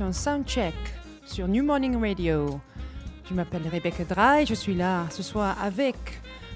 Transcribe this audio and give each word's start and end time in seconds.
L'émission 0.00 0.12
Soundcheck 0.12 0.74
sur 1.26 1.46
New 1.46 1.62
Morning 1.62 2.00
Radio. 2.00 2.58
Je 3.28 3.34
m'appelle 3.34 3.62
Rebecca 3.70 4.04
Dry, 4.04 4.46
je 4.46 4.54
suis 4.54 4.74
là 4.74 5.06
ce 5.10 5.22
soir 5.22 5.56
avec 5.62 5.94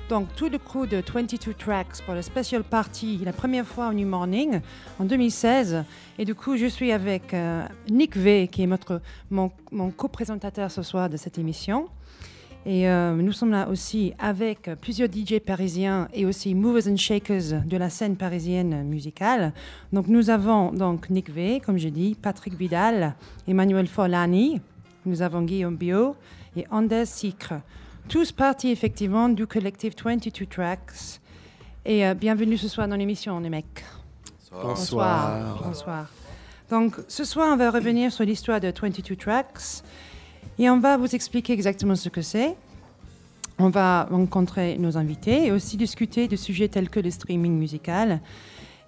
donc 0.08 0.28
tout 0.34 0.48
le 0.48 0.58
crew 0.58 0.86
de 0.88 1.02
22 1.06 1.52
Tracks 1.54 2.02
pour 2.04 2.14
la 2.14 2.22
special 2.22 2.62
party, 2.64 3.20
la 3.24 3.32
première 3.32 3.66
fois 3.66 3.88
au 3.88 3.92
New 3.92 4.06
Morning 4.06 4.60
en 4.98 5.04
2016. 5.04 5.84
Et 6.18 6.24
du 6.24 6.34
coup, 6.34 6.56
je 6.56 6.66
suis 6.66 6.90
avec 6.92 7.34
euh, 7.34 7.66
Nick 7.90 8.16
V, 8.16 8.48
qui 8.48 8.62
est 8.62 8.66
notre, 8.66 9.02
mon, 9.30 9.50
mon 9.70 9.90
co-présentateur 9.90 10.70
ce 10.70 10.82
soir 10.82 11.10
de 11.10 11.16
cette 11.16 11.38
émission. 11.38 11.88
Et 12.66 12.88
euh, 12.88 13.14
nous 13.14 13.32
sommes 13.32 13.50
là 13.50 13.68
aussi 13.68 14.14
avec 14.18 14.70
plusieurs 14.80 15.10
DJ 15.10 15.38
parisiens 15.38 16.08
et 16.14 16.24
aussi 16.24 16.54
movers 16.54 16.88
and 16.88 16.96
shakers 16.96 17.62
de 17.66 17.76
la 17.76 17.90
scène 17.90 18.16
parisienne 18.16 18.84
musicale. 18.84 19.52
Donc 19.92 20.06
nous 20.08 20.30
avons 20.30 20.72
donc 20.72 21.10
Nick 21.10 21.30
V, 21.30 21.60
comme 21.60 21.76
je 21.76 21.88
dis, 21.88 22.16
Patrick 22.20 22.54
Vidal, 22.54 23.14
Emmanuel 23.46 23.86
Forlani, 23.86 24.62
nous 25.04 25.20
avons 25.20 25.42
Guillaume 25.42 25.76
Bio 25.76 26.16
et 26.56 26.64
Anders 26.70 27.06
Sikre. 27.06 27.60
Tous 28.08 28.32
partis 28.32 28.70
effectivement 28.70 29.28
du 29.28 29.46
collectif 29.46 29.92
22 30.02 30.46
Tracks. 30.46 31.20
Et 31.84 32.06
euh, 32.06 32.14
bienvenue 32.14 32.56
ce 32.56 32.68
soir 32.68 32.88
dans 32.88 32.96
l'émission, 32.96 33.38
les 33.40 33.50
mecs. 33.50 33.84
Bonsoir. 34.50 34.68
Bonsoir. 34.68 35.62
Bonsoir. 35.64 36.10
Donc 36.70 36.96
ce 37.08 37.24
soir, 37.24 37.50
on 37.52 37.56
va 37.56 37.70
revenir 37.70 38.10
sur 38.10 38.24
l'histoire 38.24 38.60
de 38.60 38.72
22 38.72 39.16
Tracks. 39.16 39.82
Et 40.58 40.70
on 40.70 40.78
va 40.78 40.96
vous 40.96 41.14
expliquer 41.14 41.52
exactement 41.52 41.96
ce 41.96 42.08
que 42.08 42.22
c'est. 42.22 42.54
On 43.58 43.70
va 43.70 44.04
rencontrer 44.04 44.76
nos 44.78 44.96
invités 44.96 45.46
et 45.46 45.52
aussi 45.52 45.76
discuter 45.76 46.28
de 46.28 46.36
sujets 46.36 46.68
tels 46.68 46.88
que 46.88 47.00
le 47.00 47.10
streaming 47.10 47.56
musical 47.56 48.20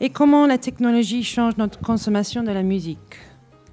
et 0.01 0.11
comment 0.11 0.47
la 0.47 0.59
technologie 0.59 1.25
change 1.25 1.57
notre 1.57 1.81
consommation 1.81 2.43
de 2.43 2.51
la 2.51 2.63
musique. 2.63 3.17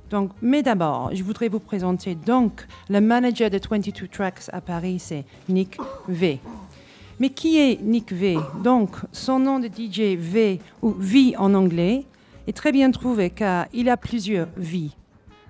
Donc, 0.10 0.32
mais 0.42 0.62
d'abord, 0.62 1.10
je 1.14 1.24
voudrais 1.24 1.50
vous 1.50 1.60
présenter 1.60 2.16
donc 2.16 2.66
le 2.90 3.02
manager 3.02 3.50
de 3.50 3.60
22 3.60 4.08
Tracks 4.08 4.44
à 4.52 4.62
Paris, 4.62 5.00
c'est 5.00 5.26
Nick 5.50 5.78
V. 6.08 6.40
Mais 7.20 7.30
qui 7.30 7.58
est 7.58 7.82
Nick 7.82 8.12
V? 8.12 8.38
Donc, 8.64 8.96
son 9.12 9.40
nom 9.40 9.60
de 9.60 9.68
DJ 9.68 10.16
V 10.18 10.60
ou 10.82 10.94
V 10.98 11.36
en 11.38 11.54
anglais 11.54 12.06
est 12.48 12.56
très 12.56 12.72
bien 12.72 12.92
trouvé 12.92 13.30
car 13.30 13.66
il 13.74 13.90
a 13.90 13.98
plusieurs 13.98 14.48
vies 14.58 14.96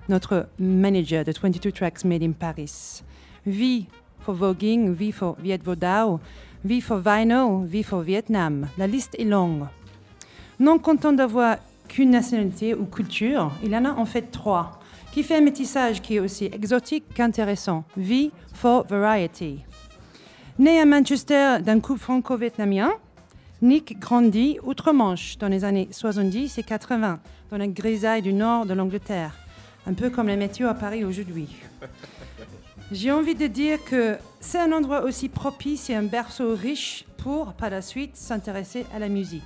notre 0.08 0.46
manager 0.58 1.24
de 1.24 1.32
22 1.32 1.72
Tracks 1.72 2.04
Made 2.04 2.22
in 2.22 2.32
Paris. 2.32 3.02
V 3.46 3.86
for 4.20 4.34
voguing, 4.34 4.92
V 4.92 5.12
for 5.12 5.36
Viet 5.40 5.62
Vo 5.62 5.74
Dao, 5.74 6.20
V 6.64 6.80
for 6.80 6.98
vinyl, 6.98 7.64
V 7.66 7.82
for 7.82 8.00
Vietnam. 8.00 8.68
La 8.78 8.86
liste 8.86 9.14
est 9.18 9.24
longue. 9.24 9.66
Non 10.58 10.78
content 10.78 11.12
d'avoir 11.12 11.58
qu'une 11.88 12.10
nationalité 12.10 12.74
ou 12.74 12.86
culture, 12.86 13.52
il 13.62 13.74
en 13.74 13.84
a 13.84 13.92
en 13.92 14.06
fait 14.06 14.30
trois, 14.30 14.80
qui 15.12 15.22
fait 15.22 15.36
un 15.36 15.42
métissage 15.42 16.00
qui 16.00 16.16
est 16.16 16.20
aussi 16.20 16.46
exotique 16.46 17.04
qu'intéressant. 17.14 17.84
V 17.96 18.30
for 18.52 18.86
Variety. 18.86 19.64
Né 20.58 20.80
à 20.80 20.86
Manchester 20.86 21.56
d'un 21.60 21.80
couple 21.80 22.00
franco-vietnamien, 22.00 22.92
Nick 23.60 23.98
grandit 23.98 24.58
outre-Manche 24.62 25.38
dans 25.38 25.48
les 25.48 25.64
années 25.64 25.88
70 25.90 26.58
et 26.58 26.62
80, 26.62 27.18
dans 27.50 27.56
la 27.56 27.66
grisaille 27.66 28.22
du 28.22 28.32
nord 28.32 28.66
de 28.66 28.74
l'Angleterre 28.74 29.43
un 29.86 29.94
peu 29.94 30.10
comme 30.10 30.28
la 30.28 30.36
météo 30.36 30.68
à 30.68 30.74
Paris 30.74 31.04
aujourd'hui. 31.04 31.48
J'ai 32.92 33.10
envie 33.10 33.34
de 33.34 33.46
dire 33.46 33.82
que 33.84 34.16
c'est 34.40 34.58
un 34.58 34.72
endroit 34.72 35.02
aussi 35.02 35.28
propice 35.28 35.90
et 35.90 35.94
un 35.94 36.02
berceau 36.02 36.54
riche 36.54 37.04
pour, 37.18 37.54
par 37.54 37.70
la 37.70 37.82
suite, 37.82 38.16
s'intéresser 38.16 38.86
à 38.94 38.98
la 38.98 39.08
musique. 39.08 39.42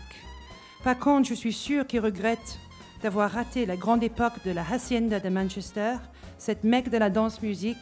Par 0.84 0.99
contre, 0.99 1.28
je 1.28 1.34
suis 1.34 1.53
sûre 1.53 1.87
qu'il 1.87 2.00
regrette 2.00 2.59
d'avoir 3.03 3.31
raté 3.31 3.65
la 3.66 3.76
grande 3.76 4.03
époque 4.03 4.44
de 4.44 4.50
la 4.50 4.65
Hacienda 4.69 5.21
de 5.21 5.28
Manchester, 5.28 5.97
cette 6.37 6.65
mecque 6.65 6.88
de 6.88 6.99
la 6.99 7.10
danse-musique 7.10 7.76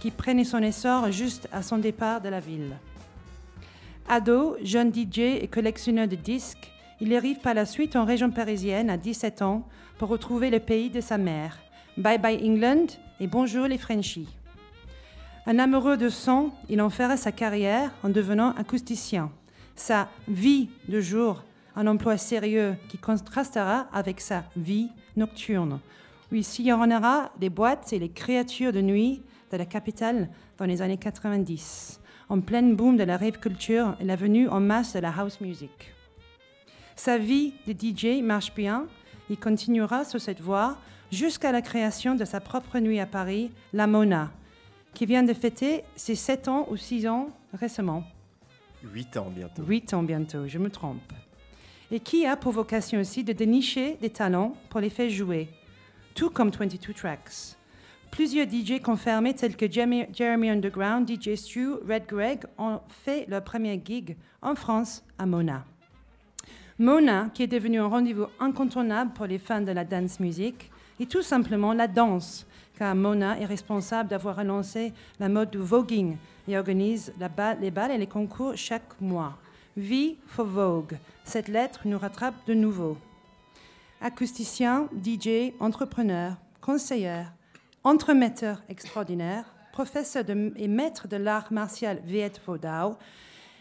qui 0.00 0.10
prenait 0.10 0.44
son 0.44 0.62
essor 0.62 1.10
juste 1.10 1.48
à 1.52 1.62
son 1.62 1.78
départ 1.78 2.20
de 2.20 2.28
la 2.28 2.40
ville. 2.40 2.76
Ado, 4.08 4.56
jeune 4.62 4.92
DJ 4.92 5.18
et 5.40 5.48
collectionneur 5.48 6.08
de 6.08 6.16
disques, 6.16 6.72
il 7.00 7.14
arrive 7.14 7.38
par 7.38 7.54
la 7.54 7.64
suite 7.64 7.96
en 7.96 8.04
région 8.04 8.30
parisienne 8.30 8.90
à 8.90 8.96
17 8.96 9.42
ans 9.42 9.66
pour 9.98 10.08
retrouver 10.08 10.50
le 10.50 10.58
pays 10.58 10.90
de 10.90 11.00
sa 11.00 11.16
mère 11.16 11.58
Bye 11.96 12.18
bye 12.18 12.40
England 12.42 12.86
et 13.18 13.26
bonjour 13.26 13.66
les 13.66 13.76
Frenchies. 13.76 14.28
Un 15.44 15.58
amoureux 15.58 15.96
de 15.96 16.08
son, 16.08 16.52
il 16.68 16.80
en 16.80 16.88
fera 16.88 17.16
sa 17.16 17.32
carrière 17.32 17.90
en 18.04 18.10
devenant 18.10 18.52
acousticien. 18.52 19.32
Sa 19.74 20.08
vie 20.28 20.68
de 20.88 21.00
jour, 21.00 21.42
un 21.74 21.88
emploi 21.88 22.16
sérieux 22.16 22.76
qui 22.88 22.96
contrastera 22.96 23.88
avec 23.92 24.20
sa 24.20 24.44
vie 24.56 24.88
nocturne, 25.16 25.80
où 26.30 26.36
il 26.36 26.44
sillonnera 26.44 27.32
les 27.40 27.50
boîtes 27.50 27.92
et 27.92 27.98
les 27.98 28.10
créatures 28.10 28.72
de 28.72 28.80
nuit 28.80 29.22
de 29.50 29.56
la 29.56 29.66
capitale 29.66 30.30
dans 30.58 30.66
les 30.66 30.82
années 30.82 30.96
90, 30.96 32.00
en 32.28 32.40
pleine 32.40 32.76
boom 32.76 32.96
de 32.96 33.04
la 33.04 33.16
rave 33.16 33.40
culture 33.40 33.96
et 33.98 34.04
la 34.04 34.14
venue 34.14 34.48
en 34.48 34.60
masse 34.60 34.94
de 34.94 35.00
la 35.00 35.10
house 35.10 35.40
music. 35.40 35.92
Sa 36.94 37.18
vie 37.18 37.52
de 37.66 37.72
DJ 37.72 38.22
marche 38.22 38.54
bien, 38.54 38.86
il 39.28 39.38
continuera 39.38 40.04
sur 40.04 40.20
cette 40.20 40.40
voie 40.40 40.78
jusqu'à 41.10 41.52
la 41.52 41.62
création 41.62 42.14
de 42.14 42.24
sa 42.24 42.40
propre 42.40 42.78
nuit 42.78 43.00
à 43.00 43.06
Paris, 43.06 43.50
La 43.72 43.86
Mona, 43.86 44.30
qui 44.94 45.06
vient 45.06 45.22
de 45.22 45.34
fêter 45.34 45.84
ses 45.96 46.14
7 46.14 46.48
ans 46.48 46.66
ou 46.70 46.76
6 46.76 47.06
ans 47.06 47.28
récemment. 47.52 48.04
8 48.82 49.16
ans 49.16 49.30
bientôt. 49.34 49.62
8 49.62 49.94
ans 49.94 50.02
bientôt, 50.02 50.48
je 50.48 50.58
me 50.58 50.70
trompe. 50.70 51.12
Et 51.90 52.00
qui 52.00 52.24
a 52.26 52.36
pour 52.36 52.52
vocation 52.52 53.00
aussi 53.00 53.24
de 53.24 53.32
dénicher 53.32 53.96
des 54.00 54.10
talents 54.10 54.54
pour 54.68 54.80
les 54.80 54.90
faire 54.90 55.10
jouer, 55.10 55.48
tout 56.14 56.30
comme 56.30 56.50
22 56.50 56.94
Tracks. 56.94 57.56
Plusieurs 58.10 58.48
DJ 58.48 58.80
confirmés 58.82 59.34
tels 59.34 59.56
que 59.56 59.70
Jeremy 59.70 60.50
Underground, 60.50 61.08
DJ 61.08 61.36
Stu, 61.36 61.74
Red 61.88 62.06
Greg 62.08 62.40
ont 62.58 62.80
fait 62.88 63.24
leur 63.28 63.44
premier 63.44 63.80
gig 63.84 64.16
en 64.42 64.54
France 64.54 65.04
à 65.16 65.26
Mona. 65.26 65.64
Mona, 66.78 67.30
qui 67.34 67.42
est 67.42 67.46
devenu 67.46 67.78
un 67.78 67.86
rendez-vous 67.86 68.26
incontournable 68.40 69.12
pour 69.12 69.26
les 69.26 69.38
fans 69.38 69.60
de 69.60 69.70
la 69.70 69.84
dance 69.84 70.18
music, 70.18 70.70
et 71.00 71.06
tout 71.06 71.22
simplement 71.22 71.72
la 71.72 71.88
danse, 71.88 72.46
car 72.78 72.94
Mona 72.94 73.40
est 73.40 73.46
responsable 73.46 74.10
d'avoir 74.10 74.38
annoncé 74.38 74.92
la 75.18 75.28
mode 75.28 75.50
du 75.50 75.58
voguing 75.58 76.16
et 76.46 76.56
organise 76.56 77.12
les 77.60 77.70
balles 77.70 77.90
et 77.90 77.98
les 77.98 78.06
concours 78.06 78.52
chaque 78.54 79.00
mois. 79.00 79.36
V 79.76 80.18
for 80.26 80.44
Vogue. 80.44 80.98
Cette 81.24 81.48
lettre 81.48 81.80
nous 81.86 81.98
rattrape 81.98 82.34
de 82.46 82.54
nouveau. 82.54 82.98
Acousticien, 84.00 84.88
DJ, 85.02 85.52
entrepreneur, 85.58 86.36
conseiller, 86.60 87.24
entremetteur 87.82 88.62
extraordinaire, 88.68 89.44
professeur 89.72 90.24
et 90.28 90.68
maître 90.68 91.08
de 91.08 91.16
l'art 91.16 91.52
martial 91.52 92.00
Viet 92.04 92.32
Vo 92.46 92.58
Dao, 92.58 92.96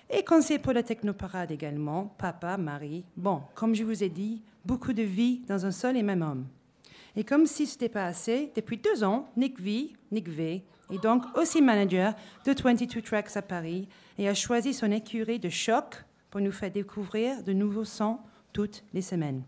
et 0.10 0.24
conseiller 0.24 0.60
pour 0.60 0.74
la 0.74 0.84
technoparade 0.84 1.52
également, 1.52 2.16
papa, 2.18 2.58
mari. 2.58 3.06
Bon, 3.16 3.44
comme 3.54 3.76
je 3.76 3.84
vous 3.84 4.04
ai 4.04 4.10
dit, 4.10 4.42
beaucoup 4.66 4.92
de 4.92 5.04
vie 5.04 5.42
dans 5.48 5.66
un 5.66 5.72
seul 5.72 5.96
et 5.96 6.04
même 6.04 6.24
homme. 6.24 6.48
Et 7.16 7.24
comme 7.24 7.46
si 7.46 7.66
ce 7.66 7.76
n'était 7.76 7.90
pas 7.90 8.06
assez, 8.06 8.52
depuis 8.56 8.78
deux 8.78 9.04
ans, 9.04 9.30
Nick 9.36 9.60
V, 9.60 9.94
Nick 10.12 10.30
V, 10.30 10.64
est 10.92 11.04
donc 11.04 11.24
aussi 11.38 11.62
manager 11.62 12.14
de 12.46 12.54
22 12.54 13.02
Tracks 13.02 13.36
à 13.36 13.42
Paris 13.42 13.88
et 14.18 14.28
a 14.28 14.34
choisi 14.34 14.74
son 14.74 14.92
écurie 14.92 15.40
de 15.40 15.50
choc 15.50 16.04
pour 16.30 16.42
nous 16.42 16.52
faire 16.52 16.72
découvrir 16.72 17.44
de 17.44 17.54
nouveaux 17.54 17.86
sons 17.86 18.20
toutes 18.54 18.84
les 18.94 19.02
semaines. 19.02 19.44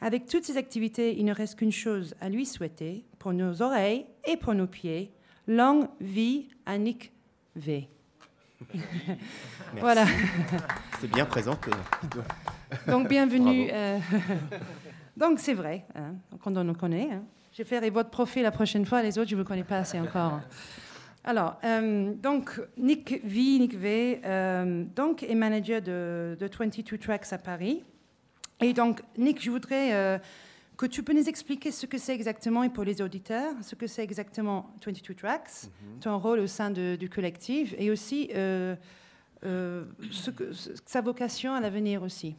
Avec 0.00 0.26
toutes 0.26 0.44
ces 0.44 0.56
activités, 0.56 1.18
il 1.18 1.24
ne 1.24 1.32
reste 1.32 1.58
qu'une 1.58 1.72
chose 1.72 2.14
à 2.20 2.28
lui 2.28 2.46
souhaiter 2.46 3.04
pour 3.18 3.32
nos 3.32 3.62
oreilles 3.62 4.06
et 4.26 4.36
pour 4.36 4.54
nos 4.54 4.66
pieds. 4.66 5.10
Longue 5.46 5.88
vie 6.00 6.48
à 6.66 6.78
Nick 6.78 7.12
V. 7.56 7.88
voilà. 9.76 10.06
C'est 11.00 11.10
bien 11.10 11.26
présenté. 11.26 11.70
Donc, 12.86 13.08
bienvenue. 13.08 13.68
Euh, 13.72 13.98
donc, 15.16 15.38
c'est 15.38 15.54
vrai, 15.54 15.84
hein, 15.94 16.14
quand 16.42 16.56
on 16.56 16.64
nous 16.64 16.74
connaît. 16.74 17.08
Hein. 17.12 17.22
Je 17.52 17.62
ferai 17.62 17.90
votre 17.90 18.10
profil 18.10 18.42
la 18.42 18.50
prochaine 18.50 18.84
fois, 18.84 19.02
les 19.02 19.18
autres, 19.18 19.30
je 19.30 19.36
ne 19.36 19.42
vous 19.42 19.46
connais 19.46 19.64
pas 19.64 19.78
assez 19.78 19.98
encore. 20.00 20.40
Alors, 21.24 21.58
euh, 21.64 22.12
donc, 22.14 22.60
Nick 22.76 23.22
V, 23.24 23.58
Nick 23.58 23.76
v 23.76 24.20
euh, 24.24 24.84
donc, 24.94 25.22
est 25.22 25.34
manager 25.34 25.80
de, 25.80 26.36
de, 26.38 26.50
22 26.58 26.98
Tracks 26.98 27.32
à 27.32 27.38
Paris. 27.38 27.82
Et 28.60 28.72
donc, 28.74 29.00
Nick, 29.16 29.42
je 29.42 29.50
voudrais 29.50 30.20
que 30.76 30.86
tu 30.86 31.02
peux 31.02 31.12
nous 31.12 31.28
expliquer 31.28 31.70
ce 31.70 31.86
que 31.86 31.96
c'est 31.96 32.14
exactement, 32.14 32.62
et 32.62 32.68
pour 32.68 32.84
les 32.84 33.00
auditeurs, 33.00 33.54
ce 33.62 33.74
que 33.74 33.86
c'est 33.86 34.02
exactement 34.02 34.74
22 34.84 35.14
Tracks, 35.14 35.64
mhm. 35.64 36.00
ton 36.00 36.18
rôle 36.18 36.40
au 36.40 36.46
sein 36.46 36.70
du 36.70 37.08
collectif, 37.08 37.74
et 37.78 37.90
aussi 37.90 38.30
euh, 39.44 39.84
euh, 40.40 40.52
sa 40.86 41.00
vocation 41.00 41.54
à 41.54 41.60
l'avenir 41.60 42.02
aussi. 42.02 42.34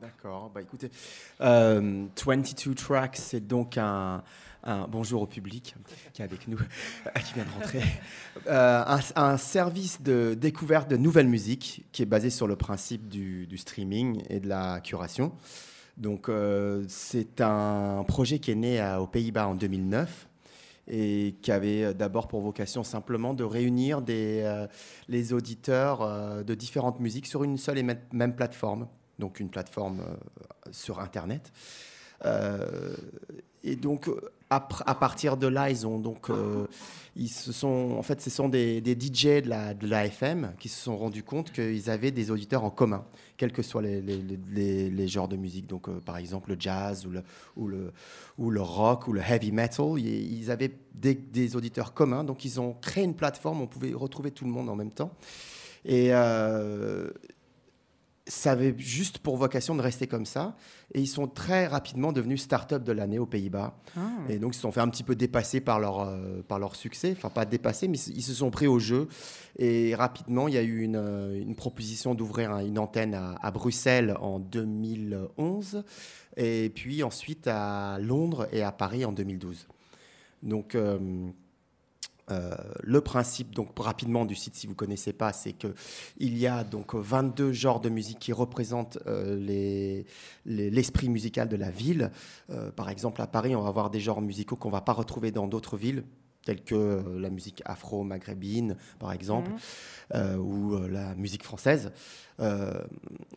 D'accord, 0.00 0.50
bah 0.52 0.62
écoutez, 0.62 0.90
22 1.38 1.46
euh, 1.46 2.74
Tracks, 2.74 3.16
c'est 3.16 3.46
donc 3.46 3.78
un, 3.78 4.24
bonjour 4.88 5.22
au 5.22 5.26
public 5.28 5.76
qui 6.12 6.22
est 6.22 6.24
avec 6.24 6.48
nous, 6.48 6.56
qui 7.24 7.34
vient 7.34 7.44
de 7.44 7.50
rentrer, 7.50 7.82
un, 8.48 8.98
un, 9.14 9.36
service 9.36 10.02
de 10.02 10.34
découverte 10.34 10.90
de 10.90 10.96
nouvelles 10.96 11.28
musiques 11.28 11.84
qui 11.92 12.02
est 12.02 12.06
basé 12.06 12.30
sur 12.30 12.48
le 12.48 12.56
principe 12.56 13.08
du, 13.08 13.46
du 13.46 13.58
streaming 13.58 14.24
et 14.28 14.40
de 14.40 14.48
la 14.48 14.80
curation. 14.80 15.32
Donc 15.96 16.28
euh, 16.28 16.84
c'est 16.88 17.40
un 17.40 18.04
projet 18.06 18.38
qui 18.38 18.50
est 18.50 18.56
né 18.56 18.96
aux 18.98 19.06
Pays-Bas 19.06 19.48
en 19.48 19.54
2009 19.54 20.28
et 20.88 21.36
qui 21.42 21.52
avait 21.52 21.94
d'abord 21.94 22.28
pour 22.28 22.40
vocation 22.40 22.84
simplement 22.84 23.34
de 23.34 23.44
réunir 23.44 24.02
euh, 24.08 24.66
les 25.08 25.32
auditeurs 25.32 26.02
euh, 26.02 26.42
de 26.42 26.54
différentes 26.54 27.00
musiques 27.00 27.26
sur 27.26 27.44
une 27.44 27.58
seule 27.58 27.78
et 27.78 27.82
même 27.82 28.34
plateforme, 28.36 28.88
donc 29.18 29.40
une 29.40 29.50
plateforme 29.50 30.02
sur 30.70 31.00
Internet. 31.00 31.52
et 33.64 33.76
donc 33.76 34.08
à, 34.50 34.60
partir 34.94 35.36
de 35.36 35.46
là, 35.46 35.70
ils 35.70 35.86
ont 35.86 35.98
donc, 35.98 36.30
euh, 36.30 36.66
ils 37.16 37.28
se 37.28 37.52
sont, 37.52 37.96
en 37.98 38.02
fait, 38.02 38.20
ce 38.20 38.30
sont 38.30 38.48
des, 38.48 38.78
DJ 38.78 39.42
de 39.42 39.48
la, 39.48 39.74
de 39.74 39.88
la 39.88 40.06
qui 40.08 40.68
se 40.68 40.80
sont 40.80 40.96
rendus 40.96 41.24
compte 41.24 41.50
qu'ils 41.52 41.90
avaient 41.90 42.12
des 42.12 42.30
auditeurs 42.30 42.62
en 42.62 42.70
commun, 42.70 43.04
quels 43.36 43.52
que 43.52 43.62
soient 43.62 43.82
les, 43.82 44.00
les, 44.00 44.90
les, 44.90 45.08
genres 45.08 45.26
de 45.26 45.36
musique. 45.36 45.66
Donc, 45.66 45.88
euh, 45.88 45.98
par 45.98 46.16
exemple, 46.16 46.50
le 46.50 46.56
jazz 46.60 47.06
ou 47.06 47.10
le, 47.10 47.22
ou 47.56 47.66
le, 47.66 47.92
ou 48.38 48.50
le 48.50 48.62
rock 48.62 49.08
ou 49.08 49.12
le 49.12 49.20
heavy 49.20 49.50
metal. 49.50 49.98
Ils 49.98 50.50
avaient 50.50 50.76
des, 50.94 51.14
des, 51.14 51.56
auditeurs 51.56 51.92
communs, 51.92 52.22
donc 52.22 52.44
ils 52.44 52.60
ont 52.60 52.74
créé 52.74 53.02
une 53.02 53.16
plateforme 53.16 53.60
où 53.60 53.64
on 53.64 53.68
pouvait 53.68 53.94
retrouver 53.94 54.30
tout 54.30 54.44
le 54.44 54.50
monde 54.50 54.68
en 54.68 54.76
même 54.76 54.92
temps. 54.92 55.10
Et, 55.84 56.08
euh, 56.10 57.10
ça 58.28 58.52
avait 58.52 58.74
juste 58.76 59.18
pour 59.18 59.36
vocation 59.36 59.74
de 59.76 59.82
rester 59.82 60.06
comme 60.06 60.26
ça. 60.26 60.56
Et 60.94 61.00
ils 61.00 61.06
sont 61.06 61.28
très 61.28 61.66
rapidement 61.66 62.12
devenus 62.12 62.42
start-up 62.42 62.82
de 62.82 62.92
l'année 62.92 63.18
aux 63.18 63.26
Pays-Bas. 63.26 63.78
Ah. 63.96 64.00
Et 64.28 64.38
donc, 64.38 64.52
ils 64.52 64.56
se 64.56 64.62
sont 64.62 64.72
fait 64.72 64.80
un 64.80 64.88
petit 64.88 65.04
peu 65.04 65.14
dépasser 65.14 65.60
par 65.60 65.78
leur, 65.78 66.00
euh, 66.00 66.42
par 66.46 66.58
leur 66.58 66.74
succès. 66.74 67.14
Enfin, 67.16 67.30
pas 67.30 67.44
dépasser, 67.44 67.86
mais 67.86 67.98
ils 67.98 68.22
se 68.22 68.34
sont 68.34 68.50
pris 68.50 68.66
au 68.66 68.78
jeu. 68.78 69.08
Et 69.58 69.94
rapidement, 69.94 70.48
il 70.48 70.54
y 70.54 70.58
a 70.58 70.62
eu 70.62 70.80
une, 70.82 70.96
euh, 70.96 71.40
une 71.40 71.54
proposition 71.54 72.14
d'ouvrir 72.14 72.56
une 72.58 72.78
antenne 72.78 73.14
à, 73.14 73.50
Bruxelles 73.52 74.16
en 74.20 74.40
2011. 74.40 75.84
Et 76.36 76.70
puis 76.74 77.02
ensuite 77.02 77.46
à 77.46 77.98
Londres 78.00 78.48
et 78.52 78.62
à 78.62 78.72
Paris 78.72 79.04
en 79.04 79.12
2012. 79.12 79.68
Donc. 80.42 80.74
Euh, 80.74 80.98
euh, 82.30 82.54
le 82.82 83.00
principe, 83.00 83.54
donc 83.54 83.70
rapidement 83.78 84.24
du 84.24 84.34
site, 84.34 84.56
si 84.56 84.66
vous 84.66 84.74
connaissez 84.74 85.12
pas, 85.12 85.32
c'est 85.32 85.52
que 85.52 85.74
il 86.18 86.36
y 86.36 86.46
a 86.46 86.64
donc 86.64 86.94
22 86.94 87.52
genres 87.52 87.80
de 87.80 87.88
musique 87.88 88.18
qui 88.18 88.32
représentent 88.32 88.98
euh, 89.06 90.02
l'esprit 90.44 91.08
musical 91.08 91.48
de 91.48 91.56
la 91.56 91.70
ville. 91.70 92.10
Euh, 92.50 92.70
par 92.72 92.88
exemple, 92.88 93.22
à 93.22 93.28
Paris, 93.28 93.54
on 93.54 93.62
va 93.62 93.68
avoir 93.68 93.90
des 93.90 94.00
genres 94.00 94.22
musicaux 94.22 94.56
qu'on 94.56 94.70
va 94.70 94.80
pas 94.80 94.92
retrouver 94.92 95.30
dans 95.30 95.46
d'autres 95.46 95.76
villes 95.76 96.04
telles 96.46 96.62
que 96.62 97.02
la 97.18 97.28
musique 97.28 97.62
afro-maghrébine, 97.66 98.76
par 98.98 99.12
exemple, 99.12 99.50
mmh. 100.14 100.36
ou 100.38 100.78
la 100.88 101.14
musique 101.16 101.42
française, 101.42 101.92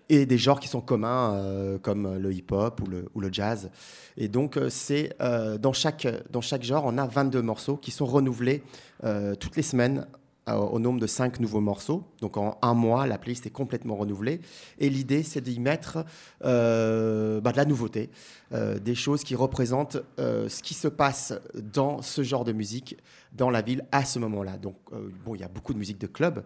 et 0.09 0.25
des 0.25 0.37
genres 0.37 0.59
qui 0.59 0.67
sont 0.67 0.81
communs, 0.81 1.77
comme 1.81 2.17
le 2.17 2.31
hip-hop 2.31 2.81
ou 2.81 2.87
le, 2.87 3.09
ou 3.15 3.19
le, 3.19 3.29
jazz. 3.31 3.71
Et 4.15 4.27
donc, 4.27 4.59
c'est 4.69 5.15
dans, 5.59 5.73
chaque, 5.73 6.07
dans 6.29 6.41
chaque 6.41 6.63
genre, 6.63 6.83
on 6.85 6.97
a 6.97 7.07
22 7.07 7.41
morceaux 7.41 7.77
qui 7.77 7.91
sont 7.91 8.05
renouvelés 8.05 8.63
euh, 9.05 9.35
toutes 9.35 9.55
les 9.55 9.63
semaines 9.63 9.99
euh, 9.99 10.18
au 10.57 10.79
nombre 10.79 10.99
de 10.99 11.07
cinq 11.07 11.39
nouveaux 11.39 11.61
morceaux. 11.61 12.03
Donc 12.21 12.37
en 12.37 12.57
un 12.61 12.73
mois, 12.73 13.07
la 13.07 13.17
playlist 13.17 13.45
est 13.45 13.51
complètement 13.51 13.95
renouvelée. 13.95 14.41
Et 14.79 14.89
l'idée, 14.89 15.23
c'est 15.23 15.41
d'y 15.41 15.59
mettre 15.59 16.05
euh, 16.43 17.41
bah, 17.41 17.51
de 17.51 17.57
la 17.57 17.65
nouveauté, 17.65 18.09
des 18.51 18.95
choses 18.95 19.23
qui 19.23 19.35
représentent 19.35 19.97
ce 20.17 20.63
qui 20.63 20.73
se 20.73 20.87
passe 20.87 21.33
dans 21.53 22.01
ce 22.01 22.23
genre 22.23 22.43
de 22.43 22.51
musique 22.51 22.97
dans 23.31 23.51
la 23.51 23.61
ville 23.61 23.85
à 23.91 24.03
ce 24.05 24.17
moment-là. 24.17 24.57
Donc 24.57 24.75
bon, 25.23 25.35
il 25.35 25.41
y 25.41 25.43
a 25.43 25.47
beaucoup 25.47 25.73
de 25.73 25.77
musique 25.77 25.99
de 25.99 26.07
club. 26.07 26.43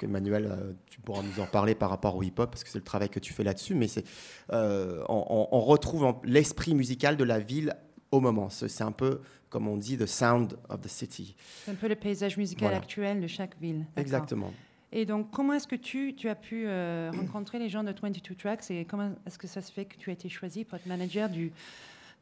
Emmanuel, 0.00 0.76
tu 0.86 1.00
pourras 1.00 1.22
nous 1.22 1.42
en 1.42 1.46
parler 1.46 1.74
par 1.74 1.90
rapport 1.90 2.14
au 2.14 2.22
hip-hop 2.22 2.50
parce 2.50 2.62
que 2.62 2.70
c'est 2.70 2.78
le 2.78 2.84
travail 2.84 3.08
que 3.08 3.18
tu 3.18 3.32
fais 3.32 3.44
là-dessus. 3.44 3.74
Mais 3.74 3.88
c'est, 3.88 4.04
on, 4.52 5.48
on, 5.50 5.60
retrouve 5.60 6.14
l'esprit 6.22 6.74
musical 6.74 7.16
de 7.16 7.24
la 7.24 7.40
ville 7.40 7.74
au 8.10 8.20
moment. 8.20 8.48
C'est 8.50 8.82
un 8.82 8.92
peu, 8.92 9.20
comme 9.48 9.68
on 9.68 9.76
dit, 9.76 9.96
the 9.96 10.06
sound 10.06 10.56
of 10.68 10.80
the 10.80 10.88
city. 10.88 11.34
C'est 11.64 11.70
un 11.70 11.74
peu 11.74 11.88
le 11.88 11.96
paysage 11.96 12.36
musical 12.36 12.74
actuel 12.74 13.20
de 13.20 13.26
chaque 13.26 13.58
ville. 13.60 13.86
Exactement. 13.96 14.52
Et 14.90 15.04
donc, 15.04 15.30
comment 15.30 15.52
est-ce 15.52 15.66
que 15.66 15.76
tu, 15.76 16.14
tu 16.14 16.28
as 16.28 16.34
pu 16.34 16.64
euh, 16.66 17.10
rencontrer 17.20 17.58
les 17.58 17.68
gens 17.68 17.84
de 17.84 17.92
22 17.92 18.34
Tracks 18.34 18.70
et 18.70 18.84
comment 18.84 19.10
est-ce 19.26 19.38
que 19.38 19.46
ça 19.46 19.60
se 19.60 19.72
fait 19.72 19.84
que 19.84 19.96
tu 19.96 20.10
as 20.10 20.14
été 20.14 20.28
choisi 20.28 20.64
pour 20.64 20.76
être 20.76 20.86
manager 20.86 21.28
du, 21.28 21.52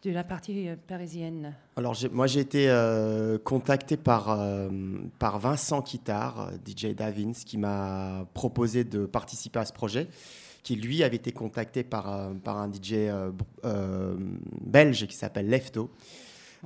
de 0.02 0.10
la 0.10 0.24
partie 0.24 0.68
euh, 0.68 0.76
parisienne? 0.88 1.54
Alors, 1.76 1.96
moi, 2.12 2.26
j'ai 2.26 2.40
été 2.40 2.68
euh, 2.68 3.38
contacté 3.38 3.96
par, 3.96 4.36
par 5.18 5.38
Vincent 5.38 5.80
Kittard, 5.82 6.50
DJ 6.66 6.86
Davins, 6.86 7.32
qui 7.32 7.56
m'a 7.58 8.26
proposé 8.34 8.82
de 8.82 9.06
participer 9.06 9.60
à 9.60 9.64
ce 9.64 9.72
projet 9.72 10.08
qui 10.66 10.74
lui 10.74 11.04
avait 11.04 11.14
été 11.14 11.30
contacté 11.30 11.84
par, 11.84 12.12
euh, 12.12 12.32
un 12.44 12.68
DJ 12.68 12.94
euh, 12.94 13.30
euh, 13.64 14.16
belge 14.60 15.06
qui 15.06 15.14
s'appelle 15.14 15.48
Lefto. 15.48 15.92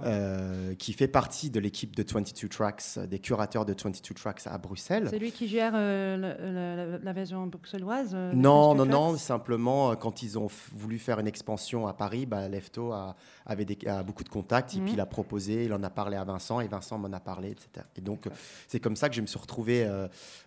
Euh, 0.04 0.74
qui 0.74 0.92
fait 0.92 1.08
partie 1.08 1.50
de 1.50 1.60
l'équipe 1.60 1.94
de 1.94 2.04
22 2.06 2.48
Tracks, 2.48 2.98
des 3.08 3.18
curateurs 3.18 3.64
de 3.64 3.74
22 3.74 4.14
Tracks 4.14 4.42
à 4.46 4.56
Bruxelles. 4.58 5.08
C'est 5.10 5.18
lui 5.18 5.32
qui 5.32 5.48
gère 5.48 5.72
euh, 5.74 6.98
la, 7.02 7.12
version 7.12 7.46
bruxelloise 7.46 8.12
euh, 8.14 8.32
Non, 8.32 8.74
non, 8.74 8.86
non. 8.86 9.16
Simplement, 9.16 9.94
quand 9.96 10.22
ils 10.22 10.38
ont 10.38 10.48
voulu 10.72 10.98
faire 10.98 11.18
une 11.18 11.26
expansion 11.26 11.86
à 11.86 11.92
Paris, 11.92 12.26
bah, 12.26 12.48
Lefto 12.48 12.92
a, 12.92 13.16
avait 13.46 13.64
des, 13.64 13.78
a 13.86 14.02
beaucoup 14.02 14.24
de 14.24 14.28
contacts, 14.28 14.74
et 14.74 14.80
puis 14.80 14.90
mhm. 14.90 14.94
il 14.94 15.00
a 15.00 15.06
proposé, 15.06 15.64
il 15.64 15.72
en 15.72 15.82
a 15.82 15.90
parlé 15.90 16.16
à 16.16 16.24
Vincent, 16.24 16.60
et 16.60 16.68
Vincent 16.68 16.98
m'en 16.98 17.12
a 17.12 17.20
parlé, 17.20 17.50
etc. 17.50 17.86
Et 17.96 18.00
donc, 18.00 18.28
c'est 18.68 18.80
comme 18.80 18.96
ça 18.96 19.08
que 19.08 19.14
je 19.14 19.20
me 19.20 19.26
suis 19.26 19.38
retrouvé 19.38 19.88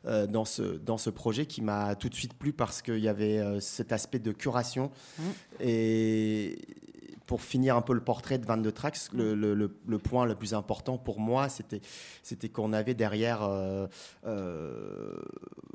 dans, 0.05 0.45
ce, 0.45 0.63
dans 0.63 0.97
ce 0.97 1.09
projet 1.09 1.45
qui 1.45 1.61
m'a 1.61 1.95
tout 1.95 2.09
de 2.09 2.15
suite 2.15 2.33
plu 2.33 2.53
parce 2.53 2.81
qu'il 2.81 2.99
y 2.99 3.07
avait 3.07 3.59
cet 3.59 3.91
aspect 3.91 4.19
de 4.19 4.31
curation. 4.31 4.91
Mhm. 5.19 5.25
Et 5.59 6.57
pour 7.25 7.41
finir 7.41 7.77
un 7.77 7.81
peu 7.81 7.93
le 7.93 8.01
portrait 8.01 8.37
de 8.37 8.45
22 8.45 8.71
Tracks, 8.71 8.97
le, 9.13 9.33
le, 9.33 9.53
le, 9.53 9.97
point 9.99 10.25
le 10.25 10.35
plus 10.35 10.53
important 10.53 10.97
pour 10.97 11.19
moi, 11.19 11.49
c'était, 11.49 11.81
c'était 12.21 12.49
qu'on 12.49 12.73
avait 12.73 12.93
derrière, 12.93 13.43
euh, 13.43 13.87
euh, 14.25 15.15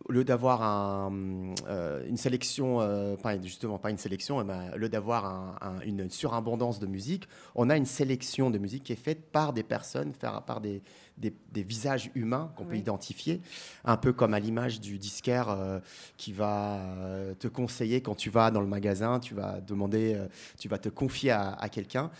au 0.08 0.12
lieu 0.12 0.24
d'avoir 0.24 0.62
un, 0.62 1.54
euh, 1.68 2.06
une 2.06 2.16
sélection, 2.16 2.78
pas, 3.22 3.40
justement 3.40 3.78
pas 3.78 3.90
une 3.90 3.98
sélection, 3.98 4.44
mais 4.44 4.54
au 4.74 4.78
lieu 4.78 4.88
d'avoir 4.88 5.24
un, 5.62 5.80
une 5.84 6.10
surabondance 6.10 6.80
de 6.80 6.86
musique, 6.86 7.28
on 7.54 7.70
a 7.70 7.76
une 7.76 7.86
sélection 7.86 8.50
de 8.50 8.58
musique 8.58 8.84
qui 8.84 8.92
est 8.92 8.96
faite 8.96 9.30
par 9.30 9.52
des 9.52 9.62
personnes, 9.62 10.12
par 10.12 10.60
des, 10.60 10.82
des, 11.18 11.62
visages 11.62 12.10
humains 12.14 12.52
qu'on 12.56 12.64
peut 12.64 12.76
identifier, 12.76 13.40
un 13.84 13.96
peu 13.96 14.12
comme 14.12 14.34
à 14.34 14.40
l'image 14.40 14.80
du 14.80 14.98
disquaire 14.98 15.50
euh, 15.50 15.80
qui 16.16 16.32
va 16.32 16.78
euh, 16.78 17.34
te 17.34 17.48
conseiller 17.48 18.00
quand 18.00 18.14
tu 18.14 18.30
vas 18.30 18.50
dans 18.50 18.60
le 18.60 18.66
magasin, 18.66 19.18
tu 19.20 19.34
vas 19.34 19.60
demander, 19.60 20.14
euh, 20.14 20.28
tu 20.58 20.68
vas 20.68 20.78
te 20.78 20.88
confier 20.88 21.30
à, 21.30 21.68
quelqu'un. 21.70 22.10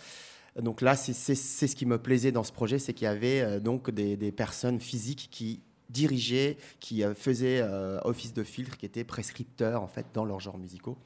Donc 0.61 0.81
là, 0.81 0.95
c'est 0.95 1.13
ce 1.35 1.75
qui 1.75 1.85
me 1.85 1.97
plaisait 1.97 2.31
dans 2.31 2.43
ce 2.43 2.51
projet, 2.51 2.79
c'est 2.79 2.93
qu'il 2.93 3.05
y 3.05 3.07
avait 3.07 3.59
donc 3.59 3.89
des, 3.91 4.31
personnes 4.31 4.79
physiques 4.79 5.29
qui 5.31 5.61
dirigeaient, 5.89 6.57
qui 6.79 7.03
faisaient 7.15 7.63
office 8.03 8.33
de 8.33 8.43
filtre, 8.43 8.77
qui 8.77 8.85
étaient 8.85 9.03
prescripteurs 9.03 9.81
en 9.81 9.87
fait 9.87 10.07
dans 10.13 10.25
leurs 10.25 10.39
genres 10.39 10.57
musicaux. 10.57 10.97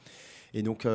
Et 0.54 0.64
donc, 0.64 0.88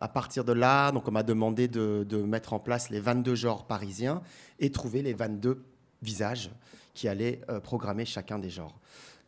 à 0.00 0.08
partir 0.08 0.44
de 0.44 0.52
là, 0.52 0.92
donc 0.92 1.08
on 1.08 1.10
m'a 1.10 1.22
demandé 1.22 1.68
de, 1.68 2.06
de, 2.08 2.22
mettre 2.22 2.52
en 2.52 2.60
place 2.60 2.90
les 2.90 3.00
22 3.00 3.34
genres 3.34 3.66
parisiens 3.66 4.22
et 4.60 4.70
trouver 4.70 5.02
les 5.02 5.14
22 5.14 5.64
visages 6.02 6.50
qui 6.94 7.08
allaient 7.08 7.40
euh, 7.48 7.60
programmer 7.60 8.04
chacun 8.04 8.38
des 8.38 8.50
genres. 8.50 8.78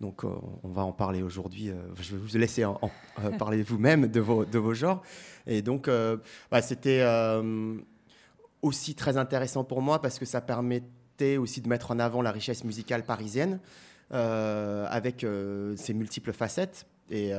Donc 0.00 0.24
on 0.24 0.68
va 0.68 0.82
en 0.82 0.92
parler 0.92 1.22
aujourd'hui. 1.22 1.70
je 2.00 2.16
vais 2.16 2.22
vous 2.22 2.38
laisser 2.38 2.64
en, 2.64 2.80
parler 3.38 3.62
vous-même 3.62 4.06
de 4.06 4.20
vos, 4.20 4.46
de 4.46 4.58
vos 4.58 4.72
genres. 4.72 5.02
Et 5.46 5.60
donc 5.60 5.90
bah, 6.50 6.62
c'était 6.62 7.04
aussi 8.62 8.94
très 8.94 9.18
intéressant 9.18 9.62
pour 9.62 9.82
moi 9.82 10.00
parce 10.00 10.18
que 10.18 10.24
ça 10.24 10.40
permettait 10.40 11.36
aussi 11.36 11.60
de 11.60 11.68
mettre 11.68 11.90
en 11.90 11.98
avant 11.98 12.22
la 12.22 12.32
richesse 12.32 12.64
musicale 12.64 13.04
parisienne 13.04 13.60
avec 14.08 15.26
ses 15.76 15.92
multiples 15.92 16.32
facettes. 16.32 16.86
Et 17.10 17.34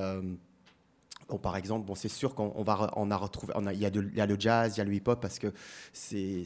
par 1.38 1.56
exemple, 1.56 1.86
bon, 1.86 1.96
c'est 1.96 2.10
sûr 2.10 2.36
qu'on 2.36 2.64
va, 2.64 2.92
on 2.96 3.12
a 3.12 3.18
retrouvé, 3.18 3.54
il, 3.74 3.80
y 3.80 3.86
a 3.86 4.26
le 4.26 4.40
jazz, 4.40 4.76
il 4.76 4.80
y 4.80 4.82
a 4.82 4.84
le 4.84 4.94
hip-hop 4.94 5.20
parce 5.22 5.40
que 5.40 5.54
c'est, 5.94 6.46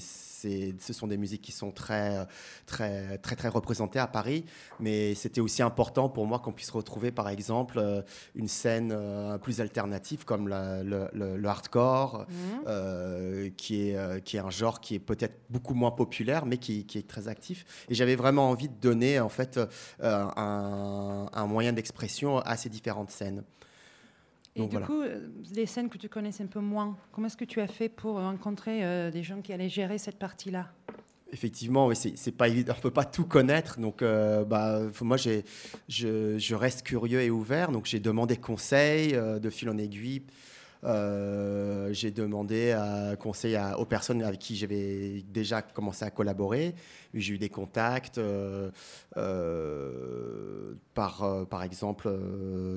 ce 0.79 0.93
sont 0.93 1.07
des 1.07 1.17
musiques 1.17 1.41
qui 1.41 1.51
sont 1.51 1.71
très, 1.71 2.27
très, 2.65 3.17
très, 3.19 3.35
très 3.35 3.47
représentées 3.47 3.99
à 3.99 4.07
Paris. 4.07 4.45
Mais 4.79 5.15
c'était 5.15 5.41
aussi 5.41 5.61
important 5.61 6.09
pour 6.09 6.25
moi 6.25 6.39
qu'on 6.39 6.51
puisse 6.51 6.69
retrouver, 6.71 7.11
par 7.11 7.29
exemple, 7.29 7.79
euh, 7.79 8.01
une 8.35 8.47
scène 8.47 8.91
euh, 8.95 9.37
plus 9.37 9.61
alternative 9.61 10.25
comme 10.25 10.47
le, 10.47 11.47
hardcore, 11.47 12.25
mmh. 12.27 12.33
euh, 12.67 13.49
qui, 13.57 13.89
est, 13.89 14.23
qui 14.23 14.37
est 14.37 14.41
un 14.41 14.49
genre 14.49 14.81
qui 14.81 14.95
est 14.95 14.99
peut-être 14.99 15.39
beaucoup 15.49 15.73
moins 15.73 15.91
populaire, 15.91 16.45
mais 16.45 16.57
qui, 16.57 16.85
est 16.95 17.07
très 17.07 17.27
actif. 17.27 17.65
Et 17.89 17.95
j'avais 17.95 18.15
vraiment 18.15 18.49
envie 18.49 18.69
de 18.69 18.75
donner 18.79 19.19
en 19.19 19.29
fait 19.29 19.59
un, 20.01 21.29
un 21.31 21.45
moyen 21.45 21.73
d'expression 21.73 22.39
à 22.39 22.55
ces 22.57 22.69
différentes 22.69 23.11
scènes. 23.11 23.43
Et 24.55 24.67
du 24.67 24.79
coup, 24.79 25.01
les 25.53 25.63
euh, 25.63 25.65
scènes 25.65 25.89
que 25.89 25.97
tu 25.97 26.07
connais 26.07 26.29
un 26.41 26.45
peu 26.45 26.61
moins, 26.61 26.97
comment 27.11 27.27
est-ce 27.27 27.35
que 27.35 27.45
tu 27.45 27.59
as 27.59 27.67
fait 27.67 27.89
pour 27.89 28.15
rencontrer 28.15 28.85
euh, 28.85 29.11
des 29.11 29.21
gens 29.21 29.41
qui 29.41 29.51
allaient 29.51 29.69
gérer 29.69 29.97
cette 29.97 30.17
partie-là? 30.17 30.71
Effectivement, 31.33 31.93
c'est 31.93 32.31
pas 32.31 32.47
évident, 32.47 32.73
on 32.77 32.81
peut 32.81 32.91
pas 32.91 33.03
tout 33.03 33.25
connaître. 33.25 33.79
Donc, 33.79 34.01
euh, 34.01 34.45
bah, 34.45 34.79
moi, 35.01 35.17
je, 35.17 35.41
je, 35.89 36.55
reste 36.55 36.83
curieux 36.83 37.21
et 37.21 37.29
ouvert. 37.29 37.71
Donc, 37.71 37.85
j'ai 37.85 37.99
demandé 37.99 38.37
conseil 38.37 39.11
de 39.13 39.49
fil 39.49 39.69
en 39.69 39.77
aiguille. 39.77 40.23
J'ai 40.85 42.11
demandé 42.11 42.77
conseil 43.19 43.57
aux 43.77 43.85
personnes 43.85 44.21
avec 44.23 44.39
qui 44.39 44.55
j'avais 44.55 45.23
déjà 45.27 45.61
commencé 45.61 46.05
à 46.05 46.11
collaborer. 46.11 46.75
J'ai 47.15 47.35
eu 47.35 47.37
des 47.37 47.49
contacts. 47.49 48.17
Euh, 48.17 48.69
euh, 49.15 50.73
par, 50.93 51.23
euh, 51.23 51.45
exemple, 51.61 52.09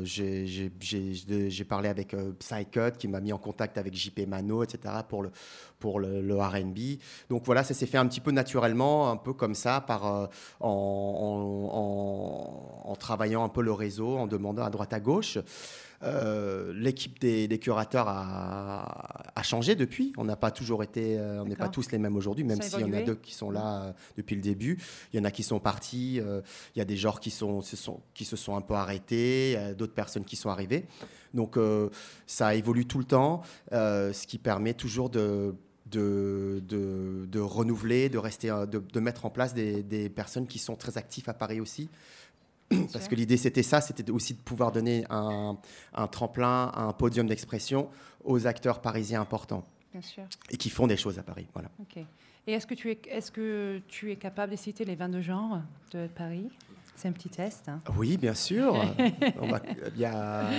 j'ai 0.04 1.64
parlé 1.68 1.88
avec 1.88 2.14
Psycut 2.38 2.96
qui 2.98 3.08
m'a 3.08 3.20
mis 3.20 3.32
en 3.32 3.38
contact 3.38 3.78
avec 3.78 3.94
JP 3.94 4.26
Mano, 4.28 4.62
etc. 4.62 4.94
pour 5.08 5.24
le, 5.24 5.32
pour 5.80 5.96
RB. 5.96 6.78
Donc 7.28 7.44
voilà, 7.44 7.64
ça 7.64 7.74
s'est 7.74 7.86
fait 7.86 7.98
un 7.98 8.06
petit 8.06 8.20
peu 8.20 8.30
naturellement, 8.30 9.10
un 9.10 9.16
peu 9.16 9.32
comme 9.32 9.54
ça, 9.54 9.84
en, 10.60 11.36
travaillant 12.98 13.44
un 13.44 13.48
peu 13.48 13.62
le 13.62 13.72
réseau, 13.72 14.18
en 14.18 14.26
demandant 14.26 14.64
à 14.64 14.70
droite 14.70 14.92
à 14.92 15.00
gauche. 15.00 15.38
Euh, 16.04 16.72
l'équipe 16.74 17.18
des, 17.18 17.58
curateurs 17.58 18.06
a, 18.08 19.42
changé 19.42 19.74
depuis. 19.74 20.12
On 20.16 20.24
n'a 20.24 20.36
pas 20.36 20.50
toujours 20.50 20.82
été, 20.82 21.18
euh, 21.18 21.42
on 21.42 21.46
n'est 21.46 21.56
pas 21.56 21.68
tous 21.68 21.90
les 21.90 21.98
mêmes 21.98 22.16
aujourd'hui, 22.16 22.44
même 22.44 22.60
s'il 22.60 22.80
y 22.80 22.84
en 22.84 22.92
a 22.92 23.02
deux 23.02 23.14
qui 23.14 23.34
sont 23.34 23.50
là 23.50 23.82
euh, 23.82 23.92
depuis 24.16 24.36
le 24.36 24.42
début. 24.42 24.78
Il 25.12 25.18
y 25.18 25.20
en 25.20 25.24
a 25.24 25.30
qui 25.30 25.42
sont 25.42 25.58
partis. 25.58 26.16
il 26.16 26.78
y 26.78 26.80
a 26.80 26.84
des 26.84 26.96
genres 26.96 27.20
qui, 27.20 27.30
sont, 27.30 27.62
se 27.62 27.76
sont, 27.76 28.00
qui 28.14 28.24
se 28.24 28.36
sont 28.36 28.56
un 28.56 28.60
peu 28.60 28.74
arrêtés, 28.74 29.58
d'autres 29.76 29.94
personnes 29.94 30.24
qui 30.24 30.36
sont 30.36 30.50
arrivées. 30.50 30.84
Donc 31.34 31.56
ça 32.26 32.54
évolue 32.54 32.86
tout 32.86 32.98
le 32.98 33.04
temps, 33.04 33.42
ce 33.70 34.26
qui 34.26 34.38
permet 34.38 34.74
toujours 34.74 35.10
de 35.10 35.54
de, 35.86 36.60
de, 36.66 37.40
renouveler, 37.40 38.10
de, 38.10 38.18
rester, 38.18 38.48
de, 38.48 39.00
mettre 39.00 39.24
en 39.24 39.30
place 39.30 39.54
des, 39.54 39.82
des, 39.82 40.10
personnes 40.10 40.46
qui 40.46 40.58
sont 40.58 40.76
très 40.76 40.98
actives 40.98 41.30
à 41.30 41.32
Paris 41.32 41.62
aussi. 41.62 41.88
Parce 42.92 43.08
que 43.08 43.14
l'idée, 43.14 43.36
c'était 43.36 43.62
ça, 43.62 43.80
c'était 43.80 44.10
aussi 44.10 44.34
de 44.34 44.40
pouvoir 44.40 44.72
donner 44.72 45.04
un, 45.10 45.56
tremplin, 46.10 46.72
un 46.74 46.92
podium 46.92 47.26
d'expression 47.26 47.88
aux 48.24 48.46
acteurs 48.46 48.80
parisiens 48.80 49.20
importants. 49.20 49.64
Bien 49.92 50.02
sûr. 50.02 50.24
Et 50.50 50.56
qui 50.56 50.68
font 50.68 50.86
des 50.86 50.96
choses 50.96 51.18
à 51.18 51.22
Paris. 51.22 51.46
Voilà. 51.54 51.70
Ok. 51.80 52.02
Et 52.46 52.52
est-ce 52.52 52.66
que, 52.66 52.74
tu 52.74 52.90
es, 52.90 52.98
est 53.08 53.30
que 53.30 53.80
tu 53.88 54.10
es 54.10 54.16
capable 54.16 54.52
de 54.52 54.56
citer 54.56 54.84
les 54.84 54.96
22 54.96 55.20
genres 55.20 55.60
de 55.92 56.06
Paris? 56.08 56.50
C'est 56.94 57.08
un 57.08 57.12
petit 57.12 57.28
test. 57.28 57.68
Hein. 57.68 57.80
Oui, 57.96 58.16
bien 58.16 58.34
sûr. 58.34 58.74
On 59.40 59.48
va, 59.48 59.60
y 59.96 60.04
a, 60.04 60.50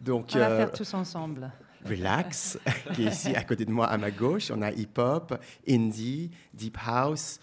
donc, 0.00 0.30
On 0.34 0.38
va 0.38 0.48
faire 0.48 0.68
euh, 0.68 0.76
tous 0.76 0.94
ensemble. 0.94 1.50
Relax, 1.84 2.58
qui 2.94 3.04
est 3.04 3.10
ici 3.12 3.34
à 3.34 3.44
côté 3.44 3.64
de 3.64 3.70
moi 3.70 3.86
à 3.86 3.96
ma 3.96 4.10
gauche. 4.10 4.50
On 4.50 4.62
a 4.62 4.72
hip-hop, 4.72 5.40
indie, 5.68 6.30
deep 6.52 6.76
house, 6.84 7.38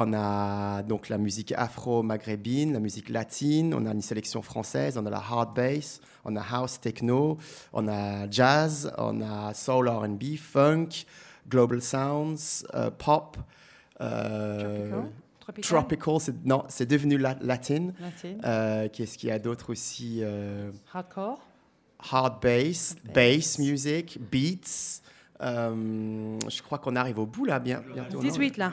on 0.00 0.12
a 0.14 0.82
donc 0.84 1.08
la 1.08 1.18
musique 1.18 1.52
afro-maghrébine, 1.52 2.72
la 2.72 2.78
musique 2.78 3.08
latine, 3.08 3.74
on 3.74 3.84
a 3.84 3.90
une 3.90 4.00
sélection 4.00 4.42
française, 4.42 4.96
on 4.96 5.04
a 5.04 5.10
la 5.10 5.18
hard 5.18 5.54
bass, 5.54 6.00
on 6.24 6.36
a 6.36 6.40
house 6.40 6.80
techno, 6.80 7.36
on 7.72 7.88
a 7.88 8.30
jazz, 8.30 8.92
on 8.96 9.20
a 9.20 9.52
soul 9.54 9.88
R&B, 9.88 10.36
funk, 10.36 11.04
global 11.48 11.82
sounds, 11.82 12.64
euh, 12.74 12.92
pop. 12.92 13.38
Euh, 14.00 15.02
tropical, 15.62 16.18
non, 16.44 16.64
c'est 16.68 16.86
devenu 16.86 17.18
latin. 17.18 17.88
Euh, 18.44 18.88
qu'est-ce 18.92 19.18
qu'il 19.18 19.30
y 19.30 19.32
a 19.32 19.40
d'autre 19.40 19.70
aussi 19.70 20.22
Hardcore? 20.94 21.40
Hard 22.12 22.40
bass, 22.40 22.94
bass, 23.12 23.58
music, 23.58 24.20
beats. 24.30 25.02
je 25.40 26.62
crois 26.62 26.78
qu'on 26.78 26.94
arrive 26.94 27.18
au 27.18 27.26
bout 27.26 27.46
là, 27.46 27.58
bien, 27.58 27.82
bientôt. 27.92 28.20
18 28.20 28.58
là. 28.58 28.70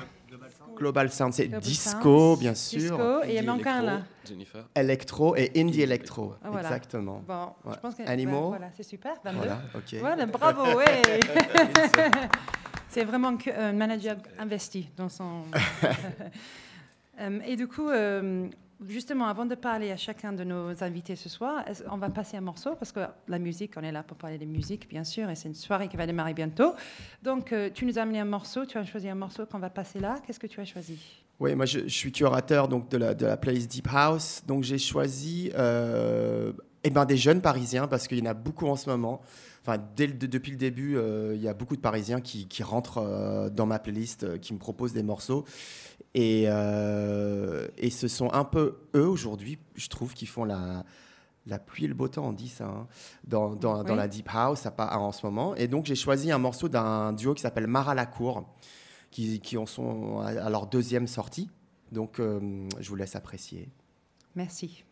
Global 0.75 1.11
Sound, 1.11 1.33
c'est 1.33 1.47
disco, 1.47 2.35
bien 2.37 2.55
sûr. 2.55 2.79
Disco, 2.79 3.23
et 3.23 3.29
il 3.29 3.33
y 3.35 3.39
a 3.39 3.43
manque 3.43 3.65
un 3.65 3.81
là. 3.81 4.01
Jennifer. 4.27 4.65
Electro 4.75 5.35
et 5.35 5.51
indie 5.55 5.81
electro. 5.81 6.35
Ah, 6.43 6.49
Exactement. 6.59 7.23
Bon, 7.27 7.49
je 7.71 7.79
pense 7.79 7.95
que, 7.95 8.03
Animal. 8.03 8.43
voilà, 8.47 8.69
c'est 8.75 8.83
super. 8.83 9.13
22. 9.23 9.37
Voilà, 9.37 9.61
ok. 9.75 9.95
Voilà, 9.99 10.25
bravo, 10.25 10.63
ouais. 10.77 11.01
c'est 12.89 13.03
vraiment 13.03 13.37
un 13.57 13.73
manager 13.73 14.17
investi 14.39 14.89
dans 14.97 15.09
son. 15.09 15.43
Euh, 17.21 17.39
et 17.45 17.55
du 17.55 17.65
coup, 17.67 17.87
euh, 17.87 18.49
Justement, 18.87 19.27
avant 19.27 19.45
de 19.45 19.55
parler 19.55 19.91
à 19.91 19.97
chacun 19.97 20.33
de 20.33 20.43
nos 20.43 20.83
invités 20.83 21.15
ce 21.15 21.29
soir, 21.29 21.63
on 21.89 21.97
va 21.97 22.09
passer 22.09 22.35
un 22.35 22.41
morceau 22.41 22.75
parce 22.75 22.91
que 22.91 22.99
la 23.27 23.39
musique, 23.39 23.73
on 23.77 23.81
est 23.81 23.91
là 23.91 24.03
pour 24.03 24.17
parler 24.17 24.37
de 24.37 24.45
musique, 24.45 24.89
bien 24.89 25.05
sûr, 25.05 25.29
et 25.29 25.35
c'est 25.35 25.47
une 25.47 25.55
soirée 25.55 25.87
qui 25.87 25.95
va 25.95 26.05
démarrer 26.05 26.33
bientôt. 26.33 26.73
Donc, 27.23 27.53
euh, 27.53 27.69
tu 27.73 27.85
nous 27.85 27.97
as 27.97 28.01
amené 28.01 28.19
un 28.19 28.25
morceau, 28.25 28.65
tu 28.65 28.77
as 28.77 28.83
choisi 28.83 29.07
un 29.07 29.15
morceau 29.15 29.45
qu'on 29.45 29.59
va 29.59 29.69
passer 29.69 29.99
là. 29.99 30.15
Qu'est-ce 30.25 30.41
que 30.41 30.47
tu 30.47 30.59
as 30.59 30.65
choisi? 30.65 30.99
Oui, 31.39 31.55
moi 31.55 31.65
je, 31.65 31.87
suis 31.87 32.11
curateur 32.11 32.67
donc, 32.67 32.89
de, 32.89 32.97
la, 32.97 33.37
playlist 33.37 33.71
Deep 33.71 33.87
House. 33.93 34.43
Donc, 34.45 34.63
j'ai 34.63 34.77
choisi 34.77 35.51
euh, 35.55 36.51
eh 36.83 36.89
ben, 36.89 37.05
des 37.05 37.17
jeunes 37.17 37.41
parisiens 37.41 37.87
parce 37.87 38.09
qu'il 38.09 38.19
y 38.19 38.21
en 38.21 38.29
a 38.31 38.33
beaucoup 38.33 38.67
en 38.67 38.75
ce 38.75 38.89
moment. 38.89 39.21
Enfin, 39.61 39.81
depuis 39.97 40.51
le 40.51 40.57
début, 40.57 40.95
euh, 40.95 41.33
il 41.33 41.41
y 41.41 41.47
a 41.47 41.53
beaucoup 41.55 41.75
de 41.75 41.81
Parisiens 41.81 42.21
qui, 42.21 42.45
rentrent 42.61 43.49
dans 43.49 43.65
ma 43.65 43.79
playlist, 43.79 44.39
qui 44.39 44.53
me 44.53 44.59
proposent 44.59 44.93
des 44.93 45.01
morceaux. 45.01 45.43
Euh, 46.15 47.67
et, 47.77 47.89
ce 47.89 48.07
sont 48.07 48.31
un 48.33 48.45
peu 48.45 48.77
eux 48.95 49.07
aujourd'hui, 49.07 49.57
je 49.75 49.87
trouve, 49.87 50.13
qui 50.13 50.25
font 50.25 50.45
la, 50.45 50.83
la 51.45 51.59
pluie 51.59 51.85
et 51.85 51.87
le 51.87 51.93
beau 51.93 52.07
temps, 52.07 52.27
on 52.27 52.33
dit 52.33 52.47
ça, 52.47 52.65
hein, 52.65 52.87
dans, 53.25 53.55
dans, 53.55 53.83
la 53.83 54.07
Deep 54.07 54.29
House 54.33 54.65
en 54.77 55.11
ce 55.11 55.25
moment. 55.25 55.55
Et 55.55 55.67
donc 55.67 55.85
j'ai 55.85 55.95
choisi 55.95 56.31
un 56.31 56.37
morceau 56.37 56.69
d'un 56.69 57.13
duo 57.13 57.33
qui 57.33 57.41
s'appelle 57.41 57.67
Mara 57.67 57.95
Lacour, 57.95 58.45
qui, 59.11 59.39
qui 59.39 59.57
en 59.57 59.65
sont 59.65 60.19
à 60.19 60.49
leur 60.49 60.67
deuxième 60.67 61.07
sortie. 61.07 61.49
Donc 61.91 62.19
euh, 62.19 62.67
je 62.79 62.89
vous 62.89 62.95
laisse 62.95 63.15
apprécier. 63.15 63.69
Merci. 64.35 64.83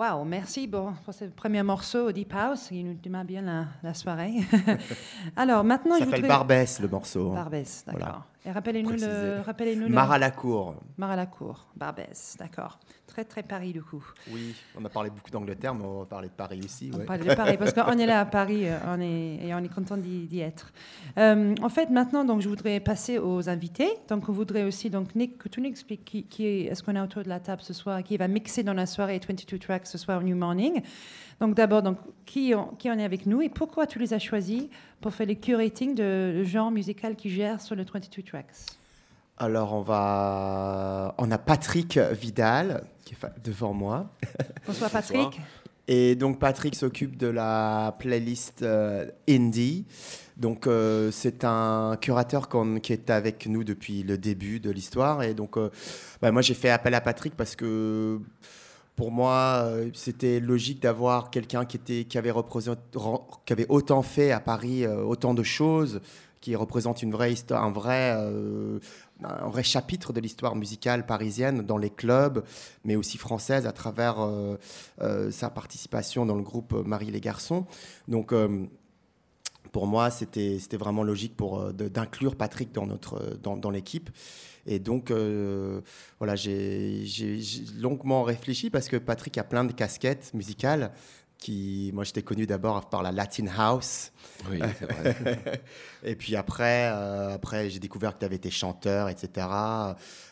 Waouh, 0.00 0.24
merci 0.24 0.66
bon, 0.66 0.94
pour 1.04 1.12
ce 1.12 1.26
premier 1.26 1.62
morceau, 1.62 2.10
Deep 2.10 2.32
House, 2.32 2.68
qui 2.68 2.82
nous 2.82 2.94
démarre 2.94 3.26
bien 3.26 3.42
la, 3.42 3.66
la 3.82 3.92
soirée. 3.92 4.32
Alors 5.40 5.64
maintenant, 5.64 5.94
Ça 5.94 6.00
je 6.00 6.04
s'appelle 6.04 6.20
voudrais... 6.20 6.36
Barbès, 6.36 6.80
le 6.80 6.88
morceau. 6.88 7.30
Barbès, 7.30 7.84
d'accord. 7.86 8.00
Voilà. 8.00 8.24
Et 8.44 8.50
rappelez-nous 8.52 8.90
le, 8.90 9.40
rappelez-nous 9.44 9.88
le- 9.88 9.94
Mar 9.94 10.12
à 10.12 10.18
la 10.18 10.30
cour. 10.30 10.74
Mar 10.98 11.10
à 11.10 11.16
la 11.16 11.26
cour, 11.26 11.66
Barbès, 11.76 12.36
d'accord. 12.38 12.78
Très 13.06 13.24
très 13.24 13.42
Paris 13.42 13.72
du 13.72 13.82
coup. 13.82 14.04
Oui, 14.30 14.54
on 14.78 14.84
a 14.84 14.88
parlé 14.88 15.10
beaucoup 15.10 15.30
d'Angleterre, 15.30 15.74
mais 15.74 15.84
on 15.84 16.00
va 16.00 16.04
parler 16.06 16.28
de 16.28 16.34
Paris 16.34 16.60
aussi. 16.64 16.90
On 16.94 16.98
ouais. 16.98 17.04
parle 17.04 17.20
de 17.20 17.34
Paris 17.34 17.56
parce 17.58 17.72
qu'on 17.72 17.98
est 17.98 18.06
là 18.06 18.20
à 18.20 18.24
Paris, 18.26 18.68
euh, 18.68 18.78
on 18.86 19.00
est, 19.00 19.46
et 19.46 19.54
on 19.54 19.58
est 19.58 19.74
content 19.74 19.96
d'y 19.96 20.40
être. 20.40 20.72
Euh, 21.18 21.54
en 21.62 21.68
fait, 21.68 21.90
maintenant, 21.90 22.24
donc, 22.24 22.40
je 22.40 22.48
voudrais 22.48 22.80
passer 22.80 23.18
aux 23.18 23.48
invités. 23.48 23.88
Donc, 24.08 24.28
on 24.28 24.32
voudrait 24.32 24.62
aussi, 24.62 24.90
donc, 24.90 25.14
Nick, 25.14 25.38
que 25.38 25.48
tu 25.48 25.60
nous 25.60 25.68
expliques 25.68 26.04
qui, 26.04 26.22
qui 26.24 26.46
est, 26.46 26.64
est-ce 26.66 26.82
qu'on 26.82 26.94
est 26.94 27.00
autour 27.00 27.22
de 27.24 27.28
la 27.28 27.40
table 27.40 27.62
ce 27.62 27.74
soir, 27.74 28.02
qui 28.02 28.16
va 28.16 28.28
mixer 28.28 28.62
dans 28.62 28.74
la 28.74 28.86
soirée 28.86 29.20
22 29.26 29.58
tracks 29.58 29.86
ce 29.86 29.98
soir 29.98 30.20
au 30.20 30.22
New 30.22 30.36
Morning. 30.36 30.80
Donc, 31.40 31.54
d'abord, 31.54 31.82
donc, 31.82 31.98
qui, 32.26 32.52
on, 32.54 32.66
qui 32.76 32.90
en 32.90 32.98
est 32.98 33.04
avec 33.04 33.26
nous 33.26 33.40
et 33.40 33.48
pourquoi 33.48 33.86
tu 33.86 33.98
les 33.98 34.12
as 34.12 34.18
choisis 34.18 34.64
pour 35.00 35.14
faire 35.14 35.26
le 35.26 35.34
curating 35.34 35.94
de 35.94 36.32
le 36.36 36.44
genre 36.44 36.70
musical 36.70 37.16
qui 37.16 37.30
gère 37.30 37.60
sur 37.60 37.74
le 37.74 37.84
22 37.84 38.22
tracks? 38.22 38.46
Alors, 39.38 39.72
on 39.72 39.80
va. 39.80 41.14
On 41.16 41.30
a 41.30 41.38
Patrick 41.38 41.96
Vidal, 41.96 42.84
qui 43.04 43.14
est 43.14 43.42
devant 43.42 43.72
moi. 43.72 44.10
Bonsoir 44.66 44.90
Patrick. 44.90 45.40
Et 45.88 46.14
donc, 46.14 46.38
Patrick 46.38 46.76
s'occupe 46.76 47.16
de 47.16 47.26
la 47.26 47.96
playlist 47.98 48.62
euh, 48.62 49.10
Indie. 49.28 49.86
Donc, 50.36 50.66
euh, 50.66 51.10
c'est 51.10 51.42
un 51.42 51.96
curateur 52.00 52.48
qui 52.82 52.92
est 52.92 53.10
avec 53.10 53.46
nous 53.46 53.64
depuis 53.64 54.02
le 54.02 54.16
début 54.16 54.60
de 54.60 54.70
l'histoire. 54.70 55.22
Et 55.22 55.34
donc, 55.34 55.56
euh, 55.56 55.70
bah, 56.22 56.30
moi, 56.30 56.42
j'ai 56.42 56.54
fait 56.54 56.70
appel 56.70 56.94
à 56.94 57.00
Patrick 57.00 57.34
parce 57.34 57.56
que. 57.56 58.20
Pour 59.00 59.12
moi, 59.12 59.62
euh, 59.64 59.88
c'était 59.94 60.40
logique 60.40 60.82
d'avoir 60.82 61.30
quelqu'un 61.30 61.64
qui, 61.64 61.78
était, 61.78 62.04
qui, 62.04 62.18
avait 62.18 62.34
qui 63.46 63.52
avait 63.54 63.66
autant 63.70 64.02
fait 64.02 64.30
à 64.30 64.40
Paris, 64.40 64.84
euh, 64.84 65.02
autant 65.02 65.32
de 65.32 65.42
choses, 65.42 66.02
qui 66.42 66.54
représente 66.54 67.02
une 67.02 67.10
vraie 67.10 67.32
histoire, 67.32 67.64
un 67.64 67.72
vrai, 67.72 68.14
euh, 68.18 68.78
un 69.24 69.48
vrai 69.48 69.62
chapitre 69.62 70.12
de 70.12 70.20
l'histoire 70.20 70.54
musicale 70.54 71.06
parisienne 71.06 71.62
dans 71.62 71.78
les 71.78 71.88
clubs, 71.88 72.44
mais 72.84 72.94
aussi 72.94 73.16
française 73.16 73.66
à 73.66 73.72
travers 73.72 74.16
sa 75.30 75.48
participation 75.48 76.26
dans 76.26 76.36
le 76.36 76.42
groupe 76.42 76.74
Marie 76.84 77.10
les 77.10 77.22
Garçons. 77.22 77.64
Donc, 78.06 78.34
pour 79.72 79.86
moi, 79.86 80.10
c'était 80.10 80.58
vraiment 80.78 81.04
logique 81.04 81.38
d'inclure 81.72 82.36
Patrick 82.36 82.70
dans 82.72 82.84
notre 82.84 83.38
dans 83.42 83.70
l'équipe. 83.70 84.10
Et 84.66 84.78
donc, 84.78 85.10
euh, 85.10 85.80
voilà, 86.18 86.36
j'ai 86.36 87.04
longuement 87.78 88.22
réfléchi 88.22 88.70
parce 88.70 88.88
que 88.88 88.96
Patrick 88.96 89.36
a 89.38 89.44
plein 89.44 89.64
de 89.64 89.72
casquettes 89.72 90.32
musicales, 90.34 90.92
qui, 91.40 91.90
moi, 91.94 92.04
j'étais 92.04 92.22
connu 92.22 92.46
d'abord 92.46 92.88
par 92.88 93.02
la 93.02 93.12
Latin 93.12 93.46
House. 93.56 94.12
Oui, 94.50 94.60
c'est 94.78 94.92
vrai. 94.92 95.62
Et 96.04 96.14
puis 96.14 96.36
après, 96.36 96.90
euh, 96.92 97.34
après 97.34 97.68
j'ai 97.70 97.78
découvert 97.78 98.14
que 98.14 98.20
tu 98.20 98.24
avais 98.24 98.36
été 98.36 98.50
chanteur, 98.50 99.08
etc. 99.08 99.46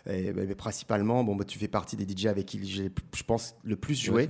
Et, 0.09 0.33
mais 0.33 0.55
principalement, 0.55 1.25
bon, 1.25 1.35
bah, 1.35 1.44
tu 1.44 1.59
fais 1.59 1.68
partie 1.68 1.97
des 1.97 2.07
DJ 2.07 2.27
avec 2.27 2.47
qui 2.47 2.64
j'ai, 2.64 2.90
je 3.14 3.23
pense, 3.23 3.55
le 3.64 3.77
plus 3.77 3.94
joué. 3.94 4.29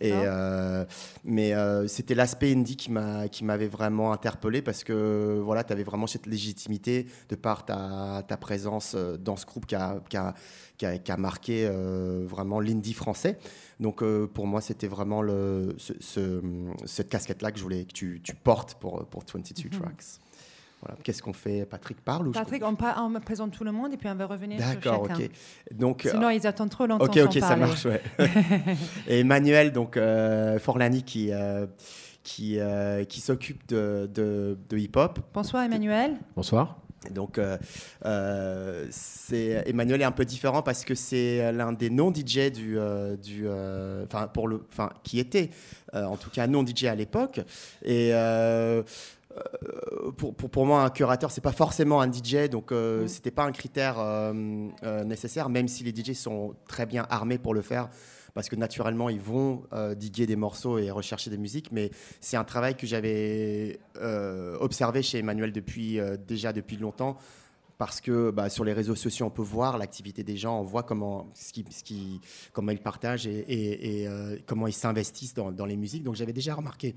Et, 0.00 0.12
euh, 0.12 0.84
mais 1.24 1.54
euh, 1.54 1.86
c'était 1.86 2.14
l'aspect 2.14 2.52
indie 2.52 2.76
qui 2.76 2.90
m'a 2.90 3.28
qui 3.28 3.44
m'avait 3.44 3.68
vraiment 3.68 4.12
interpellé 4.12 4.62
parce 4.62 4.84
que 4.84 5.40
voilà, 5.44 5.64
tu 5.64 5.72
avais 5.72 5.84
vraiment 5.84 6.06
cette 6.06 6.26
légitimité 6.26 7.06
de 7.28 7.36
par 7.36 7.64
ta, 7.64 8.22
ta 8.26 8.36
présence 8.36 8.94
dans 8.94 9.36
ce 9.36 9.46
groupe 9.46 9.66
qui 9.66 9.74
a, 9.74 10.00
qui 10.08 10.16
a, 10.16 10.34
qui 10.78 10.86
a, 10.86 10.98
qui 10.98 11.10
a 11.12 11.16
marqué 11.16 11.66
euh, 11.70 12.24
vraiment 12.28 12.60
l'indie 12.60 12.92
français. 12.94 13.38
Donc 13.80 14.02
euh, 14.02 14.26
pour 14.26 14.46
moi, 14.46 14.60
c'était 14.60 14.88
vraiment 14.88 15.22
le, 15.22 15.74
ce, 15.78 15.92
ce- 16.00 16.42
cette 16.84 17.08
casquette-là 17.08 17.50
que 17.52 17.58
je 17.58 17.62
voulais 17.62 17.84
que 17.84 17.92
tu, 17.92 18.20
tu 18.22 18.34
portes 18.34 18.74
pour, 18.74 19.04
pour 19.06 19.22
22 19.32 19.68
Tracks. 19.70 20.04
Voilà. 20.82 20.98
Qu'est-ce 21.02 21.22
qu'on 21.22 21.32
fait? 21.32 21.64
Patrick 21.64 22.00
parle 22.02 22.28
ou 22.28 22.32
je- 22.34 22.38
Patrick, 22.38 22.62
on, 22.64 22.74
pa- 22.76 22.96
on 22.98 23.08
me 23.08 23.18
présente 23.18 23.50
tout 23.52 23.64
le 23.64 23.72
monde 23.72 23.94
et 23.94 23.96
puis 23.96 24.08
on 24.10 24.14
va 24.14 24.26
revenir 24.26 24.60
sur 24.60 24.68
D'accord, 24.74 25.02
ok. 25.02 25.30
Donc, 25.74 26.06
Sinon, 26.10 26.28
ils 26.28 26.46
attendent 26.46 26.68
trop 26.70 26.86
longtemps 26.86 27.04
Ok, 27.06 27.14
sans 27.14 27.24
ok, 27.24 27.32
ça 27.32 27.40
parler. 27.40 27.60
marche, 27.62 27.86
ouais. 27.86 28.02
et 29.08 29.20
Emmanuel, 29.20 29.72
donc 29.72 29.96
euh, 29.96 30.58
Forlani, 30.58 31.02
qui, 31.02 31.32
euh, 31.32 31.66
qui, 32.22 32.58
euh, 32.58 33.04
qui 33.04 33.20
s'occupe 33.22 33.66
de, 33.68 34.08
de, 34.12 34.58
de 34.68 34.76
hip-hop. 34.76 35.18
Bonsoir 35.32 35.62
Emmanuel. 35.64 36.16
Bonsoir. 36.36 36.78
Donc, 37.10 37.38
euh, 37.38 37.56
euh, 38.04 38.86
Emmanuel 39.66 40.02
est 40.02 40.04
un 40.04 40.12
peu 40.12 40.24
différent 40.24 40.62
parce 40.62 40.84
que 40.84 40.94
c'est 40.94 41.52
l'un 41.52 41.72
des 41.72 41.90
non-DJ 41.90 42.50
du, 42.52 42.78
euh, 42.78 43.16
du, 43.16 43.44
euh, 43.46 44.04
enfin 44.04 44.28
pour 44.28 44.48
le, 44.48 44.62
enfin 44.72 44.90
qui 45.02 45.18
était, 45.18 45.50
en 45.92 46.16
tout 46.16 46.30
cas 46.30 46.46
non-DJ 46.46 46.84
à 46.84 46.94
l'époque. 46.94 47.40
Et 47.84 48.12
pour, 50.16 50.34
pour, 50.34 50.50
pour 50.50 50.66
moi, 50.66 50.82
un 50.82 50.90
curateur, 50.90 51.30
c'est 51.30 51.40
pas 51.40 51.52
forcément 51.52 52.00
un 52.00 52.10
DJ, 52.10 52.48
donc 52.48 52.72
euh, 52.72 53.04
Mm. 53.04 53.08
c'était 53.08 53.30
pas 53.30 53.44
un 53.44 53.52
critère 53.52 53.98
euh, 53.98 54.32
euh, 54.82 55.04
nécessaire, 55.04 55.48
même 55.48 55.68
si 55.68 55.84
les 55.84 55.94
DJ 55.94 56.12
sont 56.12 56.54
très 56.68 56.86
bien 56.86 57.06
armés 57.10 57.38
pour 57.38 57.54
le 57.54 57.62
faire. 57.62 57.88
Parce 58.36 58.50
que 58.50 58.56
naturellement, 58.56 59.08
ils 59.08 59.18
vont 59.18 59.62
euh, 59.72 59.94
diguer 59.94 60.26
des 60.26 60.36
morceaux 60.36 60.76
et 60.76 60.90
rechercher 60.90 61.30
des 61.30 61.38
musiques, 61.38 61.72
mais 61.72 61.90
c'est 62.20 62.36
un 62.36 62.44
travail 62.44 62.76
que 62.76 62.86
j'avais 62.86 63.80
euh, 63.96 64.58
observé 64.60 65.02
chez 65.02 65.20
Emmanuel 65.20 65.52
depuis 65.52 65.98
euh, 65.98 66.18
déjà 66.18 66.52
depuis 66.52 66.76
longtemps. 66.76 67.16
Parce 67.78 68.02
que 68.02 68.30
bah, 68.30 68.50
sur 68.50 68.62
les 68.62 68.74
réseaux 68.74 68.94
sociaux, 68.94 69.24
on 69.24 69.30
peut 69.30 69.40
voir 69.40 69.78
l'activité 69.78 70.22
des 70.22 70.36
gens, 70.36 70.60
on 70.60 70.64
voit 70.64 70.82
comment, 70.82 71.30
ce 71.32 71.50
qui, 71.50 71.64
ce 71.70 71.82
qui, 71.82 72.20
comment 72.52 72.72
ils 72.72 72.78
partagent 72.78 73.26
et, 73.26 74.06
comment 74.46 74.66
ils 74.66 74.74
s'investissent 74.74 75.34
dans 75.34 75.66
les 75.66 75.76
musiques. 75.76 76.02
Donc 76.02 76.14
j'avais 76.14 76.34
déjà 76.34 76.54
remarqué 76.54 76.94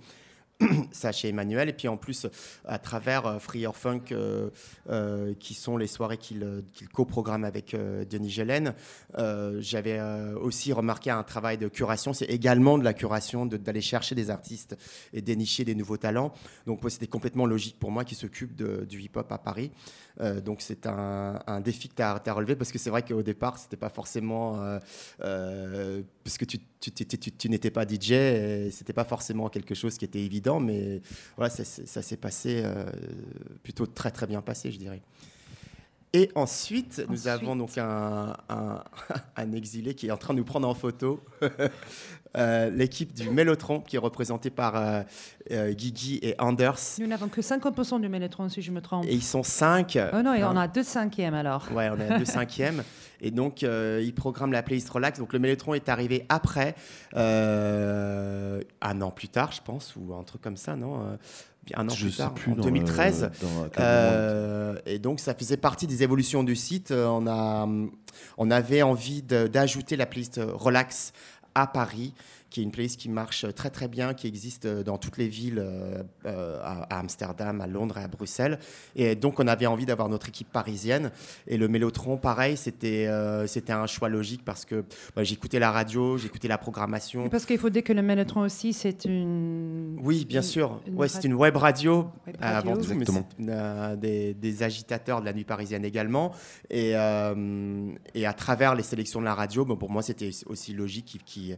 ça 0.92 1.12
chez 1.12 1.30
Emmanuel. 1.30 1.70
Et 1.70 1.74
puis 1.74 1.88
en 1.88 1.98
plus, 1.98 2.28
à 2.66 2.80
travers 2.80 3.26
euh, 3.26 3.40
Free 3.40 3.60
Your 3.60 3.76
Funk, 3.76 4.12
euh, 4.12 4.50
euh, 4.90 5.34
qui 5.40 5.54
sont 5.54 5.78
les 5.78 5.88
soirées 5.88 6.18
qu'il 6.18 6.44
euh, 6.44 6.62
qu'il 6.74 6.90
coprogramme 6.90 7.44
avec 7.44 7.74
euh, 7.74 8.06
Denis 8.06 8.30
Gelen, 8.30 8.74
euh, 9.18 9.58
j'avais 9.62 10.00
aussi 10.42 10.74
remarqué 10.74 11.10
un 11.10 11.24
travail 11.24 11.58
de 11.58 11.68
curation. 11.68 12.14
C'est 12.14 12.26
également 12.26 12.78
de 12.78 12.84
la 12.84 12.94
curation, 12.94 13.46
d'aller 13.46 13.82
chercher 13.82 14.16
des 14.16 14.30
artistes 14.30 14.78
et 15.14 15.22
dénicher 15.22 15.66
des 15.66 15.76
nouveaux 15.76 15.98
talents. 15.98 16.34
Donc 16.66 16.80
c'était 16.90 17.08
complètement 17.08 17.46
logique 17.46 17.80
pour 17.80 17.92
moi 17.92 18.04
qui 18.04 18.16
s'occupe 18.16 18.56
du 18.56 19.02
hip-hop 19.02 19.32
à 19.32 19.38
Paris. 19.38 19.72
Euh, 20.22 20.42
donc 20.42 20.62
c'est 20.62 20.86
un, 20.86 21.42
un 21.48 21.62
défi 21.62 21.88
que 21.88 21.96
tu 21.96 22.02
as, 22.02 22.34
relevé 22.34 22.56
parce 22.56 22.72
que 22.72 22.78
c'est 22.78 22.90
vrai 22.90 23.04
qu'au 23.04 23.24
départ, 23.24 23.58
c'était 23.58 23.78
pas 23.78 23.90
forcément... 23.90 24.62
euh, 24.62 24.80
euh, 25.24 26.02
parce 26.24 26.38
que 26.38 26.46
tu, 26.46 26.60
tu, 26.80 26.92
tu- 26.92 27.06
tu- 27.06 27.32
tu 27.32 27.50
n'étais 27.50 27.72
pas 27.72 27.86
DJ, 27.88 28.70
c'était 28.72 28.94
pas 28.94 29.06
forcément 29.06 29.50
quelque 29.50 29.74
chose 29.76 29.98
qui 29.98 30.06
était 30.06 30.20
évident, 30.20 30.60
mais 30.60 31.02
voilà, 31.38 31.50
ça, 31.50 31.64
s'est- 31.64 31.86
ça 31.86 32.02
s'est 32.02 32.18
passé 32.18 32.64
plutôt 33.64 33.86
très 33.86 34.12
très 34.12 34.28
bien 34.28 34.42
passé, 34.42 34.72
je 34.72 34.78
dirais. 34.78 35.02
Et 36.12 36.32
ensuite, 36.34 37.04
nous 37.08 37.28
avons 37.28 37.56
donc 37.56 37.78
un, 37.78 38.36
un- 38.50 38.84
un 39.38 39.52
exilé 39.54 39.94
qui 39.94 40.08
est 40.08 40.12
en 40.12 40.18
train 40.18 40.34
de 40.34 40.40
nous 40.40 40.46
prendre 40.46 40.68
en 40.68 40.74
photo. 40.74 41.24
Euh, 42.38 42.70
L'équipe 42.70 43.14
du 43.14 43.30
Mélotron, 43.32 43.80
qui 43.82 43.96
est 43.96 44.00
représentée 44.00 44.52
par 44.52 44.76
euh, 44.76 45.02
euh, 45.52 45.74
Guigui 45.74 46.20
et 46.22 46.36
Anders. 46.40 46.78
Nous 47.00 47.08
n'avons 47.08 47.28
que 47.28 47.42
50% 47.42 48.00
du 48.02 48.08
Mélétron, 48.08 48.50
si 48.50 48.62
je 48.62 48.72
me 48.72 48.82
trompe. 48.82 49.06
Et 49.06 49.14
ils 49.14 49.24
sont 49.24 49.42
cinq. 49.42 49.98
Oh 50.14 50.22
non, 50.22 50.34
et 50.36 50.44
on 50.44 50.56
a 50.56 50.68
deux 50.68 50.84
cinquièmes 50.84 51.34
alors. 51.34 51.68
Ouais, 51.74 51.90
on 51.90 52.00
est 52.00 52.08
à 52.12 52.20
deux 52.20 52.26
cinquièmes. 52.26 52.84
Et 53.22 53.32
donc, 53.32 53.64
euh, 53.64 54.02
ils 54.02 54.14
programment 54.14 54.54
la 54.54 54.64
playlist 54.64 54.90
Relax. 54.92 55.20
Donc, 55.20 55.34
le 55.34 55.40
Mélotron 55.40 55.74
est 55.74 55.90
arrivé 55.90 56.26
après, 56.30 56.74
euh, 57.54 58.62
un 58.82 59.02
an 59.02 59.12
plus 59.12 59.28
tard, 59.28 59.52
je 59.52 59.62
pense, 59.62 59.96
ou 59.98 60.14
un 60.14 60.24
truc 60.24 60.42
comme 60.42 60.56
ça, 60.58 60.76
non 60.76 61.18
Un 61.76 61.88
an 61.88 61.90
Je 61.94 62.04
plus 62.06 62.12
sais 62.12 62.18
tard, 62.24 62.34
plus 62.34 62.52
en 62.52 62.56
dans 62.56 62.64
2013. 62.64 63.24
le- 63.24 63.48
dans 63.48 63.64
la- 63.78 63.84
Euh, 63.84 64.76
et 64.86 65.00
donc, 65.00 65.20
ça 65.20 65.34
faisait 65.34 65.58
partie 65.58 65.86
des 65.88 66.02
évolutions 66.04 66.44
du 66.44 66.56
site. 66.56 66.92
On, 66.92 67.28
a, 67.28 67.68
on 68.38 68.52
avait 68.52 68.82
envie 68.82 69.22
d'ajouter 69.22 69.96
la 69.98 70.06
playlist 70.06 70.40
Relax 70.54 71.12
à 71.62 71.68
Paris, 71.68 72.14
qui 72.50 72.62
est 72.62 72.64
une 72.64 72.72
playlist 72.72 73.00
qui 73.00 73.10
marche 73.10 73.46
très 73.54 73.70
très 73.70 73.88
bien, 73.88 74.14
qui 74.14 74.28
existe 74.28 74.66
dans 74.68 74.98
toutes 74.98 75.18
les 75.18 75.28
villes, 75.28 75.60
euh, 75.60 76.02
euh, 76.26 76.60
à, 76.64 77.00
Amsterdam, 77.00 77.62
à 77.62 77.68
Londres 77.68 77.98
et 77.98 78.04
à 78.04 78.08
Bruxelles. 78.08 78.60
Et 78.96 79.16
donc, 79.16 79.40
on 79.40 79.48
avait 79.48 79.68
envie 79.68 79.86
d'avoir 79.86 80.10
notre 80.10 80.30
équipe 80.30 80.52
parisienne. 80.52 81.12
Et 81.48 81.58
le 81.58 81.68
Mélotron, 81.68 82.18
pareil, 82.18 82.58
c'était 82.58 83.08
euh, 83.08 83.46
c'était 83.48 83.74
un 83.74 83.86
choix 83.88 84.10
logique 84.10 84.44
parce 84.44 84.66
que 84.66 84.84
bah, 85.16 85.24
j'écoutais 85.24 85.60
la 85.60 85.72
radio, 85.72 86.18
j'écoutais 86.18 86.48
la 86.48 86.58
programmation. 86.58 87.30
Parce 87.30 87.46
qu'il 87.46 87.58
faut 87.60 87.70
dire 87.70 87.84
que 87.84 87.94
le 87.94 88.02
Mélétron 88.02 88.42
aussi, 88.42 88.74
c'est 88.74 89.06
une. 89.06 89.98
Oui, 90.02 90.26
bien 90.26 90.42
une- 90.42 90.48
sûr. 90.48 90.82
une 90.88 90.96
Ouais, 90.96 91.08
radio- 91.08 91.20
c'est 91.22 91.28
une 91.28 91.34
web 91.36 91.56
radio, 91.56 92.08
Web 92.26 92.36
euh, 92.42 92.58
avant 92.58 92.72
radio. 92.72 92.84
tout, 92.84 92.94
mais 92.96 93.02
Exactement. 93.02 93.28
euh, 93.50 93.96
des, 93.96 94.34
des 94.34 94.64
agitateurs 94.64 95.20
de 95.22 95.26
la 95.26 95.34
nuit 95.34 95.44
parisienne 95.44 95.86
également. 95.86 96.32
Et, 96.70 96.96
euh, 96.96 97.92
et 98.16 98.26
à 98.26 98.34
travers 98.34 98.76
les 98.76 98.84
sélections 98.84 99.20
de 99.20 99.26
la 99.26 99.36
radio, 99.36 99.66
bon, 99.66 99.76
pour 99.76 99.90
moi, 99.90 100.02
c'était 100.02 100.32
aussi 100.48 100.74
logique 100.74 101.06
qu'ils 101.06 101.22
qui, 101.24 101.56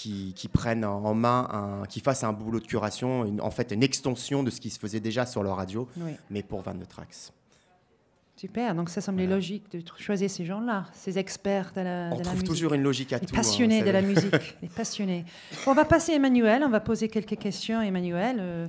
qui, 0.00 0.32
qui 0.34 0.48
prennent 0.48 0.84
en 0.84 1.12
main, 1.14 1.48
un, 1.52 1.86
qu'ils 1.86 2.00
fassent 2.02 2.24
un 2.24 2.32
boulot 2.32 2.58
de 2.60 2.66
curation, 2.66 3.24
une- 3.26 3.40
en 3.42 3.50
fait 3.50 3.70
une 3.70 3.82
extension 3.82 4.42
de 4.42 4.50
ce 4.50 4.58
qui 4.60 4.70
se 4.70 4.78
faisait 4.78 5.00
déjà 5.00 5.26
sur 5.26 5.42
leur 5.42 5.56
radio, 5.56 5.86
Oui, 5.98 6.12
mais 6.30 6.42
pour 6.42 6.62
22 6.62 6.86
tracks. 6.86 7.32
super. 8.36 8.74
Donc 8.74 8.88
ça 8.88 9.00
semblait 9.02 9.26
logique 9.26 9.70
de 9.72 9.82
choisir 9.98 10.30
ces 10.30 10.46
gens-là, 10.46 10.86
ces 10.94 11.18
experts 11.18 11.72
de 11.76 11.82
la, 11.82 12.08
On 12.10 12.14
de 12.14 12.18
la 12.18 12.24
trouve 12.24 12.34
musique. 12.36 12.48
toujours 12.48 12.72
une 12.74 12.82
logique 12.82 13.12
à 13.12 13.18
Les 13.18 13.26
tout. 13.26 13.34
hein, 13.34 13.38
passionnés 13.38 13.82
de 13.82 13.90
la 13.90 14.00
musique, 14.00 14.56
les 14.62 14.68
passionnés. 14.68 15.24
On 15.66 15.74
va 15.74 15.84
passer 15.84 16.12
à 16.12 16.16
Emmanuel, 16.16 16.62
on 16.64 16.70
va 16.70 16.80
poser 16.80 17.08
quelques 17.08 17.36
questions 17.38 17.78
à 17.78 17.84
Emmanuel. 17.84 18.36
Euh, 18.40 18.66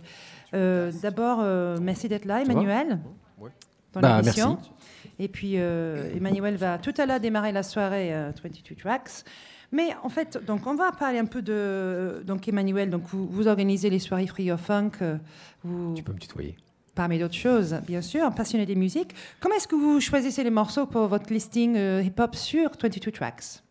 euh, 0.54 0.91
D'abord, 1.02 1.39
euh, 1.41 1.78
merci 1.82 2.10
d'être 2.10 2.26
là, 2.26 2.41
Emmanuel, 2.41 3.00
Ouais. 3.39 3.52
dans 3.94 4.02
Bah, 4.02 4.20
l'émission. 4.20 4.56
merci. 4.56 4.72
Et 5.20 5.28
puis, 5.30 5.54
euh, 5.56 6.13
Emmanuel 6.15 6.58
va 6.58 6.78
tout 6.78 6.94
à 6.98 7.06
l'heure 7.06 7.20
démarrer 7.22 7.52
la 7.54 7.63
soirée 7.63 8.13
euh, 8.13 8.32
22 8.44 8.76
Tracks. 8.76 9.24
Mais 9.71 9.95
en 10.03 10.10
fait, 10.10 10.38
donc, 10.45 10.67
on 10.67 10.75
va 10.75 10.91
parler 10.91 11.17
un 11.17 11.25
peu 11.25 11.41
de... 11.41 12.21
Donc, 12.25 12.47
Emmanuel, 12.47 12.89
donc, 12.89 13.03
vous, 13.05 13.27
vous 13.27 13.47
organisez 13.47 13.89
les 13.89 13.99
soirées 13.99 14.27
Free 14.27 14.51
of 14.51 14.60
Funk, 14.60 14.91
euh, 15.01 15.17
vous, 15.63 15.93
Tu 15.95 16.03
peux 16.03 16.12
me 16.12 16.19
tutoyer. 16.19 16.57
parmi 16.93 17.19
d'autres 17.19 17.36
choses, 17.36 17.75
bien 17.88 18.01
sûr, 18.01 18.34
passionné 18.36 18.65
des 18.65 18.75
musiques. 18.75 19.15
Comment 19.39 19.55
est-ce 19.55 19.69
que 19.69 19.75
vous 19.75 20.01
choisissez 20.01 20.43
les 20.43 20.49
morceaux 20.49 20.86
pour 20.86 21.07
votre 21.07 21.31
listing 21.31 21.77
euh, 21.77 22.03
hip-hop 22.03 22.36
sur 22.36 22.69
22 22.81 23.12
Tracks? 23.12 23.63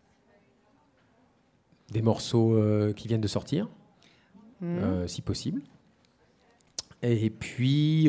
Des 1.91 2.01
morceaux 2.01 2.55
euh, 2.55 2.95
qui 2.95 3.09
viennent 3.09 3.21
de 3.21 3.29
sortir, 3.29 3.69
euh, 4.63 5.07
si 5.07 5.21
possible. 5.21 5.61
Et 7.03 7.29
puis, 7.31 8.09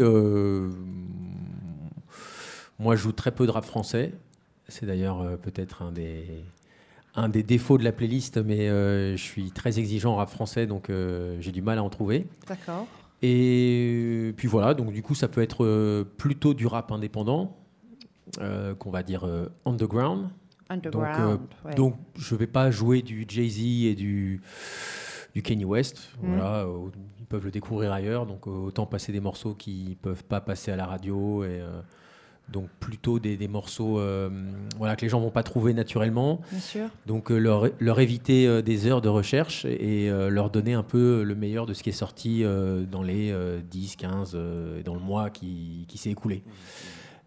moi, 2.80 2.96
je 2.96 3.02
joue 3.02 3.12
très 3.12 3.32
peu 3.32 3.46
de 3.46 3.52
rap 3.52 3.66
français. 3.66 4.14
C'est 4.68 4.86
d'ailleurs 4.86 5.38
peut-être 5.40 5.82
un 5.82 5.92
des, 5.92 6.44
un 7.16 7.30
des 7.30 7.44
défauts 7.44 7.78
de 7.78 7.84
la 7.84 7.92
playlist, 7.92 8.38
mais 8.38 8.70
euh, 8.70 9.16
je 9.18 9.22
suis 9.22 9.52
très 9.52 9.80
exigeant 9.80 10.14
en 10.14 10.16
rap 10.18 10.30
français, 10.30 10.66
donc 10.68 10.90
euh, 10.90 11.38
j'ai 11.40 11.52
du 11.52 11.62
mal 11.62 11.78
à 11.78 11.84
en 11.84 11.90
trouver. 11.90 12.28
D'accord. 12.48 12.88
Et 13.22 14.34
puis 14.38 14.48
voilà, 14.48 14.74
donc 14.74 14.92
du 14.92 15.04
coup, 15.04 15.14
ça 15.14 15.28
peut 15.28 15.42
être 15.42 15.64
euh, 15.64 16.04
plutôt 16.04 16.54
du 16.54 16.66
rap 16.68 16.92
indépendant, 16.92 17.58
euh, 18.40 18.74
qu'on 18.76 18.92
va 18.92 19.04
dire 19.04 19.26
euh, 19.26 19.48
underground. 19.66 20.30
Underground. 20.70 21.42
ouais. 21.66 21.76
Donc, 21.76 21.96
je 22.16 22.34
vais 22.34 22.48
pas 22.48 22.72
jouer 22.72 23.02
du 23.02 23.26
Jay-Z 23.28 23.60
et 23.88 23.94
du, 23.96 24.42
du 25.36 25.42
Kanye 25.44 25.66
West. 25.66 26.10
Mhm. 26.22 26.30
Voilà, 26.30 26.60
euh, 26.62 26.90
ils 27.20 27.26
peuvent 27.26 27.44
le 27.44 27.52
découvrir 27.52 27.92
ailleurs. 27.92 28.26
Donc, 28.26 28.48
euh, 28.48 28.52
autant 28.52 28.86
passer 28.86 29.12
des 29.12 29.20
morceaux 29.20 29.54
qui 29.54 29.98
peuvent 30.02 30.24
pas 30.24 30.40
passer 30.40 30.72
à 30.72 30.78
la 30.78 30.86
radio. 30.86 31.44
Et, 31.44 31.60
euh, 31.60 31.82
donc, 32.52 32.70
plutôt 32.80 33.20
des, 33.20 33.38
des 33.38 33.48
morceaux 33.48 34.00
euh, 34.00 34.30
voilà, 34.78 34.96
que 34.96 35.02
les 35.02 35.10
gens 35.10 35.20
vont 35.20 35.32
pas 35.32 35.44
trouver 35.44 35.74
naturellement. 35.74 36.42
Bien 36.52 36.60
sûr. 36.60 36.90
Donc, 37.06 37.32
euh, 37.32 37.38
leur, 37.38 37.70
leur 37.80 38.00
éviter 38.00 38.48
euh, 38.48 38.62
des 38.62 38.88
heures 38.88 39.02
de 39.02 39.10
recherche 39.10 39.66
et 39.66 40.10
euh, 40.10 40.30
leur 40.30 40.50
donner 40.50 40.74
un 40.74 40.84
peu 40.84 41.24
le 41.24 41.36
meilleur 41.36 41.66
de 41.66 41.74
ce 41.74 41.84
qui 41.84 41.90
est 41.90 41.94
sorti 41.94 42.44
euh, 42.44 42.86
dans 42.86 43.04
les 43.04 43.32
euh, 43.32 43.60
10, 43.70 43.96
15, 43.96 44.32
euh, 44.34 44.80
et 44.80 44.84
dans 44.84 44.94
le 44.94 45.00
mois 45.00 45.30
qui, 45.30 45.86
qui 45.88 45.98
s'est 45.98 46.12
écoulé. 46.12 46.44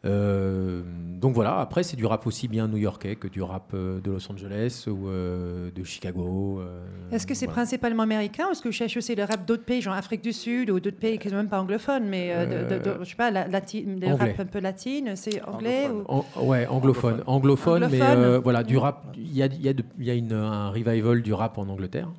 Euh, 0.04 0.82
donc 1.20 1.32
voilà, 1.34 1.60
après 1.60 1.82
c'est 1.82 1.96
du 1.96 2.04
rap 2.04 2.26
aussi 2.26 2.46
bien 2.46 2.68
new-yorkais 2.68 3.16
que 3.16 3.26
du 3.26 3.40
rap 3.40 3.70
euh, 3.72 4.00
de 4.02 4.10
Los 4.10 4.30
Angeles 4.30 4.84
ou 4.86 5.08
euh, 5.08 5.70
de 5.74 5.82
Chicago. 5.82 6.60
euh, 6.60 6.82
Est-ce 7.10 7.26
que 7.26 7.32
c'est 7.32 7.46
voilà. 7.46 7.62
principalement 7.62 8.02
américain 8.02 8.44
ou 8.48 8.50
est-ce 8.52 8.60
que 8.60 8.70
je 8.70 8.76
cherche 8.76 8.98
aussi 8.98 9.14
le 9.14 9.24
rap 9.24 9.46
d'autres 9.46 9.64
pays, 9.64 9.80
genre 9.80 9.94
Afrique 9.94 10.20
du 10.22 10.34
Sud 10.34 10.68
ou 10.68 10.78
d'autres 10.78 10.98
pays 10.98 11.18
qui 11.18 11.30
sont 11.30 11.36
même 11.36 11.48
pas 11.48 11.58
anglophones, 11.58 12.06
mais 12.06 12.32
euh, 12.34 12.66
de, 12.68 12.74
de- 12.74 12.82
de- 12.98 12.98
je 13.04 13.08
sais 13.08 13.16
pas, 13.16 13.30
la, 13.30 13.48
lati- 13.48 13.84
des 13.98 14.08
Anglais. 14.12 14.32
rap 14.32 14.40
un 14.40 14.44
peu 14.44 14.60
latines, 14.60 15.16
c'est 15.16 15.42
anglais 15.44 15.88
ou... 15.88 16.02
Anglophone. 16.06 16.24
En- 16.36 16.46
ouais, 16.46 16.66
anglophone. 16.66 17.22
Anglophone, 17.26 17.88
mais 17.90 18.02
Anglophone. 18.02 18.18
euh, 18.24 18.38
voilà, 18.40 18.62
du 18.62 18.76
rap. 18.76 19.06
Il 19.16 19.34
y 19.34 19.42
a, 19.42 19.46
il 19.46 19.62
y 19.62 19.68
a 19.70 19.72
y 20.00 20.10
a 20.10 20.14
une- 20.14 20.32
un 20.34 20.68
revival 20.68 21.22
du 21.22 21.32
rap 21.32 21.56
en 21.56 21.66
Angleterre. 21.68 22.10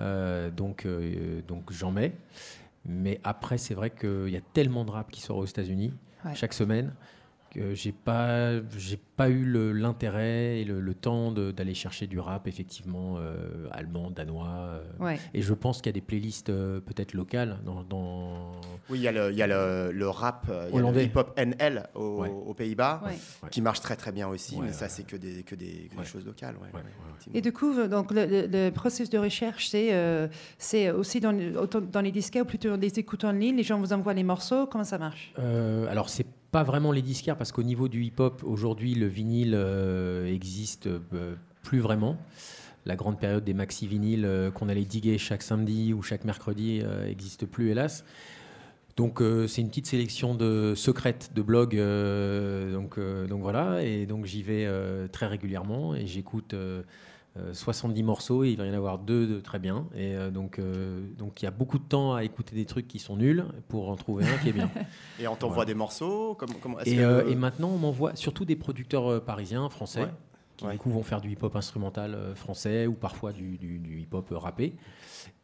Euh, 0.00 0.50
donc 0.50 0.84
euh, 0.86 1.40
donc 1.46 1.70
j'en 1.70 1.92
mets. 1.92 2.12
Mais 2.84 3.20
après, 3.22 3.58
c'est 3.58 3.74
vrai 3.74 3.90
qu'il 3.90 4.28
y 4.30 4.36
a 4.36 4.40
tellement 4.52 4.84
de 4.84 4.90
rap 4.90 5.10
qui 5.12 5.20
sort 5.20 5.36
aux 5.38 5.44
États-Unis 5.46 5.92
Chaque 6.34 6.54
semaine 6.54 6.92
que 7.56 7.74
j'ai 7.74 7.92
pas, 7.92 8.52
j'ai 8.76 8.98
pas 9.16 9.28
eu 9.30 9.44
l'intérêt 9.72 10.60
et 10.60 10.64
le, 10.64 10.80
le 10.80 10.94
temps 10.94 11.32
d'aller 11.32 11.74
chercher 11.74 12.06
du 12.06 12.18
rap, 12.18 12.46
effectivement, 12.48 13.14
euh, 13.18 13.66
allemand, 13.72 14.10
danois. 14.10 14.48
euh. 14.48 14.82
Ouais. 15.00 15.18
Et 15.32 15.40
je 15.42 15.54
pense 15.54 15.78
qu'il 15.78 15.86
y 15.86 15.90
a 15.90 15.92
des 15.94 16.00
playlists 16.02 16.50
euh, 16.50 16.80
peut-être 16.80 17.14
locales 17.14 17.58
dans, 17.64 17.82
dans- 17.82 18.52
Oui, 18.90 18.98
il 18.98 19.02
y 19.02 19.08
a 19.08 19.12
le, 19.12 19.30
il 19.32 19.36
y 19.38 19.42
a 19.42 19.46
le, 19.46 19.90
le 19.92 20.08
rap, 20.08 20.50
Hollandais. 20.72 21.06
hip-hop 21.06 21.32
NL 21.38 21.84
au- 21.94 22.16
Ouais. 22.20 22.28
aux 22.30 22.54
Pays-Bas, 22.54 23.02
Ouais. 23.06 23.48
Qui 23.50 23.62
marche 23.62 23.80
très 23.80 23.96
très 23.96 24.12
bien 24.12 24.28
aussi, 24.28 24.54
Ouais, 24.56 24.62
mais 24.62 24.66
ouais, 24.68 24.72
ça 24.72 24.88
c'est 24.88 25.04
que 25.04 25.16
des, 25.16 25.42
que 25.42 25.54
des, 25.54 25.88
que 25.88 25.92
des 25.94 25.98
Ouais. 25.98 26.04
choses 26.04 26.26
locales. 26.26 26.56
ouais, 26.56 26.68
Ouais, 26.68 26.68
ouais, 26.74 26.80
ouais. 26.80 26.90
effectivement. 27.10 27.38
Et 27.38 27.40
du 27.40 27.52
coup, 27.52 27.86
donc, 27.88 28.10
le, 28.12 28.70
processus 28.70 29.08
de 29.10 29.18
recherche, 29.18 29.68
c'est 29.68 29.94
euh, 29.94 30.28
c'est 30.58 30.90
aussi 30.90 31.20
dans, 31.20 31.32
dans 31.32 32.00
les 32.00 32.12
disquaires 32.12 32.42
ou 32.44 32.46
plutôt 32.46 32.68
dans 32.70 32.76
les 32.80 32.98
écoutes 32.98 33.24
en 33.24 33.32
ligne, 33.32 33.56
les 33.56 33.62
gens 33.62 33.78
vous 33.78 33.92
envoient 33.92 34.14
les 34.14 34.24
morceaux, 34.24 34.66
comment 34.66 34.84
ça 34.84 34.98
marche? 34.98 35.32
Euh, 35.38 35.86
alors, 35.90 36.08
c'est 36.10 36.26
pas 36.56 36.62
vraiment 36.62 36.90
les 36.90 37.02
disquaires 37.02 37.36
parce 37.36 37.52
qu'au 37.52 37.62
niveau 37.62 37.86
du 37.86 38.02
hip-hop, 38.02 38.42
aujourd'hui, 38.42 38.94
le 38.94 39.06
vinyle 39.06 39.52
euh, 39.54 40.24
existe 40.24 40.86
euh, 40.86 41.34
plus 41.62 41.80
vraiment. 41.80 42.16
La 42.86 42.96
grande 42.96 43.20
période 43.20 43.44
des 43.44 43.52
maxi 43.52 43.86
vinyles 43.86 44.24
euh, 44.24 44.50
qu'on 44.50 44.70
allait 44.70 44.86
diguer 44.86 45.18
chaque 45.18 45.42
samedi 45.42 45.92
ou 45.92 46.00
chaque 46.00 46.24
mercredi 46.24 46.80
euh, 46.82 47.10
existe 47.10 47.44
plus, 47.44 47.72
hélas. 47.72 48.06
Donc, 48.96 49.20
c'est 49.48 49.60
une 49.60 49.68
petite 49.68 49.86
sélection 49.86 50.34
de 50.34 50.72
secrètes 50.74 51.32
de 51.34 51.42
blogs. 51.42 51.76
donc, 52.72 52.98
donc 53.28 53.42
voilà. 53.42 53.82
Et 53.82 54.06
donc, 54.06 54.24
j'y 54.24 54.42
vais 54.42 54.66
très 55.12 55.26
régulièrement 55.26 55.94
et 55.94 56.06
j'écoute. 56.06 56.54
Euh, 57.38 57.50
euh, 57.50 57.54
70 57.54 58.02
morceaux 58.02 58.44
et 58.44 58.50
il 58.50 58.56
va 58.56 58.66
y 58.66 58.70
en 58.70 58.74
avoir 58.74 58.98
deux 58.98 59.26
de 59.26 59.40
très 59.40 59.58
bien 59.58 59.86
et 59.94 60.14
euh, 60.14 60.30
donc 60.30 60.58
euh, 60.58 61.06
donc 61.18 61.42
il 61.42 61.44
y 61.44 61.48
a 61.48 61.50
beaucoup 61.50 61.78
de 61.78 61.84
temps 61.84 62.14
à 62.14 62.24
écouter 62.24 62.54
des 62.56 62.64
trucs 62.66 62.88
qui 62.88 62.98
sont 62.98 63.16
nuls 63.16 63.44
pour 63.68 63.88
en 63.90 63.96
trouver 63.96 64.24
un 64.26 64.38
qui 64.38 64.48
est 64.48 64.52
bien 64.52 64.70
Et 65.20 65.28
on 65.28 65.36
t'envoie 65.36 65.64
des 65.64 65.74
morceaux 65.74 66.36
et, 66.84 66.96
que- 66.96 67.00
euh, 67.00 67.28
et 67.28 67.34
maintenant, 67.34 67.68
on 67.70 67.78
m'envoie 67.78 68.16
surtout 68.16 68.44
des 68.44 68.56
producteurs 68.56 69.10
euh, 69.10 69.20
parisiens, 69.20 69.68
français, 69.68 70.02
Ouais. 70.02 70.08
qui 70.56 70.64
Ouais. 70.66 70.72
du 70.72 70.78
coup 70.78 70.90
vont 70.90 71.02
faire 71.02 71.20
du 71.20 71.30
hip-hop 71.30 71.54
instrumental 71.56 72.14
euh, 72.14 72.34
français 72.34 72.86
ou 72.86 72.94
parfois 72.94 73.32
du, 73.32 73.58
du- 73.58 73.78
du 73.78 74.00
hip-hop 74.00 74.28
rappé. 74.32 74.74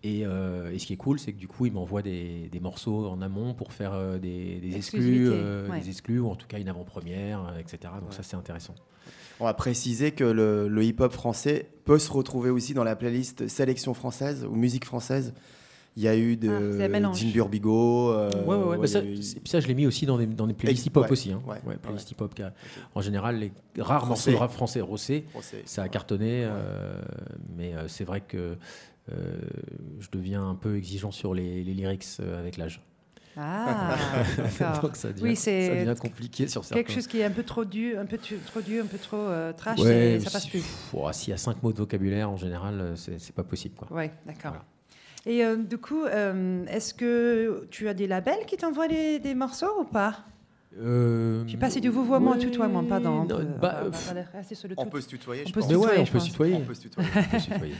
Et, 0.04 0.22
euh, 0.24 0.72
et 0.72 0.78
ce 0.78 0.86
qui 0.86 0.92
est 0.94 0.96
cool, 0.96 1.18
c'est 1.18 1.32
que 1.32 1.38
du 1.38 1.48
coup, 1.48 1.66
ils 1.66 1.72
m'envoient 1.72 2.02
des, 2.02 2.48
des 2.50 2.60
morceaux 2.60 3.06
en 3.08 3.20
amont 3.22 3.54
pour 3.54 3.72
faire 3.72 3.92
euh, 3.94 4.18
des, 4.18 4.58
des 4.60 4.76
exclus, 4.76 5.28
euh, 5.30 5.68
ouais. 5.68 5.80
des 5.80 5.88
exclus 5.90 6.18
ou 6.20 6.28
en 6.28 6.34
tout 6.36 6.46
cas 6.46 6.58
une 6.58 6.68
avant-première, 6.68 7.46
euh, 7.48 7.58
etc. 7.58 7.92
Donc 8.00 8.10
Ouais. 8.10 8.16
ça, 8.16 8.22
c'est 8.22 8.36
intéressant. 8.36 8.74
On 9.40 9.44
va 9.44 9.54
préciser 9.54 10.12
que 10.12 10.24
le, 10.24 10.68
le 10.68 10.84
hip-hop 10.84 11.12
français 11.12 11.68
peut 11.84 11.98
se 11.98 12.10
retrouver 12.12 12.50
aussi 12.50 12.74
dans 12.74 12.84
la 12.84 12.96
playlist 12.96 13.48
sélection 13.48 13.94
française 13.94 14.44
ou 14.48 14.54
musique 14.54 14.84
française. 14.84 15.34
Il 15.94 16.02
y 16.02 16.08
a 16.08 16.16
eu 16.16 16.36
de 16.38 16.48
Ah. 16.48 16.88
Dean 16.88 17.12
Burbigo. 17.34 18.12
euh, 18.12 18.30
ouais, 18.30 18.46
ouais, 18.46 18.54
ouais. 18.56 18.64
ouais, 18.70 18.78
Bah, 18.78 18.86
ça, 18.86 19.02
eu- 19.04 19.16
je 19.16 19.66
l'ai 19.66 19.74
mis 19.74 19.86
aussi 19.86 20.06
dans 20.06 20.16
des, 20.16 20.26
dans 20.26 20.46
des 20.46 20.54
playlists 20.54 20.86
hip-hop 20.86 21.04
ouais, 21.04 21.12
aussi. 21.12 21.32
Hein. 21.32 21.42
ouais, 21.46 21.58
Ouais, 21.66 21.76
playlists 21.76 22.08
ouais. 22.10 22.16
hip-hop. 22.16 22.40
En 22.94 23.02
général, 23.02 23.38
les 23.38 23.52
rares 23.82 24.06
morceaux 24.06 24.30
de 24.30 24.36
rap 24.36 24.52
français, 24.52 24.80
Rossé, 24.80 25.24
ça 25.66 25.82
a 25.82 25.88
cartonné, 25.88 26.44
euh, 26.44 26.94
mais 27.56 27.74
euh, 27.74 27.88
c'est 27.88 28.04
vrai 28.04 28.22
que 28.22 28.56
euh, 29.12 29.34
je 30.00 30.08
deviens 30.12 30.48
un 30.48 30.54
peu 30.54 30.76
exigeant 30.76 31.10
sur 31.10 31.34
les, 31.34 31.62
les 31.62 31.74
lyrics 31.74 32.06
euh, 32.20 32.38
avec 32.38 32.56
l'âge. 32.56 32.80
Ah. 33.36 33.96
Donc 34.82 34.96
ça 34.96 35.08
devient, 35.12 35.22
Oui, 35.22 35.36
c'est 35.36 35.68
ça 35.68 35.74
devient 35.84 36.00
compliqué 36.00 36.48
sur 36.48 36.64
certains. 36.64 36.82
Quelque 36.82 36.92
chose 36.92 37.06
qui 37.06 37.20
est 37.20 37.24
un 37.24 37.30
peu 37.30 37.42
trop 37.42 37.64
dur, 37.64 37.98
un 37.98 38.06
peu 38.06 38.18
tu- 38.18 38.36
trop 38.38 38.60
dur, 38.60 38.84
un 38.84 38.86
peu 38.86 38.98
trop 38.98 39.16
euh, 39.16 39.52
trash, 39.52 39.78
Ouais, 39.78 40.18
c'est- 40.18 40.20
ça 40.20 40.30
passe 40.30 40.42
si- 40.44 40.50
plus. 40.50 40.64
oh, 40.94 41.08
S'il 41.12 41.30
y 41.30 41.34
a 41.34 41.36
cinq 41.38 41.62
mots 41.62 41.72
de 41.72 41.78
vocabulaire, 41.78 42.30
en 42.30 42.36
général, 42.36 42.80
euh, 42.80 42.96
c'est 42.96 43.34
pas 43.34 43.44
possible. 43.44 43.74
Quoi. 43.76 43.88
Oui, 43.90 44.04
d'accord. 44.26 44.52
Voilà. 44.52 44.64
Et 45.24 45.44
euh, 45.44 45.56
du 45.56 45.78
coup, 45.78 46.02
euh, 46.04 46.64
est-ce 46.66 46.94
que 46.94 47.66
tu 47.70 47.88
as 47.88 47.94
des 47.94 48.06
labels 48.06 48.44
qui 48.46 48.56
t'envoient 48.56 48.88
des, 48.88 49.34
morceaux 49.34 49.80
ou 49.80 49.84
pas? 49.84 50.24
Euh, 50.80 51.44
Je 51.46 51.52
sais 51.52 51.58
pas 51.58 51.68
si 51.70 51.80
du 51.82 51.90
vouvoiement 51.90 52.30
ou 52.30 52.34
ouais, 52.34 52.38
tutoiement, 52.40 52.82
pardon. 52.82 53.24
non, 53.24 53.24
on 53.24 53.26
peut- 53.26 53.44
bah, 53.60 53.82
on 54.78 54.86
peut 54.86 55.00
se 55.02 55.08
tutoyer, 55.08 55.42
On 55.44 55.48
je 55.48 55.52
peut 55.52 55.60
pense. 55.60 55.68
se 55.68 55.74
mais 55.74 55.78
ouais, 55.78 56.04
tutoyer, 56.04 56.08
on 56.08 56.12
peut 56.12 56.18
se 56.18 56.24
tutoyer. 56.30 56.54
On 56.56 56.60
peut 56.62 56.74
se 56.74 56.80
tutoyer. 56.80 57.08
On 57.14 57.30
peut 57.30 57.38
se 57.38 57.44
tutoyer. 57.50 57.74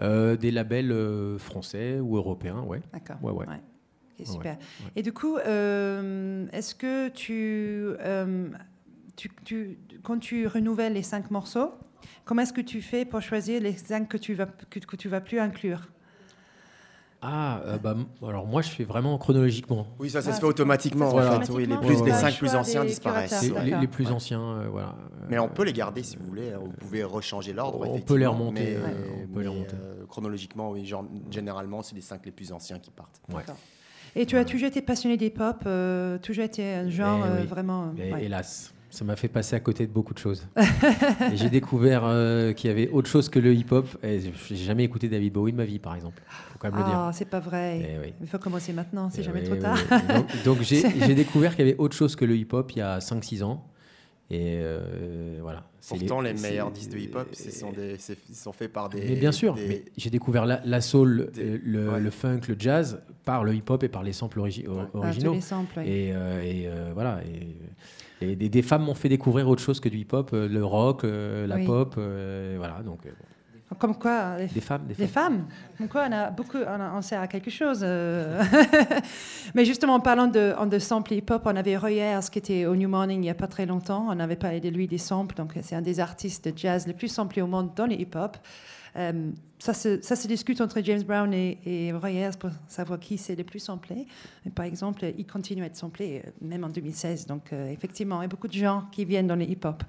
Euh, 0.00 0.36
des 0.36 0.50
labels 0.52 0.94
français 1.38 1.98
ou 2.00 2.16
européens, 2.16 2.60
ouais. 2.60 2.80
D'accord. 2.92 3.16
Ouais, 3.22 3.32
ouais. 3.32 3.46
Ok, 4.20 4.26
super. 4.26 4.52
ouais. 4.56 4.90
Et 4.96 5.02
du 5.02 5.12
coup, 5.12 5.36
euh, 5.36 6.46
est-ce 6.52 6.74
que 6.74 7.08
tu, 7.08 7.86
euh, 8.00 8.48
tu, 9.16 9.30
tu- 9.44 9.78
quand 10.02 10.18
tu 10.18 10.46
renouvelles 10.46 10.94
les 10.94 11.02
cinq 11.02 11.30
morceaux, 11.30 11.72
comment 12.24 12.42
est-ce 12.42 12.52
que 12.52 12.60
tu 12.60 12.80
fais 12.82 13.04
pour 13.04 13.20
choisir 13.22 13.60
les 13.60 13.76
cinq 13.76 14.08
que 14.08 14.16
tu 14.16 14.34
vas 14.34 14.46
que, 14.46 14.78
que 14.78 14.96
tu 14.96 15.08
vas 15.08 15.20
plus 15.20 15.38
inclure? 15.38 15.88
Ah, 17.22 17.60
euh, 17.64 17.78
bah, 17.78 17.96
alors 18.28 18.46
moi, 18.46 18.60
je 18.62 18.68
fais 18.68 18.84
vraiment 18.84 19.16
chronologiquement. 19.18 19.86
Oui, 19.98 20.10
ça, 20.10 20.20
ça 20.20 20.30
Ah, 20.30 20.34
se 20.34 20.40
fait 20.40 20.46
automatiquement. 20.46 21.12
Oui, 21.14 21.66
les, 21.66 21.76
plus, 21.78 21.86
ouais, 21.96 22.04
les 22.04 22.12
ouais. 22.12 22.12
cinq 22.12 22.36
plus 22.38 22.54
anciens 22.54 22.84
disparaissent. 22.84 23.42
Les, 23.64 23.74
les 23.80 23.86
plus 23.88 24.12
anciens, 24.12 24.40
euh, 24.58 24.68
voilà. 24.70 24.94
Mais 25.28 25.38
on 25.38 25.48
peut 25.48 25.64
les 25.64 25.72
garder 25.72 26.02
si 26.02 26.16
vous 26.18 26.26
voulez. 26.26 26.52
Vous 26.54 26.70
pouvez 26.72 27.02
rechanger 27.02 27.52
l'ordre. 27.52 27.88
On 27.88 27.98
peut 28.00 28.16
les 28.16 28.26
remonter, 28.26 28.76
Mais, 28.76 28.82
ouais, 28.82 28.96
on 29.24 29.26
peut 29.28 29.40
les 29.40 29.48
mais, 29.48 29.50
remonter. 29.54 29.76
chronologiquement, 30.08 30.70
oui. 30.70 30.84
Genre, 30.84 31.04
généralement, 31.30 31.82
c'est 31.82 31.94
les 31.96 32.00
cinq 32.02 32.24
les 32.26 32.32
plus 32.32 32.52
anciens 32.52 32.78
qui 32.78 32.90
partent. 32.90 33.20
ouais. 33.32 33.42
Et 34.18 34.24
tu 34.24 34.36
as 34.38 34.44
toujours 34.46 34.68
été 34.68 34.80
passionné 34.80 35.16
des 35.18 35.28
pop, 35.30 35.58
euh, 35.66 36.16
toujours 36.18 36.44
été 36.44 36.64
un 36.74 36.88
genre 36.88 37.20
Eh 37.26 37.28
euh, 37.28 37.40
oui. 37.42 37.46
vraiment. 37.46 37.92
Mais 37.96 38.12
ouais. 38.14 38.24
hélas, 38.24 38.72
ça 38.88 39.04
m'a 39.04 39.14
fait 39.14 39.28
passer 39.28 39.54
à 39.56 39.60
côté 39.60 39.86
de 39.86 39.92
beaucoup 39.92 40.14
de 40.14 40.18
choses. 40.18 40.48
J'ai 41.34 41.50
découvert 41.50 42.00
euh, 42.04 42.54
qu'il 42.54 42.68
y 42.70 42.72
avait 42.72 42.88
autre 42.88 43.08
chose 43.10 43.28
que 43.28 43.38
le 43.38 43.52
hip-hop. 43.54 43.86
J'ai 44.02 44.56
jamais 44.56 44.84
écouté 44.84 45.08
David 45.10 45.34
Bowie 45.34 45.52
de 45.52 45.58
ma 45.58 45.66
vie, 45.66 45.78
par 45.78 45.94
exemple. 45.94 46.22
Faut 46.52 46.58
quand 46.58 46.70
même 46.70 46.78
le 46.78 46.84
dire. 46.86 46.94
Ah, 46.98 47.10
c'est 47.12 47.28
pas 47.28 47.40
vrai. 47.40 47.80
Eh 47.94 47.98
oui. 48.06 48.14
Il 48.22 48.26
faut 48.26 48.38
commencer 48.38 48.72
maintenant, 48.72 49.10
c'est 49.10 49.20
Eh 49.20 49.24
jamais 49.24 49.40
oui, 49.42 49.46
trop 49.48 49.56
tard. 49.56 49.76
oui. 49.90 50.14
Donc, 50.14 50.44
donc 50.44 50.62
j'ai 50.62 50.82
j'ai 51.06 51.14
découvert 51.14 51.54
qu'il 51.54 51.66
y 51.66 51.68
avait 51.68 51.78
autre 51.78 51.94
chose 51.94 52.16
que 52.16 52.24
le 52.24 52.36
hip-hop 52.36 52.72
il 52.72 52.78
y 52.78 52.82
a 52.82 52.98
5-6 53.00 53.42
ans. 53.42 53.66
Et 54.28 54.58
euh, 54.60 55.38
voilà. 55.40 55.62
Pourtant, 55.88 56.20
les, 56.20 56.32
meilleurs 56.34 56.72
disques 56.72 56.90
de 56.90 56.98
hip-hop, 56.98 57.32
sont, 57.32 57.72
c'est- 57.98 58.18
ils 58.28 58.34
sont 58.34 58.52
faits 58.52 58.72
par 58.72 58.88
des. 58.88 59.00
Mais 59.00 59.14
bien 59.14 59.30
sûr, 59.30 59.54
des- 59.54 59.68
mais 59.68 59.84
j'ai 59.96 60.10
découvert 60.10 60.44
la, 60.46 60.60
la 60.64 60.80
soul, 60.80 61.30
des- 61.32 61.42
euh, 61.44 61.58
le, 61.62 61.90
ouais. 61.90 62.00
le 62.00 62.10
funk, 62.10 62.40
le 62.48 62.56
jazz 62.58 63.00
par 63.24 63.44
le 63.44 63.54
hip-hop 63.54 63.84
et 63.84 63.88
par 63.88 64.02
les 64.02 64.12
samples 64.12 64.40
origi- 64.40 64.66
Ouais. 64.66 64.82
Ah, 64.82 64.88
tous 64.90 64.98
originaux. 64.98 65.34
les 65.34 65.40
samples, 65.40 65.74
oui. 65.78 65.84
Et, 65.86 66.12
euh, 66.12 66.42
et, 66.42 66.66
euh, 66.66 66.90
voilà. 66.92 67.20
Et, 68.20 68.26
et 68.32 68.34
des, 68.34 68.48
des 68.48 68.62
femmes 68.62 68.82
m'ont 68.82 68.94
fait 68.94 69.08
découvrir 69.08 69.48
autre 69.48 69.62
chose 69.62 69.78
que 69.78 69.88
du 69.88 69.98
hip-hop, 69.98 70.30
euh, 70.32 70.48
le 70.48 70.64
rock, 70.64 71.04
euh, 71.04 71.46
la 71.46 71.56
Oui. 71.56 71.64
pop, 71.66 71.94
euh, 71.96 72.54
voilà. 72.58 72.82
Donc 72.82 73.06
euh, 73.06 73.10
Comme 73.80 73.96
quoi, 73.98 74.38
les 74.38 74.46
des 74.46 74.60
femmes, 74.60 74.86
des 74.86 74.94
femmes. 74.94 75.08
femmes 75.08 75.46
Comme 75.76 75.88
quoi, 75.88 76.06
on 76.08 76.12
a 76.12 76.30
beaucoup, 76.30 76.58
on, 76.58 76.80
a- 76.80 76.92
on 76.96 77.02
sert 77.02 77.20
à 77.20 77.26
quelque 77.26 77.50
chose. 77.50 77.80
euh. 77.82 78.40
Mais 79.54 79.64
justement, 79.64 79.94
en 79.94 80.00
parlant 80.00 80.28
de, 80.28 80.54
de 80.68 80.78
samples 80.78 81.14
hip-hop, 81.14 81.42
on 81.44 81.56
avait 81.56 81.76
Royers 81.76 82.20
qui 82.30 82.38
était 82.38 82.66
au 82.66 82.76
New 82.76 82.88
Morning 82.88 83.18
il 83.18 83.22
n'y 83.22 83.30
a 83.30 83.34
pas 83.34 83.48
très 83.48 83.66
longtemps. 83.66 84.06
On 84.08 84.20
avait 84.20 84.36
parlé 84.36 84.60
de 84.60 84.68
lui 84.68 84.86
des 84.86 84.98
samples. 84.98 85.34
Donc, 85.34 85.54
c'est 85.62 85.74
un 85.74 85.82
des 85.82 85.98
artistes 86.00 86.48
de 86.48 86.56
jazz 86.56 86.86
les 86.86 86.94
plus 86.94 87.08
samplés 87.08 87.42
au 87.42 87.46
monde 87.48 87.72
dans 87.74 87.86
les 87.86 87.96
hip-hop. 87.96 88.36
Euh, 88.96 89.30
ça, 89.58 89.74
se, 89.74 90.00
ça 90.02 90.16
se 90.16 90.28
discute 90.28 90.60
entre 90.60 90.80
James 90.82 91.02
Brown 91.02 91.32
et, 91.32 91.58
et 91.64 91.92
Royers 91.92 92.30
pour 92.38 92.50
savoir 92.68 92.98
qui 92.98 93.18
c'est 93.18 93.34
le 93.36 93.44
plus 93.44 93.60
samplé. 93.60 94.06
Mais 94.44 94.50
par 94.50 94.64
exemple, 94.64 95.04
il 95.16 95.26
continue 95.26 95.62
à 95.62 95.66
être 95.66 95.76
samplé 95.76 96.22
euh, 96.24 96.30
même 96.40 96.64
en 96.64 96.68
2016. 96.68 97.26
Donc, 97.26 97.52
euh, 97.52 97.70
effectivement, 97.70 98.20
il 98.20 98.24
y 98.24 98.26
a 98.26 98.28
beaucoup 98.28 98.48
de 98.48 98.52
gens 98.52 98.84
qui 98.92 99.04
viennent 99.04 99.26
dans 99.26 99.36
les 99.36 99.46
hip-hop. 99.46 99.82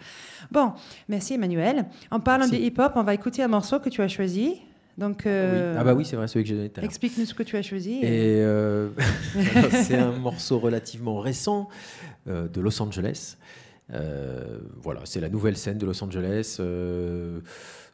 Bon, 0.51 0.73
merci 1.07 1.33
Emmanuel. 1.33 1.85
En 2.11 2.19
parlant 2.19 2.45
Merci. 2.45 2.59
des 2.59 2.67
hip-hop, 2.67 2.93
on 2.95 3.03
va 3.03 3.13
écouter 3.13 3.43
un 3.43 3.47
morceau 3.47 3.79
que 3.79 3.89
tu 3.89 4.01
as 4.01 4.07
choisi. 4.07 4.61
Donc, 4.97 5.25
euh, 5.25 5.73
Oui. 5.73 5.77
Ah 5.79 5.83
bah 5.83 5.93
oui, 5.93 6.05
c'est 6.05 6.15
vrai, 6.15 6.27
celui 6.27 6.43
que 6.43 6.49
j'ai 6.49 6.55
donné 6.55 6.71
explique-nous 6.81 7.25
ce 7.25 7.33
que 7.33 7.43
tu 7.43 7.55
as 7.55 7.61
choisi. 7.61 7.99
Et 8.01 8.41
euh, 8.41 8.89
c'est 9.83 9.97
un 9.97 10.11
morceau 10.19 10.57
relativement 10.57 11.19
récent 11.19 11.69
euh, 12.27 12.47
de 12.47 12.61
Los 12.61 12.81
Angeles. 12.81 13.37
Euh, 13.93 14.57
voilà, 14.81 15.01
c'est 15.05 15.19
la 15.19 15.29
nouvelle 15.29 15.55
scène 15.55 15.77
de 15.77 15.85
Los 15.85 16.03
Angeles. 16.03 16.59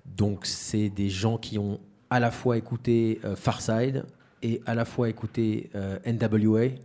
Donc, 0.05 0.45
c'est 0.45 0.89
des 0.89 1.09
gens 1.09 1.37
qui 1.37 1.57
ont 1.57 1.79
à 2.09 2.19
la 2.19 2.31
fois 2.31 2.57
écouté 2.57 3.19
euh, 3.25 3.35
Farside 3.35 4.05
et 4.41 4.61
à 4.65 4.75
la 4.75 4.85
fois 4.85 5.09
écouté 5.09 5.69
euh, 5.75 5.97
NWA. 6.05 6.75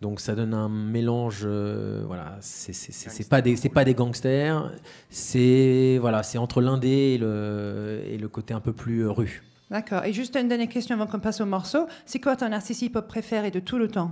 Donc, 0.00 0.20
ça 0.20 0.34
donne 0.34 0.54
un 0.54 0.68
mélange. 0.68 1.42
euh, 1.44 2.02
voilà, 2.06 2.36
c'est 2.40 3.28
pas 3.28 3.40
des 3.40 3.56
c'est 3.56 3.68
pas 3.68 3.84
des 3.84 3.94
gangsters. 3.94 4.72
C'est 5.10 5.98
voilà, 6.00 6.22
c'est 6.22 6.38
entre 6.38 6.60
l'indé 6.60 6.88
et 6.88 7.18
le 7.18 8.02
et 8.06 8.18
le 8.18 8.28
côté 8.28 8.54
un 8.54 8.60
peu 8.60 8.72
plus 8.72 9.00
euh, 9.04 9.10
rue. 9.12 9.42
D'accord. 9.70 10.04
Et 10.04 10.12
juste 10.12 10.36
une 10.36 10.48
dernière 10.48 10.68
question 10.68 10.94
avant 10.96 11.06
qu'on 11.06 11.20
passe 11.20 11.40
au 11.40 11.46
morceau. 11.46 11.86
C'est 12.04 12.20
quoi 12.20 12.36
ton 12.36 12.50
artiste 12.52 12.82
hip-hop 12.82 13.06
préféré 13.06 13.50
de 13.50 13.60
tout 13.60 13.78
le 13.78 13.88
temps? 13.88 14.10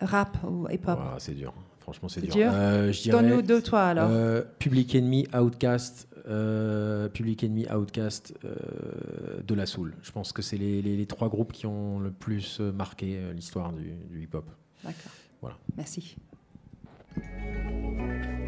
Rap 0.00 0.36
ou 0.48 0.66
hip-hop? 0.70 0.98
C'est 1.18 1.34
dur. 1.34 1.52
Franchement, 1.82 2.08
c'est 2.08 2.20
dur. 2.22 2.32
dur 2.32 2.50
Euh, 2.54 2.92
je 2.92 3.02
dirais, 3.02 3.22
Donne-nous 3.22 3.42
deux, 3.42 3.60
toi, 3.60 3.82
alors. 3.86 4.08
euh, 4.10 4.42
Public 4.60 4.94
Enemy, 4.94 5.26
Outcast, 5.34 6.06
euh, 6.28 7.08
Public 7.08 7.42
Enemy, 7.42 7.66
Outcast, 7.74 8.34
euh, 8.44 9.40
de 9.44 9.54
la 9.54 9.66
Soul. 9.66 9.94
Je 10.02 10.12
pense 10.12 10.32
que 10.32 10.42
c'est 10.42 10.56
les, 10.56 10.80
les- 10.80 10.96
les 10.96 11.06
trois 11.06 11.28
groupes 11.28 11.52
qui 11.52 11.66
ont 11.66 11.98
le 11.98 12.12
plus 12.12 12.58
euh, 12.60 12.70
marqué 12.72 13.16
euh, 13.18 13.32
l'histoire 13.32 13.72
du, 13.72 13.90
du 14.10 14.22
hip-hop. 14.22 14.48
D'accord. 14.84 15.12
Voilà. 15.40 15.56
Merci. 15.76 16.16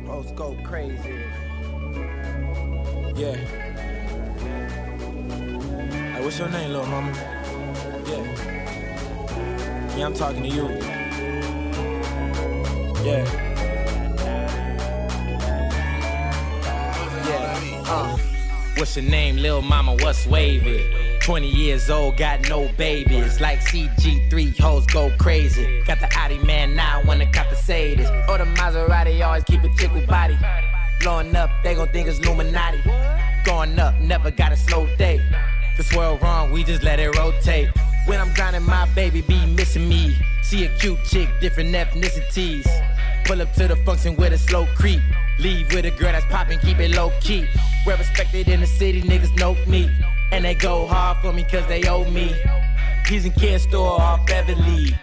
Hoes 0.08 0.32
go 0.36 0.54
crazy. 0.62 0.94
Yeah. 3.16 3.34
Hey, 6.14 6.22
what's 6.22 6.38
your 6.38 6.48
name, 6.50 6.68
little 6.70 6.86
mama? 6.86 7.10
Yeah. 8.06 8.22
Yeah, 9.98 10.06
I'm 10.06 10.14
talking 10.14 10.42
to 10.42 10.48
you. 10.48 10.68
Yeah. 13.04 13.22
Yeah. 17.26 17.82
Uh. 17.86 18.16
What's 18.78 18.96
your 18.96 19.04
name, 19.04 19.36
lil 19.36 19.60
mama? 19.60 19.94
What's 20.00 20.26
wavy? 20.26 21.18
20 21.20 21.46
years 21.46 21.90
old, 21.90 22.16
got 22.16 22.48
no 22.48 22.66
babies. 22.78 23.42
Like 23.42 23.60
CG3, 23.60 24.58
hoes 24.58 24.86
go 24.86 25.12
crazy. 25.18 25.82
Got 25.86 26.00
the 26.00 26.08
Audi 26.16 26.38
man 26.38 26.74
now, 26.74 27.02
wanna 27.04 27.30
cop 27.30 27.50
the 27.50 27.56
Sadis. 27.56 28.08
Or 28.26 28.38
the 28.38 28.44
Maserati, 28.44 29.22
always 29.22 29.44
keep 29.44 29.62
a 29.62 29.68
chick 29.76 29.92
with 29.92 30.06
body. 30.06 30.38
Blowing 31.00 31.36
up, 31.36 31.50
they 31.62 31.74
gon' 31.74 31.88
think 31.88 32.08
it's 32.08 32.20
Illuminati. 32.20 32.82
Going 33.44 33.78
up, 33.78 34.00
never 34.00 34.30
got 34.30 34.52
a 34.52 34.56
slow 34.56 34.86
day. 34.96 35.20
This 35.76 35.94
world 35.94 36.22
wrong, 36.22 36.50
we 36.50 36.64
just 36.64 36.82
let 36.82 36.98
it 36.98 37.14
rotate. 37.18 37.68
When 38.06 38.18
I'm 38.18 38.32
grinding, 38.32 38.62
my 38.62 38.86
baby 38.94 39.20
be 39.20 39.44
missing 39.44 39.88
me. 39.88 40.16
See 40.42 40.64
a 40.64 40.68
cute 40.78 41.02
chick, 41.04 41.28
different 41.40 41.74
ethnicities. 41.74 42.66
Pull 43.24 43.40
up 43.40 43.52
to 43.54 43.68
the 43.68 43.76
function 43.76 44.16
with 44.16 44.32
a 44.32 44.38
slow 44.38 44.66
creep. 44.76 45.00
Leave 45.38 45.72
with 45.72 45.86
a 45.86 45.90
girl 45.90 46.12
that's 46.12 46.26
poppin', 46.26 46.58
keep 46.60 46.78
it 46.78 46.90
low 46.94 47.10
key. 47.20 47.46
Well 47.86 47.96
respected 47.96 48.48
in 48.48 48.60
the 48.60 48.66
city, 48.66 49.02
niggas 49.02 49.36
know 49.38 49.56
me. 49.66 49.90
And 50.30 50.44
they 50.44 50.54
go 50.54 50.86
hard 50.86 51.18
for 51.18 51.32
me 51.32 51.44
cause 51.44 51.66
they 51.66 51.82
owe 51.88 52.08
me. 52.10 52.34
He's 53.06 53.24
in 53.24 53.32
care 53.32 53.58
store 53.58 54.00
off 54.00 54.26
Beverly. 54.26 54.94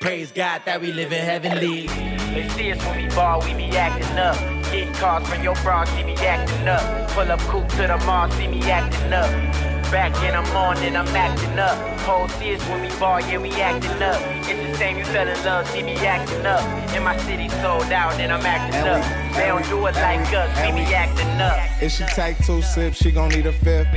Praise 0.00 0.30
God 0.30 0.62
that 0.64 0.80
we 0.80 0.92
live 0.92 1.12
in 1.12 1.24
heavenly. 1.24 1.86
They 1.86 2.48
see 2.50 2.72
us 2.72 2.84
when 2.84 3.02
we 3.02 3.14
ball, 3.14 3.40
we 3.44 3.54
be 3.54 3.76
acting 3.76 4.18
up. 4.18 4.36
Getting 4.70 4.92
calls 4.94 5.28
from 5.28 5.42
your 5.42 5.54
bra, 5.56 5.84
see 5.84 6.04
me 6.04 6.14
acting 6.14 6.68
up. 6.68 7.10
Pull 7.10 7.30
up 7.30 7.40
coupe 7.40 7.68
to 7.70 7.86
the 7.86 7.98
mall, 8.06 8.30
see 8.32 8.46
me 8.48 8.62
acting 8.70 9.12
up. 9.12 9.67
Back 9.90 10.12
in 10.22 10.34
the 10.34 10.52
morning, 10.52 10.94
I'm 10.96 11.06
acting 11.16 11.58
up. 11.58 11.78
Whole 12.00 12.28
see 12.28 12.54
us 12.54 12.62
when 12.68 12.82
we 12.82 12.88
ball, 12.98 13.20
yeah, 13.20 13.38
we 13.38 13.50
acting 13.52 13.90
up. 14.02 14.20
It's 14.46 14.70
the 14.72 14.76
same, 14.76 14.98
you 14.98 15.04
fell 15.06 15.26
in 15.26 15.44
love, 15.46 15.66
see 15.70 15.82
me 15.82 15.94
acting 15.94 16.44
up. 16.44 16.62
In 16.94 17.02
my 17.02 17.16
city, 17.20 17.48
sold 17.48 17.90
out, 17.90 18.12
and 18.20 18.30
I'm 18.30 18.44
acting 18.44 18.80
And 18.80 18.88
up. 18.88 19.32
we- 19.32 19.38
They 19.40 19.46
don't 19.46 19.66
do 19.68 19.86
it 19.86 19.94
like 19.94 20.20
us, 20.34 20.56
we 20.56 20.62
and 20.68 20.76
be 20.76 20.84
we- 20.84 20.94
acting 20.94 21.40
up. 21.40 21.56
If 21.80 21.92
she 21.92 22.04
take 22.04 22.36
two 22.44 22.60
sips, 22.60 22.98
she 22.98 23.10
gon' 23.10 23.30
need 23.30 23.46
a 23.46 23.52
fifth. 23.52 23.88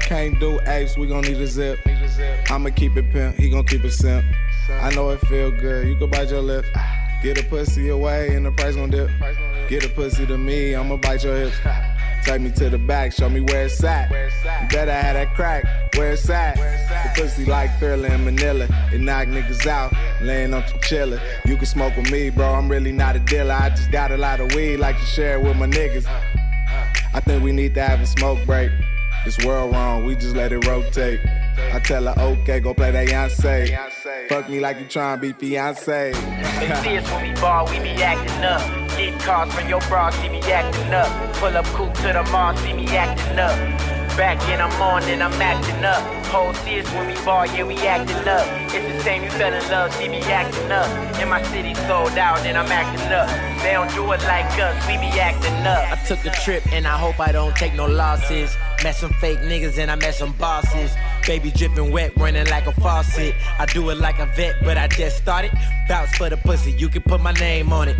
Can't 0.00 0.40
do 0.40 0.58
apes, 0.66 0.96
we 0.96 1.06
gon' 1.06 1.20
need 1.22 1.38
a 1.38 1.46
zip. 1.46 1.80
I'ma 2.50 2.70
keep 2.70 2.96
it 2.96 3.12
pimp, 3.12 3.36
he 3.36 3.50
gon' 3.50 3.64
keep 3.64 3.84
it 3.84 3.92
simp. 3.92 4.24
I 4.80 4.90
know 4.94 5.10
it 5.10 5.20
feel 5.26 5.50
good, 5.50 5.86
you 5.86 5.96
can 5.96 6.08
bite 6.08 6.30
your 6.30 6.40
lip. 6.40 6.64
Get 7.22 7.38
a 7.38 7.44
pussy 7.44 7.88
away 7.90 8.34
and 8.34 8.46
the 8.46 8.52
price 8.52 8.74
gon' 8.76 8.88
dip. 8.90 9.10
Get 9.68 9.84
a 9.84 9.88
pussy 9.90 10.24
to 10.26 10.38
me, 10.38 10.74
I'ma 10.74 10.96
bite 10.96 11.24
your 11.24 11.36
hips. 11.36 11.56
Take 12.26 12.40
me 12.40 12.50
to 12.50 12.68
the 12.68 12.76
back, 12.76 13.12
show 13.12 13.28
me 13.28 13.40
where 13.40 13.66
it's 13.66 13.84
at. 13.84 14.10
You 14.10 14.68
better 14.68 14.90
have 14.90 15.14
that 15.14 15.32
crack, 15.36 15.64
where 15.94 16.10
it's 16.10 16.28
at. 16.28 16.56
The 16.56 17.22
pussy 17.22 17.44
like 17.44 17.78
Thriller 17.78 18.08
in 18.08 18.24
Manila. 18.24 18.66
It 18.92 19.00
knock 19.00 19.28
niggas 19.28 19.64
out, 19.68 19.92
laying 20.20 20.52
on 20.52 20.66
some 20.66 20.80
chillin'. 20.80 21.20
You 21.44 21.56
can 21.56 21.66
smoke 21.66 21.96
with 21.96 22.10
me, 22.10 22.30
bro, 22.30 22.52
I'm 22.52 22.68
really 22.68 22.90
not 22.90 23.14
a 23.14 23.20
dealer. 23.20 23.54
I 23.54 23.70
just 23.70 23.92
got 23.92 24.10
a 24.10 24.16
lot 24.16 24.40
of 24.40 24.52
weed, 24.56 24.78
like 24.78 24.98
to 24.98 25.06
share 25.06 25.38
it 25.38 25.44
with 25.44 25.56
my 25.56 25.68
niggas. 25.68 26.04
Uh, 26.04 26.10
uh. 26.10 26.86
I 27.14 27.20
think 27.20 27.44
we 27.44 27.52
need 27.52 27.74
to 27.74 27.82
have 27.82 28.00
a 28.00 28.06
smoke 28.06 28.44
break. 28.44 28.72
This 29.24 29.38
world 29.44 29.72
wrong, 29.72 30.04
we 30.04 30.16
just 30.16 30.34
let 30.34 30.52
it 30.52 30.66
rotate. 30.66 31.20
I 31.58 31.80
tell 31.80 32.04
her, 32.04 32.14
okay, 32.18 32.60
go 32.60 32.74
play 32.74 32.90
that 32.90 33.08
Beyonce. 33.08 34.28
Fuck 34.28 34.48
me 34.48 34.60
like 34.60 34.78
you 34.78 34.86
tryna 34.86 35.20
be 35.20 35.32
fiance. 35.32 36.12
They 36.12 36.74
see 36.82 36.98
us 36.98 37.10
when 37.10 37.34
we 37.34 37.40
ball, 37.40 37.66
we 37.70 37.78
be 37.78 37.90
acting 38.02 38.44
up. 38.44 38.60
Getting 38.96 39.18
calls 39.20 39.52
from 39.54 39.68
your 39.68 39.80
bra, 39.82 40.10
see 40.10 40.28
me 40.28 40.40
acting 40.40 40.92
up. 40.92 41.34
Pull 41.36 41.56
up 41.56 41.66
coupe 41.66 41.94
to 41.94 42.12
the 42.12 42.22
mall, 42.30 42.56
see 42.56 42.72
me 42.72 42.86
acting 42.96 43.38
up. 43.38 43.56
Back 44.16 44.40
in 44.48 44.58
the 44.58 44.78
morning, 44.78 45.20
I'm 45.20 45.32
acting 45.42 45.84
up. 45.84 46.02
Whole 46.26 46.54
see 46.54 46.80
us 46.80 46.90
when 46.94 47.06
we 47.06 47.14
ball, 47.24 47.44
yeah, 47.44 47.64
we 47.64 47.76
acting 47.86 48.26
up. 48.26 48.46
It's 48.74 48.96
the 48.96 49.02
same, 49.02 49.24
you 49.24 49.30
fell 49.30 49.52
in 49.52 49.70
love, 49.70 49.92
see 49.92 50.08
me 50.08 50.22
acting 50.22 50.72
up. 50.72 50.88
In 51.20 51.28
my 51.28 51.42
city, 51.42 51.74
sold 51.86 52.16
out, 52.16 52.38
and 52.40 52.56
I'm 52.56 52.72
acting 52.72 53.12
up. 53.12 53.28
They 53.62 53.72
don't 53.72 53.92
do 53.94 54.10
it 54.12 54.22
like 54.24 54.46
us, 54.58 54.86
we 54.86 54.96
be 54.96 55.12
acting 55.20 55.66
up. 55.66 55.92
I 55.92 55.96
took 56.06 56.24
a 56.24 56.30
trip, 56.30 56.66
and 56.72 56.86
I 56.86 56.96
hope 56.96 57.20
I 57.20 57.30
don't 57.30 57.54
take 57.56 57.74
no 57.74 57.86
losses. 57.86 58.56
Met 58.82 58.94
some 58.94 59.12
fake 59.20 59.40
niggas, 59.40 59.76
and 59.76 59.90
I 59.90 59.96
met 59.96 60.14
some 60.14 60.32
bosses. 60.32 60.92
Baby 61.26 61.50
dripping 61.50 61.90
wet, 61.90 62.12
running 62.16 62.46
like 62.46 62.66
a 62.66 62.72
faucet. 62.72 63.34
I 63.58 63.66
do 63.66 63.90
it 63.90 63.98
like 63.98 64.20
a 64.20 64.26
vet, 64.26 64.62
but 64.62 64.78
I 64.78 64.86
just 64.86 65.16
started. 65.16 65.50
Vouch 65.88 66.16
for 66.16 66.30
the 66.30 66.36
pussy, 66.36 66.70
you 66.70 66.88
can 66.88 67.02
put 67.02 67.20
my 67.20 67.32
name 67.32 67.72
on 67.72 67.88
it. 67.88 67.96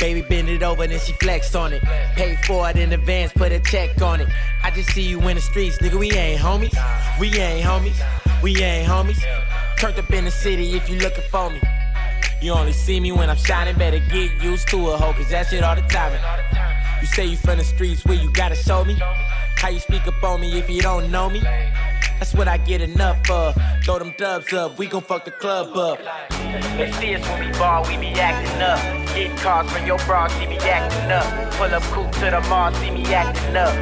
Baby 0.00 0.22
bend 0.22 0.48
it 0.48 0.64
over, 0.64 0.84
then 0.86 0.98
she 0.98 1.12
flex 1.12 1.54
on 1.54 1.72
it. 1.72 1.82
Pay 2.16 2.34
for 2.44 2.68
it 2.68 2.76
in 2.76 2.92
advance, 2.92 3.32
put 3.32 3.52
a 3.52 3.60
check 3.60 4.02
on 4.02 4.20
it. 4.20 4.28
I 4.64 4.72
just 4.72 4.90
see 4.90 5.02
you 5.02 5.20
in 5.28 5.36
the 5.36 5.40
streets, 5.40 5.78
nigga. 5.78 5.96
We 5.96 6.10
ain't 6.10 6.40
homies. 6.40 6.76
We 7.20 7.28
ain't 7.38 7.64
homies. 7.64 8.42
We 8.42 8.60
ain't 8.60 8.88
homies. 8.88 9.22
Turned 9.78 9.98
up 10.00 10.10
in 10.10 10.24
the 10.24 10.30
city 10.32 10.72
if 10.74 10.88
you 10.90 10.98
looking 10.98 11.24
for 11.30 11.50
me. 11.50 11.60
You 12.42 12.52
only 12.52 12.72
see 12.72 12.98
me 12.98 13.12
when 13.12 13.30
I'm 13.30 13.36
shining, 13.36 13.78
better 13.78 14.00
get 14.10 14.42
used 14.42 14.68
to 14.68 14.76
it, 14.76 15.00
ho, 15.00 15.12
cause 15.12 15.30
that 15.30 15.46
shit 15.46 15.62
all 15.62 15.76
the 15.76 15.82
time. 15.82 16.12
You 17.00 17.06
say 17.06 17.26
you 17.26 17.36
from 17.36 17.58
the 17.58 17.64
streets, 17.64 18.04
where 18.04 18.16
you 18.16 18.30
gotta 18.32 18.56
show 18.56 18.84
me? 18.84 18.96
How 19.56 19.68
you 19.68 19.78
speak 19.78 20.06
up 20.06 20.22
on 20.22 20.40
me 20.40 20.58
if 20.58 20.68
you 20.68 20.82
don't 20.82 21.10
know 21.10 21.30
me? 21.30 21.40
That's 22.18 22.32
what 22.34 22.48
I 22.48 22.56
get 22.56 22.80
enough 22.80 23.30
of. 23.30 23.56
Throw 23.84 23.98
them 23.98 24.14
dubs 24.16 24.52
up, 24.52 24.78
we 24.78 24.86
gon' 24.86 25.02
fuck 25.02 25.24
the 25.24 25.30
club 25.30 25.76
up. 25.76 25.98
They 26.76 26.90
see 26.92 27.14
us 27.14 27.22
when 27.28 27.46
we 27.46 27.58
ball, 27.58 27.84
we 27.86 27.96
be 27.98 28.08
acting 28.18 28.62
up. 28.62 28.80
Get 29.14 29.36
calls 29.38 29.70
from 29.70 29.86
your 29.86 29.98
bra, 29.98 30.28
see 30.28 30.46
me 30.46 30.58
acting 30.58 31.10
up. 31.10 31.52
Pull 31.54 31.74
up 31.74 31.82
coupe 31.84 32.12
to 32.12 32.30
the 32.30 32.40
mall, 32.48 32.72
see 32.74 32.90
me 32.90 33.04
acting 33.14 33.56
up. 33.56 33.74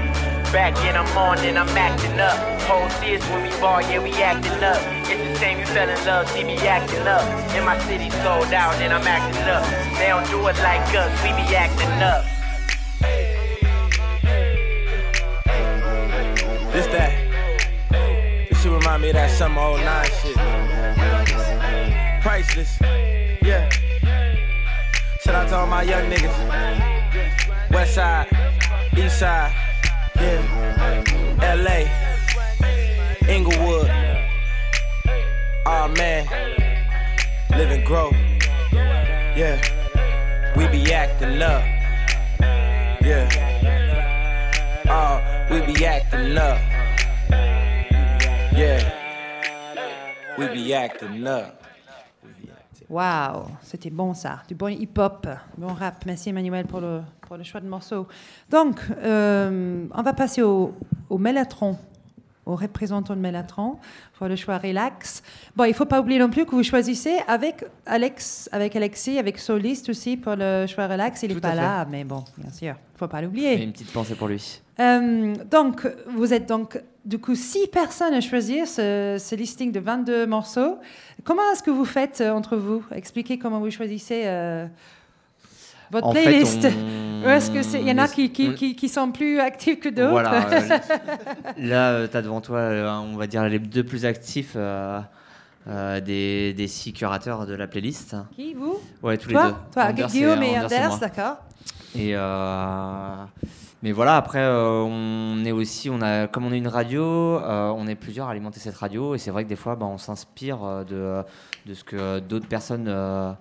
Back 0.53 0.77
in 0.85 0.95
the 0.95 1.15
morning, 1.15 1.57
I'm 1.57 1.69
acting 1.77 2.19
up. 2.21 2.37
Whole 2.63 2.89
see 3.01 3.17
us 3.17 3.23
when 3.31 3.43
we 3.43 3.51
ball, 3.61 3.83
yeah, 3.83 4.03
we 4.03 4.11
acting 4.13 4.63
up. 4.63 4.81
It's 5.11 5.23
the 5.33 5.35
same, 5.39 5.59
you 5.61 5.67
fell 5.67 5.89
in 5.89 6.07
love, 6.07 6.29
see 6.31 6.45
me 6.45 6.57
acting 6.59 7.07
up. 7.07 7.25
In 7.55 7.65
my 7.65 7.79
city, 7.87 8.11
sold 8.11 8.53
out, 8.53 8.75
and 8.83 8.93
I'm 8.93 9.07
acting 9.07 9.43
up. 9.49 9.65
They 9.99 10.09
don't 10.09 10.27
do 10.29 10.39
it 10.49 10.57
like 10.59 10.95
us, 10.95 11.23
we 11.23 11.31
be 11.31 11.55
acting 11.55 12.03
up. 12.03 12.25
This 16.73 16.87
that. 16.89 17.24
Shit 18.65 18.73
remind 18.73 19.03
me 19.03 19.09
of 19.11 19.15
that 19.15 19.31
summer 19.31 19.61
09 19.61 20.07
shit. 20.23 20.37
Priceless. 22.23 22.79
Yeah. 23.43 23.69
Shout 25.21 25.35
out 25.35 25.49
to 25.51 25.57
all 25.57 25.67
my 25.67 25.83
young 25.83 26.11
niggas. 26.11 26.33
West 27.71 27.95
side, 27.95 28.27
east 28.97 29.19
side. 29.19 29.53
Yeah. 30.17 30.41
LA. 31.43 31.85
Inglewood. 33.29 33.91
Oh 35.67 35.93
man. 35.99 36.27
Live 37.51 37.71
and 37.71 37.85
grow. 37.85 38.13
Yeah. 39.37 39.61
We 40.57 40.69
be 40.69 40.91
acting 40.91 41.43
up. 41.43 41.63
Yeah. 43.03 43.29
Oh, 44.89 45.21
we 45.51 45.61
be 45.71 45.85
acting 45.85 46.39
up. 46.39 46.84
Yeah. 48.57 48.81
We 50.39 50.47
be 50.49 50.73
acting 50.75 51.27
up. 51.27 51.61
Waouh, 52.89 53.47
c'était 53.63 53.91
bon 53.91 54.15
ça, 54.15 54.43
du 54.47 54.55
bon 54.55 54.69
hip-hop, 54.69 55.27
bon 55.57 55.73
rap. 55.73 56.05
Merci 56.07 56.29
Emmanuel 56.29 56.67
pour 56.67 56.81
le, 56.81 57.01
pour 57.23 57.37
le 57.37 57.43
choix 57.43 57.61
de 57.61 57.67
morceau. 57.67 58.07
Donc, 58.51 58.79
euh, 58.99 59.87
on 59.93 60.03
va 60.03 60.13
passer 60.13 60.43
au, 60.43 60.75
au 61.09 61.19
Mélatron, 61.19 61.77
au 62.47 62.57
représentant 62.57 63.15
de 63.15 63.21
Mélatron, 63.21 63.79
pour 64.19 64.29
le 64.29 64.37
choix 64.37 64.59
relax. 64.59 65.23
Bon, 65.57 65.65
il 65.65 65.71
ne 65.71 65.75
faut 65.75 65.87
pas 65.87 66.01
oublier 66.01 66.19
non 66.19 66.31
plus 66.31 66.45
que 66.45 66.51
vous 66.51 66.63
choisissez 66.63 67.17
avec 67.27 67.65
Alex, 67.87 68.49
avec 68.53 68.77
Alexis, 68.77 69.19
avec 69.19 69.39
Soliste 69.39 69.89
aussi 69.89 70.17
pour 70.17 70.35
le 70.37 70.67
choix 70.67 70.87
relax. 70.87 71.23
Il 71.23 71.35
n'est 71.35 71.41
pas 71.41 71.51
fait. 71.51 71.57
là, 71.57 71.87
mais 71.91 72.05
bon, 72.05 72.23
bien 72.37 72.51
sûr, 72.51 72.69
il 72.69 72.95
ne 72.95 72.99
faut 72.99 73.09
pas 73.09 73.23
l'oublier. 73.23 73.63
une 73.63 73.73
petite 73.73 73.93
pensée 73.93 74.15
pour 74.15 74.29
lui. 74.29 74.61
Euh, 74.81 75.35
donc, 75.51 75.87
vous 76.09 76.33
êtes 76.35 76.47
donc 76.49 76.81
du 77.05 77.19
coup 77.19 77.35
six 77.35 77.67
personnes 77.69 78.15
à 78.15 78.21
choisir 78.21 78.67
ce, 78.67 79.17
ce 79.21 79.35
listing 79.35 79.73
de 79.73 79.81
22 79.81 80.27
morceaux. 80.27 80.79
Comment 81.23 81.43
est-ce 81.53 81.63
que 81.63 81.71
vous 81.71 81.85
faites 81.85 82.21
euh, 82.21 82.31
entre 82.33 82.57
vous? 82.57 82.83
Expliquez 82.93 83.39
comment 83.39 83.61
vous 83.61 83.71
choisissez 83.71 84.23
euh, 84.25 84.67
votre 85.95 86.07
En 86.09 86.13
fait, 86.13 86.23
playlist. 86.25 86.67
on- 86.67 87.25
Ou 87.27 87.29
est-ce 87.31 87.51
que 87.51 87.63
c'est- 87.63 87.81
il 87.81 87.89
y 87.89 87.93
en 87.93 87.97
a 87.99 88.07
qui, 88.07 88.31
qui, 88.31 88.49
on- 88.51 88.55
qui, 88.55 88.77
qui 88.77 88.89
sont 88.91 89.11
plus 89.11 89.41
actifs 89.41 89.81
que 89.81 89.89
d'autres 89.89 90.11
Voilà. 90.11 90.47
euh, 90.53 90.79
là, 91.59 92.07
tu 92.09 92.17
as 92.17 92.21
devant 92.23 92.41
toi, 92.43 92.59
euh, 92.59 92.91
on 92.99 93.17
va 93.17 93.27
dire, 93.27 93.43
les 93.45 93.59
deux 93.59 93.85
plus 93.85 94.05
actifs. 94.05 94.53
euh, 94.57 95.01
euh, 95.67 95.99
des, 96.03 96.53
des 96.53 96.69
six 96.69 96.93
curateurs 96.93 97.47
de 97.47 97.55
la 97.55 97.67
playlist. 97.67 98.15
Qui, 98.37 98.53
vous? 98.53 98.79
Ouais, 99.03 99.17
tous 99.17 99.31
Toi 99.31 99.43
les 99.45 99.49
deux. 99.49 99.57
Toi, 99.73 99.83
Anders 99.85 100.09
Guillaume 100.11 100.43
et 100.43 100.59
Anders 100.59 100.99
d'accord. 100.99 101.37
Et 101.97 102.11
euh, 102.15 103.15
mais 103.83 103.93
voilà, 103.93 104.17
après, 104.19 104.41
euh, 104.41 104.83
on 104.87 105.43
est 105.45 105.53
aussi, 105.53 105.89
on 105.89 106.03
a, 106.03 106.27
comme 106.27 106.45
on 106.45 106.53
est 106.53 106.59
une 106.59 106.69
radio, 106.69 107.03
euh, 107.03 107.73
on 107.75 107.87
est 107.87 107.95
plusieurs 107.95 108.29
à 108.29 108.33
alimenter 108.33 108.61
cette 108.61 108.77
radio. 108.77 109.15
Et 109.15 109.19
c'est 109.19 109.31
vrai 109.31 109.45
que 109.45 109.49
des 109.49 109.57
fois, 109.57 109.75
bah, 109.75 109.87
on 109.87 109.97
s'inspire 109.97 110.59
euh, 110.63 110.85
de, 110.85 111.71
de 111.71 111.75
ce 111.75 111.83
que 111.83 112.19
d'autres 112.19 112.47
personnes 112.49 112.85
euh, 112.89 113.33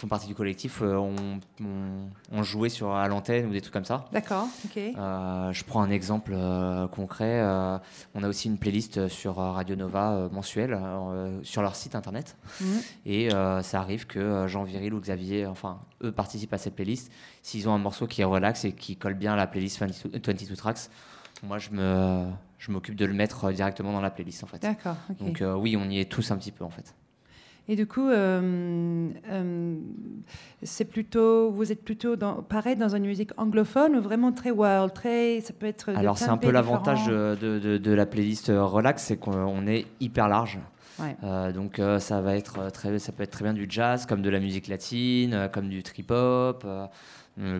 font 0.00 0.08
partie 0.08 0.26
du 0.26 0.34
collectif 0.34 0.80
euh, 0.82 0.96
ont, 0.96 1.14
ont- 1.60 2.08
ont 2.32 2.42
joué 2.42 2.68
sur, 2.68 2.92
à 2.94 3.06
l'antenne 3.08 3.46
ou 3.46 3.52
des 3.52 3.60
trucs 3.60 3.72
comme 3.74 3.84
ça. 3.84 4.06
D'accord, 4.12 4.46
ok. 4.64 4.76
Euh, 4.78 5.52
je 5.52 5.64
prends 5.64 5.82
un 5.82 5.90
exemple 5.90 6.32
euh, 6.34 6.88
concret. 6.88 7.40
euh, 7.42 7.78
on 8.14 8.22
a 8.22 8.28
aussi 8.28 8.48
une 8.48 8.58
playlist 8.58 9.08
sur 9.08 9.38
euh, 9.40 9.52
Radio 9.52 9.76
Nova 9.76 10.12
euh, 10.12 10.28
mensuelle 10.30 10.72
euh, 10.74 11.38
sur 11.42 11.62
leur 11.62 11.76
site 11.76 11.94
internet. 11.94 12.36
Mhm. 12.60 12.80
Et 13.06 13.32
euh, 13.34 13.62
ça 13.62 13.80
arrive 13.80 14.06
que 14.06 14.18
euh, 14.18 14.48
Jean 14.48 14.64
Viril 14.64 14.94
ou 14.94 15.00
Xavier, 15.00 15.46
enfin, 15.46 15.78
eux 16.02 16.12
participent 16.12 16.54
à 16.54 16.58
cette 16.58 16.74
playlist. 16.74 17.12
S'ils 17.42 17.68
ont 17.68 17.74
un 17.74 17.78
morceau 17.78 18.06
qui 18.06 18.22
est 18.22 18.24
relax 18.24 18.64
et 18.64 18.72
qui 18.72 18.96
colle 18.96 19.14
bien 19.14 19.34
à 19.34 19.36
la 19.36 19.46
playlist 19.46 19.78
22, 19.80 20.20
22 20.24 20.56
Tracks, 20.56 20.88
moi 21.42 21.58
je 21.58 21.70
me 21.70 22.24
je 22.58 22.70
m'occupe 22.72 22.94
de 22.96 23.06
le 23.06 23.14
mettre 23.14 23.44
euh, 23.46 23.52
directement 23.52 23.92
dans 23.92 24.00
la 24.02 24.10
playlist 24.10 24.44
en 24.44 24.46
fait. 24.46 24.60
D'accord, 24.60 24.96
ok. 25.08 25.16
Donc 25.18 25.40
euh, 25.42 25.54
oui, 25.54 25.76
on 25.78 25.88
y 25.88 25.98
est 26.00 26.10
tous 26.10 26.30
un 26.30 26.36
petit 26.36 26.52
peu 26.52 26.64
en 26.64 26.70
fait. 26.70 26.94
Et 27.72 27.76
du 27.76 27.86
coup, 27.86 28.08
euh, 28.08 29.08
euh, 29.30 29.74
c'est 30.64 30.84
plutôt, 30.86 31.52
vous 31.52 31.70
êtes 31.70 31.84
plutôt 31.84 32.16
dans, 32.16 32.42
pareil 32.42 32.74
dans 32.74 32.96
une 32.96 33.06
musique 33.06 33.30
anglophone 33.36 33.94
ou 33.94 34.00
vraiment 34.02 34.32
très 34.32 34.50
world, 34.50 34.92
très, 34.92 35.40
ça 35.40 35.52
peut 35.52 35.66
être. 35.66 35.92
de 35.92 35.96
Alors 35.96 36.18
c'est 36.18 36.24
un 36.28 36.36
peu 36.36 36.50
l'avantage 36.50 37.06
de, 37.06 37.36
de- 37.60 37.78
de 37.78 37.92
la 37.92 38.06
playlist 38.06 38.50
euh, 38.50 38.64
relax, 38.64 39.04
c'est 39.04 39.18
qu'on 39.18 39.32
on 39.36 39.68
est 39.68 39.86
hyper 40.00 40.26
large. 40.26 40.58
Ouais. 40.98 41.16
Euh, 41.22 41.52
donc 41.52 41.78
euh, 41.78 42.00
ça 42.00 42.20
va 42.20 42.34
être 42.36 42.72
très, 42.72 42.98
ça 42.98 43.12
peut 43.12 43.22
être 43.22 43.30
très 43.30 43.44
bien 43.44 43.54
du 43.54 43.66
jazz, 43.68 44.04
comme 44.04 44.20
de 44.20 44.30
la 44.30 44.40
musique 44.40 44.66
latine, 44.66 45.32
euh, 45.32 45.46
comme 45.48 45.68
du 45.68 45.84
trip 45.84 46.10
hop, 46.10 46.66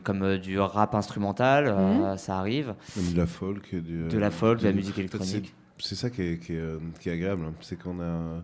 comme 0.03 0.23
euh, 0.25 0.39
du 0.39 0.59
rap 0.59 0.97
instrumental, 0.97 1.69
euh, 1.69 2.17
ça 2.17 2.37
arrive. 2.37 2.75
Même 2.97 3.13
de 3.13 3.17
la 3.19 3.27
folk. 3.27 3.77
Du, 3.77 4.09
De 4.09 4.19
la 4.19 4.33
folk, 4.33 4.59
de 4.59 4.65
la 4.65 4.73
du- 4.73 4.77
musique 4.79 4.99
électronique. 4.99 5.55
C'est 5.79 5.95
ça 5.95 6.11
qui 6.11 6.23
est, 6.23 6.39
qui 6.45 6.55
est, 6.55 6.99
qui 7.01 7.09
est 7.09 7.13
agréable. 7.13 7.45
hein. 7.49 7.55
C'est 7.61 7.81
qu'on 7.81 8.01
a, 8.01 8.43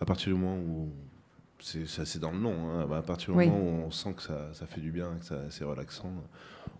à 0.00 0.04
partir 0.06 0.32
du 0.32 0.38
moment 0.38 0.56
où. 0.56 0.90
C'est 1.60 1.86
c'est 1.86 2.18
dans 2.20 2.30
le 2.30 2.38
nom. 2.38 2.54
hein, 2.70 2.86
bah, 2.88 2.98
à 2.98 3.02
partir 3.02 3.32
du 3.32 3.38
Oui. 3.38 3.48
moment 3.48 3.58
où 3.60 3.86
on 3.86 3.90
sent 3.90 4.12
que 4.16 4.22
ça, 4.22 4.48
ça 4.52 4.66
fait 4.66 4.80
du 4.80 4.92
bien, 4.92 5.16
que 5.18 5.24
ça- 5.26 5.42
c'est 5.50 5.64
relaxant. 5.64 6.12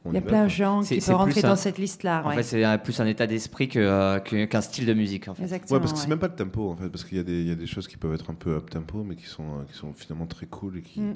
On 0.04 0.10
Il 0.12 0.14
y 0.14 0.18
a 0.18 0.20
plein 0.20 0.44
de 0.44 0.48
gens 0.48 0.82
C'est- 0.82 0.94
qui 0.96 1.00
c'est 1.00 1.10
peuvent 1.10 1.20
rentrer 1.20 1.42
dans 1.42 1.48
un- 1.50 1.56
cette 1.56 1.78
liste-là. 1.78 2.22
En 2.24 2.28
ouais. 2.28 2.36
fait, 2.36 2.42
c'est 2.44 2.82
plus 2.84 3.00
un 3.00 3.06
état 3.06 3.26
d'esprit 3.26 3.68
euh, 3.76 4.20
qu'un 4.20 4.60
style 4.60 4.86
de 4.86 4.94
musique. 4.94 5.26
En 5.26 5.34
fait. 5.34 5.42
Exactement. 5.42 5.74
Ouais, 5.76 5.80
parce 5.80 5.92
que 5.92 5.98
c'est 5.98 6.04
ouais. 6.04 6.10
même 6.10 6.18
pas 6.20 6.28
le 6.28 6.34
tempo 6.36 6.70
en 6.70 6.76
fait, 6.76 6.88
parce 6.88 7.04
qu'il 7.04 7.16
y, 7.16 7.20
a 7.20 7.24
des- 7.24 7.40
il 7.40 7.48
y 7.48 7.50
a 7.50 7.56
des 7.56 7.66
choses 7.66 7.88
qui 7.88 7.96
peuvent 7.96 8.14
être 8.14 8.30
un 8.30 8.34
peu 8.34 8.54
up 8.54 8.70
tempo, 8.70 9.02
mais 9.02 9.16
qui 9.16 9.26
sont, 9.26 9.42
euh, 9.42 9.64
qui 9.68 9.74
sont 9.76 9.92
finalement 9.92 10.26
très 10.26 10.46
cool 10.46 10.78
et 10.78 10.82
qui, 10.82 11.00
Mm. 11.00 11.14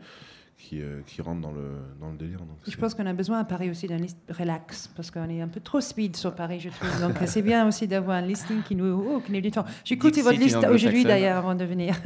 Qui, 0.62 0.80
euh, 0.80 1.00
qui 1.06 1.20
rentrent 1.22 1.40
dans 1.40 1.50
le, 1.50 1.70
dans 2.00 2.10
le 2.10 2.16
délire. 2.16 2.38
Donc 2.38 2.56
Je 2.66 2.76
pense 2.76 2.94
qu'on 2.94 3.06
a 3.06 3.12
besoin 3.12 3.40
à 3.40 3.44
Paris 3.44 3.70
aussi 3.70 3.86
d'un 3.88 3.96
liste 3.96 4.18
relax 4.30 4.88
parce 4.94 5.10
qu'on 5.10 5.28
est 5.28 5.40
un 5.40 5.48
peu 5.48 5.60
trop 5.60 5.80
speed 5.80 6.16
sur 6.16 6.34
Paris, 6.34 6.60
je 6.60 6.68
trouve. 6.68 7.00
Donc 7.00 7.16
c'est 7.26 7.42
bien 7.42 7.66
aussi 7.66 7.88
d'avoir 7.88 8.18
un 8.18 8.22
listing 8.22 8.62
qui 8.62 8.76
nous, 8.76 8.86
oh, 8.86 9.20
qui 9.20 9.32
nous 9.32 9.40
dit 9.40 9.50
tant. 9.50 9.64
J'ai 9.84 9.94
écouté 9.94 10.22
votre 10.22 10.38
liste 10.38 10.64
aujourd'hui 10.70 11.04
d'ailleurs 11.04 11.38
avant 11.38 11.54
de 11.54 11.64
venir. 11.64 11.96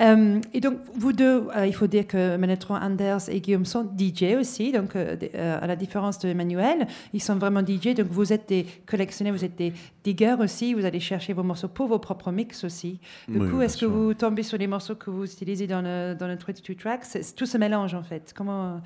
Euh, 0.00 0.40
et 0.54 0.60
donc 0.60 0.78
vous 0.94 1.12
deux, 1.12 1.48
euh, 1.56 1.66
il 1.66 1.74
faut 1.74 1.86
dire 1.86 2.06
que 2.06 2.36
Manetron, 2.36 2.76
Anders 2.76 3.28
et 3.28 3.40
Guillaume 3.40 3.64
sont 3.64 3.84
DJ 3.84 4.36
aussi. 4.38 4.70
Donc 4.70 4.94
euh, 4.94 5.16
euh, 5.34 5.58
à 5.60 5.66
la 5.66 5.76
différence 5.76 6.18
de 6.20 6.28
Emmanuel, 6.28 6.86
ils 7.12 7.22
sont 7.22 7.36
vraiment 7.36 7.60
DJ. 7.60 7.94
Donc 7.94 8.06
vous 8.08 8.32
êtes 8.32 8.48
des 8.48 8.66
collectionneurs, 8.86 9.34
vous 9.34 9.44
êtes 9.44 9.56
des 9.56 9.72
diggers 10.04 10.36
aussi. 10.38 10.74
Vous 10.74 10.84
allez 10.84 11.00
chercher 11.00 11.32
vos 11.32 11.42
morceaux 11.42 11.68
pour 11.68 11.88
vos 11.88 11.98
propres 11.98 12.30
mix 12.30 12.62
aussi. 12.62 13.00
Du 13.26 13.38
Oui, 13.38 13.50
coup, 13.50 13.60
est-ce 13.60 13.76
que 13.76 13.86
vous 13.86 14.14
tombez 14.14 14.44
sur 14.44 14.58
les 14.58 14.68
morceaux 14.68 14.94
que 14.94 15.10
vous 15.10 15.24
utilisez 15.24 15.66
dans 15.66 15.82
le, 15.82 16.14
dans 16.14 16.28
le 16.28 16.36
22 16.36 16.74
tracks? 16.76 17.04
Tout 17.36 17.46
se 17.48 17.58
mélange 17.58 17.94
en 17.94 18.02
fait. 18.02 18.32
Comment 18.36 18.80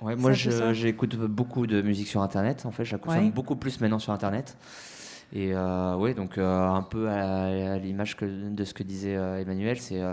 Ouais, 0.00 0.14
C'est 0.16 0.20
moi, 0.60 0.72
j'écoute 0.72 1.16
beaucoup 1.16 1.66
de 1.66 1.82
musique 1.82 2.06
sur 2.08 2.22
Internet. 2.22 2.64
En 2.66 2.70
fait, 2.70 2.84
je 2.84 2.92
la 2.92 2.98
consomme 2.98 3.24
Ouais. 3.26 3.30
beaucoup 3.30 3.56
plus 3.56 3.80
maintenant 3.80 3.98
sur 3.98 4.12
Internet. 4.12 4.56
Et 5.32 5.52
euh, 5.52 5.96
ouais, 5.96 6.14
donc 6.14 6.38
euh, 6.38 6.66
un 6.68 6.82
peu 6.82 7.08
à, 7.08 7.72
à 7.74 7.78
l'image 7.78 8.16
de 8.20 8.64
ce 8.64 8.72
que 8.74 8.82
disait 8.84 9.16
euh, 9.16 9.40
Emmanuel, 9.40 9.78
c'est 9.78 10.00
euh, 10.00 10.12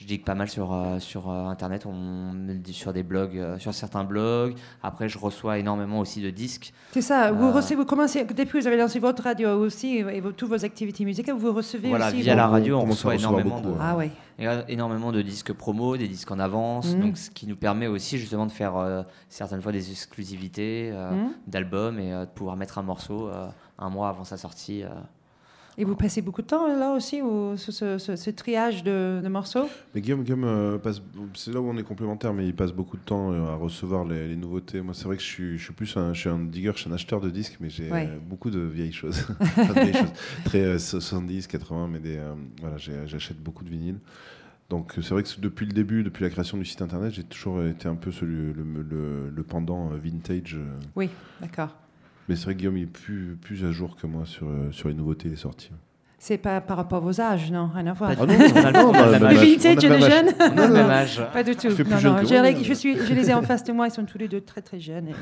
je 0.00 0.04
dis 0.06 0.20
que 0.20 0.24
pas 0.24 0.36
mal 0.36 0.48
sur, 0.48 0.72
euh, 0.72 1.00
sur 1.00 1.28
euh, 1.28 1.46
Internet, 1.46 1.84
on 1.84 2.30
sur 2.70 2.92
des 2.92 3.02
blogs, 3.02 3.36
euh, 3.36 3.58
sur 3.58 3.74
certains 3.74 4.04
blogs. 4.04 4.54
Après, 4.80 5.08
je 5.08 5.18
reçois 5.18 5.58
énormément 5.58 5.98
aussi 5.98 6.22
de 6.22 6.30
disques. 6.30 6.72
C'est 6.92 7.02
ça, 7.02 7.32
vous, 7.32 7.50
recevez, 7.50 7.74
vous 7.74 7.84
commencez, 7.84 8.22
depuis 8.24 8.58
que 8.58 8.60
vous 8.60 8.66
avez 8.68 8.76
lancé 8.76 9.00
votre 9.00 9.24
radio 9.24 9.50
aussi 9.58 9.96
et 9.98 10.20
vos, 10.20 10.30
toutes 10.30 10.50
vos 10.50 10.64
activités 10.64 11.04
musicales, 11.04 11.34
vous 11.34 11.52
recevez 11.52 11.88
Voilà, 11.88 12.08
aussi 12.08 12.22
via 12.22 12.34
vos- 12.34 12.36
la 12.38 12.46
radio, 12.46 12.78
on 12.78 12.84
reçoit 12.84 13.16
énormément 13.16 13.60
beaucoup, 13.60 13.74
de, 13.74 13.80
Ah 13.80 13.96
ouais. 13.96 14.10
énormément 14.68 15.10
de 15.10 15.20
disques 15.20 15.52
promo, 15.52 15.96
des 15.96 16.06
disques 16.06 16.30
en 16.30 16.38
avance, 16.38 16.94
Mhm. 16.94 17.00
donc 17.00 17.18
ce 17.18 17.28
qui 17.30 17.48
nous 17.48 17.56
permet 17.56 17.88
aussi 17.88 18.18
justement 18.18 18.46
de 18.46 18.52
faire 18.52 18.76
euh, 18.76 19.02
certaines 19.28 19.60
fois 19.62 19.72
des 19.72 19.90
exclusivités 19.90 20.90
euh, 20.92 21.10
Mhm. 21.10 21.32
d'albums 21.48 21.98
et 21.98 22.12
euh, 22.12 22.24
de 22.24 22.30
pouvoir 22.30 22.56
mettre 22.56 22.78
un 22.78 22.82
morceau 22.82 23.26
euh, 23.28 23.48
un 23.80 23.90
mois 23.90 24.10
avant 24.10 24.22
sa 24.24 24.36
sortie. 24.36 24.84
Euh. 25.78 25.82
Et 25.82 25.84
vous 25.84 25.94
passez 25.94 26.22
beaucoup 26.22 26.42
de 26.42 26.46
temps 26.46 26.66
là 26.66 26.92
aussi, 26.92 27.22
ou 27.22 27.56
ce, 27.56 27.70
ce- 27.72 27.98
ce- 27.98 28.16
ce 28.16 28.30
triage 28.30 28.82
de, 28.82 29.20
de 29.22 29.28
morceaux 29.28 29.68
Mais 29.94 30.00
Guillaume, 30.00 30.22
Guillaume 30.24 30.44
euh, 30.44 30.78
passe, 30.78 31.00
c'est 31.34 31.52
là 31.54 31.60
où 31.60 31.68
on 31.70 31.76
est 31.76 31.82
complémentaires, 31.82 32.34
mais 32.34 32.46
il 32.46 32.54
passe 32.54 32.72
beaucoup 32.72 32.96
de 32.96 33.02
temps 33.02 33.32
euh, 33.32 33.46
à 33.46 33.54
recevoir 33.54 34.04
les, 34.04 34.28
les 34.28 34.36
nouveautés. 34.36 34.80
Moi, 34.80 34.94
c'est 34.94 35.04
vrai 35.04 35.16
que 35.16 35.22
je 35.22 35.28
suis, 35.28 35.58
je 35.58 35.64
suis 35.64 35.72
plus 35.72 35.96
un, 35.96 36.12
je 36.14 36.20
suis 36.20 36.28
un 36.28 36.38
digger, 36.40 36.72
je 36.74 36.80
suis 36.80 36.90
un 36.90 36.94
acheteur 36.94 37.20
de 37.20 37.30
disques, 37.30 37.56
mais 37.60 37.70
j'ai 37.70 37.90
Ouais. 37.90 38.06
euh, 38.10 38.18
beaucoup 38.20 38.50
de 38.50 38.60
vieilles 38.60 38.92
choses. 38.92 39.24
Enfin, 39.40 39.74
de 39.74 39.80
vieilles 39.80 39.94
choses. 39.94 40.12
Très 40.44 40.62
euh, 40.62 40.78
70, 40.78 41.46
80, 41.46 41.88
mais 41.92 41.98
des, 42.00 42.16
euh, 42.16 42.34
voilà, 42.60 42.76
j'achète 42.78 43.38
beaucoup 43.42 43.64
de 43.64 43.70
vinyles. 43.70 43.98
Donc 44.70 44.98
euh, 44.98 45.02
c'est 45.02 45.14
vrai 45.14 45.22
que 45.22 45.28
depuis 45.40 45.64
le 45.64 45.72
début, 45.72 46.02
depuis 46.02 46.22
la 46.24 46.28
création 46.30 46.58
du 46.58 46.64
site 46.66 46.82
internet, 46.82 47.14
j'ai 47.14 47.24
toujours 47.24 47.62
été 47.64 47.88
un 47.88 47.94
peu 47.94 48.10
celui, 48.12 48.52
le, 48.52 48.82
le- 48.82 49.30
le 49.34 49.42
pendant 49.42 49.92
euh, 49.92 49.96
vintage. 49.96 50.56
euh. 50.56 50.76
Oui, 50.94 51.08
d'accord. 51.40 51.74
Mais 52.28 52.36
c'est 52.36 52.44
vrai 52.44 52.54
Guillaume 52.54 52.76
il 52.76 52.84
est 52.84 52.86
plus, 52.86 53.36
plus 53.40 53.64
à 53.64 53.72
jour 53.72 53.96
que 53.96 54.06
moi 54.06 54.26
sur, 54.26 54.48
euh, 54.48 54.70
sur 54.70 54.88
les 54.88 54.94
nouveautés 54.94 55.28
et 55.28 55.30
les 55.30 55.36
sorties. 55.36 55.70
C'est 56.20 56.36
pas 56.36 56.60
par 56.60 56.76
rapport 56.78 56.98
à 56.98 57.00
vos 57.00 57.20
âges, 57.20 57.52
non 57.52 57.70
Rien 57.72 57.86
à 57.86 57.92
voir. 57.92 58.16
Pas 58.16 58.26
du 58.26 58.36
tout, 58.36 58.52
on 58.52 58.64
a 58.64 58.70
le- 58.72 58.78
on 58.78 58.92
a 58.92 59.06
le 59.06 59.12
même 59.12 59.20
Le 59.20 59.26
âge. 59.28 59.36
vintage 59.46 59.84
et 59.84 59.88
le 59.88 59.98
jeune 60.00 60.26
On 60.40 60.58
a 60.58 60.66
le 60.66 60.72
même 60.72 60.90
âge. 60.90 61.22
Pas 61.32 61.44
du 61.44 61.54
tout. 61.54 61.70
Je 61.70 61.82
plus 61.84 61.84
Non, 61.92 62.00
non, 62.00 62.42
mais- 62.42 62.64
je, 62.64 62.72
suis, 62.72 62.96
je 62.98 63.14
les 63.14 63.30
ai 63.30 63.34
en 63.34 63.42
face 63.42 63.62
de 63.62 63.72
moi, 63.72 63.86
ils 63.86 63.92
sont 63.92 64.04
tous 64.04 64.18
les 64.18 64.26
deux 64.26 64.40
très 64.40 64.60
très 64.60 64.80
jeunes. 64.80 65.08
Et, 65.08 65.12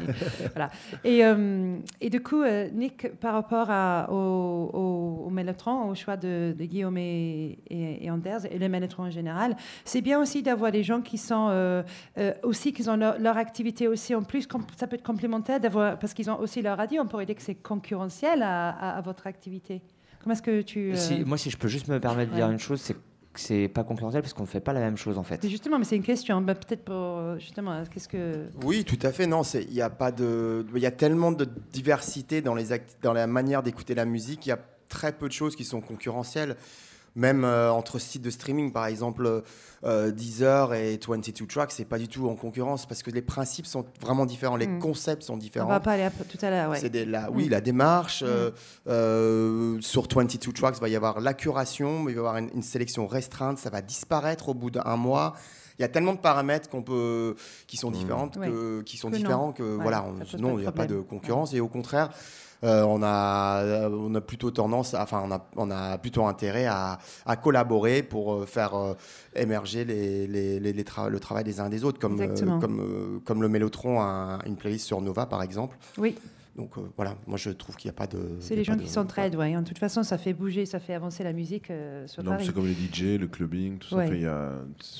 voilà. 0.54 0.70
et, 1.04 1.22
euh, 1.22 1.76
et 2.00 2.08
du 2.08 2.22
coup, 2.22 2.40
euh, 2.42 2.68
Nick, 2.72 3.14
par 3.20 3.34
rapport 3.34 3.66
à, 3.68 4.08
au, 4.10 4.14
au, 4.16 5.24
au 5.26 5.30
Mellotron, 5.30 5.90
au 5.90 5.94
choix 5.94 6.16
de, 6.16 6.54
de 6.58 6.64
Guillaume 6.64 6.96
et, 6.96 7.58
et, 7.68 8.06
et 8.06 8.10
Anders, 8.10 8.46
et 8.50 8.58
le 8.58 8.66
Mellotron 8.70 9.02
en 9.04 9.10
général, 9.10 9.54
c'est 9.84 10.00
bien 10.00 10.18
aussi 10.18 10.42
d'avoir 10.42 10.72
des 10.72 10.82
gens 10.82 11.02
qui 11.02 11.18
sont 11.18 11.48
euh, 11.50 11.82
euh, 12.16 12.32
aussi, 12.42 12.72
qui 12.72 12.88
ont 12.88 12.96
leur, 12.96 13.18
leur 13.18 13.36
activité 13.36 13.86
aussi 13.86 14.14
en 14.14 14.22
plus, 14.22 14.48
ça 14.78 14.86
peut 14.86 14.96
être 14.96 15.02
complémentaire, 15.06 15.60
d'avoir, 15.60 15.98
parce 15.98 16.14
qu'ils 16.14 16.30
ont 16.30 16.40
aussi 16.40 16.62
leur 16.62 16.78
radio, 16.78 17.02
on 17.02 17.06
pourrait 17.06 17.26
dire 17.26 17.36
que 17.36 17.42
c'est 17.42 17.54
concurrentiel 17.54 18.42
à, 18.42 18.70
à- 18.70 18.96
à 18.96 19.00
votre 19.02 19.26
activité. 19.26 19.82
Comment 20.26 20.34
est-ce 20.34 20.42
que 20.42 20.60
tu... 20.62 20.90
euh, 20.90 20.96
Si- 20.96 21.24
moi, 21.24 21.38
si 21.38 21.50
je 21.50 21.56
peux 21.56 21.68
juste 21.68 21.86
me 21.86 22.00
permettre 22.00 22.32
de 22.32 22.34
Ouais. 22.36 22.42
dire 22.42 22.50
une 22.50 22.58
chose, 22.58 22.80
c'est 22.80 22.94
que 22.94 22.98
c'est 23.36 23.68
pas 23.68 23.84
concurrentiel 23.84 24.22
parce 24.22 24.34
qu'on 24.34 24.42
ne 24.42 24.48
fait 24.48 24.58
pas 24.58 24.72
la 24.72 24.80
même 24.80 24.96
chose 24.96 25.18
en 25.18 25.22
fait. 25.22 25.46
justement, 25.48 25.78
mais 25.78 25.84
c'est 25.84 25.94
une 25.94 26.02
question. 26.02 26.40
Bah, 26.40 26.56
peut-être 26.56 26.84
pour 26.84 26.96
euh, 26.96 27.38
justement, 27.38 27.80
qu'est-ce 27.88 28.08
que 28.08 28.46
Oui, 28.64 28.82
tout 28.84 28.98
à 29.02 29.12
fait. 29.12 29.28
Non, 29.28 29.44
c'est 29.44 29.62
il 29.62 29.72
y 29.74 29.82
a 29.82 29.88
pas 29.88 30.10
de, 30.10 30.66
il 30.74 30.82
y 30.82 30.86
a 30.86 30.90
tellement 30.90 31.30
de 31.30 31.46
diversité 31.72 32.40
dans 32.42 32.56
les 32.56 32.72
act- 32.72 32.96
dans 33.02 33.12
la 33.12 33.28
manière 33.28 33.62
d'écouter 33.62 33.94
la 33.94 34.04
musique. 34.04 34.46
Il 34.46 34.48
y 34.48 34.52
a 34.52 34.58
très 34.88 35.12
peu 35.12 35.28
de 35.28 35.32
choses 35.32 35.54
qui 35.54 35.62
sont 35.64 35.80
concurrentielles. 35.80 36.56
Même 37.16 37.44
euh, 37.44 37.72
entre 37.72 37.98
sites 37.98 38.20
de 38.22 38.28
streaming, 38.30 38.72
par 38.72 38.84
exemple, 38.86 39.42
euh, 39.84 40.10
Deezer 40.12 40.74
et 40.74 40.98
22 41.08 41.46
Tracks, 41.46 41.72
c'est 41.72 41.86
pas 41.86 41.98
du 41.98 42.08
tout 42.08 42.28
en 42.28 42.34
concurrence 42.36 42.84
parce 42.86 43.02
que 43.02 43.10
les 43.10 43.22
principes 43.22 43.64
sont 43.66 43.86
vraiment 44.02 44.26
différents, 44.26 44.56
les 44.56 44.66
Mm. 44.66 44.80
concepts 44.80 45.22
sont 45.22 45.32
On 45.34 45.36
différents. 45.38 45.68
va 45.68 45.80
pas 45.80 45.92
aller 45.92 46.02
à- 46.02 46.10
tout 46.10 46.38
à 46.42 46.50
l'heure, 46.50 46.70
ouais. 46.70 46.78
C'est 46.78 47.06
la, 47.06 47.30
oui, 47.30 47.46
Mm. 47.46 47.50
la 47.50 47.60
démarche. 47.62 48.22
euh, 48.26 48.50
euh, 48.88 49.78
sur 49.80 50.06
22 50.08 50.52
Tracks, 50.52 50.76
il 50.76 50.80
va 50.80 50.88
y 50.88 50.96
avoir 50.96 51.20
la 51.20 51.32
curation, 51.34 52.00
mais 52.02 52.12
il 52.12 52.14
va 52.16 52.18
y 52.22 52.26
avoir 52.26 52.36
une, 52.36 52.50
une 52.54 52.62
sélection 52.62 53.06
restreinte. 53.06 53.58
Ça 53.58 53.70
va 53.70 53.80
disparaître 53.82 54.48
au 54.50 54.54
bout 54.54 54.70
d'un 54.70 54.96
mois. 54.96 55.34
Il 55.78 55.82
y 55.82 55.84
a 55.84 55.88
tellement 55.88 56.14
de 56.14 56.18
paramètres 56.18 56.68
qu'on 56.70 56.82
peut, 56.82 57.34
qui 57.66 57.76
sont 57.76 57.90
différentes, 57.90 58.36
Ouais. 58.36 58.48
que- 58.48 58.82
qui 58.82 58.96
sont 58.96 59.08
Que 59.08 59.14
non. 59.16 59.18
différents 59.20 59.52
que 59.52 59.62
Ouais, 59.76 59.82
voilà, 59.82 60.04
on- 60.04 60.38
non, 60.38 60.58
il 60.58 60.62
n'y 60.62 60.66
a 60.66 60.72
pas 60.72 60.86
de 60.86 61.00
concurrence. 61.00 61.52
Et 61.52 61.60
au 61.60 61.68
contraire, 61.68 62.10
euh, 62.64 62.82
on, 62.84 63.02
a, 63.02 63.88
on 63.88 64.14
a 64.14 64.20
plutôt 64.20 64.50
tendance, 64.50 64.94
à- 64.94 65.02
enfin, 65.02 65.22
on 65.24 65.30
a, 65.32 65.46
on 65.56 65.70
a 65.70 65.98
plutôt 65.98 66.24
intérêt 66.26 66.66
à, 66.66 66.98
à 67.24 67.36
collaborer 67.36 68.02
pour 68.02 68.34
euh, 68.34 68.46
faire 68.46 68.74
euh, 68.74 68.94
émerger 69.34 69.84
les, 69.84 70.26
les- 70.26 70.60
les- 70.60 70.72
les 70.72 70.82
tra- 70.84 71.08
le 71.08 71.20
travail 71.20 71.44
des 71.44 71.60
uns 71.60 71.66
et 71.66 71.70
des 71.70 71.84
autres, 71.84 71.98
comme, 71.98 72.20
euh, 72.20 72.58
comme, 72.60 72.80
euh, 72.80 73.18
comme 73.24 73.42
le 73.42 73.48
Mélotron 73.48 74.00
a 74.00 74.38
une 74.46 74.56
playlist 74.56 74.86
sur 74.86 75.00
Nova, 75.00 75.26
par 75.26 75.42
exemple. 75.42 75.76
Oui, 75.98 76.14
Donc 76.56 76.78
euh, 76.78 76.82
voilà, 76.96 77.14
moi 77.26 77.36
je 77.36 77.50
trouve 77.50 77.76
qu'il 77.76 77.88
n'y 77.90 77.94
a 77.94 77.98
pas 77.98 78.06
de. 78.06 78.18
c'est 78.40 78.56
les 78.56 78.64
gens 78.64 78.72
pas 78.72 78.78
qui 78.78 78.86
de- 78.86 78.90
s'entraident, 78.90 79.36
ouais. 79.36 79.54
En 79.56 79.62
toute 79.62 79.78
façon, 79.78 80.02
ça 80.02 80.16
fait 80.16 80.32
bouger, 80.32 80.64
ça 80.64 80.80
fait 80.80 80.94
avancer 80.94 81.22
la 81.24 81.34
musique 81.34 81.70
euh, 81.70 82.06
sur 82.06 82.22
Non, 82.24 82.30
Paris. 82.32 82.44
c'est 82.46 82.54
comme 82.54 82.66
les 82.66 82.72
DJ, 82.74 83.18
le 83.20 83.26
clubbing, 83.26 83.78
tout 83.78 83.90
ça. 83.90 83.96
Ouais. 83.96 84.20
Y 84.20 84.26
a, 84.26 84.52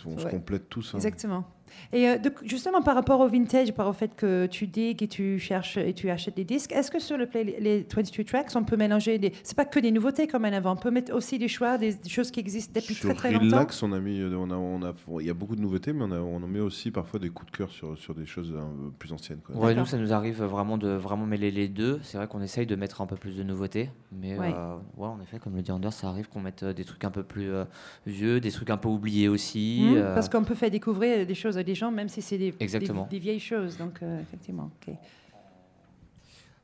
on 0.06 0.18
se 0.18 0.24
Ouais. 0.26 0.30
complète 0.30 0.68
tous. 0.68 0.90
hein. 0.92 0.98
Exactement. 0.98 1.44
Et 1.92 2.08
euh, 2.08 2.18
de- 2.18 2.32
justement, 2.44 2.82
par 2.82 2.94
rapport 2.94 3.20
au 3.20 3.28
vintage, 3.28 3.72
par 3.72 3.88
au 3.88 3.92
fait 3.92 4.14
que 4.16 4.46
tu 4.46 4.66
digues 4.66 5.02
et 5.02 5.08
tu 5.08 5.38
cherches 5.38 5.76
et 5.76 5.92
tu 5.94 6.10
achètes 6.10 6.36
des 6.36 6.44
disques, 6.44 6.72
est-ce 6.72 6.90
que 6.90 6.98
sur 6.98 7.16
le 7.16 7.26
play, 7.26 7.44
les 7.58 7.86
22 7.94 8.24
tracks, 8.24 8.50
on 8.54 8.64
peut 8.64 8.76
mélanger 8.76 9.18
des. 9.18 9.32
C'est 9.42 9.56
pas 9.56 9.64
que 9.64 9.78
des 9.80 9.90
nouveautés 9.90 10.26
comme 10.26 10.44
en 10.44 10.52
avant, 10.52 10.72
on 10.72 10.76
peut 10.76 10.90
mettre 10.90 11.14
aussi 11.14 11.38
des 11.38 11.48
choix, 11.48 11.78
des, 11.78 11.94
des 11.94 12.08
choses 12.08 12.30
qui 12.30 12.40
existent 12.40 12.72
depuis 12.74 12.94
Sur 12.94 13.10
très 13.14 13.30
très 13.30 13.32
longtemps? 13.32 13.56
Relax, 13.56 13.82
on 13.82 13.92
a 13.92 14.00
mis, 14.00 14.20
euh, 14.20 14.36
on 14.36 14.50
a, 14.50 14.54
on 14.56 14.82
a, 14.82 14.92
il 15.20 15.26
y 15.26 15.30
a 15.30 15.34
beaucoup 15.34 15.56
de 15.56 15.60
nouveautés, 15.60 15.92
mais 15.92 16.04
on, 16.04 16.12
a, 16.12 16.18
on 16.18 16.36
en 16.42 16.46
met 16.46 16.60
aussi 16.60 16.90
parfois 16.90 17.20
des 17.20 17.28
coups 17.30 17.50
de 17.52 17.56
cœur 17.56 17.70
sur, 17.70 17.96
sur 17.98 18.14
des 18.14 18.26
choses 18.26 18.52
euh, 18.54 18.60
plus 18.98 19.12
anciennes. 19.12 19.40
Quoi. 19.44 19.56
Ouais, 19.56 19.74
nous, 19.74 19.86
ça 19.86 19.96
nous 19.98 20.12
arrive 20.12 20.42
vraiment 20.42 20.78
de 20.78 20.88
vraiment 20.88 21.26
mêler 21.26 21.50
les 21.50 21.68
deux. 21.68 22.00
C'est 22.02 22.16
vrai 22.18 22.26
qu'on 22.26 22.40
essaye 22.42 22.66
de 22.66 22.76
mettre 22.76 23.00
un 23.00 23.06
peu 23.06 23.16
plus 23.16 23.36
de 23.36 23.42
nouveautés. 23.42 23.90
Mais 24.12 24.38
Ouais. 24.38 24.52
euh, 24.54 24.76
ouais, 24.96 25.06
en 25.08 25.20
effet, 25.20 25.38
comme 25.38 25.54
le 25.56 25.62
dit 25.62 25.70
Anders, 25.72 25.92
ça 25.92 26.08
arrive 26.08 26.28
qu'on 26.28 26.40
mette 26.40 26.64
des 26.64 26.84
trucs 26.84 27.04
un 27.04 27.10
peu 27.10 27.22
plus 27.22 27.50
euh, 27.50 27.64
vieux, 28.06 28.40
des 28.40 28.50
trucs 28.50 28.70
un 28.70 28.76
peu 28.76 28.88
oubliés 28.88 29.28
aussi. 29.28 29.92
Euh, 29.96 30.14
Parce 30.14 30.28
qu'on 30.28 30.44
peut 30.44 30.54
faire 30.54 30.70
découvrir 30.70 31.26
des 31.26 31.34
choses 31.34 31.58
à 31.58 31.62
des 31.66 31.74
gens, 31.74 31.90
même 31.90 32.08
si 32.08 32.22
c'est 32.22 32.38
des, 32.38 32.52
des- 32.52 32.64
Exactement. 32.64 33.06
des 33.10 33.18
vieilles 33.18 33.40
choses. 33.40 33.76
Donc, 33.76 34.02
euh, 34.02 34.20
effectivement. 34.22 34.70
ok. 34.88 34.94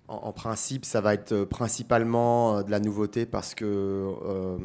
En, 0.08 0.16
en 0.16 0.32
principe, 0.32 0.84
ça 0.84 1.00
va 1.00 1.14
être 1.14 1.32
euh, 1.32 1.46
principalement 1.46 2.56
euh, 2.58 2.62
de 2.62 2.70
la 2.70 2.80
nouveauté 2.80 3.24
parce 3.26 3.54
que 3.54 3.64
euh, 3.64 4.58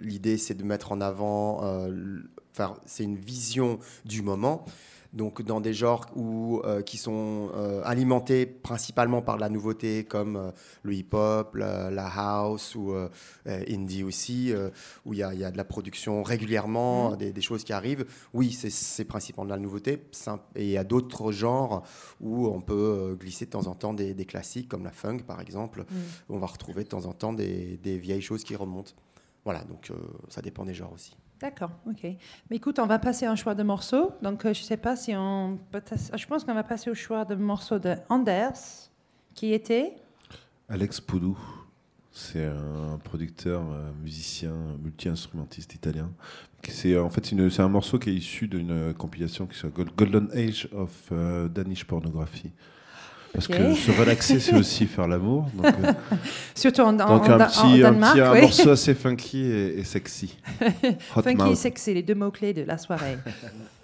l'idée, 0.00 0.38
c'est 0.38 0.54
de 0.54 0.64
mettre 0.64 0.92
en 0.92 1.00
avant, 1.00 1.64
euh, 1.64 2.20
enfin, 2.52 2.74
c'est 2.86 3.04
une 3.04 3.16
vision 3.16 3.78
du 4.04 4.22
moment. 4.22 4.64
Donc, 5.12 5.42
dans 5.42 5.60
des 5.60 5.74
genres 5.74 6.06
où, 6.14 6.60
euh, 6.64 6.82
qui 6.82 6.96
sont 6.96 7.50
euh, 7.56 7.82
alimentés 7.84 8.46
principalement 8.46 9.22
par 9.22 9.38
la 9.38 9.48
nouveauté, 9.48 10.04
comme 10.04 10.36
euh, 10.36 10.50
le 10.84 10.92
hip-hop, 10.94 11.56
la, 11.56 11.90
la 11.90 12.06
house 12.06 12.74
ou 12.76 12.94
indie 13.46 14.04
aussi, 14.04 14.52
où 15.04 15.12
il 15.12 15.18
y, 15.18 15.22
a- 15.22 15.34
il 15.34 15.40
y 15.40 15.44
a 15.44 15.50
de 15.50 15.56
la 15.56 15.64
production 15.64 16.22
régulièrement, 16.22 17.10
Mhm. 17.10 17.16
des, 17.16 17.32
des 17.32 17.40
choses 17.40 17.64
qui 17.64 17.72
arrivent. 17.72 18.06
Oui, 18.34 18.52
c'est- 18.52 19.04
principalement 19.04 19.46
de 19.46 19.50
la 19.50 19.58
nouveauté. 19.58 20.02
Et 20.54 20.64
il 20.64 20.70
y 20.70 20.76
a 20.78 20.84
d'autres 20.84 21.32
genres 21.32 21.82
où 22.20 22.46
on 22.46 22.60
peut 22.60 23.16
glisser 23.18 23.46
de 23.46 23.50
temps 23.50 23.66
en 23.66 23.74
temps 23.74 23.92
des, 23.94 24.14
des 24.14 24.24
classiques, 24.26 24.68
comme 24.68 24.84
la 24.84 24.92
funk 24.92 25.18
par 25.26 25.40
exemple. 25.40 25.80
Mhm. 25.90 25.98
On 26.28 26.38
va 26.38 26.46
retrouver 26.46 26.84
de 26.84 26.88
temps 26.88 27.06
en 27.06 27.12
temps 27.12 27.32
des, 27.32 27.78
des 27.82 27.98
vieilles 27.98 28.20
choses 28.22 28.44
qui 28.44 28.54
remontent. 28.54 28.92
Voilà, 29.44 29.64
donc 29.64 29.90
ça 30.28 30.40
dépend 30.42 30.64
des 30.64 30.74
genres 30.74 30.92
aussi. 30.92 31.16
D'accord, 31.40 31.70
ok. 31.86 32.02
Mais 32.50 32.56
écoute, 32.56 32.78
on 32.78 32.86
va 32.86 32.98
passer 32.98 33.24
à 33.24 33.30
un 33.32 33.36
choix 33.36 33.54
de 33.54 33.62
morceaux. 33.62 34.12
Donc, 34.22 34.44
euh, 34.44 34.52
je 34.52 34.60
ne 34.60 34.64
sais 34.64 34.76
pas 34.76 34.94
si 34.94 35.14
on. 35.16 35.58
Je 36.14 36.26
pense 36.26 36.44
qu'on 36.44 36.54
va 36.54 36.62
passer 36.64 36.90
au 36.90 36.94
choix 36.94 37.24
de 37.24 37.34
morceaux 37.34 37.78
de 37.78 37.94
Anders, 38.10 38.90
qui 39.34 39.52
était? 39.54 39.94
Alex 40.68 41.00
Poudou, 41.00 41.38
c'est 42.12 42.44
un 42.44 42.98
producteur, 43.02 43.62
euh, 43.72 43.90
musicien, 44.02 44.52
multi-instrumentiste 44.82 45.74
italien. 45.74 46.10
C'est 46.68 46.98
en 46.98 47.08
fait 47.08 47.32
une- 47.32 47.48
c'est 47.48 47.62
un 47.62 47.68
morceau 47.70 47.98
qui 47.98 48.10
est 48.10 48.14
issu 48.14 48.46
d'une 48.46 48.92
compilation 48.92 49.46
qui 49.46 49.58
s'appelle 49.58 49.88
Golden 49.96 50.28
Age 50.34 50.68
of 50.72 51.08
euh, 51.10 51.48
Danish 51.48 51.84
Pornography. 51.84 52.52
Parce 53.32 53.46
que 53.46 53.74
se 53.74 53.90
relaxer, 53.92 54.40
c'est 54.40 54.56
aussi 54.56 54.86
faire 54.86 55.06
l'amour. 55.06 55.46
Donc, 55.54 55.66
euh, 55.66 55.92
Surtout 56.54 56.80
en, 56.82 56.92
donc 56.92 57.08
en- 57.08 57.30
un 57.30 57.40
en 57.40 57.46
petit, 57.46 57.82
un 57.84 57.94
petit- 57.94 58.20
un 58.20 58.40
morceau 58.40 58.70
assez 58.70 58.94
funky 58.94 59.40
et, 59.40 59.78
et 59.78 59.84
sexy. 59.84 60.36
Funky 61.22 61.52
et 61.52 61.54
sexy, 61.54 61.94
les 61.94 62.02
deux 62.02 62.14
mots-clés 62.16 62.52
de 62.52 62.62
la 62.62 62.76
soirée. 62.76 63.18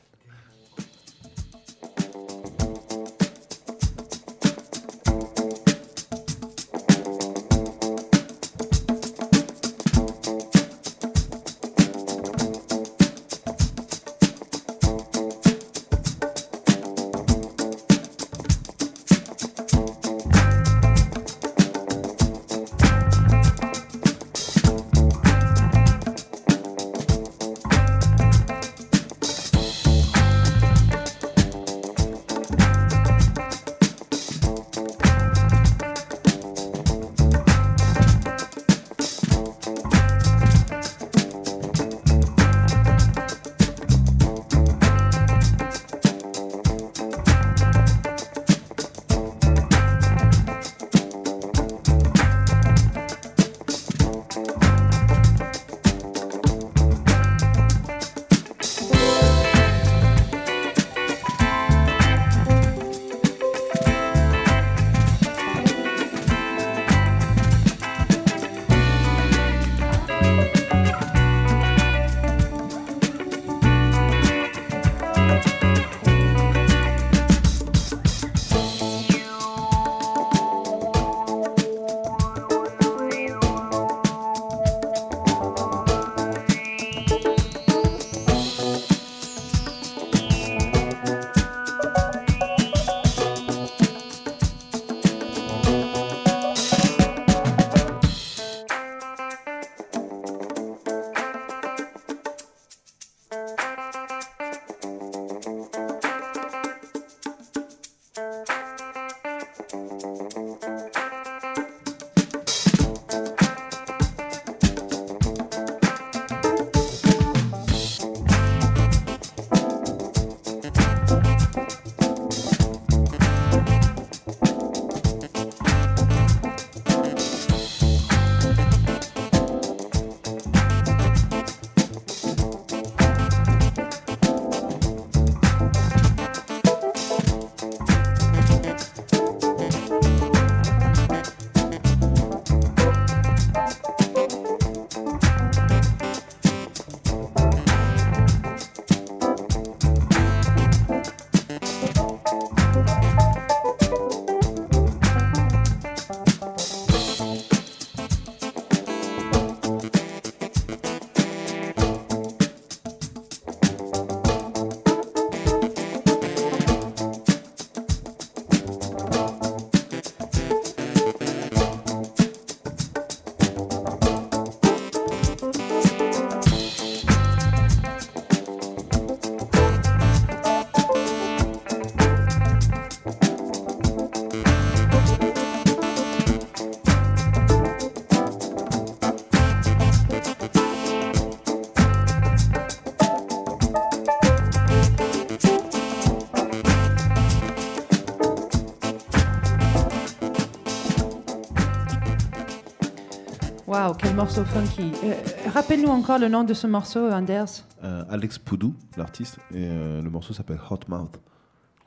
morceau 204.26 204.44
funky. 204.44 204.90
Euh, 205.04 205.12
Rappelle-nous 205.54 205.88
encore 205.88 206.18
le 206.18 206.26
nom 206.26 206.42
de 206.42 206.52
ce 206.52 206.66
morceau, 206.66 207.12
Anders. 207.12 207.62
Euh, 207.84 208.02
Alex 208.10 208.38
Poudou, 208.38 208.74
l'artiste, 208.96 209.38
et 209.54 209.58
euh, 209.58 210.02
le 210.02 210.10
morceau 210.10 210.32
s'appelle 210.34 210.58
Hot 210.68 210.80
Mouth. 210.88 211.20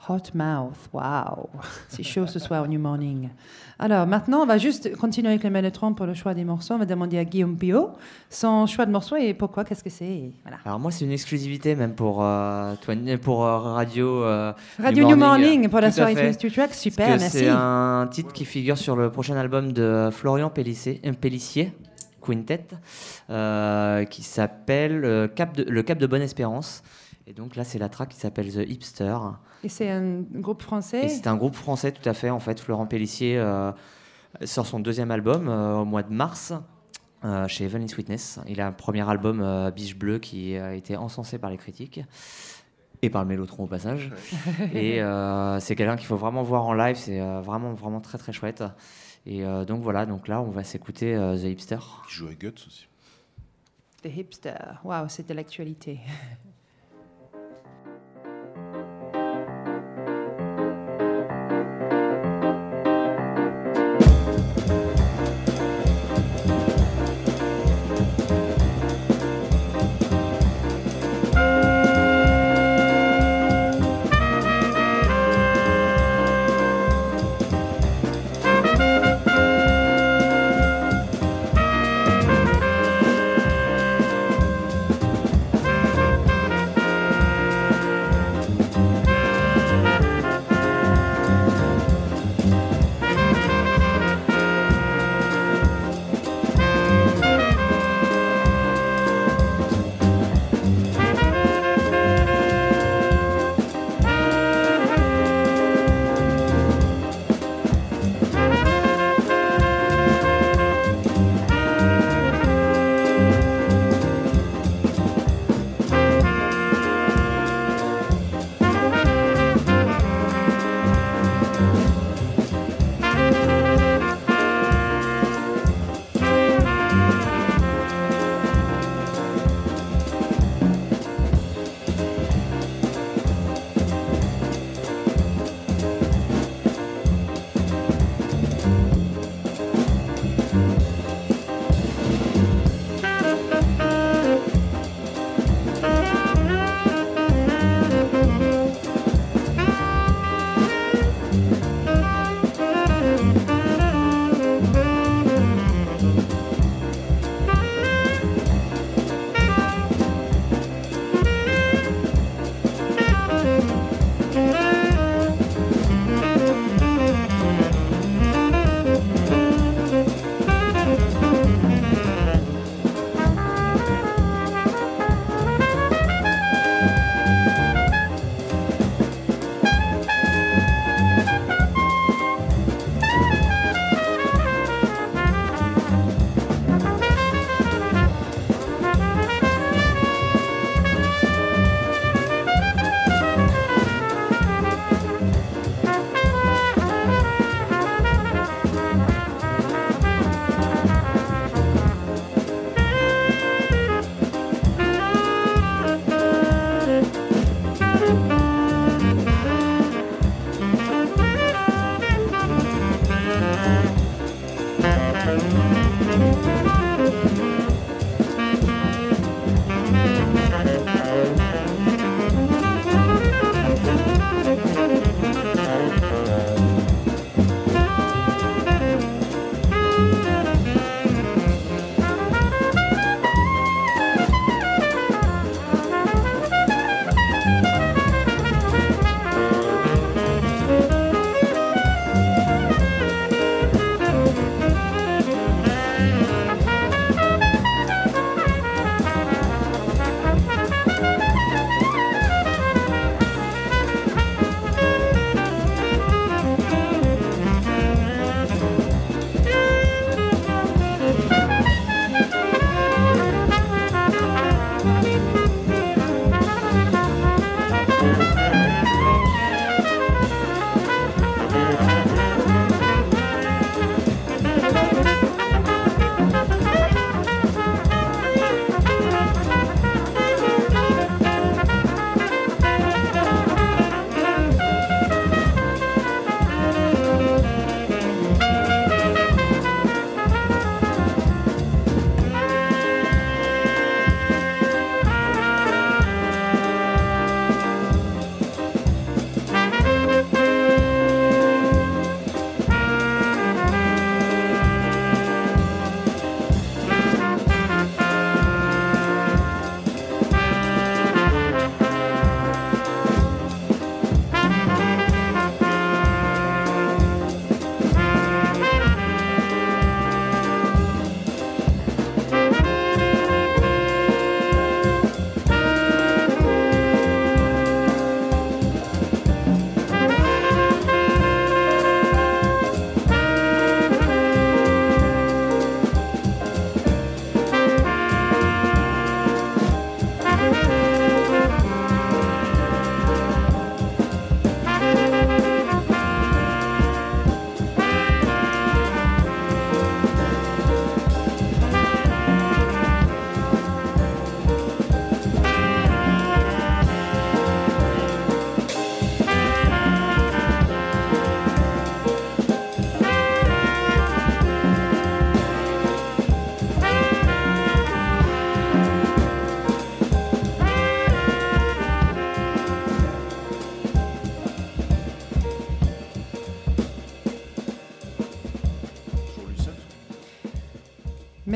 Hot 0.07 0.21
Mouth, 0.33 0.77
waouh. 0.93 1.49
C'est 1.89 2.03
chaud 2.03 2.27
ce 2.27 2.39
soir 2.39 2.63
au 2.63 2.67
New 2.67 2.79
Morning. 2.79 3.27
Alors 3.77 4.07
maintenant, 4.07 4.43
on 4.43 4.45
va 4.45 4.57
juste 4.57 4.95
continuer 4.95 5.27
avec 5.27 5.43
le 5.43 5.49
Mellotron 5.49 5.93
pour 5.93 6.05
le 6.05 6.13
choix 6.13 6.33
des 6.33 6.45
morceaux. 6.45 6.75
On 6.75 6.77
va 6.77 6.85
demander 6.85 7.17
à 7.17 7.25
Guillaume 7.25 7.57
Pio 7.57 7.89
son 8.29 8.65
choix 8.67 8.85
de 8.85 8.91
morceaux 8.91 9.17
et 9.17 9.33
pourquoi, 9.33 9.65
qu'est-ce 9.65 9.83
que 9.83 9.89
c'est. 9.89 10.31
Voilà. 10.43 10.59
Alors 10.63 10.79
moi, 10.79 10.91
c'est 10.91 11.03
une 11.03 11.11
exclusivité 11.11 11.75
même 11.75 11.93
pour, 11.93 12.23
euh, 12.23 12.73
toi- 12.81 12.95
pour 13.21 13.45
euh, 13.45 13.57
Radio 13.73 14.23
euh, 14.23 14.53
Radio 14.81 15.05
New 15.09 15.17
Morning, 15.17 15.67
pour 15.67 15.81
la 15.81 15.87
Tout 15.89 15.95
à 15.95 16.07
soirée 16.07 16.15
fait. 16.15 16.31
22 16.31 16.51
Tracks, 16.51 16.73
super, 16.73 17.09
merci. 17.09 17.29
C'est 17.39 17.49
un 17.49 18.07
titre 18.09 18.31
qui 18.31 18.45
figure 18.45 18.77
sur 18.77 18.95
le 18.95 19.11
prochain 19.11 19.35
album 19.35 19.73
de 19.73 20.07
Florian 20.13 20.49
Pellissier, 20.49 21.01
euh, 21.05 21.11
Pellissier 21.11 21.73
Quintet, 22.19 22.67
euh, 23.29 24.05
qui 24.05 24.23
s'appelle 24.23 25.03
euh, 25.05 25.27
Cap 25.27 25.55
de- 25.55 25.63
Le 25.63 25.83
Cap 25.83 25.97
de 25.97 26.07
Bonne 26.07 26.21
Espérance. 26.21 26.83
Et 27.27 27.33
donc 27.33 27.55
là, 27.55 27.63
c'est 27.63 27.77
la 27.79 27.89
track 27.89 28.09
qui 28.09 28.17
s'appelle 28.17 28.51
The 28.51 28.67
Hipster. 28.67 29.15
Et 29.63 29.69
c'est 29.69 29.89
un 29.89 30.21
groupe 30.33 30.61
français. 30.63 31.07
C'est 31.09 31.27
un 31.27 31.35
groupe 31.35 31.53
français, 31.55 31.91
tout 31.91 32.07
à 32.09 32.13
fait. 32.13 32.29
En 32.31 32.39
fait, 32.39 32.59
Florent 32.59 32.87
Pellissier 32.87 33.37
euh, 33.37 33.71
sort 34.45 34.65
son 34.65 34.79
deuxième 34.79 35.11
album 35.11 35.47
euh, 35.47 35.75
au 35.75 35.85
mois 35.85 36.01
de 36.01 36.11
mars 36.11 36.53
euh, 37.23 37.47
chez 37.47 37.65
Evelyn 37.65 37.87
Sweetness. 37.87 38.39
Il 38.47 38.59
a 38.61 38.67
un 38.67 38.71
premier 38.71 39.07
album, 39.07 39.45
Biche 39.75 39.95
Bleue, 39.95 40.17
qui 40.17 40.57
a 40.57 40.73
été 40.73 40.97
encensé 40.97 41.37
par 41.37 41.51
les 41.51 41.57
critiques 41.57 42.01
et 43.01 43.09
par 43.11 43.21
le 43.21 43.27
Mélotron 43.29 43.65
au 43.65 43.67
passage. 43.67 44.11
et 44.73 44.99
c'est 45.59 45.75
quelqu'un 45.75 45.97
qu'il 45.97 46.07
faut 46.07 46.17
vraiment 46.17 46.41
voir 46.41 46.65
en 46.65 46.73
live. 46.73 46.95
C'est 46.95 47.19
vraiment, 47.19 47.73
vraiment 47.73 48.01
très, 48.01 48.17
très 48.17 48.31
chouette. 48.33 48.63
Et 49.31 49.45
euh, 49.45 49.63
donc 49.63 49.83
voilà, 49.83 50.07
donc 50.07 50.27
là, 50.27 50.41
on 50.41 50.49
va 50.49 50.63
s'écouter 50.63 51.15
euh, 51.15 51.37
The 51.37 51.43
Hipster. 51.43 51.77
Qui 52.07 52.15
joue 52.15 52.29
à 52.29 52.33
Guts 52.33 52.65
aussi. 52.65 52.87
The 54.01 54.07
Hipster. 54.07 54.57
Waouh, 54.83 55.07
c'est 55.07 55.29
de 55.29 55.35
l'actualité. 55.35 55.99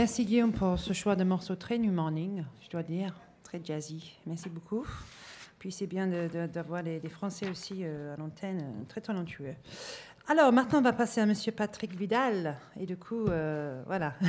Merci 0.03 0.25
Guillaume 0.25 0.51
pour 0.51 0.77
ce 0.77 0.91
choix 0.91 1.15
de 1.15 1.23
morceau 1.23 1.55
très 1.55 1.77
New 1.77 1.93
Morning, 1.93 2.43
je 2.59 2.69
dois 2.69 2.83
dire, 2.83 3.15
très 3.41 3.61
jazzy. 3.63 4.17
Merci 4.25 4.49
beaucoup. 4.49 4.85
Puis 5.59 5.71
c'est 5.71 5.87
bien 5.87 6.07
de- 6.07 6.27
de- 6.27 6.45
d'avoir 6.45 6.83
des, 6.83 6.99
des 6.99 7.07
Français 7.07 7.49
aussi 7.49 7.85
euh, 7.85 8.13
à 8.13 8.17
l'antenne, 8.17 8.59
euh, 8.61 8.83
très 8.89 8.99
talentueux. 8.99 9.55
Alors 10.29 10.53
maintenant, 10.53 10.79
on 10.79 10.83
va 10.83 10.93
passer 10.93 11.19
à 11.19 11.25
Monsieur 11.25 11.51
Patrick 11.51 11.93
Vidal. 11.97 12.55
Et 12.79 12.85
du 12.85 12.95
coup, 12.95 13.27
euh, 13.27 13.81
voilà. 13.85 14.13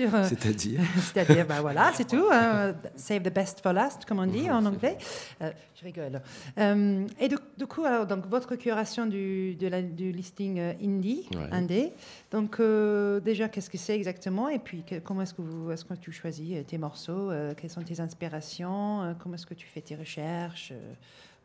Euh, 0.00 0.24
C'est-à-dire 0.24 0.80
C'est-à-dire, 0.96 1.46
bah 1.46 1.60
voilà, 1.60 1.90
c'est 1.94 2.06
tout. 2.06 2.26
hein. 2.32 2.74
Save 2.96 3.22
the 3.22 3.32
best 3.32 3.60
for 3.60 3.72
last, 3.72 4.04
comme 4.04 4.18
on 4.18 4.26
dit 4.26 4.50
en 4.50 4.64
anglais. 4.66 4.98
Euh, 5.40 5.50
je 5.80 5.84
rigole. 5.84 6.20
Euh, 6.58 7.06
et 7.20 7.28
du, 7.28 7.36
du 7.56 7.66
coup, 7.66 7.84
alors, 7.84 8.06
donc, 8.06 8.26
votre 8.26 8.56
curation 8.56 9.06
du, 9.06 9.54
de 9.54 9.68
la- 9.68 9.82
du 9.82 10.10
listing 10.12 10.58
indie, 10.82 11.28
Ouais. 11.34 11.48
indé. 11.52 11.92
Donc, 12.32 12.60
déjà, 13.24 13.48
qu'est-ce 13.48 13.70
que 13.70 13.78
c'est 13.78 13.94
exactement? 13.94 14.48
Et 14.48 14.58
puis, 14.58 14.82
que- 14.82 14.98
comment 14.98 15.22
est-ce 15.22 15.34
que, 15.34 15.42
vous, 15.42 15.70
est-ce 15.70 15.84
que 15.84 15.94
tu 15.94 16.12
choisis 16.12 16.56
tes 16.66 16.76
morceaux 16.78 17.30
Quelles 17.56 17.70
sont 17.70 17.82
tes 17.82 18.00
inspirations 18.00 19.16
Comment 19.20 19.36
est-ce 19.36 19.46
que 19.46 19.54
tu 19.54 19.66
fais 19.66 19.80
tes 19.80 19.96
recherches 19.96 20.72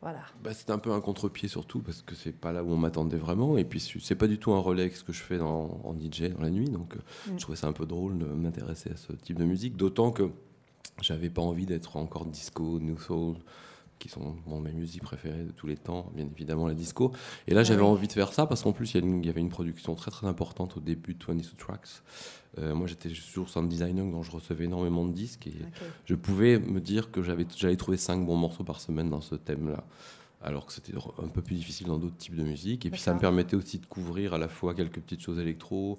Voilà. 0.04 0.20
bah, 0.42 0.52
C'est 0.52 0.70
un 0.70 0.78
peu 0.78 0.92
un 0.92 1.00
contre-pied 1.00 1.48
surtout 1.48 1.80
parce 1.80 2.02
que 2.02 2.14
c'est 2.14 2.32
pas 2.32 2.52
là 2.52 2.62
où 2.62 2.70
on 2.70 2.76
m'attendait 2.76 3.16
vraiment. 3.16 3.56
Et 3.56 3.64
puis 3.64 3.80
c'est 3.80 4.14
pas 4.14 4.26
du 4.28 4.38
tout 4.38 4.52
un 4.52 4.58
relais 4.60 4.82
avec 4.82 4.96
ce 4.96 5.02
que 5.02 5.12
je 5.14 5.22
fais 5.22 5.38
dans, 5.38 5.80
en 5.82 5.94
DJ 5.98 6.28
dans 6.36 6.42
la 6.42 6.50
nuit. 6.50 6.68
Donc 6.68 6.94
euh, 6.94 6.98
Mm. 7.30 7.36
je 7.38 7.40
trouvais 7.42 7.56
ça 7.56 7.66
un 7.68 7.72
peu 7.72 7.86
drôle 7.86 8.18
de 8.18 8.26
m'intéresser 8.26 8.90
à 8.90 8.96
ce 8.96 9.12
type 9.14 9.38
de 9.38 9.44
musique. 9.44 9.76
D'autant 9.76 10.10
que 10.12 10.30
j'avais 11.00 11.30
pas 11.30 11.40
envie 11.42 11.64
d'être 11.66 11.96
encore 11.96 12.26
disco, 12.26 12.78
new 12.80 12.98
soul 12.98 13.36
qui 14.04 14.10
sont 14.10 14.36
bon, 14.46 14.60
mes 14.60 14.72
musiques 14.72 15.02
préférées 15.02 15.44
de 15.44 15.50
tous 15.50 15.66
les 15.66 15.78
temps, 15.78 16.12
bien 16.14 16.26
évidemment 16.26 16.66
la 16.66 16.74
disco. 16.74 17.12
Et 17.48 17.54
là, 17.54 17.60
Ah 17.60 17.64
j'avais 17.64 17.80
envie 17.80 18.06
de 18.06 18.12
faire 18.12 18.34
ça 18.34 18.44
parce 18.44 18.62
qu'en 18.62 18.72
plus, 18.72 18.92
il 18.92 19.24
y, 19.24 19.30
avait 19.30 19.40
une 19.40 19.48
production 19.48 19.94
très 19.94 20.10
très 20.10 20.26
importante 20.26 20.76
au 20.76 20.80
début 20.80 21.14
de 21.14 21.24
22 21.24 21.42
Tracks. 21.56 21.88
Euh, 22.58 22.74
moi, 22.74 22.86
j'étais 22.86 23.08
toujours 23.08 23.48
sound 23.48 23.66
designer, 23.66 24.04
donc 24.04 24.22
je 24.22 24.30
recevais 24.30 24.66
énormément 24.66 25.06
de 25.06 25.12
disques 25.12 25.46
et 25.46 25.54
je 26.04 26.14
pouvais 26.14 26.58
me 26.58 26.82
dire 26.82 27.10
que 27.10 27.22
j'avais, 27.22 27.46
j'allais 27.56 27.76
trouver 27.76 27.96
5 27.96 28.26
bons 28.26 28.36
morceaux 28.36 28.62
par 28.62 28.78
semaine 28.78 29.08
dans 29.08 29.22
ce 29.22 29.36
thème-là. 29.36 29.84
Alors 30.42 30.66
que 30.66 30.74
c'était 30.74 30.92
un 31.22 31.28
peu 31.28 31.40
plus 31.40 31.56
difficile 31.56 31.86
dans 31.86 31.96
d'autres 31.96 32.18
types 32.18 32.36
de 32.36 32.42
musique. 32.42 32.84
Et 32.84 32.90
puis 32.90 33.00
ça 33.00 33.14
me 33.14 33.18
permettait 33.18 33.56
aussi 33.56 33.78
de 33.78 33.86
couvrir 33.86 34.34
à 34.34 34.38
la 34.38 34.48
fois 34.48 34.74
quelques 34.74 35.00
petites 35.00 35.22
choses 35.22 35.38
électro, 35.38 35.98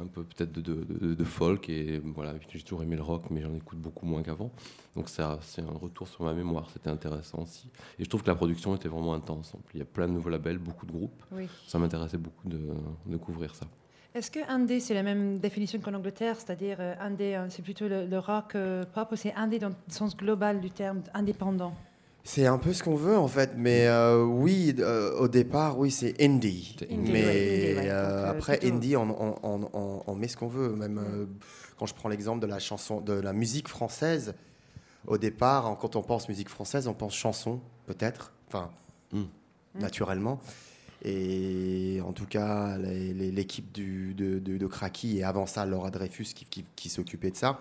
un 0.00 0.06
peu 0.06 0.22
peut-être 0.24 0.52
de, 0.52 0.60
de- 0.60 0.84
de- 0.84 1.14
de 1.14 1.24
folk. 1.24 1.68
Et 1.68 1.98
voilà, 2.04 2.34
j'ai 2.48 2.60
toujours 2.62 2.82
aimé 2.82 2.96
le 2.96 3.02
rock, 3.02 3.24
mais 3.30 3.42
j'en 3.42 3.54
écoute 3.54 3.78
beaucoup 3.78 4.06
moins 4.06 4.22
qu'avant. 4.22 4.50
Donc 4.96 5.08
ça, 5.08 5.38
c'est 5.42 5.62
un 5.62 5.72
retour 5.80 6.08
sur 6.08 6.24
ma 6.24 6.32
mémoire. 6.32 6.68
C'était 6.72 6.90
intéressant 6.90 7.42
aussi. 7.42 7.68
Et 7.98 8.04
je 8.04 8.08
trouve 8.08 8.22
que 8.22 8.28
la 8.28 8.34
production 8.34 8.74
était 8.74 8.88
vraiment 8.88 9.14
intense. 9.14 9.54
Il 9.74 9.78
y 9.78 9.82
a 9.82 9.86
plein 9.86 10.08
de 10.08 10.12
nouveaux 10.12 10.30
labels, 10.30 10.58
beaucoup 10.58 10.86
de 10.86 10.92
groupes. 10.92 11.22
Oui. 11.32 11.48
Ça 11.66 11.78
m'intéressait 11.78 12.18
beaucoup 12.18 12.48
de, 12.48 12.60
de 13.06 13.16
couvrir 13.16 13.54
ça. 13.54 13.66
Est-ce 14.12 14.30
que 14.30 14.40
indé, 14.50 14.80
c'est 14.80 14.94
la 14.94 15.04
même 15.04 15.38
définition 15.38 15.78
qu'en 15.78 15.94
Angleterre? 15.94 16.34
C'est-à-dire, 16.36 16.78
euh, 16.80 16.94
indé, 17.00 17.34
euh, 17.36 17.46
c'est 17.48 17.62
plutôt 17.62 17.86
le, 17.86 18.06
le 18.06 18.18
rock 18.18 18.56
euh, 18.56 18.84
pop 18.84 19.12
ou 19.12 19.16
c'est 19.16 19.32
indé 19.34 19.60
dans 19.60 19.68
le 19.68 19.74
sens 19.86 20.16
global 20.16 20.60
du 20.60 20.70
terme, 20.70 21.02
indépendant? 21.14 21.72
C'est 22.22 22.46
un 22.46 22.58
peu 22.58 22.72
ce 22.72 22.82
qu'on 22.82 22.96
veut 22.96 23.16
en 23.16 23.28
fait, 23.28 23.52
mais 23.56 23.86
euh, 23.86 24.22
oui, 24.24 24.74
euh, 24.78 25.18
au 25.18 25.26
départ, 25.28 25.78
oui, 25.78 25.90
c'est 25.90 26.14
indie. 26.22 26.76
Mais 26.90 26.96
ouais, 26.96 26.96
indie, 26.98 27.12
ouais. 27.22 27.76
euh, 27.90 28.26
Donc, 28.26 28.36
après, 28.36 28.58
plutôt- 28.58 28.74
indie, 28.74 28.96
on, 28.96 29.02
on- 29.22 29.36
on- 29.42 29.70
on- 29.72 30.02
on 30.06 30.14
met 30.14 30.28
ce 30.28 30.36
qu'on 30.36 30.48
veut. 30.48 30.68
Même 30.70 30.98
euh, 30.98 31.24
quand 31.78 31.86
je 31.86 31.94
prends 31.94 32.08
l'exemple 32.10 32.40
de 32.40 32.46
la 32.46 32.58
chanson, 32.58 33.00
de 33.00 33.14
la 33.14 33.32
musique 33.32 33.68
française, 33.68 34.34
au 35.06 35.16
départ, 35.18 35.66
en- 35.66 35.76
quand 35.76 35.96
on 35.96 36.02
pense 36.02 36.28
musique 36.28 36.50
française, 36.50 36.86
on 36.88 36.94
pense 36.94 37.14
chanson, 37.14 37.60
peut-être, 37.86 38.32
enfin, 38.48 38.70
Mm. 39.12 39.22
naturellement. 39.80 40.40
Et 41.02 42.00
en 42.06 42.12
tout 42.12 42.26
cas, 42.26 42.76
l'équipe 42.76 43.72
de, 43.72 44.12
de, 44.38 44.58
de 44.58 44.66
Kraki 44.66 45.18
et 45.18 45.24
avant 45.24 45.46
ça, 45.46 45.64
Laura 45.64 45.90
Dreyfus 45.90 46.26
qui, 46.34 46.44
qui- 46.44 46.64
qui 46.76 46.88
s'occupait 46.90 47.30
de 47.30 47.36
ça, 47.36 47.60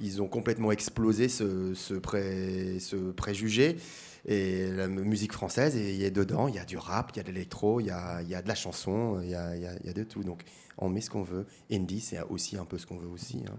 ils 0.00 0.20
ont 0.22 0.28
complètement 0.28 0.72
explosé 0.72 1.28
ce, 1.28 1.74
ce, 1.74 1.94
pré- 1.94 2.78
ce 2.80 2.96
préjugé. 3.12 3.76
Et 4.26 4.70
la 4.72 4.88
musique 4.88 5.32
française, 5.32 5.74
il 5.76 5.96
y 5.96 6.04
a 6.04 6.10
dedans, 6.10 6.48
il 6.48 6.54
y 6.54 6.58
a 6.58 6.64
du 6.64 6.76
rap, 6.76 7.12
il 7.14 7.18
y 7.18 7.20
a 7.20 7.22
de 7.22 7.30
l'électro, 7.30 7.80
il 7.80 7.86
y 7.86 7.90
a, 7.90 8.20
y 8.22 8.34
a 8.34 8.42
de 8.42 8.48
la 8.48 8.54
chanson, 8.54 9.20
il 9.22 9.30
y 9.30 9.34
a, 9.34 9.56
y 9.56 9.60
y 9.62 9.88
a 9.88 9.92
de 9.92 10.02
tout. 10.02 10.22
Donc 10.22 10.42
on 10.76 10.88
met 10.88 11.00
ce 11.00 11.08
qu'on 11.08 11.22
veut. 11.22 11.46
Indie, 11.70 12.00
c'est 12.00 12.20
aussi 12.28 12.56
un 12.58 12.64
peu 12.64 12.76
ce 12.78 12.86
qu'on 12.86 12.98
veut 12.98 13.08
aussi. 13.08 13.42
hein. 13.48 13.56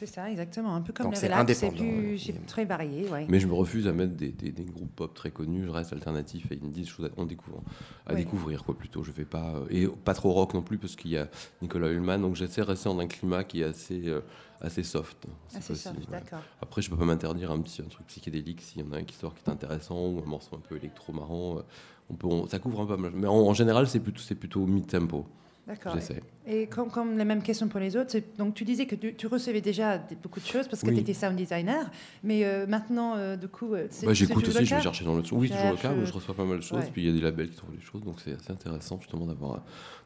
C'est 0.00 0.06
ça, 0.06 0.30
exactement. 0.30 0.74
Un 0.74 0.80
peu 0.80 0.94
comme 0.94 1.04
Donc, 1.06 1.12
le 1.14 1.20
c'est 1.20 1.26
relax, 1.26 1.52
c'est 1.58 1.70
plus- 1.70 2.26
ouais. 2.32 2.40
très 2.46 2.64
varié. 2.64 3.06
Ouais. 3.10 3.26
Mais 3.28 3.38
je 3.38 3.46
me 3.46 3.52
refuse 3.52 3.86
à 3.86 3.92
mettre 3.92 4.14
des, 4.14 4.30
des- 4.32 4.50
des 4.50 4.64
groupes 4.64 4.96
pop 4.96 5.12
très 5.12 5.30
connus. 5.30 5.64
Je 5.66 5.70
reste 5.70 5.92
alternatif 5.92 6.50
et 6.50 6.54
indie, 6.64 6.80
des 6.80 6.86
choses 6.86 7.04
à, 7.04 7.10
on 7.18 7.26
découvre, 7.26 7.60
à 8.06 8.14
découvrir 8.14 8.64
quoi 8.64 8.74
plutôt. 8.76 9.02
Je 9.04 9.12
vais 9.12 9.26
pas 9.26 9.56
euh, 9.56 9.66
et 9.68 9.86
pas 9.86 10.14
trop 10.14 10.32
rock 10.32 10.54
non 10.54 10.62
plus 10.62 10.78
parce 10.78 10.96
qu'il 10.96 11.10
y 11.10 11.18
a 11.18 11.28
Nicolas 11.60 11.88
Hullman. 11.90 12.18
Donc 12.22 12.34
j'essaie 12.34 12.62
de 12.62 12.66
rester 12.66 12.88
dans 12.88 12.98
un 12.98 13.06
climat 13.06 13.44
qui 13.44 13.60
est 13.60 13.64
assez 13.64 14.08
euh, 14.08 14.20
assez 14.62 14.82
soft. 14.82 15.26
possible, 15.52 15.98
ouais. 15.98 16.04
d'accord. 16.10 16.40
Après, 16.62 16.80
je 16.80 16.88
peux 16.88 16.96
pas 16.96 17.04
m'interdire 17.04 17.50
un 17.50 17.60
petit 17.60 17.82
un 17.82 17.88
truc 17.88 18.06
psychédélique 18.06 18.62
s'il 18.62 18.82
y 18.82 18.88
en 18.88 18.92
a 18.92 18.96
un 18.96 19.04
qui 19.04 19.14
sort 19.16 19.34
qui 19.34 19.42
est 19.48 19.52
intéressant 19.52 19.98
ou 20.08 20.22
un 20.24 20.28
morceau 20.28 20.56
un 20.56 20.60
peu 20.66 20.76
électro 20.76 21.12
marrant. 21.12 21.58
euh, 21.58 21.62
On 22.08 22.14
peut, 22.14 22.26
on- 22.26 22.46
ça 22.46 22.58
couvre 22.58 22.80
un 22.80 22.86
peu. 22.86 22.96
Mais 23.14 23.26
en, 23.28 23.34
en 23.34 23.52
général, 23.54 23.86
c'est 23.86 24.00
plutôt 24.00 24.20
c'est 24.20 24.34
plutôt 24.34 24.64
mid 24.66 24.86
tempo. 24.86 25.26
D'accord. 25.70 25.94
J'essaie. 25.94 26.20
Et 26.48 26.66
comme, 26.66 26.90
comme 26.90 27.16
les 27.16 27.24
mêmes 27.24 27.42
questions 27.44 27.68
pour 27.68 27.78
les 27.78 27.96
autres, 27.96 28.10
c'est- 28.10 28.36
donc 28.36 28.54
tu 28.54 28.64
disais 28.64 28.86
que 28.86 28.96
tu, 28.96 29.14
tu 29.14 29.28
recevais 29.28 29.60
déjà 29.60 29.98
des- 29.98 30.16
beaucoup 30.16 30.40
de 30.40 30.44
choses 30.44 30.66
parce 30.66 30.82
que 30.82 30.88
Oui. 30.88 30.94
tu 30.96 31.00
étais 31.02 31.14
sound 31.14 31.36
designer, 31.36 31.88
mais 32.24 32.44
euh, 32.44 32.66
maintenant, 32.66 33.14
euh, 33.14 33.36
du 33.36 33.46
coup, 33.46 33.72
euh, 33.74 33.86
c'est 33.90 34.04
Bah, 34.06 34.12
c'est 34.12 34.26
J'écoute 34.26 34.48
aussi, 34.48 34.64
je 34.66 34.74
vais 34.74 34.80
chercher 34.82 35.04
dans 35.04 35.14
le 35.14 35.22
Oui, 35.32 35.48
toujours 35.48 35.70
le 35.70 35.76
cas 35.76 35.92
où 35.92 36.04
je 36.04 36.12
reçois 36.12 36.34
pas 36.34 36.44
mal 36.44 36.56
de 36.56 36.62
choses. 36.62 36.80
ouais. 36.80 36.90
Puis 36.92 37.02
il 37.02 37.06
y 37.06 37.10
a 37.10 37.12
des 37.12 37.20
labels 37.20 37.50
qui 37.50 37.56
trouvent 37.56 37.74
des 37.76 37.80
choses, 37.80 38.02
donc 38.02 38.16
c'est 38.24 38.32
assez 38.32 38.50
intéressant 38.50 38.98
justement 39.00 39.26
d'avoir 39.26 39.52
euh, 39.54 39.58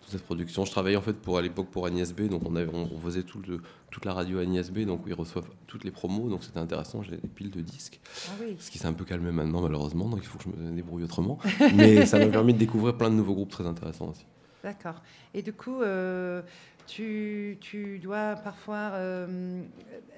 toute 0.02 0.10
cette 0.10 0.24
production. 0.24 0.66
Je 0.66 0.70
travaillais 0.70 0.96
en 0.98 1.02
fait 1.02 1.14
pour 1.14 1.38
à 1.38 1.42
l'époque 1.42 1.68
pour 1.70 1.86
Agnès 1.86 2.12
B, 2.12 2.28
donc 2.28 2.42
on, 2.44 2.54
avait, 2.56 2.70
on, 2.74 2.90
on 2.94 2.98
faisait 3.00 3.22
tout 3.22 3.40
le, 3.48 3.62
toute 3.90 4.04
la 4.04 4.12
radio 4.12 4.40
Agnès 4.40 4.70
B, 4.70 4.80
donc 4.80 5.00
ils 5.06 5.14
reçoivent 5.14 5.48
toutes 5.66 5.84
les 5.84 5.92
promos, 5.92 6.28
donc 6.28 6.44
c'était 6.44 6.58
intéressant. 6.58 7.02
J'ai 7.02 7.12
des 7.12 7.28
piles 7.28 7.50
de 7.50 7.62
disques, 7.62 8.00
Ah 8.28 8.32
oui. 8.42 8.56
ce 8.58 8.70
qui 8.70 8.76
s'est 8.76 8.86
un 8.86 8.92
peu 8.92 9.06
calmé 9.06 9.30
maintenant 9.30 9.62
malheureusement, 9.62 10.08
donc 10.10 10.20
il 10.22 10.26
faut 10.26 10.36
que 10.36 10.44
je 10.44 10.62
me 10.62 10.72
débrouille 10.76 11.04
autrement. 11.04 11.38
Mais 11.74 12.04
ça 12.04 12.18
m'a 12.18 12.26
permis 12.26 12.52
de 12.52 12.58
découvrir 12.58 12.98
plein 12.98 13.08
de 13.08 13.14
nouveaux 13.14 13.34
groupes 13.34 13.50
très 13.50 13.66
intéressants 13.66 14.08
aussi. 14.10 14.26
D'accord. 14.64 15.02
Et 15.34 15.42
du 15.42 15.52
coup, 15.52 15.82
euh, 15.82 16.40
tu, 16.86 17.58
tu 17.60 17.98
dois 17.98 18.34
parfois. 18.34 18.92
euh, 18.94 19.60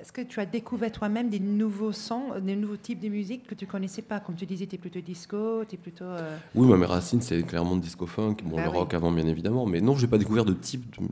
Est-ce 0.01 0.13
que 0.13 0.21
tu 0.23 0.39
as 0.41 0.47
découvert 0.47 0.93
toi-même 0.93 1.29
des 1.29 1.41
nouveaux 1.41 1.91
sons, 1.93 2.39
des 2.41 2.55
nouveaux 2.55 2.77
types 2.77 3.01
de 3.01 3.09
musique 3.09 3.47
que 3.49 3.57
tu 3.57 3.67
connaissais 3.67 4.03
pas? 4.03 4.21
Comme 4.21 4.37
tu 4.37 4.47
disais, 4.47 4.67
tu 4.67 4.77
es 4.77 4.79
plutôt 4.79 5.01
disco, 5.01 5.65
tu 5.69 5.75
es 5.75 5.79
plutôt. 5.79 6.05
euh, 6.05 6.37
Oui, 6.55 6.65
moi, 6.67 6.79
mes 6.79 6.87
racines, 6.87 7.21
c'est 7.21 7.43
clairement 7.43 7.75
le 7.75 7.81
disco 7.81 8.07
funk, 8.07 8.37
bon, 8.45 8.57
Bah 8.57 8.63
le 8.65 8.71
oui. 8.71 8.77
rock 8.79 8.95
avant, 8.95 9.11
bien 9.11 9.27
évidemment. 9.27 9.67
Mais 9.67 9.81
non, 9.81 9.97
j'ai 9.97 10.07
pas 10.07 10.19
découvert 10.19 10.45
de 10.45 10.53
type. 10.55 10.89
De... 11.01 11.09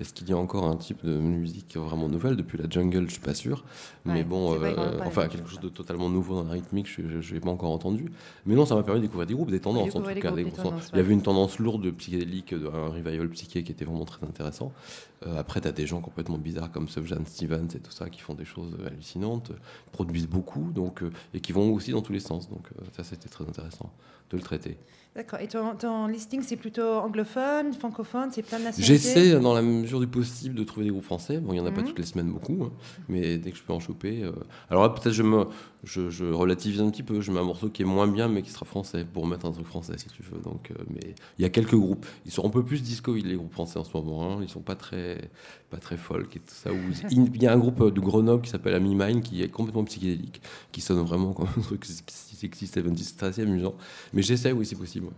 Est-ce 0.00 0.12
qu'il 0.12 0.28
y 0.28 0.32
a 0.32 0.36
encore 0.36 0.64
un 0.66 0.74
type 0.76 1.04
de 1.04 1.12
musique 1.18 1.76
vraiment 1.76 2.08
nouvelle 2.08 2.34
Depuis 2.36 2.58
la 2.58 2.68
jungle, 2.68 3.06
je 3.06 3.12
suis 3.12 3.20
pas 3.20 3.32
sûr. 3.34 3.64
Ouais, 4.04 4.12
mais 4.14 4.24
bon, 4.24 4.52
euh, 4.54 4.58
enfin, 5.06 5.22
quelque 5.28 5.48
chose, 5.48 5.60
de 5.60 5.68
totalement 5.68 6.08
nouveau 6.10 6.34
dans 6.34 6.44
la 6.44 6.52
rythmique, 6.52 6.88
je 6.88 7.34
n'ai 7.34 7.40
pas 7.40 7.50
encore 7.50 7.70
entendu. 7.70 8.10
Mais 8.44 8.54
non, 8.56 8.66
ça 8.66 8.74
m'a 8.74 8.82
permis 8.82 9.00
de 9.00 9.06
découvrir 9.06 9.26
des 9.28 9.34
groupes, 9.34 9.50
des 9.50 9.60
tendances 9.60 9.94
en 9.98 10.00
tout 10.00 10.06
cas. 10.22 10.30
des 10.44 10.50
Il 10.92 10.96
y 10.96 11.00
avait 11.00 11.12
une 11.12 11.22
tendance 11.22 11.58
lourde 11.60 11.82
de 11.82 11.90
psychédélique, 11.92 12.52
de- 12.54 12.66
un 12.66 12.88
revival 12.88 13.28
psyché 13.30 13.62
qui 13.62 13.70
était 13.70 13.84
vraiment 13.84 14.04
très 14.04 14.24
intéressant. 14.26 14.72
Euh, 15.26 15.38
après, 15.38 15.60
tu 15.60 15.68
as 15.68 15.72
des 15.72 15.86
gens 15.86 16.00
complètement 16.00 16.38
bizarres 16.38 16.72
comme 16.72 16.88
Sufjan 16.88 17.24
Stevens 17.24 17.68
et 17.74 17.78
tout 17.80 17.92
ça 17.92 18.10
qui 18.10 18.20
font 18.20 18.34
des 18.34 18.44
choses 18.44 18.76
hallucinantes, 18.86 19.52
produisent 19.92 20.28
beaucoup 20.28 20.72
donc, 20.74 21.02
euh, 21.02 21.10
et 21.34 21.40
qui 21.40 21.52
vont 21.52 21.72
aussi 21.72 21.92
dans 21.92 22.02
tous 22.02 22.12
les 22.12 22.20
sens. 22.20 22.50
Donc 22.50 22.66
euh, 22.78 22.84
ça, 22.96 23.04
c'était 23.04 23.28
très 23.28 23.44
intéressant 23.44 23.90
de 24.30 24.36
le 24.36 24.42
traiter. 24.42 24.76
D'accord. 25.16 25.38
Et 25.40 25.46
ton, 25.46 25.76
ton 25.76 26.08
listing, 26.08 26.42
c'est 26.42 26.56
plutôt 26.56 26.82
anglophone, 26.82 27.72
francophone, 27.72 28.30
c'est 28.32 28.42
plein 28.42 28.58
de 28.58 28.64
nationalités 28.64 28.98
J'essaie, 29.14 29.38
dans 29.38 29.54
la 29.54 29.62
mesure 29.62 30.00
du 30.00 30.08
possible, 30.08 30.56
de 30.56 30.64
trouver 30.64 30.86
des 30.86 30.90
groupes 30.90 31.04
français. 31.04 31.38
Bon, 31.38 31.52
il 31.52 31.54
n'y 31.54 31.60
en 31.60 31.66
a 31.66 31.70
pas 31.70 31.82
Mhm. 31.82 31.86
toutes 31.88 31.98
les 32.00 32.04
semaines 32.04 32.32
beaucoup, 32.32 32.64
hein, 32.64 32.72
mais 33.08 33.38
dès 33.38 33.52
que 33.52 33.56
je 33.56 33.62
peux 33.62 33.72
en 33.72 33.78
choper. 33.78 34.24
euh, 34.24 34.32
Alors 34.70 34.82
là, 34.82 34.88
peut-être 34.88 35.12
je, 35.12 35.22
me... 35.22 35.44
je, 35.84 36.10
je 36.10 36.24
relativise 36.24 36.80
un 36.80 36.90
petit 36.90 37.04
peu. 37.04 37.20
Je 37.20 37.30
mets 37.30 37.38
un 37.38 37.44
morceau 37.44 37.68
qui 37.68 37.82
est 37.82 37.84
moins 37.84 38.08
bien, 38.08 38.26
mais 38.26 38.42
qui 38.42 38.50
sera 38.50 38.64
français, 38.64 39.04
pour 39.04 39.24
mettre 39.28 39.46
un 39.46 39.52
truc 39.52 39.66
français, 39.66 39.92
si 39.98 40.06
tu 40.08 40.22
veux. 40.22 40.40
Donc, 40.40 40.72
euh, 40.72 40.82
mais 40.90 41.14
il 41.38 41.42
y 41.42 41.44
a 41.44 41.48
quelques 41.50 41.76
groupes. 41.76 42.06
Ils 42.26 42.32
sont 42.32 42.44
un 42.44 42.50
peu 42.50 42.64
plus 42.64 42.82
disco, 42.82 43.14
les 43.14 43.36
groupes 43.36 43.52
français 43.52 43.78
en 43.78 43.84
ce 43.84 43.96
moment. 43.96 44.32
hein. 44.32 44.38
Ils 44.42 44.48
sont 44.48 44.62
pas 44.62 44.74
très, 44.74 45.30
pas 45.70 45.76
très 45.78 45.96
folk 45.96 46.34
et 46.34 46.40
tout 46.40 46.46
ça. 46.54 46.70
Il 47.12 47.40
y 47.40 47.46
a 47.46 47.52
un 47.52 47.58
groupe 47.58 47.80
euh, 47.82 47.90
de 47.92 48.00
Grenoble 48.00 48.42
qui 48.42 48.50
s'appelle 48.50 48.74
Ami 48.74 48.96
Mine, 48.96 49.22
qui 49.22 49.42
est 49.44 49.48
complètement 49.48 49.84
psychédélique, 49.84 50.42
qui 50.72 50.80
sonne 50.80 50.98
vraiment 51.04 51.32
comme 51.34 51.46
un 51.56 51.60
truc 51.60 51.84
60, 52.34 52.54
70. 52.84 53.14
C'est 53.18 53.26
assez 53.26 53.42
amusant. 53.42 53.74
Mais 54.12 54.22
j'essaie, 54.22 54.52
oui, 54.52 54.66
c'est 54.66 54.76
possible. 54.76 55.06
ouais. 55.06 55.12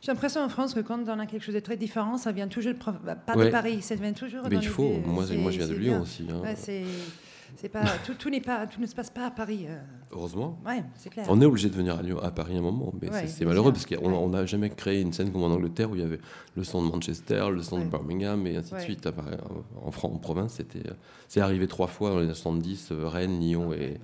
J'ai 0.00 0.10
l'impression 0.10 0.40
en 0.42 0.48
France 0.48 0.74
que 0.74 0.80
quand 0.80 0.98
on 1.08 1.18
a 1.20 1.26
quelque 1.26 1.44
chose 1.44 1.54
de 1.54 1.60
très 1.60 1.76
différent, 1.76 2.16
ça 2.18 2.32
vient 2.32 2.48
toujours 2.48 2.72
de, 2.74 2.78
bah, 3.04 3.14
pas 3.14 3.36
de. 3.36 3.48
Paris, 3.50 3.82
ça 3.82 3.94
vient 3.94 4.12
toujours. 4.12 4.42
Mais 4.50 4.56
il 4.56 4.66
faut. 4.66 4.82
Moi, 5.06 5.24
moi, 5.38 5.50
je 5.52 5.58
viens 5.58 5.68
de 5.68 5.74
Lyon 5.74 5.92
bien. 5.92 6.02
aussi. 6.02 6.26
hein. 6.28 6.40
Ouais, 6.42 6.56
c'est, 6.56 7.68
pas, 7.68 7.84
tout, 8.04 8.14
tout 8.14 8.28
n'est 8.28 8.40
pas, 8.40 8.66
tout 8.66 8.80
ne 8.80 8.86
se 8.86 8.96
passe 8.96 9.10
pas 9.10 9.26
à 9.26 9.30
Paris. 9.30 9.66
euh. 9.68 9.78
Heureusement. 10.10 10.58
Ouais, 10.66 10.82
c'est 10.96 11.08
clair. 11.08 11.24
On 11.28 11.40
est 11.40 11.44
obligé 11.44 11.68
de 11.70 11.74
venir 11.76 11.96
à, 11.98 12.02
Lyon, 12.02 12.18
à 12.20 12.32
Paris 12.32 12.56
un 12.56 12.60
moment, 12.62 12.92
mais 13.00 13.10
Ouais, 13.10 13.28
c'est- 13.28 13.38
bien 13.38 13.48
malheureux 13.48 13.72
parce 13.72 13.86
qu'on 13.86 14.12
on 14.12 14.28
n'a 14.30 14.44
jamais 14.44 14.70
créé 14.70 15.00
une 15.00 15.12
scène 15.12 15.30
comme 15.30 15.44
en 15.44 15.54
Angleterre 15.54 15.90
où 15.92 15.94
il 15.94 16.00
y 16.00 16.04
avait 16.04 16.18
le 16.56 16.64
son 16.64 16.84
de 16.84 16.90
Manchester, 16.90 17.46
le 17.52 17.62
son 17.62 17.78
Ouais. 17.78 17.84
de 17.84 17.88
Birmingham 17.90 18.44
et 18.48 18.56
ainsi 18.56 18.74
de 18.74 18.80
suite. 18.80 19.06
À 19.06 19.12
Paris, 19.12 19.36
En, 19.84 19.90
France, 19.92 20.12
en 20.16 20.18
province, 20.18 20.54
c'était, 20.54 20.80
euh, 20.90 20.94
c'est 21.28 21.40
arrivé 21.40 21.68
trois 21.68 21.86
fois 21.86 22.10
dans 22.10 22.16
les 22.18 22.24
années 22.24 22.34
70, 22.34 22.88
euh, 22.90 23.06
Rennes, 23.06 23.38
Lyon 23.38 23.72
et, 23.72 23.98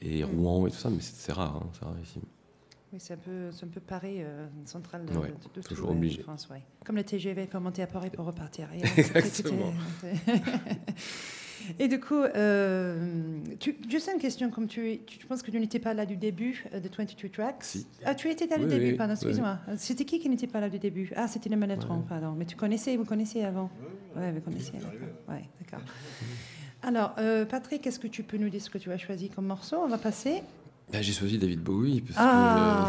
et 0.00 0.24
Rouen 0.24 0.66
et 0.66 0.70
tout 0.70 0.76
ça, 0.76 0.90
mais 0.90 1.00
c'est 1.00 1.32
rare, 1.32 1.56
hein, 1.56 1.68
c'est 1.72 1.84
rarissime. 1.84 2.22
Oui, 2.92 2.98
c'est 3.00 3.14
un 3.14 3.18
peu, 3.18 3.48
un 3.62 3.66
peu 3.68 3.80
Paris 3.80 4.16
euh, 4.22 4.46
central 4.64 5.04
de, 5.06 5.16
Ouais, 5.18 5.28
de- 5.28 5.60
de 5.60 5.66
toujours 5.66 5.88
tout, 5.88 5.96
obligé. 5.96 6.22
France, 6.22 6.48
ouais. 6.50 6.62
Comme 6.84 6.96
le 6.96 7.02
TGV, 7.04 7.42
il 7.42 7.48
faut 7.48 7.58
monter 7.60 7.82
à 7.82 7.86
Paris 7.88 8.10
pour 8.10 8.24
repartir. 8.26 8.68
Et, 8.72 8.82
euh, 8.82 8.86
Exactement. 9.16 9.72
Et 11.80 11.88
du 11.88 11.98
coup, 11.98 12.14
euh, 12.22 13.40
tu, 13.58 13.76
juste 13.88 14.08
une 14.14 14.20
question, 14.20 14.50
comme 14.50 14.68
tu, 14.68 15.00
tu, 15.04 15.18
tu 15.18 15.26
penses 15.26 15.42
que 15.42 15.50
tu 15.50 15.58
n'étais 15.58 15.80
pas 15.80 15.94
là 15.94 16.06
du 16.06 16.16
début 16.16 16.64
euh, 16.72 16.78
de 16.78 16.88
22 16.88 17.28
Tracks? 17.28 17.56
Si. 17.64 17.86
Ah, 18.04 18.14
tu 18.14 18.30
étais 18.30 18.46
là 18.46 18.56
du 18.58 18.64
Oui, 18.66 18.70
début, 18.70 18.94
pardon, 18.96 19.14
excuse-moi. 19.14 19.58
C'était 19.76 20.04
qui 20.04 20.20
qui 20.20 20.28
n'était 20.28 20.46
pas 20.46 20.60
là 20.60 20.68
du 20.68 20.78
début? 20.78 21.10
Ah, 21.16 21.26
c'était 21.26 21.48
le 21.48 21.56
Malatron, 21.56 22.02
pardon. 22.02 22.34
Mais 22.38 22.44
tu 22.44 22.54
connaissais, 22.54 22.96
vous 22.96 23.04
connaissiez 23.04 23.44
avant? 23.44 23.68
Oui, 24.14 24.30
vous 24.32 24.40
connaissiez. 24.42 24.78
Oui, 25.28 25.34
d'accord. 25.60 25.84
Alors, 26.86 27.14
euh, 27.18 27.44
Patrick, 27.44 27.86
est-ce 27.86 27.98
que 27.98 28.06
tu 28.06 28.22
peux 28.22 28.36
nous 28.38 28.48
dire 28.48 28.62
ce 28.62 28.70
que 28.70 28.78
tu 28.78 28.90
as 28.92 28.96
choisi 28.98 29.28
comme 29.28 29.46
morceau? 29.46 29.76
On 29.84 29.88
va 29.88 29.98
passer. 29.98 30.42
Bah, 30.92 31.02
j'ai 31.02 31.12
choisi 31.12 31.36
David 31.36 31.60
Bowie 31.60 32.00
parce 32.00 32.16
Ah. 32.16 32.86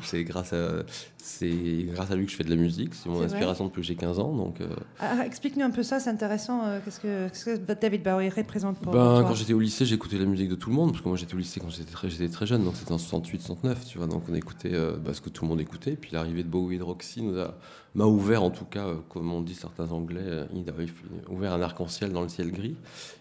que 0.00 0.04
c'est 0.06 0.24
grâce 0.24 0.52
à 0.52 0.82
c'est 1.16 1.86
grâce 1.92 2.10
à 2.10 2.16
lui 2.16 2.26
que 2.26 2.32
je 2.32 2.36
fais 2.36 2.42
de 2.42 2.50
la 2.50 2.56
musique. 2.56 2.92
C'est 2.92 3.08
mon 3.08 3.22
inspiration 3.22 3.66
depuis 3.66 3.82
que 3.82 3.86
j'ai 3.86 3.94
15 3.94 4.18
ans. 4.18 4.32
Donc, 4.34 4.60
euh, 4.60 4.66
Ah, 4.98 5.24
Explique-nous 5.24 5.64
un 5.64 5.70
peu 5.70 5.84
ça, 5.84 6.00
c'est 6.00 6.10
intéressant. 6.10 6.66
euh, 6.66 6.80
Qu'est-ce 6.84 6.98
que, 7.44 7.56
David 7.80 8.02
Bowie 8.02 8.30
représente 8.30 8.78
pour 8.80 8.92
ben, 8.92 8.98
toi? 9.20 9.24
quand 9.28 9.34
j'étais 9.36 9.52
au 9.54 9.60
lycée, 9.60 9.86
j'écoutais 9.86 10.18
la 10.18 10.24
musique 10.24 10.48
de 10.48 10.56
tout 10.56 10.70
le 10.70 10.74
monde 10.74 10.90
parce 10.90 11.02
que 11.04 11.08
moi 11.08 11.16
j'étais 11.16 11.34
au 11.34 11.38
lycée 11.38 11.60
quand 11.60 11.70
j'étais 11.70 11.92
très, 11.92 12.10
j'étais 12.10 12.28
très 12.28 12.46
jeune, 12.46 12.64
donc 12.64 12.74
c'était 12.74 12.90
en 12.92 12.98
68, 12.98 13.40
69, 13.42 13.86
tu 13.86 13.98
vois. 13.98 14.08
Donc 14.08 14.24
on 14.28 14.34
écoutait 14.34 14.74
euh, 14.74 14.96
bah, 14.96 15.14
ce 15.14 15.20
que 15.20 15.28
tout 15.30 15.44
le 15.44 15.50
monde 15.50 15.60
écoutait. 15.60 15.94
Puis 15.94 16.10
l'arrivée 16.12 16.42
de 16.42 16.48
Bowie 16.48 16.74
et 16.74 16.78
de 16.78 16.82
Roxy 16.82 17.22
nous 17.22 17.38
a 17.38 17.54
m'a 17.94 18.04
ouvert 18.06 18.42
en 18.42 18.50
tout 18.50 18.64
cas, 18.64 18.86
euh, 18.86 18.96
comme 19.08 19.32
on 19.32 19.40
dit 19.40 19.54
certains 19.54 19.90
Anglais, 19.92 20.20
euh, 20.24 20.46
ouvert 21.28 21.52
un 21.52 21.62
arc-en-ciel 21.62 22.12
dans 22.12 22.22
le 22.22 22.28
ciel 22.28 22.50
gris. 22.50 22.76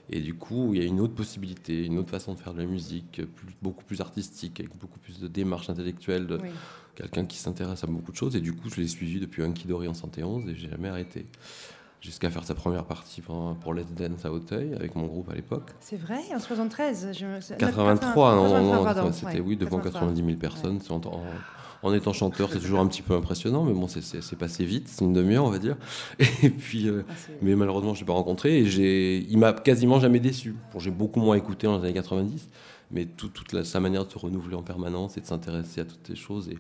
Et 0.10 0.20
du 0.20 0.34
coup, 0.34 0.74
il 0.74 0.82
y 0.82 0.84
a 0.84 0.88
une 0.88 1.00
autre 1.00 1.14
possibilité, 1.14 1.86
une 1.86 1.98
autre 2.00 2.10
façon 2.10 2.34
de 2.34 2.40
faire 2.40 2.54
de 2.54 2.60
la 2.60 2.66
musique, 2.66 3.20
euh, 3.20 3.26
plus- 3.26 3.56
beaucoup 3.62 3.84
plus 3.84 4.02
artistique, 4.02 4.60
avec 4.60 4.76
beaucoup 4.78 5.00
plus 5.00 5.20
de 5.20 5.28
démarche 5.28 5.70
intellectuelle, 5.70 6.28
de 6.28 6.38
Oui. 6.38 6.50
quelqu'un 6.96 7.26
qui 7.26 7.38
s'intéresse 7.38 7.84
à 7.84 7.88
beaucoup 7.88 8.12
de 8.12 8.18
choses. 8.18 8.36
Et 8.36 8.42
du 8.42 8.54
coup, 8.54 8.70
je 8.70 8.82
l'ai 8.82 8.88
suivi 8.88 9.20
depuis 9.20 9.44
Hunky 9.44 9.68
Dory 9.68 9.88
en 9.88 9.94
71 9.94 10.50
et 10.50 10.56
j'ai 10.56 10.70
jamais 10.70 10.90
arrêté. 10.90 11.26
Jusqu'à 12.02 12.30
faire 12.30 12.44
sa 12.44 12.54
première 12.54 12.84
partie 12.84 13.22
pour, 13.22 13.56
pour 13.62 13.74
Let's 13.74 13.94
Dance 13.94 14.26
à 14.26 14.32
Auteuil, 14.34 14.74
avec 14.74 14.94
mon 14.96 15.06
groupe 15.06 15.30
à 15.30 15.36
l'époque. 15.36 15.70
C'est 15.80 15.96
vrai, 15.96 16.20
en 16.36 16.40
73 16.40 17.12
je... 17.18 17.56
83, 17.56 18.36
non, 18.36 18.44
non, 18.44 18.50
non, 18.50 18.72
83, 18.84 18.94
pardon, 18.94 19.12
c'était 19.14 19.36
ouais, 19.36 19.40
oui, 19.40 19.56
devant 19.56 19.78
83. 19.78 20.02
90 20.02 20.26
000 20.26 20.38
personnes. 20.38 20.80
En, 20.90 21.24
en- 21.84 21.94
étant 21.94 22.14
chanteur, 22.14 22.50
c'est 22.52 22.60
toujours 22.60 22.80
un 22.80 22.88
petit 22.88 23.02
peu 23.02 23.14
impressionnant, 23.14 23.64
mais 23.64 23.74
bon, 23.74 23.88
c'est- 23.88 24.36
passé 24.36 24.66
vite, 24.66 24.88
c'est 24.88 25.06
une 25.06 25.14
demi-heure, 25.14 25.46
on 25.46 25.50
va 25.52 25.60
dire. 25.60 25.78
Et 26.44 26.50
puis, 26.50 26.88
euh, 26.88 27.04
Ah, 27.10 27.14
mais 27.42 27.56
malheureusement, 27.56 27.94
je 27.94 28.00
l'ai 28.00 28.06
pas 28.06 28.14
rencontré 28.14 28.60
et 28.60 29.18
il 29.30 29.38
m'a 29.38 29.54
quasiment 29.54 30.00
jamais 30.00 30.20
déçu. 30.20 30.56
Bon, 30.74 30.80
j'ai 30.80 30.92
beaucoup 30.92 31.20
moins 31.20 31.36
écouté 31.36 31.68
dans 31.68 31.78
les 31.78 31.84
années 31.86 31.94
90, 31.94 32.48
mais 32.92 33.06
tout- 33.06 33.30
toute 33.30 33.54
la- 33.54 33.64
sa 33.64 33.80
manière 33.80 34.06
de 34.06 34.12
se 34.12 34.18
renouveler 34.18 34.56
en 34.56 34.64
permanence 34.64 35.18
et 35.18 35.22
de 35.22 35.26
s'intéresser 35.26 35.82
à 35.82 35.86
toutes 35.86 36.06
ces 36.08 36.16
choses. 36.16 36.50
Et 36.50 36.58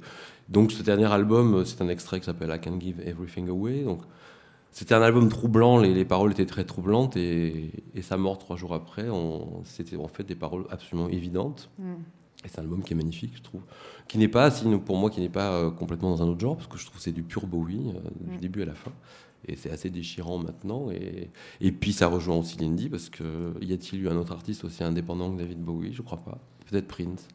donc, 0.49 0.71
ce 0.71 0.83
dernier 0.83 1.11
album, 1.11 1.55
euh, 1.55 1.65
c'est 1.65 1.81
un 1.81 1.89
extrait 1.89 2.19
qui 2.19 2.25
s'appelle 2.25 2.51
I 2.53 2.59
Can 2.59 2.79
Give 2.79 2.99
Everything 3.05 3.49
Away. 3.49 3.83
Donc, 3.83 4.01
c'était 4.71 4.95
un 4.95 5.01
album 5.03 5.29
troublant, 5.29 5.77
les, 5.77 5.93
les 5.93 6.05
paroles 6.05 6.31
étaient 6.31 6.47
très 6.47 6.63
troublantes 6.63 7.15
et, 7.15 7.69
et 7.93 8.01
sa 8.01 8.17
mort 8.17 8.39
trois 8.39 8.55
jours 8.55 8.73
après, 8.73 9.05
c'était 9.65 9.95
en 9.97 10.07
fait 10.07 10.23
des 10.23 10.33
paroles 10.35 10.65
absolument 10.71 11.09
évidentes. 11.09 11.69
Mm. 11.77 11.93
Et 12.45 12.49
c'est 12.49 12.59
un 12.59 12.63
album 12.63 12.83
qui 12.83 12.93
est 12.93 12.95
magnifique, 12.95 13.31
je 13.37 13.41
trouve. 13.41 13.61
Qui 14.07 14.17
n'est 14.17 14.27
pas, 14.27 14.51
sinon, 14.51 14.79
pour 14.79 14.97
moi, 14.97 15.09
qui 15.09 15.21
n'est 15.21 15.29
pas 15.29 15.53
euh, 15.53 15.71
complètement 15.71 16.09
dans 16.09 16.23
un 16.23 16.27
autre 16.27 16.39
genre, 16.41 16.55
parce 16.57 16.67
que 16.67 16.77
je 16.77 16.85
trouve 16.85 16.97
que 16.97 17.03
c'est 17.03 17.11
du 17.13 17.23
pur 17.23 17.47
Bowie, 17.47 17.93
euh, 17.95 17.99
du 18.29 18.37
Mm. 18.37 18.39
début 18.39 18.61
à 18.63 18.65
la 18.65 18.73
fin. 18.75 18.91
Et 19.47 19.55
c'est 19.55 19.71
assez 19.71 19.89
déchirant 19.89 20.37
maintenant. 20.39 20.89
Et, 20.91 21.29
et 21.61 21.71
puis 21.71 21.91
ça 21.93 22.07
rejoint 22.07 22.37
aussi 22.37 22.57
Lindy, 22.57 22.89
parce 22.89 23.09
que 23.09 23.53
y 23.61 23.73
a-t-il 23.73 24.01
eu 24.03 24.09
un 24.09 24.15
autre 24.17 24.31
artiste 24.33 24.63
aussi 24.63 24.83
indépendant 24.83 25.31
que 25.33 25.39
David 25.39 25.59
Bowie? 25.59 25.93
Je 25.93 26.01
crois 26.01 26.19
pas. 26.23 26.37
Peut-être 26.69 26.87
Prince. 26.87 27.27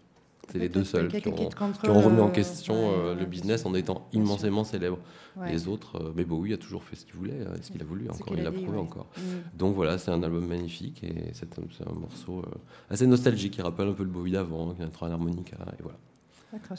C'est 0.51 0.59
les 0.59 0.68
deux 0.68 0.84
seuls 0.84 1.09
qui 1.09 1.28
ont, 1.28 1.49
qui 1.82 1.90
ont 1.90 2.01
remis 2.01 2.20
en 2.20 2.26
le- 2.26 2.32
question 2.32 2.74
euh, 2.74 3.14
le 3.14 3.26
business 3.26 3.66
en 3.66 3.74
étant 3.74 4.09
immensément 4.12 4.64
célèbre. 4.64 4.99
Les 5.46 5.68
autres, 5.68 6.03
euh, 6.03 6.12
mais 6.16 6.24
Bowie 6.24 6.53
a 6.53 6.57
toujours 6.57 6.82
fait 6.82 6.96
ce 6.96 7.05
qu'il 7.05 7.14
voulait, 7.14 7.32
euh, 7.32 7.55
ce 7.62 7.70
qu'il 7.70 7.80
a 7.80 7.84
voulu, 7.84 8.09
encore 8.11 8.34
il 8.34 8.40
a 8.40 8.44
l'a 8.44 8.53
prouvé 8.53 8.76
encore. 8.76 9.07
Mm. 9.16 9.57
Donc 9.57 9.76
voilà, 9.76 9.96
c'est 9.96 10.11
un 10.11 10.22
album 10.22 10.46
magnifique 10.46 11.05
et 11.05 11.30
c'est 11.32 11.59
un, 11.59 11.92
morceau 11.92 12.40
euh, 12.40 12.59
assez 12.90 13.07
nostalgique 13.07 13.55
qui 13.55 13.62
rappelle 13.62 13.88
un 13.88 13.92
peu 13.92 14.03
le 14.03 14.11
Bowie 14.11 14.32
d'avant, 14.32 14.74
qui 14.74 14.82
a 14.82 15.07
un 15.07 15.11
harmonica 15.12 15.57
et 15.78 15.82
voilà. 15.82 15.99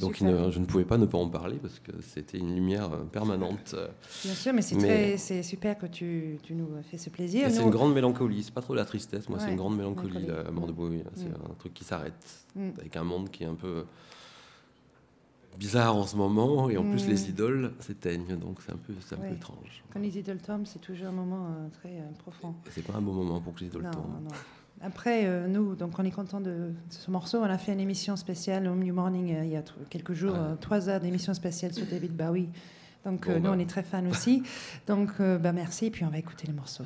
Donc 0.01 0.15
je 0.17 0.59
ne 0.59 0.65
pouvais 0.65 0.83
pas 0.85 0.97
ne 0.97 1.05
pas 1.05 1.17
en 1.17 1.29
parler 1.29 1.57
parce 1.57 1.77
que 1.79 1.91
c'était 2.01 2.37
une 2.39 2.55
lumière 2.55 2.91
euh, 2.91 3.03
permanente. 3.03 3.75
euh, 3.75 3.87
Bien 4.23 4.33
sûr, 4.33 4.51
mais 4.53 4.61
c'est 4.63 5.43
super 5.43 5.77
que 5.77 5.85
tu, 5.85 6.39
tu 6.43 6.53
nous 6.55 6.69
fais 6.89 6.97
ce 6.97 7.09
plaisir. 7.09 7.49
c'est 7.51 7.61
une 7.63 7.69
grande 7.69 7.93
mélancolie, 7.93 8.43
c'est 8.43 8.53
pas 8.53 8.61
trop 8.61 8.73
la 8.73 8.85
tristesse, 8.85 9.29
moi 9.29 9.39
c'est 9.39 9.51
une 9.51 9.57
grande 9.57 9.77
mélancolie 9.77 10.25
la 10.25 10.49
mort 10.51 10.67
de 10.67 10.71
Bowie. 10.73 11.03
C'est 11.15 11.25
Mm. 11.29 11.51
un 11.51 11.53
truc 11.55 11.73
qui 11.73 11.83
s'arrête 11.83 12.45
Mm. 12.55 12.69
avec 12.79 12.95
un 12.97 13.03
monde 13.03 13.29
qui 13.29 13.43
est 13.43 13.47
un 13.47 13.53
peu 13.55 13.85
bizarre 15.57 15.95
en 15.95 16.05
ce 16.07 16.15
moment 16.15 16.69
et 16.69 16.77
en 16.77 16.83
plus 16.89 17.05
Mm. 17.05 17.09
les 17.09 17.29
idoles 17.29 17.73
s'éteignent 17.79 18.37
donc 18.37 18.59
c'est 18.65 18.71
un 18.71 18.77
peu, 18.77 18.93
un 18.93 19.19
Ouais. 19.21 19.29
peu 19.29 19.35
étrange. 19.35 19.83
Quand 19.93 19.99
les 19.99 20.17
idoles 20.17 20.37
tombent, 20.41 20.65
c'est 20.65 20.79
toujours 20.79 21.07
un 21.07 21.11
moment 21.11 21.47
euh, 21.47 21.67
très 21.79 21.89
euh, 21.97 22.01
profond. 22.19 22.55
C'est 22.71 22.83
pas 22.85 22.93
un 22.97 23.01
bon 23.01 23.13
moment 23.13 23.39
pour 23.41 23.53
que 23.53 23.59
les 23.61 23.67
idoles 23.67 23.83
Non, 23.83 23.91
tombent. 23.91 24.23
non. 24.23 24.29
Après, 24.81 25.25
euh, 25.25 25.47
nous, 25.47 25.75
donc 25.75 25.99
on 25.99 26.05
est 26.05 26.11
content 26.11 26.39
de, 26.39 26.71
ce 26.89 27.11
morceau. 27.11 27.39
On 27.39 27.43
a 27.43 27.57
fait 27.57 27.73
une 27.73 27.81
émission 27.81 28.15
spéciale 28.15 28.67
au 28.67 28.75
New 28.75 28.93
Morning 28.93 29.35
euh, 29.35 29.43
il 29.43 29.51
y 29.51 29.57
a 29.57 29.63
quelques 29.89 30.13
jours, 30.13 30.35
Ah. 30.35 30.51
euh, 30.51 30.55
trois 30.55 30.87
heures 30.87 31.01
d'émission 31.01 31.33
spéciale 31.33 31.73
sur 31.73 31.85
David 31.85 32.15
Bowie. 32.15 32.47
Donc 33.05 33.27
Bon, 33.27 33.35
nous, 33.35 33.41
bah. 33.41 33.51
on 33.55 33.59
est 33.59 33.69
très 33.69 33.83
fans 33.83 34.05
aussi. 34.09 34.43
Donc 34.87 35.19
bah, 35.19 35.51
merci, 35.53 35.87
et 35.87 35.91
puis 35.91 36.03
on 36.05 36.09
va 36.09 36.17
écouter 36.17 36.47
le 36.47 36.53
morceau. 36.53 36.83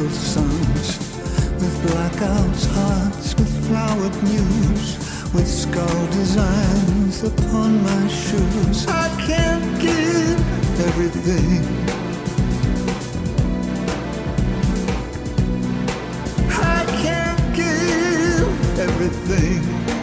Prodigal 0.00 0.10
sons, 0.16 0.98
with 1.60 1.90
blackouts, 1.90 2.66
hearts, 2.74 3.34
with 3.36 3.66
flowered 3.66 4.22
news, 4.22 4.96
with 5.34 5.46
skull 5.46 6.06
designs 6.06 7.22
upon 7.22 7.82
my 7.82 8.08
shoes. 8.08 8.86
I 8.88 9.08
can't 9.26 9.80
give 9.80 10.40
everything. 10.86 11.64
I 16.48 16.84
can't 17.02 17.54
give 17.54 18.78
everything. 18.78 19.99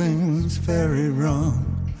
Something's 0.00 0.56
very 0.56 1.10
wrong. 1.10 1.92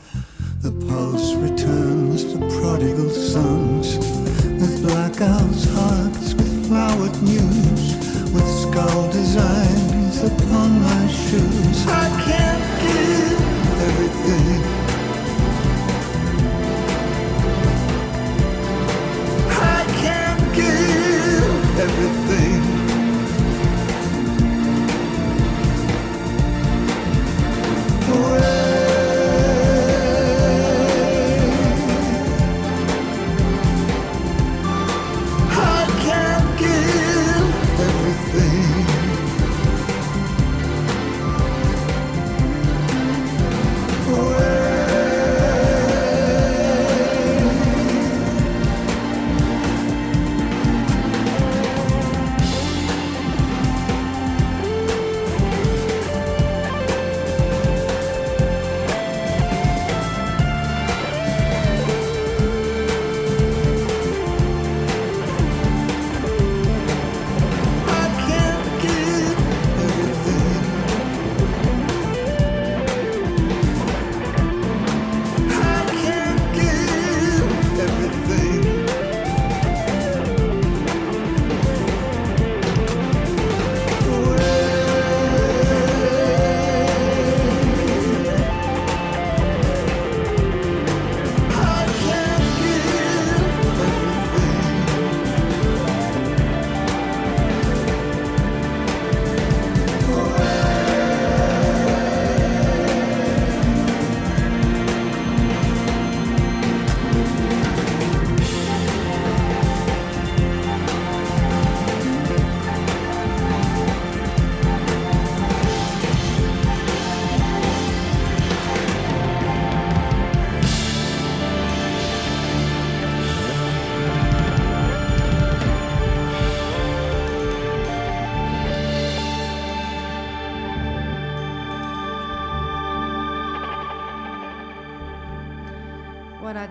The 0.62 0.72
pulse 0.88 1.34
returns 1.34 2.24
to 2.32 2.38
prodigal 2.38 3.10
sons, 3.10 3.98
with 3.98 4.82
blackouts, 4.86 5.70
hearts, 5.74 6.32
with 6.32 6.66
flowered 6.66 7.22
news, 7.22 7.94
with 8.32 8.48
skull 8.62 9.12
designs 9.12 10.16
upon 10.22 10.80
my 10.80 11.08
shoes. 11.08 11.86
I 11.88 12.08
can't 12.24 12.64
give 12.80 13.40
everything. 13.88 14.69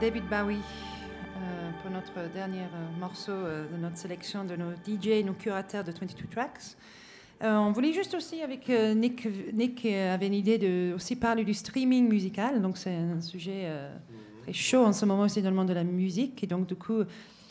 David 0.02 0.24
Bowie 0.30 0.58
euh, 0.58 1.70
pour 1.82 1.92
notre 1.92 2.32
dernier 2.34 2.62
euh, 2.62 3.00
morceau 3.00 3.32
euh, 3.32 3.66
de 3.72 3.78
notre 3.82 3.98
sélection 3.98 4.44
de 4.46 4.56
nos 4.56 4.72
DJ, 4.72 5.24
nos 5.26 5.34
curateurs 5.34 5.84
de 5.84 5.92
22 5.92 6.08
Tracks. 6.32 6.76
On 7.42 7.72
voulait 7.72 7.94
juste 7.94 8.14
aussi, 8.16 8.42
avec 8.42 8.68
Nick, 8.68 9.26
Nick 9.54 9.86
avait 9.86 10.28
une 10.28 10.34
idée 10.34 10.58
de 10.58 10.94
aussi 10.94 11.16
parler 11.16 11.46
du 11.46 11.54
streaming 11.54 12.10
musical. 12.10 12.62
Donc, 12.62 12.78
c'est 12.78 12.94
un 12.94 13.22
sujet 13.22 13.72
très 14.44 14.52
chaud 14.52 14.84
en 14.84 14.92
ce 14.92 15.06
moment 15.06 15.22
aussi 15.24 15.42
dans 15.42 15.50
le 15.50 15.56
monde 15.56 15.70
de 15.70 15.74
la 15.74 15.86
musique. 15.86 16.44
Et 16.44 16.48
donc, 16.48 16.68
du 16.68 16.76
coup, 16.76 17.02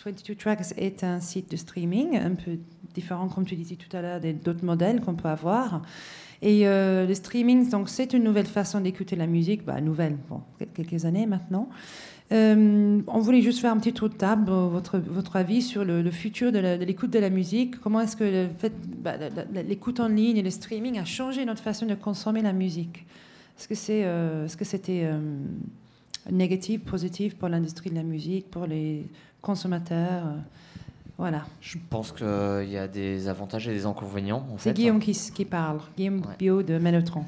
22 0.05 0.34
Tracks 0.34 0.74
est 0.76 1.03
un 1.05 1.20
site 1.20 1.51
de 1.51 1.57
streaming 1.57 2.18
un 2.18 2.34
peu 2.34 2.59
différent, 2.92 3.28
comme 3.30 3.46
tu 3.46 3.57
disais 3.57 3.76
tout 3.76 3.96
à 3.96 4.03
l'heure, 4.03 4.20
d'autres 4.20 4.62
modèles 4.64 5.01
qu'on 5.01 5.14
peut 5.14 5.28
avoir. 5.30 5.80
Et 6.42 6.64
le 6.66 7.14
streaming, 7.14 7.70
donc, 7.70 7.88
c'est 7.88 8.12
une 8.12 8.24
nouvelle 8.24 8.44
façon 8.46 8.80
d'écouter 8.82 9.16
la 9.16 9.26
musique. 9.26 9.64
Bah, 9.64 9.80
nouvelle, 9.80 10.18
bon, 10.28 10.42
quel- 10.59 10.68
quelques 10.86 11.07
années 11.07 11.24
maintenant. 11.24 11.70
Euh, 12.31 13.01
on 13.07 13.20
voulait 13.20 13.41
juste 13.41 13.61
faire 13.61 13.72
un 13.72 13.79
petit 13.79 13.95
tour 13.95 14.11
de 14.11 14.14
table, 14.14 14.51
euh, 14.51 14.66
votre, 14.66 14.99
votre 14.99 15.37
avis 15.37 15.62
sur 15.62 15.85
le, 15.85 16.03
le 16.03 16.11
futur 16.11 16.53
de 16.53 16.59
l'écoute 16.59 17.11
de, 17.11 17.18
la 17.18 17.31
musique. 17.31 17.81
Comment 17.81 18.01
est-ce 18.01 18.16
que 18.16 18.49
bah, 19.03 19.14
l'écoute 19.66 19.99
en 20.01 20.09
ligne 20.09 20.37
et 20.37 20.43
le 20.43 20.51
streaming 20.51 20.99
a 20.99 21.07
changé 21.07 21.45
notre 21.47 21.62
façon 21.62 21.87
de 21.87 21.95
consommer 21.95 22.43
la 22.43 22.53
musique? 22.53 23.07
Est-ce 23.59 23.66
que 23.66 23.74
c'est, 23.74 24.05
euh, 24.05 24.47
c'était 24.47 25.05
euh, 25.05 25.18
négatif, 26.30 26.83
positif 26.83 27.34
pour 27.34 27.49
l'industrie 27.49 27.91
de 27.91 27.96
la 27.96 28.03
musique, 28.03 28.50
pour 28.50 28.67
les 28.67 29.07
consommateurs 29.41 30.25
Voilà. 31.17 31.46
Je 31.63 31.79
pense 31.88 32.13
qu'il 32.13 32.71
y 32.71 32.76
a 32.76 32.88
des 32.88 33.26
avantages 33.26 33.67
et 33.68 33.72
des 33.72 33.87
inconvénients. 33.87 34.46
en 34.53 34.59
C'est. 34.59 34.75
Guillaume 34.75 35.00
qui, 35.00 35.45
parle, 35.46 35.80
Guillaume 35.96 36.22
Bio 36.38 36.63
de 36.63 36.76
Mélotron. 36.79 37.25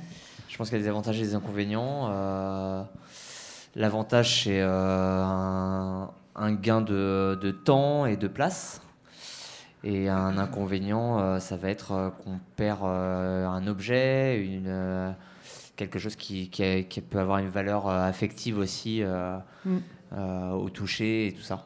Je 0.47 0.59
pense 0.59 0.69
qu'il 0.69 0.77
y 0.77 0.81
a 0.81 0.85
des 0.85 0.91
avantages 0.91 1.19
et 1.19 1.23
des 1.23 1.35
inconvénients. 1.35 2.87
L'avantage, 3.77 4.45
c'est 4.45 4.61
euh, 4.61 5.23
un, 5.23 6.11
un 6.35 6.53
gain 6.53 6.81
de, 6.81 7.39
de 7.41 7.51
temps 7.51 8.05
et 8.07 8.17
de 8.17 8.29
place. 8.29 8.81
Et 9.83 10.09
un 10.11 10.37
inconvénient, 10.37 11.21
euh, 11.21 11.39
ça 11.39 11.57
va 11.57 11.71
être 11.71 11.93
euh, 11.93 12.11
qu'on 12.11 12.39
perd 12.57 12.81
euh, 12.85 13.47
un 13.47 13.67
objet, 13.67 14.45
une, 14.45 14.67
euh, 14.67 15.11
quelque 15.77 15.99
chose 15.99 16.17
qui, 16.17 16.51
qui, 16.51 16.63
a- 16.63 16.83
qui 16.83 17.01
peut 17.01 17.19
avoir 17.19 17.39
une 17.39 17.49
valeur 17.49 17.89
euh, 17.89 18.03
affective 18.07 18.59
aussi 18.59 19.03
euh, 19.03 19.39
Mm. 19.65 19.77
euh, 20.13 20.51
au 20.53 20.69
toucher 20.69 21.29
et 21.29 21.33
tout 21.33 21.41
ça. 21.43 21.65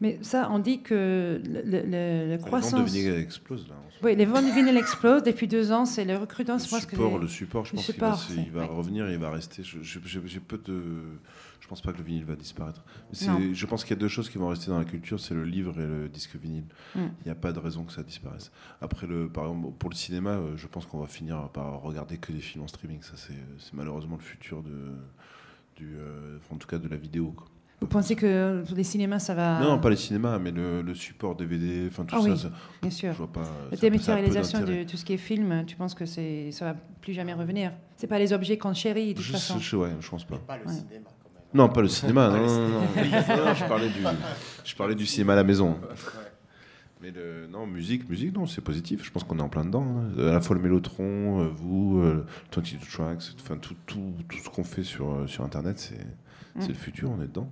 Mais 0.00 0.18
ça, 0.22 0.48
on 0.52 0.58
dit 0.60 0.80
que 0.82 1.40
le, 1.44 1.62
le- 1.62 1.82
le- 1.86 2.28
la 2.30 2.36
ventes 2.36 2.46
croissance. 2.46 2.94
explosent, 2.94 3.66
là, 3.68 3.74
ce 3.89 3.89
Oui, 4.02 4.16
les 4.16 4.24
ventes 4.24 4.46
de 4.46 4.50
vinyle 4.50 4.76
explosent 4.76 5.22
depuis 5.22 5.46
deux 5.48 5.72
ans. 5.72 5.84
C'est 5.84 6.04
le 6.04 6.16
recrutement. 6.16 6.54
Le 6.56 6.60
je 6.60 6.68
que 6.86 6.90
support, 6.92 7.12
les- 7.18 7.18
le 7.22 7.28
support, 7.28 7.64
je 7.66 7.72
le 7.72 7.76
pense 7.76 7.86
qu'il 7.86 8.00
va, 8.00 8.14
se- 8.16 8.32
il 8.32 8.44
c'est- 8.44 8.50
va 8.50 8.60
ouais. 8.62 8.66
revenir 8.66 9.08
et 9.08 9.12
il 9.14 9.18
va 9.18 9.30
rester. 9.30 9.62
Je- 9.62 9.82
je- 9.82 9.98
J'ai 10.04 10.20
j'ai 10.26 10.40
peu 10.40 10.58
de. 10.58 10.82
Je 11.60 11.68
pense 11.68 11.82
pas 11.82 11.92
que 11.92 11.98
le 11.98 12.04
vinyle 12.04 12.24
va 12.24 12.34
disparaître. 12.34 12.82
Mais 13.12 13.54
je 13.54 13.66
pense 13.66 13.84
qu'il 13.84 13.94
y 13.94 13.98
a 13.98 14.00
deux 14.00 14.08
choses 14.08 14.28
qui 14.28 14.38
vont 14.38 14.48
rester 14.48 14.70
dans 14.70 14.78
la 14.78 14.84
culture, 14.84 15.20
c'est 15.20 15.34
le 15.34 15.44
livre 15.44 15.78
et 15.80 15.86
le 15.86 16.08
disque 16.08 16.34
vinyle. 16.34 16.64
Mm. 16.96 17.00
Il 17.20 17.24
n'y 17.26 17.30
a 17.30 17.34
pas 17.36 17.52
de 17.52 17.60
raison 17.60 17.84
que 17.84 17.92
ça 17.92 18.02
disparaisse. 18.02 18.50
Après, 18.80 19.06
le, 19.06 19.28
par 19.28 19.44
exemple, 19.44 19.68
pour 19.78 19.88
le 19.90 19.94
cinéma, 19.94 20.30
euh, 20.30 20.56
je 20.56 20.66
pense 20.66 20.84
qu'on 20.86 20.98
va 20.98 21.06
finir 21.06 21.48
par 21.50 21.80
regarder 21.82 22.16
que 22.16 22.32
des 22.32 22.40
films 22.40 22.64
en 22.64 22.68
streaming. 22.68 23.02
Ça, 23.02 23.12
c'est 23.16 23.34
c'est 23.58 23.74
malheureusement 23.74 24.16
le 24.16 24.22
futur 24.22 24.62
de, 24.64 24.90
du, 25.76 25.94
euh, 25.96 26.38
en 26.50 26.56
tout 26.56 26.66
cas 26.66 26.78
de 26.78 26.88
la 26.88 26.96
vidéo. 26.96 27.32
quoi. 27.36 27.46
Vous 27.80 27.86
pensez 27.86 28.14
que 28.14 28.62
pour 28.66 28.76
les 28.76 28.84
cinémas, 28.84 29.18
ça 29.20 29.34
va. 29.34 29.58
Non, 29.60 29.78
pas 29.78 29.88
les 29.88 29.96
cinémas, 29.96 30.38
mais 30.38 30.50
le, 30.50 30.82
le 30.82 30.94
support 30.94 31.34
DVD, 31.34 31.86
enfin 31.88 32.04
tout 32.04 32.14
Ah 32.18 32.22
ça. 32.22 32.28
oui, 32.28 32.38
ça- 32.38 32.50
bien 32.82 32.90
sûr. 32.90 33.12
Je 33.12 33.18
vois 33.18 33.32
pas. 33.32 33.42
La 33.70 33.76
dématérialisation 33.78 34.60
de 34.60 34.84
tout 34.84 34.96
ce 34.98 35.04
qui 35.04 35.14
est 35.14 35.18
film, 35.18 35.64
tu 35.66 35.76
penses 35.76 35.94
que 35.94 36.04
c'est, 36.04 36.50
ça 36.52 36.66
va 36.66 36.74
plus 37.00 37.14
jamais 37.14 37.32
revenir? 37.32 37.72
C'est 37.96 38.06
pas 38.06 38.18
les 38.18 38.32
objets 38.34 38.58
qu'on 38.58 38.74
chérit 38.74 39.08
de 39.14 39.18
toute 39.18 39.24
Je, 39.24 39.32
façon. 39.32 39.58
je- 39.58 39.76
ouais, 39.76 39.90
je 39.98 40.10
pense 40.10 40.24
pas. 40.24 40.36
Pas 40.36 40.58
le 40.58 40.66
Ouais. 40.66 40.72
cinéma. 40.74 41.08
Non, 41.54 41.68
pas 41.70 41.80
le 41.80 41.88
cinéma. 41.88 42.28
Pas 42.28 42.36
non, 42.36 42.42
le 42.42 42.48
non, 42.48 43.44
non, 43.46 43.54
je 43.54 43.64
parlais 43.64 43.88
du, 43.88 44.00
je 44.64 44.76
parlais 44.76 44.94
du 44.94 45.06
cinéma 45.06 45.32
à 45.32 45.36
la 45.36 45.44
maison. 45.44 45.76
Mais 47.02 47.10
le, 47.10 47.46
non, 47.50 47.66
musique, 47.66 48.08
musique, 48.10 48.34
non, 48.36 48.44
c'est 48.46 48.60
positif. 48.60 49.02
Je 49.04 49.10
pense 49.10 49.24
qu'on 49.24 49.38
est 49.38 49.42
en 49.42 49.48
plein 49.48 49.64
dedans. 49.64 49.84
hein. 49.88 50.18
À 50.20 50.32
la 50.32 50.40
fois 50.42 50.54
le 50.54 50.60
Mélotron, 50.62 51.40
euh, 51.40 51.48
vous, 51.48 51.98
euh, 51.98 52.26
22 52.54 52.76
Tracks, 52.92 53.22
enfin 53.40 53.56
tout, 53.56 53.74
tout, 53.86 54.12
tout 54.28 54.36
ce 54.36 54.50
qu'on 54.50 54.64
fait 54.64 54.82
sur, 54.84 55.10
euh, 55.10 55.26
sur 55.26 55.44
Internet, 55.44 55.78
c'est 55.78 55.96
Mm. 56.56 56.60
c'est 56.62 56.68
le 56.68 56.74
futur, 56.74 57.10
on 57.10 57.22
est 57.22 57.26
dedans. 57.28 57.48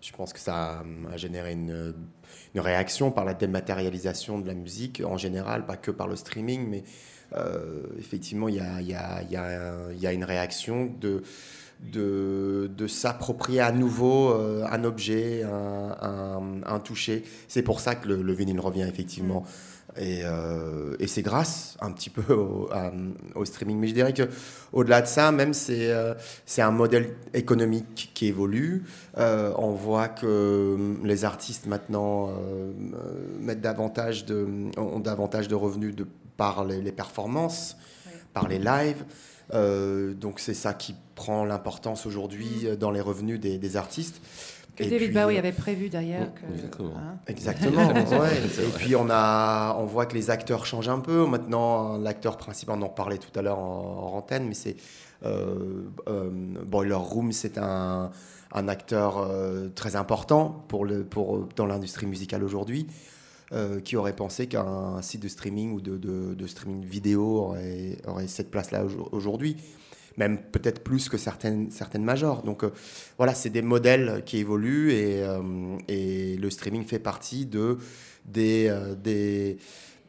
Je 0.00 0.12
pense 0.12 0.32
que 0.32 0.38
ça 0.38 0.82
a, 1.12 1.16
généré 1.16 1.52
une, 1.52 1.94
réaction 2.54 3.10
par 3.10 3.24
la 3.24 3.34
dématérialisation 3.34 4.38
de 4.38 4.46
la 4.46 4.54
musique 4.54 5.02
en 5.04 5.16
général, 5.16 5.66
pas 5.66 5.76
que 5.76 5.90
par 5.90 6.06
le 6.08 6.16
streaming, 6.16 6.68
mais 6.68 6.84
effectivement, 7.98 8.48
il 8.48 8.56
y 8.56 8.60
a, 8.96 10.12
une 10.12 10.24
réaction 10.24 10.92
de, 11.00 12.86
s'approprier 12.86 13.60
à 13.60 13.72
nouveau 13.72 14.30
euh, 14.30 14.64
un 14.70 14.84
objet, 14.84 15.42
un 15.44 16.80
toucher. 16.80 17.24
C'est 17.48 17.62
pour 17.62 17.80
ça 17.80 17.94
que 17.94 18.08
le, 18.08 18.22
le 18.22 18.32
vinyle 18.32 18.60
revient 18.60 18.86
effectivement. 18.88 19.44
Et, 19.96 20.22
euh, 20.24 20.96
et 20.98 21.06
c'est 21.06 21.22
grâce 21.22 21.76
un 21.80 21.92
petit 21.92 22.10
peu 22.10 22.34
au, 22.34 22.68
à- 22.72 22.90
au 23.36 23.44
streaming. 23.44 23.78
Mais 23.78 23.86
je 23.86 23.94
dirais 23.94 24.12
que 24.12 24.28
au-delà 24.72 25.02
de 25.02 25.06
ça, 25.06 25.30
même 25.30 25.54
c'est 25.54 25.92
euh, 25.92 26.14
un 26.58 26.70
modèle 26.72 27.14
économique 27.32 28.10
qui 28.12 28.26
évolue. 28.26 28.82
Euh, 29.18 29.52
on 29.56 29.70
voit 29.70 30.08
que 30.08 30.26
euh, 30.26 30.94
les 31.04 31.24
artistes 31.24 31.66
maintenant 31.66 32.30
mettent 33.40 33.60
davantage 33.60 34.24
de, 34.24 34.46
ont 34.76 34.98
davantage 35.00 35.46
de 35.46 35.54
revenus 35.54 35.94
de, 35.94 36.06
par 36.36 36.64
les, 36.64 36.80
les 36.80 36.92
performances, 36.92 37.76
par 38.32 38.48
les 38.48 38.58
lives. 38.58 39.04
Donc 39.52 40.40
c'est 40.40 40.54
ça 40.54 40.74
qui 40.74 40.96
prend 41.14 41.44
l'importance 41.44 42.06
aujourd'hui 42.06 42.62
euh, 42.64 42.74
dans 42.76 42.90
les 42.90 43.00
revenus 43.00 43.38
des, 43.38 43.58
des 43.58 43.76
artistes. 43.76 44.20
Que 44.76 44.82
Et 44.82 44.88
David 44.90 45.10
puis, 45.12 45.18
Bowie 45.20 45.38
avait 45.38 45.52
prévu 45.52 45.88
d'ailleurs. 45.88 46.28
que- 46.34 46.52
Exactement. 46.52 46.92
hein. 46.96 47.16
Exactement. 47.28 47.86
ouais. 47.94 48.30
C'est 48.52 48.64
Et 48.64 48.70
puis 48.76 48.96
on 48.96 49.08
a, 49.10 49.76
on 49.78 49.84
voit 49.84 50.06
que 50.06 50.14
les 50.14 50.30
acteurs 50.30 50.66
changent 50.66 50.88
un 50.88 50.98
peu. 50.98 51.26
Maintenant, 51.26 51.96
l'acteur 51.98 52.36
principal, 52.36 52.76
on 52.78 52.82
en 52.82 52.88
parlait 52.88 53.18
tout 53.18 53.36
à 53.38 53.42
l'heure 53.42 53.58
en, 53.58 54.10
en 54.12 54.16
antenne, 54.16 54.46
mais 54.48 54.54
c'est 54.54 54.76
euh, 55.24 55.84
euh, 56.08 56.28
Boiler 56.66 56.94
Room, 56.94 57.30
c'est 57.32 57.56
un, 57.56 58.10
un 58.52 58.68
acteur 58.68 59.18
euh, 59.18 59.68
très 59.74 59.94
important 59.96 60.64
pour 60.68 60.84
le, 60.84 61.04
pour, 61.04 61.46
dans 61.56 61.66
l'industrie 61.66 62.06
musicale 62.06 62.42
aujourd'hui. 62.44 62.86
euh, 63.52 63.78
qui 63.80 63.94
aurait 63.96 64.16
pensé 64.16 64.46
qu'un 64.48 65.00
site 65.02 65.22
de 65.22 65.28
streaming 65.28 65.72
ou 65.74 65.80
de, 65.80 65.96
de- 65.98 66.34
de 66.34 66.46
streaming 66.46 66.82
vidéo 66.84 67.22
aurait, 67.42 67.98
aurait 68.08 68.26
cette 68.26 68.50
place-là 68.50 68.84
au- 68.84 69.08
aujourd'hui 69.14 69.58
même 70.16 70.38
peut-être 70.38 70.82
plus 70.82 71.08
que 71.08 71.16
certaines, 71.18 71.70
certaines 71.70 72.04
majors. 72.04 72.42
Donc 72.42 72.64
euh, 72.64 72.70
voilà, 73.16 73.34
c'est 73.34 73.50
des 73.50 73.62
modèles 73.62 74.22
qui 74.24 74.38
évoluent 74.38 74.92
et, 74.92 75.22
euh, 75.22 75.76
et 75.88 76.36
le 76.36 76.50
streaming 76.50 76.84
fait 76.84 76.98
partie 76.98 77.46
de, 77.46 77.78
des, 78.24 78.68
euh, 78.68 78.94
des, 78.94 79.58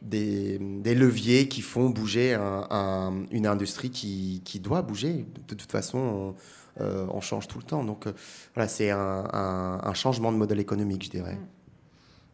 des, 0.02 0.94
leviers 0.94 1.48
qui 1.48 1.62
font 1.62 1.90
bouger 1.90 2.34
un- 2.34 2.66
un- 2.70 3.24
une 3.30 3.46
industrie 3.46 3.90
qui, 3.90 4.42
qui 4.44 4.60
doit 4.60 4.82
bouger. 4.82 5.26
De 5.48 5.54
toute 5.54 5.72
façon, 5.72 6.34
on, 6.78 7.20
change 7.20 7.48
tout 7.48 7.58
le 7.58 7.64
temps. 7.64 7.84
Donc 7.84 8.06
voilà, 8.54 8.68
c'est 8.68 8.90
un, 8.90 9.94
changement 9.94 10.30
de 10.30 10.36
modèle 10.36 10.60
économique, 10.60 11.04
je 11.04 11.10
dirais. 11.10 11.38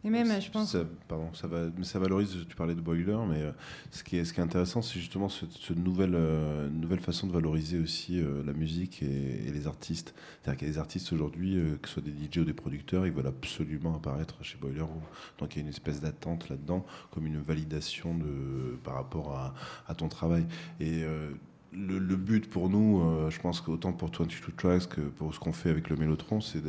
Et 0.05 0.09
même, 0.09 0.41
je 0.41 0.51
pense. 0.51 0.73
Ça, 0.73 0.83
pardon, 1.07 1.33
ça, 1.33 1.47
va, 1.47 1.67
mais 1.77 1.85
ça 1.85 1.97
valorise, 1.97 2.35
tu 2.49 2.55
parlais 2.55 2.75
de 2.75 2.81
boiler, 2.81 3.15
mais 3.29 3.41
euh, 3.41 3.51
ce, 3.91 4.03
qui 4.03 4.17
est, 4.17 4.25
ce 4.25 4.33
qui 4.33 4.41
est 4.41 4.43
intéressant, 4.43 4.81
c'est 4.81 4.99
justement 4.99 5.29
cette, 5.29 5.53
cette 5.53 5.77
nouvelle, 5.77 6.15
euh, 6.15 6.69
nouvelle 6.69 6.99
façon 6.99 7.25
de 7.25 7.31
valoriser 7.31 7.79
aussi 7.79 8.19
euh, 8.19 8.43
la 8.45 8.51
musique 8.51 9.01
et, 9.01 9.47
et 9.47 9.51
les 9.51 9.65
artistes. 9.65 10.13
C'est-à-dire 10.41 10.59
qu'il 10.59 10.67
y 10.67 10.71
a 10.71 10.73
des 10.73 10.79
artistes 10.79 11.13
aujourd'hui, 11.13 11.57
euh, 11.57 11.77
que 11.81 11.87
ce 11.87 11.95
soit 11.95 12.03
des 12.03 12.11
DJ 12.11 12.39
ou 12.39 12.43
des 12.43 12.53
producteurs, 12.53 13.07
ils 13.07 13.13
veulent 13.13 13.27
absolument 13.27 13.95
apparaître 13.95 14.43
chez 14.43 14.57
Boiler 14.57 14.81
Room. 14.81 15.01
Donc 15.39 15.55
il 15.55 15.59
y 15.59 15.61
a 15.61 15.63
une 15.63 15.69
espèce 15.69 16.01
d'attente 16.01 16.49
là-dedans, 16.49 16.85
comme 17.11 17.25
une 17.25 17.41
validation 17.41 18.13
de, 18.17 18.77
par 18.83 18.95
rapport 18.95 19.37
à, 19.37 19.53
à 19.87 19.95
ton 19.95 20.09
travail. 20.09 20.45
Et 20.81 21.03
euh, 21.03 21.31
le, 21.75 21.99
le 21.99 22.15
but 22.15 22.49
pour 22.49 22.69
nous, 22.69 23.01
euh, 23.01 23.29
je 23.29 23.39
pense 23.39 23.61
qu'autant 23.61 23.93
pour 23.93 24.09
22 24.09 24.27
Tracks 24.57 24.87
que 24.89 25.01
pour 25.01 25.33
ce 25.33 25.39
qu'on 25.39 25.53
fait 25.53 25.69
avec 25.69 25.89
le 25.89 25.95
Mélotron, 25.95 26.41
c'est 26.41 26.61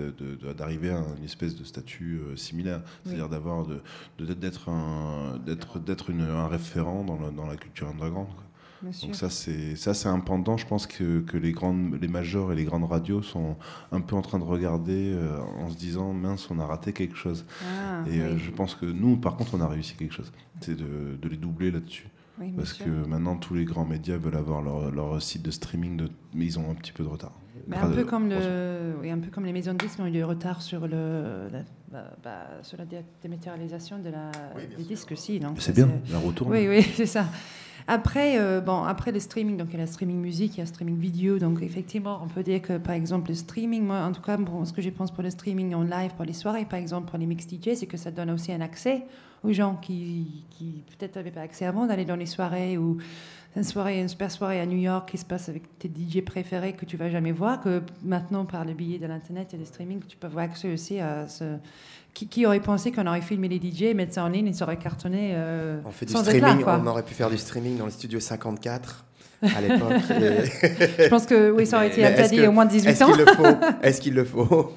d'arriver 0.56 0.90
à 0.90 1.02
une 1.18 1.24
espèce 1.24 1.56
de 1.56 1.64
statut 1.64 2.18
euh, 2.20 2.36
similaire. 2.36 2.82
C'est-à-dire 3.04 3.28
d'avoir 3.28 3.66
de- 3.66 3.80
d'être 4.34 4.68
un, 4.68 5.38
d'être, 5.44 5.80
un 6.12 6.48
référent 6.48 7.04
dans 7.04 7.18
la, 7.20 7.30
dans 7.30 7.46
la 7.46 7.56
culture 7.56 7.88
underground. 7.88 8.28
quoi. 8.34 8.44
Donc 9.06 9.14
ça 9.14 9.30
c'est 9.30 9.76
ça 9.76 9.94
c'est 9.94 10.08
un 10.10 10.20
pendant, 10.20 10.58
je 10.58 10.66
pense 10.66 10.86
que, 10.86 11.20
que 11.20 11.38
les 11.38 11.52
grandes 11.52 11.96
les 12.02 12.08
majors 12.08 12.52
et 12.52 12.56
les 12.56 12.64
grandes 12.64 12.84
radios 12.84 13.22
sont 13.22 13.56
un 13.92 14.02
peu 14.02 14.14
en 14.14 14.20
train 14.20 14.38
de 14.38 14.44
regarder 14.44 15.12
euh, 15.14 15.38
en 15.40 15.70
se 15.70 15.76
disant 15.76 16.12
mince 16.12 16.50
on 16.50 16.58
a 16.58 16.66
raté 16.66 16.92
quelque 16.92 17.16
chose. 17.16 17.46
Ah, 17.62 18.02
et 18.06 18.20
oui. 18.20 18.38
je 18.38 18.50
pense 18.50 18.74
que 18.74 18.84
nous 18.84 19.16
par 19.16 19.36
contre 19.36 19.54
on 19.54 19.60
a 19.62 19.68
réussi 19.68 19.94
quelque 19.94 20.12
chose, 20.12 20.30
c'est 20.60 20.76
de, 20.76 21.16
de 21.20 21.28
les 21.30 21.38
doubler 21.38 21.70
là-dessus. 21.70 22.08
Oui, 22.40 22.52
Parce 22.56 22.72
sûr. 22.72 22.86
que 22.86 22.90
maintenant 22.90 23.36
tous 23.36 23.54
les 23.54 23.64
grands 23.64 23.84
médias 23.84 24.16
veulent 24.16 24.36
avoir 24.36 24.60
leur, 24.60 24.90
leur 24.90 25.22
site 25.22 25.42
de 25.42 25.50
streaming, 25.52 25.96
de- 25.96 26.10
mais 26.34 26.44
ils 26.46 26.58
ont 26.58 26.68
un 26.70 26.74
petit 26.74 26.92
peu 26.92 27.04
de 27.04 27.08
retard. 27.08 27.32
Mais 27.68 27.76
Enfin, 27.76 27.86
un 27.86 27.90
peu, 27.92 28.00
euh, 28.00 28.04
comme 28.04 28.30
heureusement. 28.30 28.50
le, 28.50 28.94
oui, 29.00 29.10
un 29.10 29.18
peu 29.18 29.30
comme 29.30 29.44
les 29.46 29.52
maisons 29.52 29.72
de 29.72 29.78
disques 29.78 30.00
ont 30.00 30.06
eu 30.06 30.10
du 30.10 30.24
retard 30.24 30.60
sur, 30.60 30.86
le, 30.88 31.48
la, 31.52 31.60
bah, 31.92 32.04
bah, 32.22 32.46
sur 32.62 32.76
la 32.76 32.84
dé- 32.84 33.04
dématérialisation 33.22 33.98
de 34.00 34.10
la, 34.10 34.30
des 34.76 34.82
disques 34.82 35.12
aussi. 35.12 35.40
C'est 35.58 35.74
bien, 35.74 35.88
la 36.10 36.18
retourne. 36.18 36.50
Oui, 36.52 36.66
oui, 36.68 36.82
c'est 36.96 37.06
ça. 37.06 37.26
Après, 37.86 38.38
euh, 38.38 38.62
bon, 38.62 38.82
après 38.84 39.12
le 39.12 39.20
streaming, 39.20 39.58
donc 39.58 39.68
il 39.70 39.74
y 39.74 39.76
a 39.76 39.84
le 39.84 39.90
streaming 39.90 40.18
musique, 40.18 40.54
il 40.54 40.58
y 40.58 40.60
a 40.60 40.64
le 40.64 40.68
streaming 40.68 40.98
vidéo. 40.98 41.38
Donc 41.38 41.60
effectivement, 41.60 42.20
on 42.24 42.28
peut 42.28 42.42
dire 42.42 42.62
que 42.62 42.78
par 42.78 42.94
exemple 42.94 43.28
le 43.28 43.34
streaming, 43.34 43.84
moi 43.84 44.00
en 44.00 44.12
tout 44.12 44.22
cas, 44.22 44.36
bon, 44.38 44.64
ce 44.64 44.72
que 44.72 44.80
je 44.80 44.88
pense 44.90 45.10
pour 45.10 45.22
le 45.22 45.30
streaming 45.30 45.74
en 45.74 45.82
live, 45.82 46.12
pour 46.16 46.24
les 46.24 46.32
soirées, 46.32 46.64
par 46.64 46.78
exemple, 46.78 47.10
pour 47.10 47.18
les 47.18 47.26
mix 47.26 47.46
DJ, 47.46 47.74
c'est 47.74 47.86
que 47.86 47.98
ça 47.98 48.10
donne 48.10 48.30
aussi 48.30 48.52
un 48.52 48.62
accès 48.62 49.04
aux 49.42 49.52
gens 49.52 49.76
qui, 49.76 50.46
qui 50.50 50.82
peut-être 50.96 51.16
n'avaient 51.16 51.30
pas 51.30 51.42
accès 51.42 51.66
avant 51.66 51.86
d'aller 51.86 52.06
dans 52.06 52.16
les 52.16 52.24
soirées 52.24 52.78
ou 52.78 52.96
une 53.56 53.64
soirée, 53.64 54.00
une 54.00 54.08
super 54.08 54.30
soirée 54.30 54.60
à 54.60 54.66
New 54.66 54.78
York 54.78 55.10
qui 55.10 55.18
se 55.18 55.24
passe 55.24 55.50
avec 55.50 55.78
tes 55.78 55.88
DJ 55.88 56.24
préférés 56.24 56.72
que 56.72 56.86
tu 56.86 56.96
vas 56.96 57.10
jamais 57.10 57.32
voir, 57.32 57.60
que 57.60 57.82
maintenant 58.02 58.46
par 58.46 58.64
le 58.64 58.72
biais 58.72 58.98
de 58.98 59.06
l'internet 59.06 59.52
et 59.52 59.58
du 59.58 59.64
streaming, 59.66 60.00
tu 60.08 60.16
peux 60.16 60.26
avoir 60.26 60.44
accès 60.44 60.72
aussi 60.72 61.00
à 61.00 61.28
ce. 61.28 61.56
Qui, 62.14 62.28
qui 62.28 62.46
aurait 62.46 62.60
pensé 62.60 62.92
qu'on 62.92 63.06
aurait 63.08 63.20
filmé 63.22 63.48
les 63.48 63.58
DJ, 63.60 63.92
mettre 63.94 64.14
ça 64.14 64.22
en 64.24 64.28
ligne, 64.28 64.46
ils 64.46 64.54
seraient 64.54 64.78
cartonnés 64.78 65.32
euh, 65.34 65.80
On 65.84 65.90
fait 65.90 66.06
du 66.06 66.12
sans 66.12 66.22
streaming, 66.22 66.64
là, 66.64 66.80
on 66.80 66.86
aurait 66.86 67.02
pu 67.02 67.12
faire 67.12 67.28
du 67.28 67.36
streaming 67.38 67.76
dans 67.76 67.86
le 67.86 67.90
studio 67.90 68.20
54 68.20 69.04
à 69.42 69.60
l'époque. 69.60 69.92
et- 70.10 71.02
Je 71.04 71.08
pense 71.08 71.26
que 71.26 71.50
oui, 71.50 71.66
ça 71.66 71.78
aurait 71.78 71.88
été 71.88 72.02
est-ce 72.02 72.12
interdit 72.12 72.46
au 72.46 72.52
moins 72.52 72.66
de 72.66 72.70
18 72.70 72.88
est-ce 72.90 73.02
ans. 73.04 73.10
qu'il 73.12 73.18
le 73.24 73.26
faut? 73.26 73.56
Est-ce 73.82 74.00
qu'il 74.00 74.14
le 74.14 74.24
faut? 74.24 74.72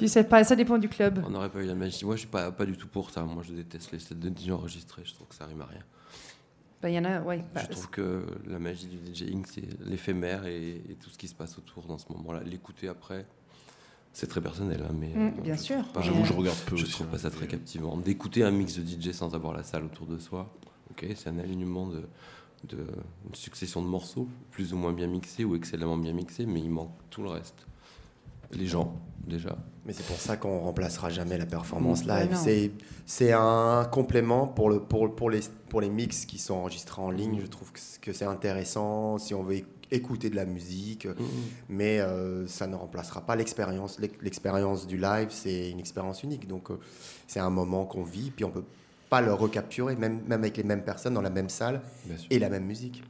Je 0.00 0.06
sais 0.06 0.22
pas, 0.22 0.44
ça 0.44 0.54
dépend 0.54 0.78
du 0.78 0.88
club. 0.88 1.20
On 1.26 1.30
n'aurait 1.30 1.48
pas 1.50 1.60
eu 1.60 1.66
la 1.66 1.74
magie. 1.74 2.04
Moi, 2.04 2.14
je 2.14 2.20
suis 2.20 2.28
pas, 2.28 2.52
pas 2.52 2.64
du 2.64 2.76
tout 2.76 2.86
pour 2.86 3.10
ça. 3.10 3.22
Moi, 3.24 3.42
je 3.44 3.52
déteste 3.52 3.90
les 3.90 3.98
sets 3.98 4.14
de 4.14 4.28
DJ 4.28 4.50
enregistrés. 4.52 5.02
Je 5.04 5.12
trouve 5.12 5.26
que 5.26 5.34
ça 5.34 5.46
rime 5.46 5.60
à 5.62 5.66
rien. 5.66 5.82
Bah, 6.80 6.88
Il 6.88 6.94
y 6.94 6.98
en 7.00 7.04
a, 7.04 7.20
ouais. 7.20 7.44
bah, 7.52 7.62
je 7.64 7.72
trouve 7.72 7.90
que 7.90 8.24
la 8.48 8.60
magie 8.60 8.86
du 8.86 9.12
DJing, 9.12 9.44
c'est 9.52 9.64
l'éphémère 9.84 10.46
et, 10.46 10.82
et 10.88 10.94
tout 11.02 11.10
ce 11.10 11.18
qui 11.18 11.26
se 11.26 11.34
passe 11.34 11.58
autour 11.58 11.82
dans 11.86 11.98
ce 11.98 12.06
moment-là. 12.12 12.40
L'écouter 12.46 12.86
après, 12.88 13.26
c'est 14.12 14.26
très 14.26 14.40
personnel. 14.40 14.84
hein, 14.88 14.94
mais 14.98 15.08
Mm, 15.08 15.32
euh, 15.38 15.40
bien 15.42 15.56
sûr. 15.56 15.84
pas- 15.92 16.00
J'avoue 16.02 16.22
que 16.22 16.28
je 16.28 16.32
regarde 16.32 16.58
peu 16.66 16.76
Je 16.76 16.82
aussi, 16.84 16.92
trouve 16.92 17.06
pas 17.08 17.18
ça 17.18 17.30
très 17.30 17.46
captivant. 17.46 17.96
D'écouter 17.96 18.42
un 18.42 18.50
mix 18.50 18.76
de 18.78 18.82
DJ 18.84 19.12
sans 19.12 19.34
avoir 19.34 19.52
la 19.54 19.62
salle 19.62 19.84
autour 19.84 20.06
de 20.06 20.18
soi, 20.18 20.48
ok, 20.90 21.06
c'est 21.14 21.28
un 21.28 21.38
alignement 21.38 21.86
de, 21.86 22.08
de 22.68 22.78
une 23.28 23.34
succession 23.34 23.82
de 23.82 23.86
morceaux, 23.86 24.28
plus 24.50 24.72
ou 24.72 24.76
moins 24.76 24.92
bien 24.92 25.06
mixés 25.06 25.44
ou 25.44 25.54
excellemment 25.56 25.96
bien 25.96 26.12
mixés, 26.12 26.46
mais 26.46 26.60
il 26.60 26.70
manque 26.70 26.92
tout 27.10 27.22
le 27.22 27.30
reste. 27.30 27.66
Les 28.52 28.66
gens, 28.66 28.92
déjà. 29.24 29.56
Mais 29.86 29.92
c'est 29.92 30.04
pour 30.04 30.16
ça 30.16 30.36
qu'on 30.36 30.58
remplacera 30.58 31.08
jamais 31.08 31.38
la 31.38 31.46
performance 31.46 32.04
Bah 32.04 32.22
live. 32.24 32.32
non. 32.32 32.38
c'est 32.42 32.72
c'est 33.06 33.32
un 33.32 33.84
complément 33.90 34.48
pour, 34.48 34.70
le, 34.70 34.80
pour, 34.80 35.14
pour, 35.14 35.30
les, 35.30 35.40
pour 35.68 35.80
les 35.80 35.88
mix 35.88 36.26
qui 36.26 36.38
sont 36.38 36.54
enregistrés 36.54 37.00
en 37.00 37.10
ligne. 37.12 37.38
Je 37.40 37.46
trouve 37.46 37.70
que 38.00 38.12
c'est- 38.12 38.24
intéressant 38.24 39.18
si 39.18 39.34
on 39.34 39.44
veut 39.44 39.54
éc- 39.58 39.66
écouter 39.90 40.30
de 40.30 40.36
la 40.36 40.44
musique, 40.44 41.08
mais 41.68 42.00
euh, 42.00 42.46
ça 42.46 42.66
ne 42.66 42.74
remplacera 42.76 43.20
pas 43.22 43.36
l'expérience. 43.36 43.98
L'ex- 43.98 44.20
L'expérience 44.22 44.86
du 44.86 44.96
live, 44.96 45.28
c'est 45.30 45.70
une 45.70 45.80
expérience 45.80 46.22
unique. 46.22 46.46
Donc 46.48 46.70
euh, 46.70 46.78
c'est 47.26 47.40
un 47.40 47.50
moment 47.50 47.84
qu'on 47.86 48.02
vit, 48.04 48.30
puis 48.30 48.44
on 48.44 48.50
peut 48.50 48.64
pas 49.08 49.20
le 49.20 49.32
recapturer, 49.34 49.96
même, 49.96 50.20
même 50.26 50.40
avec 50.40 50.56
les 50.56 50.62
mêmes 50.62 50.84
personnes 50.84 51.14
dans 51.14 51.22
la 51.22 51.30
même 51.30 51.48
salle 51.48 51.80
et 52.30 52.38
la 52.38 52.48
même 52.48 52.64
musique. 52.64 53.02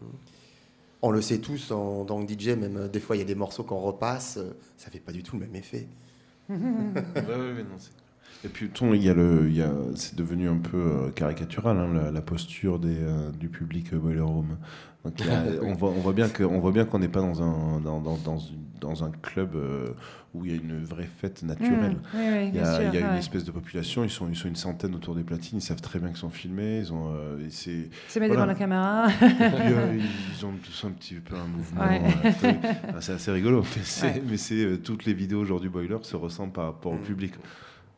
On 1.02 1.10
le 1.10 1.22
sait 1.22 1.38
tous 1.38 1.70
en 1.70 2.04
tant 2.04 2.24
que 2.24 2.32
DJ, 2.32 2.48
même 2.56 2.76
euh, 2.76 2.88
des 2.88 3.00
fois 3.00 3.16
il 3.16 3.20
y 3.20 3.22
a 3.22 3.26
des 3.26 3.34
morceaux 3.34 3.64
qu'on 3.64 3.80
repasse, 3.80 4.36
euh, 4.38 4.56
ça 4.76 4.90
fait 4.90 5.00
pas 5.00 5.12
du 5.12 5.22
tout 5.22 5.36
le 5.38 5.46
même 5.46 5.56
effet. 5.56 5.86
Ouais, 6.50 6.56
ouais, 6.56 7.52
ouais, 7.52 7.62
non, 7.62 7.78
c'est- 7.78 7.92
Et 8.44 8.48
puis, 8.48 8.68
ton, 8.70 8.94
il 8.94 9.02
y 9.02 9.10
a 9.10 9.14
le, 9.14 9.48
il 9.48 9.56
y 9.56 9.62
a, 9.62 9.70
c'est 9.94 10.16
devenu 10.16 10.48
un 10.48 10.56
peu 10.56 10.78
euh, 10.78 11.10
caricatural 11.10 11.76
hein, 11.76 11.90
la, 11.92 12.10
la 12.10 12.20
posture 12.22 12.78
des, 12.78 12.96
euh, 12.98 13.30
du 13.32 13.48
public 13.48 13.92
euh, 13.92 13.98
Boiler 13.98 14.20
Room. 14.20 14.56
Donc, 15.04 15.20
a- 15.22 15.62
on, 15.62 15.74
voit, 15.74 15.90
on 15.90 16.00
voit 16.00 16.14
bien 16.14 16.28
que, 16.28 16.42
on 16.42 16.58
voit 16.58 16.72
bien 16.72 16.84
qu'on 16.86 16.98
n'est 17.00 17.08
pas 17.08 17.20
dans 17.20 17.42
un, 17.42 17.80
dans, 17.80 18.00
dans, 18.00 18.16
dans, 18.16 18.38
dans 18.80 19.04
un 19.04 19.10
club 19.10 19.54
euh, 19.56 19.88
où 20.32 20.46
il 20.46 20.52
y 20.52 20.54
a 20.54 20.56
une 20.58 20.82
vraie 20.82 21.08
fête 21.18 21.42
naturelle. 21.42 21.96
Mm, 22.14 22.16
oui, 22.16 22.20
oui, 22.32 22.48
il 22.48 22.54
y 22.54 22.58
a, 22.60 22.76
sûr, 22.80 22.88
il 22.94 22.98
y 22.98 23.02
a 23.02 23.10
une 23.12 23.18
espèce 23.18 23.44
de 23.44 23.50
population. 23.50 24.04
Ils 24.04 24.10
sont, 24.10 24.26
ils 24.30 24.36
sont 24.36 24.48
une 24.48 24.56
centaine 24.56 24.94
autour 24.94 25.14
des 25.14 25.22
platines. 25.22 25.58
Ils 25.58 25.62
savent 25.62 25.82
très 25.82 25.98
bien 25.98 26.08
qu'ils 26.08 26.16
sont 26.16 26.30
filmés. 26.30 26.78
Ils 26.78 26.92
ont, 26.94 27.12
euh, 27.14 27.46
c'est, 27.50 27.90
Se 28.08 28.18
voilà. 28.18 28.34
devant 28.34 28.46
la 28.46 28.54
caméra. 28.54 29.08
Et 29.10 29.16
puis, 29.16 30.02
ils 30.38 30.46
ont 30.46 30.52
tous 30.64 30.86
un 30.86 30.92
petit 30.92 31.16
peu 31.16 31.34
un 31.34 31.44
mouvement. 31.46 31.82
Ouais. 31.82 32.00
Ah, 32.88 33.00
c'est 33.00 33.12
assez 33.12 33.30
rigolo. 33.32 33.60
Mais 33.76 33.82
c'est, 33.84 34.06
Ouais. 34.06 34.22
mais 34.26 34.36
c'est, 34.38 34.78
toutes 34.82 35.04
les 35.04 35.12
vidéos 35.12 35.40
aujourd'hui 35.40 35.68
Boiler 35.68 35.98
se 36.02 36.16
ressemblent 36.16 36.52
par 36.54 36.64
rapport 36.64 36.92
au 36.92 36.96
Mm. 36.96 37.02
public. 37.02 37.34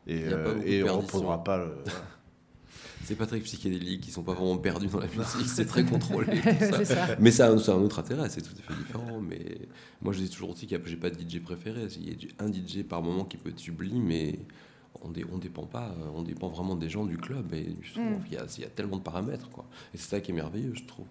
Et, 0.07 0.23
euh, 0.25 0.61
et 0.65 0.83
on 0.83 0.85
perdition. 0.87 0.95
reprendra 1.19 1.43
pas. 1.43 1.57
le- 1.57 1.75
C'est 3.05 3.15
pas 3.15 3.25
très 3.25 3.39
psychédélique, 3.41 4.07
ils 4.07 4.11
sont 4.11 4.23
pas 4.23 4.33
vraiment 4.33 4.57
perdus 4.57 4.87
dans 4.87 4.99
la 4.99 5.07
musique, 5.07 5.47
c'est 5.47 5.65
très 5.65 5.83
contrôlé. 5.83 6.41
ça. 6.59 6.85
Ça. 6.85 7.07
Mais 7.19 7.31
ça, 7.31 7.47
a 7.47 7.51
un- 7.51 7.57
ça 7.57 7.73
a 7.73 7.75
un 7.75 7.81
autre 7.81 7.99
intérêt, 7.99 8.29
c'est 8.29 8.41
tout 8.41 8.53
à 8.57 8.61
fait 8.73 8.79
différent. 8.79 9.19
Mais 9.19 9.57
moi, 10.01 10.13
je 10.13 10.19
dis 10.19 10.29
toujours 10.29 10.51
aussi 10.51 10.73
a- 10.73 10.79
j'ai 10.85 10.95
pas 10.95 11.09
de 11.09 11.19
DJ 11.19 11.41
préféré. 11.41 11.87
Il 11.97 12.09
y 12.23 12.27
a 12.39 12.43
un 12.43 12.47
DJ 12.51 12.83
par 12.83 13.01
moment 13.01 13.25
qui 13.25 13.35
peut 13.35 13.49
être 13.49 13.59
sublime, 13.59 14.03
mais 14.03 14.39
on, 15.01 15.09
dé- 15.09 15.25
on 15.33 15.37
dépend 15.37 15.65
pas, 15.65 15.89
euh, 15.99 16.11
on 16.15 16.21
dépend 16.21 16.47
vraiment 16.47 16.77
des 16.77 16.87
gens 16.87 17.03
du 17.05 17.17
club. 17.17 17.53
Et 17.53 17.71
Mm. 17.97 18.23
qu'il 18.23 18.33
y 18.33 18.37
a, 18.37 18.45
il 18.57 18.61
y 18.61 18.65
a 18.65 18.69
tellement 18.69 18.97
de 18.97 19.03
paramètres, 19.03 19.49
quoi. 19.49 19.65
Et 19.93 19.97
c'est 19.97 20.09
ça 20.09 20.21
qui 20.21 20.31
est 20.31 20.35
merveilleux, 20.35 20.71
je 20.73 20.85
trouve. 20.85 21.07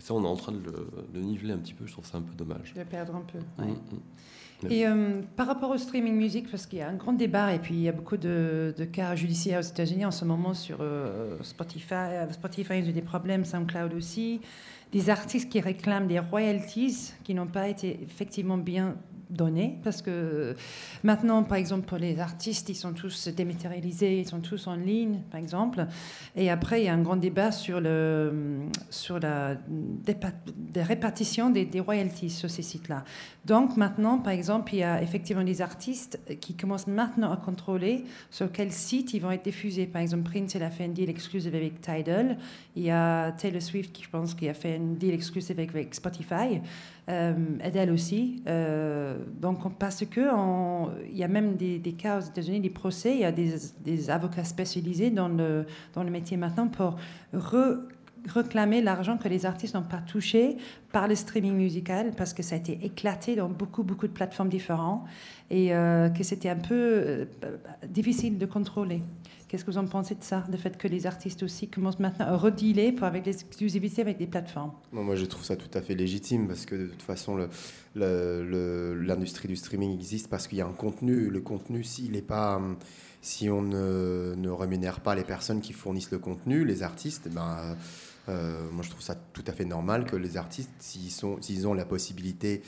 Et 0.00 0.02
ça, 0.02 0.14
on 0.14 0.24
est 0.24 0.28
en 0.28 0.36
train 0.36 0.50
de 0.52 0.58
le 0.58 0.88
de 1.14 1.20
niveler 1.20 1.52
un 1.52 1.58
petit 1.58 1.74
peu. 1.74 1.86
Je 1.86 1.92
trouve 1.92 2.06
ça 2.06 2.18
un 2.18 2.22
peu 2.22 2.34
dommage. 2.34 2.74
De 2.74 2.82
perdre 2.82 3.14
un 3.14 3.20
peu. 3.20 3.38
Mm, 3.38 3.66
ouais. 3.68 3.72
mm. 3.72 3.98
Et 4.70 4.86
euh, 4.86 5.20
par 5.36 5.46
rapport 5.46 5.70
au 5.70 5.78
streaming 5.78 6.14
music, 6.14 6.50
parce 6.50 6.66
qu'il 6.66 6.78
y 6.78 6.82
a 6.82 6.88
un 6.88 6.94
grand 6.94 7.12
débat 7.12 7.54
et 7.54 7.58
puis 7.58 7.74
il 7.74 7.82
y 7.82 7.88
a 7.88 7.92
beaucoup 7.92 8.16
de, 8.16 8.74
cas 8.92 9.14
judiciaires 9.14 9.60
aux 9.60 9.68
États-Unis 9.68 10.06
en 10.06 10.10
ce 10.10 10.24
moment 10.24 10.54
sur 10.54 10.78
euh, 10.80 11.36
Spotify. 11.42 11.94
Euh, 11.94 12.32
Spotify 12.32 12.72
a 12.72 12.78
eu 12.78 12.92
des 12.92 13.02
problèmes, 13.02 13.44
SoundCloud 13.44 13.92
aussi. 13.94 14.40
Des 14.92 15.10
artistes 15.10 15.50
qui 15.50 15.60
réclament 15.60 16.06
des 16.06 16.20
royalties 16.20 17.12
qui 17.24 17.34
n'ont 17.34 17.46
pas 17.46 17.68
été 17.68 18.00
effectivement 18.02 18.56
bien 18.56 18.96
données. 19.30 19.78
Parce 19.82 20.02
que 20.02 20.54
maintenant, 21.02 21.42
par 21.42 21.58
exemple, 21.58 21.86
pour 21.86 21.98
les 21.98 22.18
artistes, 22.20 22.68
ils 22.68 22.74
sont 22.74 22.92
tous 22.92 23.28
dématérialisés, 23.28 24.20
ils 24.20 24.28
sont 24.28 24.40
tous 24.40 24.66
en 24.66 24.76
ligne, 24.76 25.20
par 25.30 25.40
exemple. 25.40 25.86
Et 26.34 26.50
après, 26.50 26.82
il 26.82 26.84
y 26.84 26.88
a 26.88 26.94
un 26.94 27.02
grand 27.02 27.16
débat 27.16 27.52
sur, 27.52 27.80
le, 27.80 28.60
sur 28.90 29.18
la 29.18 29.54
dépa- 29.54 30.32
des 30.56 31.80
royalties 31.80 32.30
sur 32.30 32.50
ces 32.50 32.62
sites-là. 32.62 33.04
Donc 33.44 33.76
maintenant, 33.76 34.18
par 34.18 34.32
exemple, 34.32 34.74
il 34.74 34.78
y 34.78 34.82
a 34.82 35.02
effectivement 35.02 35.44
des 35.44 35.62
artistes 35.62 36.18
qui 36.40 36.54
commencent 36.54 36.86
maintenant 36.86 37.32
à 37.32 37.36
contrôler 37.36 38.04
sur 38.30 38.50
quel 38.50 38.72
site 38.72 39.14
ils 39.14 39.20
vont 39.20 39.30
être 39.30 39.44
diffusés. 39.44 39.86
Par 39.86 40.02
exemple, 40.02 40.30
Prince, 40.30 40.56
a 40.56 40.70
fait 40.70 40.84
un 40.84 40.88
deal 40.88 41.10
exclusif 41.10 41.54
avec 41.54 41.80
Tidal. 41.80 42.38
Il 42.74 42.82
y 42.82 42.90
a 42.90 43.32
Taylor 43.32 43.62
Swift, 43.62 43.92
qui 43.92 44.02
je 44.02 44.10
pense, 44.10 44.34
qui 44.34 44.48
a 44.48 44.54
fait 44.54 44.76
un 44.76 44.94
deal 44.94 45.14
exclusif 45.14 45.50
avec, 45.50 45.70
avec 45.70 45.94
Spotify. 45.94 46.60
Euh, 47.08 47.34
Adele 47.62 47.92
aussi. 47.92 48.42
Euh, 48.48 49.16
donc, 49.40 49.64
on- 49.64 49.70
parce 49.70 50.04
que 50.04 50.20
on- 50.34 50.90
il 51.08 51.16
y 51.16 51.22
a 51.22 51.28
même 51.28 51.54
des, 51.54 51.78
des 51.78 51.92
cas 51.92 52.18
aux 52.18 52.22
États-Unis, 52.22 52.60
des 52.60 52.68
procès, 52.70 53.14
il 53.14 53.20
y 53.20 53.24
a 53.24 53.30
des, 53.30 53.54
des 53.84 54.10
avocats 54.10 54.42
spécialisés 54.42 55.10
dans 55.10 55.28
le, 55.28 55.66
dans 55.94 56.02
le 56.02 56.10
métier 56.10 56.36
maintenant 56.36 56.66
pour 56.66 56.96
re- 57.32 57.78
réclamer 58.26 58.82
l'argent 58.82 59.16
que 59.18 59.28
les 59.28 59.46
artistes 59.46 59.74
n'ont 59.74 59.82
pas 59.82 59.98
touché 59.98 60.56
par 60.92 61.08
le 61.08 61.14
streaming 61.14 61.54
musical 61.54 62.12
parce 62.16 62.32
que 62.34 62.42
ça 62.42 62.54
a 62.54 62.58
été 62.58 62.78
éclaté 62.84 63.36
dans 63.36 63.48
beaucoup, 63.48 63.82
beaucoup 63.82 64.06
de 64.06 64.12
plateformes 64.12 64.48
différentes 64.48 65.04
et 65.50 65.74
euh, 65.74 66.08
que 66.08 66.22
c'était 66.24 66.48
un 66.48 66.56
peu 66.56 66.74
euh, 66.74 67.24
difficile 67.88 68.38
de 68.38 68.46
contrôler. 68.46 69.02
Qu'est-ce 69.48 69.64
que 69.64 69.70
vous 69.70 69.78
en 69.78 69.86
pensez 69.86 70.16
de 70.16 70.24
ça, 70.24 70.44
le 70.50 70.56
fait 70.56 70.76
que 70.76 70.88
les 70.88 71.06
artistes 71.06 71.44
aussi 71.44 71.68
commencent 71.68 72.00
maintenant 72.00 72.26
à 72.26 72.36
redealer 72.36 72.90
pour- 72.90 73.06
avec 73.06 73.24
l'exclusivité 73.26 74.02
avec 74.02 74.18
des 74.18 74.26
plateformes? 74.26 74.72
Moi, 74.90 75.14
je 75.14 75.24
trouve 75.24 75.44
ça 75.44 75.54
tout 75.54 75.70
à 75.72 75.82
fait 75.82 75.94
légitime 75.94 76.48
parce 76.48 76.66
que 76.66 76.74
de 76.74 76.86
toute 76.86 77.02
façon, 77.02 77.38
l'industrie 77.94 79.48
du 79.48 79.54
streaming 79.56 79.94
existe 79.94 80.28
parce 80.28 80.48
qu'il 80.48 80.58
y 80.58 80.60
a 80.60 80.66
un 80.66 80.72
contenu. 80.72 81.30
Le 81.30 81.40
contenu, 81.40 81.84
s'il 81.84 82.16
est 82.16 82.22
pas, 82.22 82.60
si 83.22 83.48
on 83.48 83.62
ne, 83.62 84.34
ne 84.36 84.50
rémunère 84.50 84.98
pas 84.98 85.14
les 85.14 85.22
personnes 85.24 85.60
qui 85.60 85.72
fournissent 85.72 86.10
le 86.10 86.18
contenu, 86.18 86.64
les 86.64 86.82
artistes, 86.82 87.28
ben, 87.32 87.76
moi, 88.28 88.82
je 88.82 88.90
trouve 88.90 89.02
ça 89.02 89.14
tout 89.32 89.44
à 89.46 89.52
fait 89.52 89.64
normal 89.64 90.04
que 90.04 90.16
les 90.16 90.36
artistes, 90.36 90.70
s'ils 90.78 91.68
ont 91.68 91.74
la 91.74 91.84
possibilité 91.84 92.62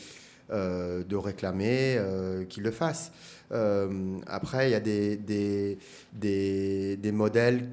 euh, 0.51 1.05
de 1.05 1.15
réclamer, 1.17 1.97
euh, 1.99 2.45
qu'ils 2.45 2.63
le 2.63 2.71
fassent. 2.71 3.13
Euh, 3.53 4.19
après, 4.27 4.71
il 4.71 4.73
y 4.73 4.75
a 4.75 4.81
des, 4.81 5.17
des, 6.15 7.13
modèles 7.13 7.69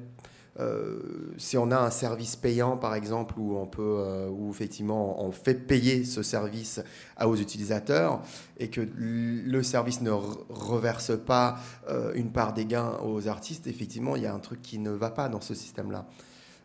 euh, 0.60 0.98
si 1.38 1.56
on 1.56 1.70
a 1.70 1.78
un 1.78 1.90
service 1.90 2.36
payant, 2.36 2.76
par 2.76 2.94
exemple, 2.94 3.34
où 3.38 3.56
on 3.56 3.66
peut, 3.66 3.96
euh, 3.98 4.28
où 4.28 4.50
effectivement 4.50 5.22
on 5.24 5.30
fait 5.30 5.54
payer 5.54 6.04
ce 6.04 6.22
service 6.22 6.82
aux 7.22 7.36
utilisateurs 7.36 8.22
et 8.58 8.68
que 8.68 8.80
le 8.96 9.62
service 9.62 10.00
ne 10.00 10.10
re- 10.10 10.38
reverse 10.50 11.12
pas 11.18 11.58
euh, 11.88 12.12
une 12.14 12.30
part 12.30 12.52
des 12.52 12.66
gains 12.66 12.98
aux 13.04 13.28
artistes, 13.28 13.66
effectivement, 13.66 14.16
il 14.16 14.22
y 14.22 14.26
a 14.26 14.34
un 14.34 14.38
truc 14.38 14.60
qui 14.62 14.78
ne 14.78 14.90
va 14.90 15.10
pas 15.10 15.28
dans 15.28 15.40
ce 15.40 15.54
système-là. 15.54 16.06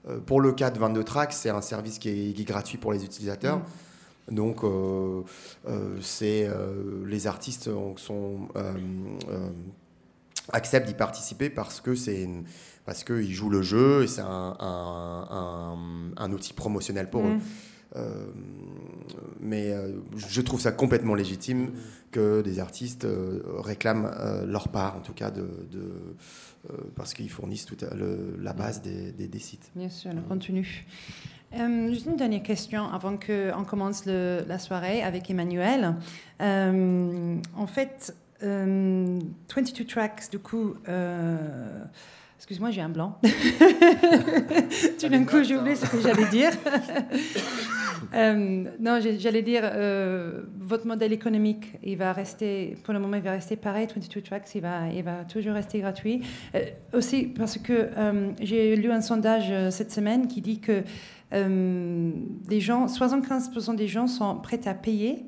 Euh, 0.08 0.20
pour 0.20 0.42
le 0.42 0.52
cas 0.52 0.72
de 0.72 0.80
22 0.80 1.04
Tracks, 1.04 1.34
c'est 1.34 1.50
un 1.50 1.62
service 1.62 2.00
qui 2.00 2.10
est, 2.10 2.34
qui 2.34 2.42
est 2.42 2.46
gratuit 2.46 2.78
pour 2.78 2.92
les 2.94 3.04
utilisateurs. 3.04 3.62
Donc, 4.30 4.64
euh, 4.64 5.22
euh, 5.68 5.98
c'est 6.02 6.48
euh, 6.48 7.04
les 7.06 7.28
artistes 7.28 7.70
sont, 7.98 8.48
acceptent 10.54 10.88
d'y 10.88 10.94
participer 10.94 11.50
parce 11.50 11.82
que 11.82 11.96
c'est 11.96 12.28
parce 12.86 13.04
qu'ils 13.04 13.32
jouent 13.34 13.50
le 13.50 13.62
jeu 13.62 14.04
et 14.04 14.08
c'est 14.08 14.22
un, 14.22 14.56
un- 14.60 15.28
un- 15.30 16.12
un 16.18 16.32
outil 16.32 16.54
promotionnel 16.54 17.10
pour 17.10 17.22
eux. 17.26 17.36
Mm. 17.36 17.42
Euh, 17.98 18.26
mais 19.42 19.76
je 20.16 20.42
trouve 20.42 20.62
ça 20.62 20.72
complètement 20.72 21.14
légitime 21.14 21.72
que 22.12 22.42
des 22.42 22.60
artistes 22.60 23.06
réclament 23.60 24.10
leur 24.48 24.70
part, 24.70 24.96
en 24.96 25.02
tout 25.02 25.14
cas, 25.14 25.30
de, 25.30 25.42
de, 25.70 25.92
parce 26.96 27.14
qu'ils 27.14 27.30
fournissent 27.30 27.66
toute 27.66 27.84
le- 27.94 28.38
la 28.42 28.54
base 28.54 28.82
des, 28.82 29.12
des- 29.12 29.28
des 29.28 29.40
sites. 29.40 29.72
Bien 29.76 29.90
sûr, 29.90 30.12
le 30.14 30.22
contenu. 30.22 30.86
Euh, 31.54 31.90
juste 31.90 32.06
une 32.06 32.16
dernière 32.16 32.44
question 32.44 32.90
avant 32.92 33.18
qu'on 33.18 33.64
commence 33.66 34.06
le- 34.06 34.44
la 34.48 34.58
soirée 34.60 35.04
avec 35.04 35.30
Emmanuel. 35.30 35.96
Euh, 36.42 37.36
en 37.58 37.68
fait, 37.68 38.16
euh, 38.44 39.20
22 39.54 39.86
tracks, 39.86 40.30
du 40.32 40.40
coup. 40.40 40.76
Excuse-moi, 42.42 42.72
j'ai 42.72 42.82
un 42.82 42.90
blanc. 42.90 43.20
Tout 45.00 45.10
d'un 45.10 45.26
coup, 45.26 45.44
j'ai 45.44 45.56
oublié 45.56 45.76
ce 45.76 45.86
que 45.86 46.02
j'allais 46.02 46.28
dire. 46.30 46.52
Euh, 48.14 48.66
non, 48.80 49.00
j'allais 49.00 49.44
dire, 49.44 49.62
euh, 49.64 50.42
votre 50.60 50.86
modèle 50.86 51.14
économique, 51.14 51.78
il 51.82 51.98
va 51.98 52.12
rester, 52.12 52.76
pour 52.84 52.94
le 52.94 53.00
moment, 53.00 53.16
il 53.16 53.22
va 53.22 53.32
rester 53.32 53.56
pareil. 53.56 53.88
22 53.88 54.22
Tracks, 54.22 54.50
il 54.54 54.62
va, 54.62 54.90
il 54.90 55.04
va 55.04 55.24
toujours 55.24 55.54
rester 55.54 55.80
gratuit. 55.80 56.22
Euh, 56.56 56.66
aussi, 56.94 57.28
parce 57.28 57.58
que 57.58 57.90
j'ai 58.42 58.76
lu 58.76 58.92
un 58.92 59.00
sondage 59.00 59.54
cette 59.70 59.92
semaine 59.92 60.28
qui 60.28 60.42
dit 60.42 60.60
que 60.60 60.84
gens, 62.60 62.88
75% 62.88 63.76
des 63.76 63.88
gens 63.88 64.08
sont 64.08 64.36
prêts 64.38 64.68
à 64.68 64.74
payer 64.74 65.26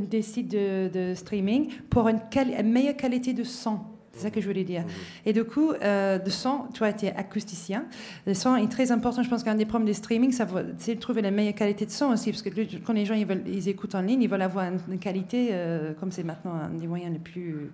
des 0.00 0.22
sites 0.22 0.50
de, 0.50 0.88
de 0.88 1.14
streaming 1.14 1.70
pour 1.90 2.08
une, 2.08 2.18
une 2.58 2.72
meilleure 2.72 2.96
qualité 2.96 3.34
de 3.34 3.44
son. 3.44 3.78
C'est 4.22 4.28
ça 4.28 4.30
que 4.30 4.40
je 4.40 4.46
voulais 4.46 4.62
dire. 4.62 4.84
Et 5.26 5.32
du 5.32 5.42
coup, 5.42 5.72
euh, 5.72 6.16
le 6.24 6.30
son, 6.30 6.66
toi, 6.72 6.92
tu 6.92 7.06
es 7.06 7.16
acousticien. 7.16 7.86
Le 8.24 8.34
son 8.34 8.54
est 8.54 8.70
très 8.70 8.92
important. 8.92 9.24
Je 9.24 9.28
pense 9.28 9.42
qu'un 9.42 9.56
des 9.56 9.66
problèmes 9.66 9.86
des 9.86 9.94
streaming, 9.94 10.32
c'est 10.78 10.94
de 10.94 11.00
trouver 11.00 11.22
la 11.22 11.32
meilleure 11.32 11.56
qualité 11.56 11.86
de 11.86 11.90
son 11.90 12.06
aussi. 12.06 12.30
Parce 12.30 12.42
que 12.42 12.50
quand 12.86 12.92
les 12.92 13.04
gens 13.04 13.14
ils 13.14 13.26
veulent, 13.26 13.42
ils 13.48 13.68
écoutent 13.68 13.96
en 13.96 14.02
ligne, 14.02 14.22
ils 14.22 14.28
veulent 14.28 14.42
avoir 14.42 14.66
une, 14.88 15.00
qualité, 15.00 15.48
euh, 15.50 15.92
comme 15.98 16.12
c'est 16.12 16.22
maintenant 16.22 16.52
un 16.52 16.68
des 16.68 16.86
moyens 16.86 17.12
les 17.12 17.18
plus 17.18 17.72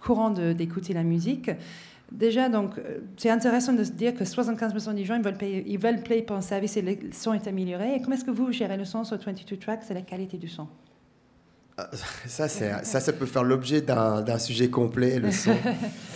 courants 0.00 0.30
d'écouter 0.30 0.94
la 0.94 1.02
musique. 1.02 1.50
Déjà, 2.10 2.48
donc, 2.48 2.78
euh, 2.78 3.00
c'est 3.18 3.28
intéressant 3.28 3.74
de 3.74 3.84
se 3.84 3.92
dire 3.92 4.14
que 4.14 4.24
75% 4.24 4.94
des 4.94 5.04
gens, 5.04 5.16
ils 5.16 5.22
veulent 5.22 5.36
payer, 5.36 5.62
ils 5.66 5.78
veulent 5.78 6.02
payer 6.02 6.22
pour 6.22 6.36
un 6.36 6.40
service 6.40 6.74
et 6.78 6.82
le 6.82 6.96
son 7.12 7.34
est 7.34 7.46
amélioré. 7.46 7.96
Et 7.96 8.00
comment 8.00 8.16
est-ce 8.16 8.24
que 8.24 8.30
vous 8.30 8.50
gérez 8.50 8.78
le 8.78 8.86
son 8.86 9.04
sur 9.04 9.18
22 9.18 9.58
Tracks 9.58 9.82
C'est 9.82 9.94
la 9.94 10.00
qualité 10.00 10.38
du 10.38 10.48
son? 10.48 10.68
Ça, 12.26 12.48
c'est- 12.48 12.84
ça, 12.84 13.00
ça 13.00 13.12
peut 13.12 13.26
faire 13.26 13.44
l'objet 13.44 13.80
d'un 13.80 14.38
sujet 14.38 14.68
complet, 14.70 15.18
le 15.18 15.32
son. 15.32 15.56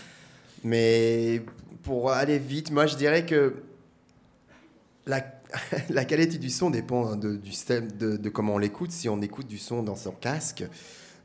Mais 0.65 1.43
pour 1.83 2.11
aller 2.11 2.39
vite, 2.39 2.71
moi, 2.71 2.87
je 2.87 2.97
dirais 2.97 3.25
que 3.25 3.55
la, 5.07 5.25
la 5.91 6.05
qualité 6.05 6.39
du 6.39 6.51
son 6.51 6.71
dépend 6.71 7.17
de, 7.17 7.37
du 7.37 7.53
système, 7.53 7.91
de, 7.93 8.17
de 8.17 8.29
comment 8.29 8.55
on 8.55 8.59
l'écoute. 8.59 8.91
Si 8.91 9.09
on 9.09 9.21
écoute 9.23 9.47
du 9.47 9.59
son 9.59 9.83
dans 9.83 9.97
son 9.97 10.13
casque, 10.13 10.65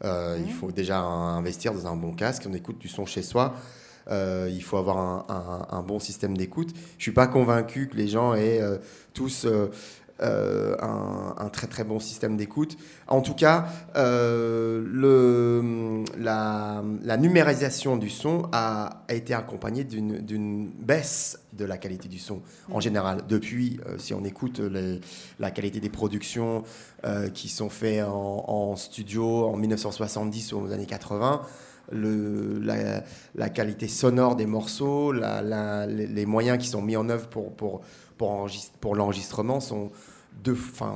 euh, 0.03 0.37
il 0.45 0.51
faut 0.51 0.71
déjà 0.71 0.99
investir 0.99 1.73
dans 1.73 1.87
un 1.87 1.95
bon 1.95 2.13
casque. 2.13 2.43
On 2.49 2.53
écoute 2.53 2.77
du 2.79 2.87
son 2.87 3.05
chez 3.05 3.21
soi. 3.23 3.55
euh, 4.09 4.49
il 4.51 4.63
faut 4.63 4.77
avoir 4.77 4.97
un, 4.97 5.25
un- 5.29 5.77
un 5.77 5.81
bon 5.83 5.99
système 5.99 6.35
d'écoute. 6.37 6.69
Je 6.97 7.03
suis 7.03 7.11
pas 7.11 7.27
convaincu 7.27 7.87
que 7.87 7.95
les 7.95 8.07
gens 8.07 8.33
aient 8.33 8.59
euh, 8.61 8.77
tous 9.13 9.45
un, 10.21 11.35
un 11.37 11.49
très 11.49 11.67
très 11.67 11.83
bon 11.83 11.99
système 11.99 12.37
d'écoute. 12.37 12.77
En 13.07 13.21
tout 13.21 13.33
cas, 13.33 13.65
euh, 13.95 14.83
le, 14.85 16.03
la, 16.17 16.83
la 17.03 17.17
numérisation 17.17 17.97
du 17.97 18.09
son 18.09 18.43
a, 18.51 19.03
a 19.07 19.13
été 19.13 19.33
accompagnée 19.33 19.83
d'une 19.83 20.69
baisse 20.79 21.39
de 21.53 21.65
la 21.65 21.77
qualité 21.77 22.07
du 22.07 22.19
son 22.19 22.41
en 22.71 22.79
général. 22.79 23.21
Depuis, 23.27 23.79
euh, 23.87 23.97
si 23.97 24.13
on 24.13 24.23
écoute 24.23 24.59
les- 24.59 25.01
la 25.39 25.51
qualité 25.51 25.79
des 25.79 25.89
productions 25.89 26.63
euh, 27.05 27.29
qui 27.29 27.49
sont 27.49 27.69
faites 27.69 28.03
en, 28.03 28.45
en 28.47 28.75
studio 28.75 29.45
en 29.45 29.57
1970 29.57 30.53
ou 30.53 30.59
aux 30.61 30.71
années 30.71 30.85
80, 30.85 31.41
le, 31.91 32.57
la, 32.59 33.03
la 33.35 33.49
qualité 33.49 33.87
sonore 33.89 34.35
des 34.35 34.45
morceaux, 34.45 35.11
la- 35.11 35.41
la- 35.41 35.85
les, 35.87 36.25
moyens 36.25 36.57
qui 36.57 36.67
sont 36.69 36.81
mis 36.81 36.95
en 36.95 37.09
œuvre 37.09 37.27
pour, 37.27 37.51
pour, 37.53 37.81
pour, 38.17 38.29
enregistre- 38.31 38.77
pour 38.79 38.95
l'enregistrement 38.95 39.59
sont, 39.59 39.91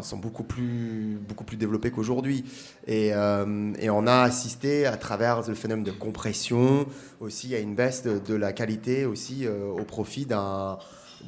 sont 0.02 0.18
beaucoup, 0.18 0.44
plus, 0.44 1.18
beaucoup 1.28 1.44
plus 1.44 1.58
développés 1.58 1.92
qu'aujourd'hui. 1.92 2.46
Et, 2.88 3.14
euh, 3.14 3.74
et 3.80 3.90
on 3.90 4.08
a 4.08 4.22
assisté 4.22 4.86
à 4.86 4.98
travers 4.98 5.48
le 5.48 5.56
phénomène 5.56 5.84
de 5.84 5.92
compression 5.92 6.86
aussi 7.20 7.56
à 7.56 7.60
une 7.60 7.76
baisse 7.76 8.04
de, 8.04 8.36
la 8.36 8.54
qualité 8.54 9.06
aussi 9.06 9.46
euh, 9.46 9.68
au 9.70 9.84
profit 9.84 10.26
d'un 10.26 10.78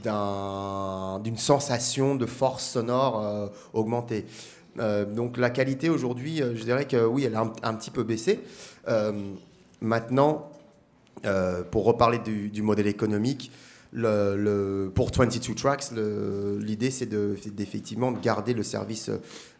d'un- 0.03 1.19
d'une 1.23 1.38
sensation 1.38 2.13
de 2.15 2.27
force 2.27 2.63
sonore 2.63 3.25
euh, 3.25 3.47
augmentée. 3.73 4.25
Donc 5.15 5.38
la 5.38 5.49
qualité 5.49 5.89
aujourd'hui, 5.89 6.38
je 6.38 6.63
dirais 6.63 6.85
que 6.85 7.03
oui, 7.03 7.23
elle 7.23 7.34
a 7.34 7.51
un, 7.63 7.73
petit 7.73 7.89
peu 7.89 8.03
baissé. 8.03 8.41
Maintenant, 9.81 10.51
pour 11.71 11.85
reparler 11.85 12.19
du 12.19 12.61
modèle 12.61 12.85
économique, 12.85 13.51
le, 13.93 14.35
le- 14.35 14.91
pour 14.93 15.09
22 15.11 15.55
Tracks, 15.55 15.91
l'idée 16.59 16.91
c'est 16.91 17.05
de- 17.05 17.35
c'est 17.41 17.53
d'effectivement 17.55 18.11
de 18.11 18.19
garder 18.19 18.53
le 18.53 18.64
service 18.64 19.09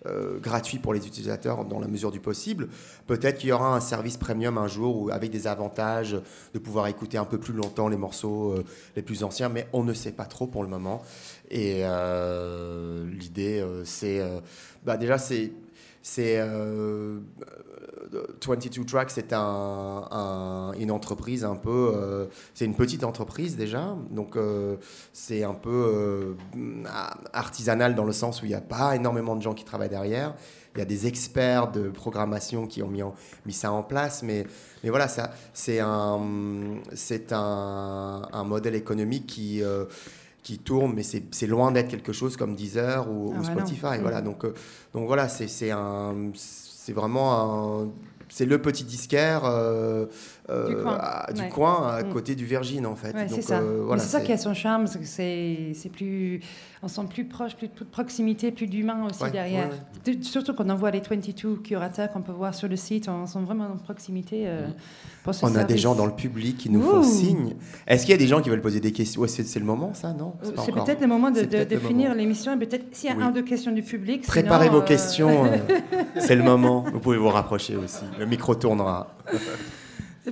euh, 0.06 0.40
gratuit 0.40 0.78
pour 0.80 0.94
les 0.94 1.06
utilisateurs 1.08 1.66
dans 1.66 1.80
la 1.80 1.88
mesure 1.88 2.12
du 2.12 2.20
possible. 2.20 2.68
Peut-être 3.08 3.40
qu'il 3.40 3.50
y 3.50 3.52
aura 3.52 3.76
un 3.76 3.80
service 3.80 4.18
premium 4.18 4.58
un 4.58 4.68
jour 4.68 5.02
où, 5.02 5.10
avec 5.10 5.32
des 5.32 5.48
avantages 5.48 6.18
de 6.54 6.60
pouvoir 6.60 6.88
écouter 6.88 7.18
un 7.18 7.26
peu 7.26 7.38
plus 7.40 7.54
longtemps 7.54 7.88
les 7.88 7.98
morceaux 7.98 8.52
euh, 8.54 8.64
les 8.96 9.02
plus 9.02 9.24
anciens, 9.24 9.50
mais 9.50 9.68
on 9.74 9.84
ne 9.84 9.94
sait 9.94 10.12
pas 10.12 10.26
trop 10.26 10.48
pour 10.48 10.64
le 10.64 10.70
moment. 10.70 11.02
Et 11.50 11.80
euh, 11.84 13.06
l'idée, 13.10 13.66
c'est 13.86 14.22
bah, 14.86 14.98
déjà 14.98 15.18
c'est 15.18 15.52
22 18.46 18.86
Tracks, 18.86 19.12
c'est 19.12 19.34
un, 19.34 20.06
un- 20.12 20.74
une 20.74 20.92
entreprise 20.92 21.44
un 21.44 21.56
peu, 21.56 21.92
euh, 21.96 22.26
c'est 22.54 22.66
une 22.66 22.76
petite 22.76 23.04
entreprise 23.04 23.56
déjà, 23.58 23.96
donc 24.12 24.36
euh, 24.36 24.76
c'est 25.14 25.44
un 25.44 25.54
peu 25.54 25.70
euh, 25.70 26.34
artisanal 27.34 27.96
dans 27.96 28.06
le 28.06 28.14
sens 28.14 28.42
où 28.42 28.46
il 28.46 28.50
n'y 28.50 28.54
a 28.56 28.62
pas 28.62 28.96
énormément 28.96 29.36
de 29.36 29.42
gens 29.42 29.54
qui 29.54 29.64
travaillent 29.66 29.90
derrière. 29.90 30.34
Il 30.76 30.80
y 30.80 30.82
a 30.82 30.86
des 30.86 31.08
experts 31.08 31.72
de 31.72 31.90
programmation 31.90 32.68
qui 32.68 32.84
ont 32.84 32.88
mis, 32.88 33.02
en- 33.02 33.16
mis 33.46 33.54
ça 33.54 33.72
en 33.72 33.82
place, 33.84 34.22
mais, 34.24 34.46
mais 34.84 34.90
voilà, 34.90 35.08
ça, 35.08 35.32
c'est 35.54 35.80
un, 35.80 36.20
c'est 36.94 37.32
un, 37.34 38.22
un 38.32 38.44
modèle 38.44 38.76
économique 38.76 39.26
qui, 39.26 39.62
qui 40.44 40.60
tourne, 40.60 40.94
mais 40.94 41.04
c'est 41.04 41.24
c'est 41.32 41.48
loin 41.48 41.72
d'être 41.72 41.88
quelque 41.90 42.14
chose 42.14 42.38
comme 42.38 42.56
Deezer 42.56 43.10
ou, 43.12 43.34
Ah 43.36 43.40
ou. 43.40 43.44
Spotify. 43.44 43.98
Mm. 43.98 44.02
Voilà, 44.02 44.22
donc, 44.22 44.46
donc 44.94 45.08
voilà, 45.08 45.28
c'est 45.30 45.48
c'est 45.48 45.72
un, 45.72 46.32
c'est 46.88 46.94
vraiment 46.94 47.84
un, 47.84 47.90
c'est 48.30 48.46
le 48.46 48.62
petit 48.62 48.86
disquaire 48.86 49.42
euh, 49.44 50.06
Du 50.70 50.76
coin. 50.78 50.98
à, 51.00 51.32
du 51.34 51.42
Ouais. 51.42 51.50
coin 51.50 51.88
à 51.90 52.04
Mm. 52.04 52.10
côté 52.14 52.36
du 52.36 52.46
Virgin 52.46 52.86
en 52.86 52.96
fait. 52.96 53.14
Ouais, 53.14 53.28
c'est 53.28 53.42
ça. 53.42 53.60
euh, 53.60 53.80
Mais 53.80 53.86
voilà, 53.86 54.02
c'est 54.02 54.08
ça 54.10 54.22
qui 54.22 54.32
a 54.32 54.38
son 54.38 54.54
charme, 54.54 54.88
c'est 54.88 55.00
que 55.00 55.06
c'est 55.06 55.72
c'est 55.74 55.90
plus, 55.90 56.40
on 56.82 56.88
sent 56.88 57.02
plus 57.10 57.26
proche, 57.26 57.56
plus, 57.56 57.68
de 57.68 57.84
proximité, 57.84 58.52
plus 58.52 58.68
d'humain 58.68 59.06
aussi 59.10 59.24
Ouais, 59.24 59.32
derrière. 59.32 59.70
De- 60.06 60.24
surtout 60.24 60.54
quand 60.54 60.70
on 60.70 60.76
voit 60.76 60.92
les 60.92 61.02
22 61.02 61.58
curateurs 61.58 62.10
qu'on 62.12 62.22
peut 62.22 62.32
voir 62.32 62.56
sur 62.56 62.68
le 62.70 62.76
site, 62.78 63.10
on 63.10 63.26
sent 63.26 63.40
vraiment 63.46 63.66
en 63.66 63.78
proximité. 63.78 64.44
euh, 64.48 64.68
pour 65.24 65.36
ce 65.36 65.46
On 65.46 65.54
a 65.56 65.66
des 65.66 65.78
gens 65.78 65.96
dans 65.96 66.06
le 66.06 66.14
public 66.14 66.58
qui 66.58 66.70
nous 66.70 66.82
font 66.82 67.04
signe. 67.04 67.56
Est-ce 67.86 68.04
qu'il 68.06 68.12
y 68.12 68.16
a 68.16 68.18
des 68.18 68.28
gens 68.28 68.42
qui 68.42 68.50
veulent 68.50 68.62
poser 68.62 68.80
des 68.80 68.94
questions? 68.94 69.22
Ouais, 69.22 69.28
C'est 69.28 69.60
le 69.60 69.66
moment, 69.66 69.94
ça, 69.94 70.14
non? 70.14 70.34
C'est 70.44 70.72
peut-être 70.72 71.02
le 71.02 71.08
moment 71.08 71.30
de, 71.32 71.42
de- 71.42 71.78
finir 71.78 72.16
l'émission 72.16 72.54
et 72.54 72.58
peut-être 72.66 72.86
s'il 72.96 73.10
y 73.10 73.14
a 73.14 73.18
Oui. 73.18 73.24
un 73.24 73.30
ou 73.30 73.34
deux 73.34 73.42
questions 73.42 73.72
du 73.74 73.82
public. 73.84 74.26
Préparez 74.26 74.68
sinon, 74.68 74.78
vos 74.78 74.84
euh, 74.84 74.88
questions. 74.88 75.46
euh, 75.46 75.58
c'est 76.20 76.36
le 76.38 76.44
moment. 76.44 76.86
Vous 76.94 77.00
pouvez 77.00 77.18
vous 77.18 77.28
rapprocher 77.30 77.76
aussi. 77.76 78.06
Le 78.18 78.26
micro 78.26 78.56
tournera. 78.56 79.08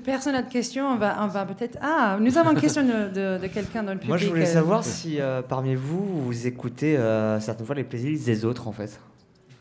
Personne 0.04 0.34
n'a 0.34 0.42
de 0.42 0.52
questions, 0.52 0.88
on 0.88 0.98
va, 0.98 1.18
on 1.22 1.28
va 1.28 1.46
peut-être. 1.46 1.78
Ah, 1.82 2.18
nous 2.20 2.38
avons 2.38 2.52
une 2.52 2.60
question 2.60 2.84
de, 2.84 3.10
de- 3.10 3.42
de 3.42 3.48
quelqu'un 3.48 3.82
dans 3.84 3.94
le 3.94 3.98
public. 3.98 4.10
Moi, 4.10 4.18
je 4.18 4.28
voulais 4.28 4.44
euh, 4.50 4.54
savoir 4.54 4.84
si 4.84 5.22
euh, 5.22 5.42
parmi 5.42 5.74
vous, 5.76 6.24
vous 6.26 6.48
écoutez 6.48 6.98
euh, 6.98 7.40
certaines 7.40 7.66
fois 7.66 7.76
les 7.76 7.84
playlists 7.84 8.26
des 8.26 8.44
autres, 8.46 8.68
en 8.68 8.72
fait. 8.72 9.00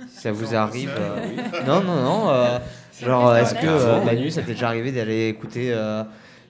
Si 0.09 0.21
ça 0.23 0.33
vous 0.33 0.55
arrive. 0.55 0.91
euh, 0.99 1.27
Non, 1.67 1.83
non, 1.83 2.03
non. 2.03 2.29
euh, 2.31 2.59
genre, 3.01 3.37
est-ce 3.37 3.55
que 3.55 3.67
euh, 3.67 4.05
Manu, 4.05 4.31
ça 4.31 4.43
t'est 4.43 4.53
déjà 4.53 4.69
arrivé 4.69 4.91
d'aller 4.93 5.29
écouter 5.29 5.73
euh, 5.73 6.03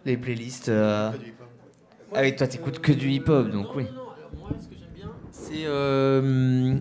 les 0.07 0.17
playlists 0.17 0.69
euh, 0.71 1.11
Ah 2.15 2.21
oui, 2.23 2.35
toi, 2.35 2.47
t'écoutes 2.47 2.79
que 2.81 2.93
du 2.93 3.11
hip-hop, 3.11 3.51
donc 3.51 3.67
oui. 3.77 3.87
C'est. 5.31 5.65
euh, 5.67 6.75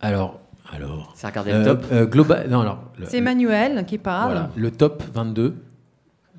alors. 0.00 0.40
Alors. 0.72 1.12
C'est 1.16 1.28
regarder 1.28 1.52
le 1.52 1.64
top. 1.64 1.84
euh, 1.92 2.06
global. 2.06 2.48
Non, 2.50 2.60
alors. 2.62 2.82
le- 2.98 3.06
C'est 3.06 3.18
Emmanuel 3.18 3.84
qui 3.86 3.98
parle. 3.98 4.32
Voilà, 4.32 4.50
le 4.56 4.70
top 4.72 5.02
22, 5.14 5.54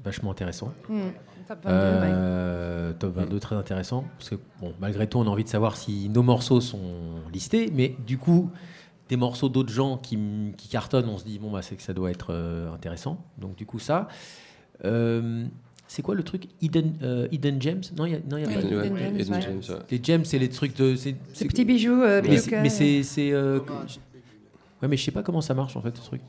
vachement 0.08 0.32
intéressant. 0.32 0.74
Hmm, 0.90 1.10
top 1.48 1.60
22, 1.64 1.70
Euh, 1.74 2.94
Top 3.00 3.16
22, 3.16 3.40
très 3.40 3.56
intéressant. 3.56 4.04
Parce 4.18 4.30
que, 4.30 4.36
bon, 4.60 4.74
malgré 4.80 5.08
tout, 5.08 5.18
on 5.20 5.24
a 5.28 5.30
envie 5.30 5.44
de 5.44 5.50
savoir 5.50 5.78
si 5.78 6.10
nos 6.10 6.24
morceaux 6.24 6.62
sont 6.62 6.80
listés. 7.32 7.72
Mais 7.74 7.96
du 8.06 8.18
coup, 8.18 8.50
des 9.10 9.18
morceaux 9.18 9.50
d'autres 9.50 9.72
gens 9.72 9.98
qui, 9.98 10.18
qui 10.58 10.68
cartonnent, 10.70 11.10
on 11.10 11.18
se 11.18 11.24
dit, 11.26 11.40
bon, 11.40 11.52
bah, 11.52 11.62
c'est 11.62 11.76
que 11.76 11.84
ça 11.84 11.94
doit 11.94 12.10
être 12.12 12.28
euh, 12.32 12.74
intéressant. 12.74 13.24
Donc, 13.38 13.56
du 13.56 13.66
coup, 13.66 13.80
ça. 13.80 14.08
Euh, 14.86 15.46
c'est 15.88 16.02
quoi 16.02 16.16
le 16.16 16.24
truc? 16.24 16.48
Hidden, 16.62 16.96
euh, 17.02 17.28
Hidden 17.32 17.62
Gems 17.62 17.82
Non, 17.98 18.06
il 18.06 18.10
n'y 18.10 18.16
a, 18.16 18.20
non, 18.30 18.38
y 18.38 18.44
a 18.44 18.48
pas 18.50 18.62
de- 18.62 18.68
Hidden 18.68 18.98
Gems, 18.98 19.16
Hidden 19.20 19.34
ouais. 19.34 19.42
Gems, 19.42 19.74
ouais. 19.76 19.80
Les 19.90 20.00
gems, 20.04 20.26
c'est 20.26 20.40
les 20.40 20.50
trucs 20.50 20.76
de. 20.76 20.96
C'est 20.96 21.16
Ces 21.34 21.46
petits 21.46 21.64
bijoux, 21.66 22.02
euh, 22.02 22.22
mais 22.24 22.38
c'est- 22.38 22.50
que- 22.52 22.62
mais 22.62 22.70
c'est. 22.70 23.04
c'est, 23.04 23.32
euh, 23.32 23.60
Ouais, 24.82 24.88
mais 24.88 24.98
je 24.98 25.04
sais 25.06 25.12
pas 25.12 25.24
comment 25.24 25.42
ça 25.42 25.54
marche 25.54 25.76
en 25.78 25.82
fait 25.82 25.96
ce 25.98 26.02
truc. 26.04 26.22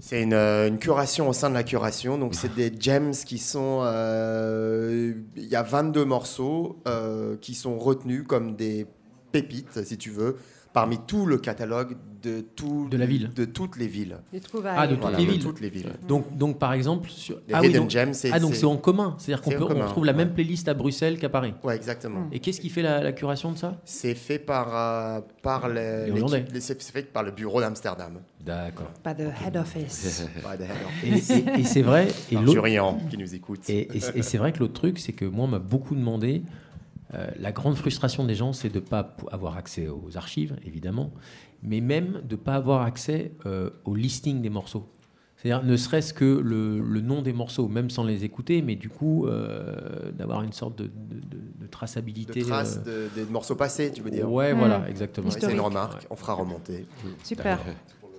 C'est 0.00 0.22
une, 0.22 0.32
euh, 0.32 0.68
une 0.68 0.78
curation 0.78 1.28
au 1.28 1.32
sein 1.32 1.50
de 1.50 1.54
la 1.54 1.62
curation. 1.62 2.18
Donc, 2.18 2.34
c'est 2.34 2.54
des 2.54 2.72
gems 2.78 3.12
qui 3.12 3.38
sont. 3.38 3.80
euh, 3.82 5.12
Il 5.36 5.46
y 5.46 5.56
a 5.56 5.62
22 5.62 6.04
morceaux 6.04 6.80
euh, 6.88 7.36
qui 7.40 7.54
sont 7.54 7.78
retenus 7.78 8.24
comme 8.26 8.56
des 8.56 8.86
pépites, 9.32 9.84
si 9.84 9.96
tu 9.96 10.10
veux, 10.10 10.36
parmi 10.72 10.98
tout 11.06 11.26
le 11.26 11.38
catalogue 11.38 11.96
de, 12.22 12.40
tout, 12.42 12.86
De 12.90 12.98
la 12.98 13.06
ville. 13.06 13.30
de 13.34 13.44
toutes 13.46 13.76
les 13.76 13.86
villes. 13.88 14.18
Ah, 14.66 14.86
de 14.86 14.92
toutes 14.94 15.00
Voilà, 15.00 15.18
les 15.18 15.24
de 15.24 15.30
villes. 15.30 15.42
toutes 15.42 15.60
les 15.60 15.70
villes. 15.70 15.92
Donc, 16.06 16.36
donc 16.36 16.58
par 16.58 16.74
exemple, 16.74 17.08
sur. 17.08 17.36
Les 17.48 17.54
ah 17.54 17.60
oui, 17.62 17.68
Hidden 17.68 17.80
donc, 17.82 17.90
Gems, 17.90 18.12
c'est- 18.12 18.30
ah, 18.30 18.38
donc 18.38 18.54
c'est- 18.54 18.66
en 18.66 18.76
commun. 18.76 19.14
C'est-à-dire 19.18 19.42
qu'on 19.42 19.52
on 19.74 19.80
retrouve 19.86 20.04
la 20.04 20.12
ouais. 20.12 20.18
même 20.18 20.34
playlist 20.34 20.68
à 20.68 20.74
Bruxelles 20.74 21.18
qu'à 21.18 21.30
Paris. 21.30 21.54
Ouais, 21.64 21.76
exactement. 21.76 22.28
Et 22.30 22.38
qu'est-ce 22.40 22.60
qui 22.60 22.68
fait 22.68 22.82
la, 22.82 23.02
la 23.02 23.12
curation 23.12 23.52
de 23.52 23.56
ça? 23.58 23.80
C'est 23.84 24.14
fait 24.14 24.38
par, 24.38 24.68
euh, 24.76 25.20
par 25.42 25.68
les- 25.70 26.10
Les 26.52 26.60
c'est 26.60 26.80
fait 26.82 27.02
par 27.10 27.22
le 27.22 27.30
bureau 27.30 27.60
d'Amsterdam. 27.60 28.20
D'accord. 28.44 28.90
Pas 29.02 29.14
de 29.14 29.24
head 29.24 29.56
office. 29.56 30.26
By 30.36 30.58
the 30.58 30.62
head 30.62 30.70
Et, 31.04 31.12
office. 31.14 31.30
et- 31.30 31.60
et 31.60 31.64
c'est 31.64 31.82
vrai. 31.82 32.08
Et 32.30 32.34
l'autre- 32.36 33.08
qui 33.10 33.16
nous 33.16 33.34
écoute. 33.34 33.68
Et, 33.70 33.96
et 33.96 34.00
c'est- 34.00 34.16
et 34.18 34.22
c'est 34.22 34.38
vrai 34.38 34.52
que 34.52 34.58
l'autre 34.58 34.74
truc, 34.74 34.98
c'est 34.98 35.12
que 35.12 35.24
moi, 35.24 35.46
on 35.46 35.48
m'a 35.48 35.58
beaucoup 35.58 35.94
demandé. 35.94 36.42
Euh, 37.14 37.26
la 37.38 37.52
grande 37.52 37.76
frustration 37.76 38.24
des 38.24 38.34
gens, 38.34 38.52
c'est 38.52 38.68
de 38.68 38.78
ne 38.80 38.84
pas 38.84 39.16
avoir 39.32 39.56
accès 39.56 39.88
aux 39.88 40.16
archives, 40.16 40.56
évidemment, 40.64 41.12
mais 41.62 41.80
même 41.80 42.20
de 42.24 42.36
ne 42.36 42.40
pas 42.40 42.54
avoir 42.54 42.82
accès 42.82 43.32
euh, 43.46 43.70
au 43.84 43.94
listing 43.94 44.40
des 44.42 44.50
morceaux. 44.50 44.88
C'est-à-dire, 45.36 45.64
ne 45.66 45.74
serait-ce 45.76 46.12
que 46.12 46.24
le, 46.24 46.80
le 46.80 47.00
nom 47.00 47.22
des 47.22 47.32
morceaux, 47.32 47.66
même 47.66 47.88
sans 47.88 48.04
les 48.04 48.24
écouter, 48.24 48.60
mais 48.60 48.76
du 48.76 48.90
coup, 48.90 49.26
euh, 49.26 50.12
d'avoir 50.12 50.42
une 50.42 50.52
sorte 50.52 50.76
de, 50.76 50.84
de- 50.84 50.90
de- 51.20 51.62
de 51.62 51.66
traçabilité. 51.66 52.40
de 52.40 52.46
traces 52.46 52.78
euh, 52.86 53.08
de, 53.08 53.14
des 53.14 53.30
morceaux 53.30 53.54
passés, 53.56 53.90
tu 53.90 54.02
veux 54.02 54.10
dire 54.10 54.30
Ouais, 54.30 54.52
voilà, 54.52 54.86
exactement. 54.88 55.30
C'est 55.30 55.50
une 55.50 55.60
remarque, 55.60 56.06
on 56.10 56.16
fera 56.16 56.34
remonter. 56.34 56.84
Super. 57.24 57.58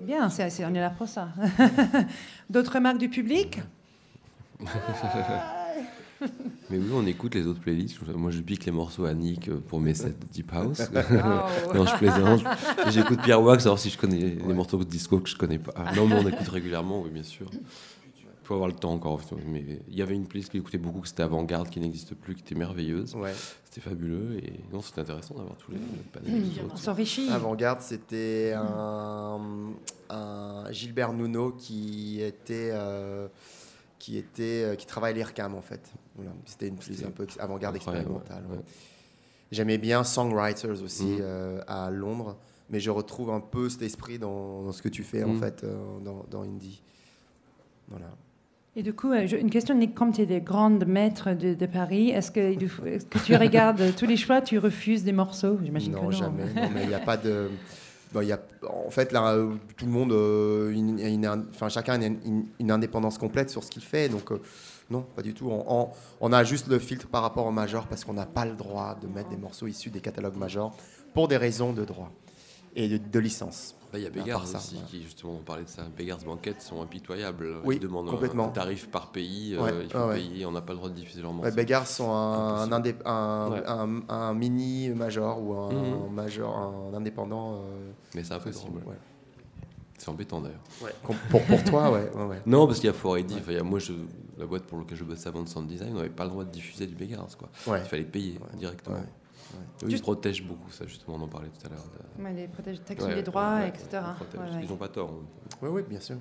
Bien, 0.01 0.29
c'est, 0.29 0.49
c'est- 0.49 0.65
on 0.65 0.73
est 0.73 0.79
là 0.79 0.89
pour 0.89 1.07
ça. 1.07 1.29
D'autres 2.49 2.73
remarques 2.73 2.97
du 2.97 3.09
public? 3.09 3.59
Mais 6.69 6.77
oui, 6.77 6.89
on 6.93 7.05
écoute 7.05 7.35
les 7.35 7.47
autres 7.47 7.59
playlists. 7.59 7.97
Moi, 8.15 8.31
je 8.31 8.41
pique 8.41 8.65
les 8.65 8.71
morceaux 8.71 9.05
à 9.05 9.13
Nick 9.13 9.49
pour 9.67 9.79
mes 9.79 9.93
sets 9.93 10.15
Deep 10.31 10.51
House. 10.53 10.81
Oh. 10.93 11.73
non, 11.75 11.85
je 11.85 11.95
plaisante. 11.97 12.41
Et 12.87 12.91
J'écoute 12.91 13.21
Pierre 13.23 13.41
Wax, 13.41 13.65
alors 13.65 13.79
si 13.79 13.89
je 13.89 13.97
connais 13.97 14.19
les 14.45 14.53
morceaux 14.53 14.77
de 14.77 14.83
disco 14.83 15.19
que 15.19 15.29
je 15.29 15.35
connais 15.35 15.59
pas. 15.59 15.73
Ah, 15.75 15.93
Non, 15.95 16.07
mais 16.07 16.15
on 16.15 16.27
écoute 16.27 16.47
régulièrement, 16.47 17.01
oui, 17.01 17.09
bien 17.09 17.23
sûr. 17.23 17.49
Il 17.53 18.47
faut 18.47 18.53
avoir 18.55 18.67
le 18.69 18.75
temps 18.75 18.91
encore. 18.93 19.19
Mais 19.45 19.79
il 19.87 19.95
y 19.95 20.01
avait 20.01 20.15
une 20.15 20.25
playlist 20.25 20.51
que 20.51 20.57
j'écoutais 20.57 20.77
beaucoup, 20.77 21.01
que 21.01 21.07
c'était 21.07 21.23
Avant-Garde, 21.23 21.69
qui 21.69 21.79
n'existe 21.79 22.15
plus, 22.15 22.35
qui 22.35 22.41
était 22.41 22.55
merveilleuse. 22.55 23.15
Ouais. 23.15 23.33
C'était 23.65 23.81
fabuleux. 23.81 24.37
Et 24.43 24.59
non, 24.73 24.81
c'était 24.81 25.01
intéressant 25.01 25.35
d'avoir 25.35 25.55
tous 25.57 25.71
les 25.71 25.77
panels. 26.11 26.41
des 26.41 26.61
On 26.71 26.75
s'enrichit. 26.75 27.29
Avant-garde, 27.29 27.81
c'était 27.81 28.53
un, 28.55 29.39
un 30.09 30.71
Gilbert 30.71 31.13
Nuno 31.13 31.51
qui 31.51 32.21
était, 32.21 32.69
euh, 32.73 33.27
qui 33.99 34.17
était, 34.17 34.63
euh, 34.63 34.75
qui 34.75 34.85
travaille 34.85 35.13
l'IRCAM 35.13 35.55
en 35.55 35.61
fait. 35.61 35.91
Voilà. 36.15 36.31
C'était 36.45 36.67
une 36.67 36.75
playlist 36.77 37.05
un 37.05 37.11
peu 37.11 37.25
avant-garde 37.39 37.75
expérimentale. 37.75 38.43
ouais. 38.49 38.57
ouais. 38.57 38.63
J'aimais 39.51 39.77
bien 39.77 40.03
Songwriters 40.03 40.81
aussi 40.81 41.03
Mhm. 41.05 41.17
euh, 41.21 41.61
à 41.67 41.89
Londres, 41.91 42.37
mais 42.69 42.79
je 42.79 42.89
retrouve 42.89 43.29
un 43.31 43.41
peu 43.41 43.67
cet 43.69 43.81
esprit 43.81 44.17
dans, 44.17 44.63
dans 44.63 44.71
ce 44.71 44.81
que 44.81 44.87
tu 44.89 45.03
fais 45.03 45.23
en 45.23 45.29
Mhm. 45.33 45.39
fait 45.39 45.63
euh, 45.63 45.75
dans, 46.03 46.25
dans 46.29 46.43
Indie. 46.43 46.81
Voilà. 47.89 48.07
Et 48.77 48.83
du 48.83 48.93
coup, 48.93 49.11
euh, 49.11 49.27
une 49.27 49.49
question, 49.49 49.75
Nick, 49.75 49.93
comme 49.93 50.13
tu 50.13 50.21
es 50.21 50.25
des 50.25 50.39
grandes 50.39 50.85
maîtres 50.85 51.33
de, 51.33 51.53
de 51.53 51.65
Paris, 51.65 52.09
est-ce 52.11 52.31
que, 52.31 52.55
tu 53.25 53.35
regardes 53.35 53.93
tous 53.97 54.05
les 54.05 54.15
choix, 54.15 54.39
tu 54.41 54.57
refuses 54.59 55.03
des 55.03 55.11
morceaux? 55.11 55.57
J'imagine 55.61 55.91
que 55.93 55.97
Non, 55.97 56.03
non. 56.05 56.11
jamais. 56.11 56.45
Non, 56.53 56.69
mais 56.73 56.83
il 56.83 56.87
n'y 56.87 56.93
a 56.93 56.99
pas 56.99 57.17
de. 57.17 57.49
il 58.15 58.27
y 58.27 58.31
a, 58.33 58.39
en 58.67 58.89
fait, 58.89 59.11
là, 59.11 59.33
euh, 59.33 59.53
tout 59.77 59.85
le 59.85 59.91
monde, 59.91 60.11
euh, 60.11 60.73
chacun 61.69 62.01
a 62.01 62.05
une, 62.05 62.71
indépendance 62.71 63.17
complète 63.17 63.49
sur 63.49 63.63
ce 63.63 63.69
qu'il 63.71 63.83
fait. 63.83 64.09
Donc, 64.09 64.31
euh, 64.31 64.41
non, 64.89 65.03
pas 65.15 65.21
du 65.21 65.33
tout. 65.33 65.49
On, 65.49 65.63
on- 65.67 65.89
on 66.19 66.33
a 66.33 66.43
juste 66.43 66.67
le 66.67 66.79
filtre 66.79 67.07
par 67.07 67.21
rapport 67.21 67.45
au 67.45 67.51
major 67.51 67.87
parce 67.87 68.03
qu'on 68.03 68.13
n'a 68.13 68.25
pas 68.25 68.45
le 68.45 68.53
droit 68.55 68.97
de 69.01 69.07
mettre 69.07 69.29
des 69.29 69.37
morceaux 69.37 69.67
issus 69.67 69.89
des 69.89 70.01
catalogues 70.01 70.35
majors 70.35 70.75
pour 71.13 71.27
des 71.29 71.37
raisons 71.37 71.71
de 71.71 71.85
droit 71.85 72.11
et 72.75 72.89
de, 72.89 72.97
de 72.97 73.19
licence. 73.19 73.75
Là, 73.93 73.99
il 73.99 74.03
y 74.03 74.07
a 74.07 74.09
Beggars 74.09 74.43
aussi, 74.43 74.75
voilà. 74.75 74.87
qui 74.89 75.03
justement, 75.03 75.33
on 75.33 75.43
parlait 75.43 75.63
de 75.63 75.69
ça. 75.69 75.83
Beggars 75.97 76.19
Banquettes 76.25 76.61
sont 76.61 76.81
impitoyables. 76.81 77.57
Oui, 77.65 77.75
Ils 77.75 77.81
demandent 77.81 78.07
un- 78.07 78.11
complètement. 78.11 78.45
un 78.45 78.49
tarif 78.49 78.89
par 78.89 79.11
pays. 79.11 79.55
euh, 79.59 79.81
il 79.83 79.89
faut 79.89 79.97
ouais. 80.07 80.15
payer, 80.15 80.45
on 80.45 80.51
n'a 80.51 80.61
pas 80.61 80.71
le 80.71 80.77
droit 80.77 80.89
de 80.89 80.95
diffuser 80.95 81.21
leurs 81.21 81.33
morceaux. 81.33 81.53
Beggars 81.53 81.87
sont 81.87 82.09
un, 82.09 82.61
un, 82.61 82.69
indé- 82.79 82.95
un, 83.03 83.49
Ouais. 83.51 83.63
un- 83.67 84.01
un 84.07 84.33
mini 84.33 84.89
major 84.91 85.41
ou 85.41 85.53
un, 85.55 85.73
Mhm. 85.73 86.13
major, 86.13 86.57
un 86.57 86.93
indépendant. 86.95 87.55
euh, 87.55 87.91
Mais 88.15 88.23
c'est 88.23 88.33
impossible. 88.33 88.81
C'est 89.97 90.09
embêtant 90.09 90.41
d'ailleurs. 90.41 90.63
Pour- 91.29 91.43
pour 91.43 91.63
toi, 91.63 91.91
ouais, 91.91 92.09
ouais, 92.15 92.23
ouais. 92.25 92.41
Non, 92.47 92.65
parce 92.65 92.79
qu'il 92.79 92.87
y 92.87 92.89
a 92.89 92.93
4AD. 92.93 93.33
Enfin, 93.33 93.51
il 93.51 93.53
y 93.55 93.59
a- 93.59 93.63
moi, 93.63 93.77
je, 93.77 93.93
la 94.37 94.45
boîte 94.47 94.63
pour 94.63 94.79
laquelle 94.79 94.97
je 94.97 95.03
bossais 95.03 95.27
avant 95.27 95.43
de 95.43 95.47
Sound 95.49 95.67
Design, 95.67 95.91
on 95.93 95.97
n'avait 95.97 96.09
pas 96.09 96.23
le 96.23 96.31
droit 96.31 96.43
de 96.43 96.49
diffuser 96.49 96.87
du. 96.87 96.95
Quoi. 96.95 97.49
Ouais. 97.67 97.81
Il 97.83 97.87
fallait 97.87 98.03
payer 98.05 98.39
directement. 98.55 98.97
Ouais, 99.53 99.87
Eux, 99.87 99.91
ils 99.91 100.01
protègent 100.01 100.43
beaucoup, 100.43 100.69
ça 100.71 100.85
justement, 100.85 101.17
on 101.19 101.23
en 101.23 101.27
parlait 101.27 101.49
tout 101.49 101.65
à 101.65 101.69
l'heure. 101.69 101.83
de- 102.17 102.23
Ouais, 102.23 102.33
les 102.33 102.47
protège- 102.47 102.83
textes 102.83 103.07
Ouais, 103.07 103.15
des 103.15 103.23
droits, 103.23 103.55
ouais, 103.57 103.69
etc. 103.69 103.87
ils 103.93 104.15
protègent. 104.15 104.41
Ouais, 104.41 104.55
ouais. 104.57 104.63
Ils 104.63 104.69
n'ont 104.69 104.75
pas 104.77 104.87
tort. 104.89 105.13
Oui, 105.61 105.69
oui, 105.71 105.81
bien 105.87 105.99
sûr, 105.99 106.17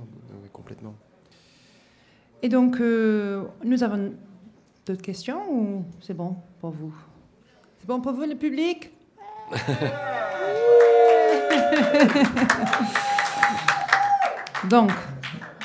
complètement. 0.52 0.94
Et 2.43 2.48
donc, 2.48 2.81
euh, 2.81 3.44
nous 3.65 3.82
avons 3.82 4.12
d'autres 4.86 5.02
questions 5.02 5.40
ou 5.52 5.85
c'est 6.01 6.15
bon 6.15 6.36
pour 6.61 6.70
vous? 6.70 6.94
C'est 7.78 7.86
bon 7.86 8.01
pour 8.01 8.12
vous, 8.12 8.23
le 8.24 8.36
public? 8.36 8.90
Donc, 14.69 14.90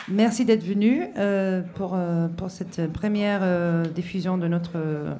merci 0.07 0.45
d'être 0.45 0.63
venu 0.63 1.03
euh, 1.17 1.61
pour, 1.75 1.93
euh, 1.95 2.27
pour 2.29 2.49
cette 2.49 2.91
première 2.93 3.39
euh, 3.43 3.83
diffusion 3.85 4.37
de 4.37 4.47
notre, 4.47 4.71
euh, 4.75 5.13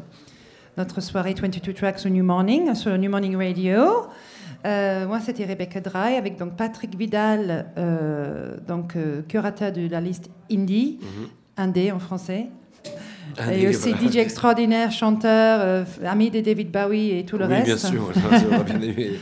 notre 0.78 1.02
soirée 1.02 1.34
22 1.34 1.74
Tracks 1.74 2.06
au 2.06 2.10
New 2.10 2.24
Morning, 2.24 2.74
sur 2.76 2.98
New 2.98 3.10
Morning 3.10 3.36
Radio. 3.36 4.08
Euh, 4.66 5.08
moi, 5.08 5.20
c'était 5.20 5.46
Rebecca 5.46 5.80
Dry 5.80 6.16
avec 6.16 6.38
donc 6.38 6.56
Patrick 6.56 6.98
Vidal, 6.98 7.72
euh, 7.78 8.58
donc 8.68 8.96
euh, 8.96 9.22
curateur 9.22 9.72
de 9.72 9.88
la 9.88 10.02
liste 10.02 10.30
Indie, 10.52 11.00
Indé 11.58 11.92
en 11.92 12.00
français. 12.00 12.48
Indé, 13.38 13.62
et 13.62 13.68
aussi. 13.68 13.92
DJ 13.94 14.18
extraordinaire, 14.18 14.92
chanteur, 14.92 15.60
euh, 15.62 15.84
ami 16.06 16.32
de 16.32 16.40
David 16.40 16.72
Bowie 16.72 17.12
et 17.12 17.26
tout 17.26 17.38
le 17.38 17.46
oui, 17.46 17.54
reste. 17.56 17.66
bien 17.66 17.78
sûr, 17.78 18.12
j'aurais 18.14 18.64
bien 18.64 18.82
aimé. 18.82 19.20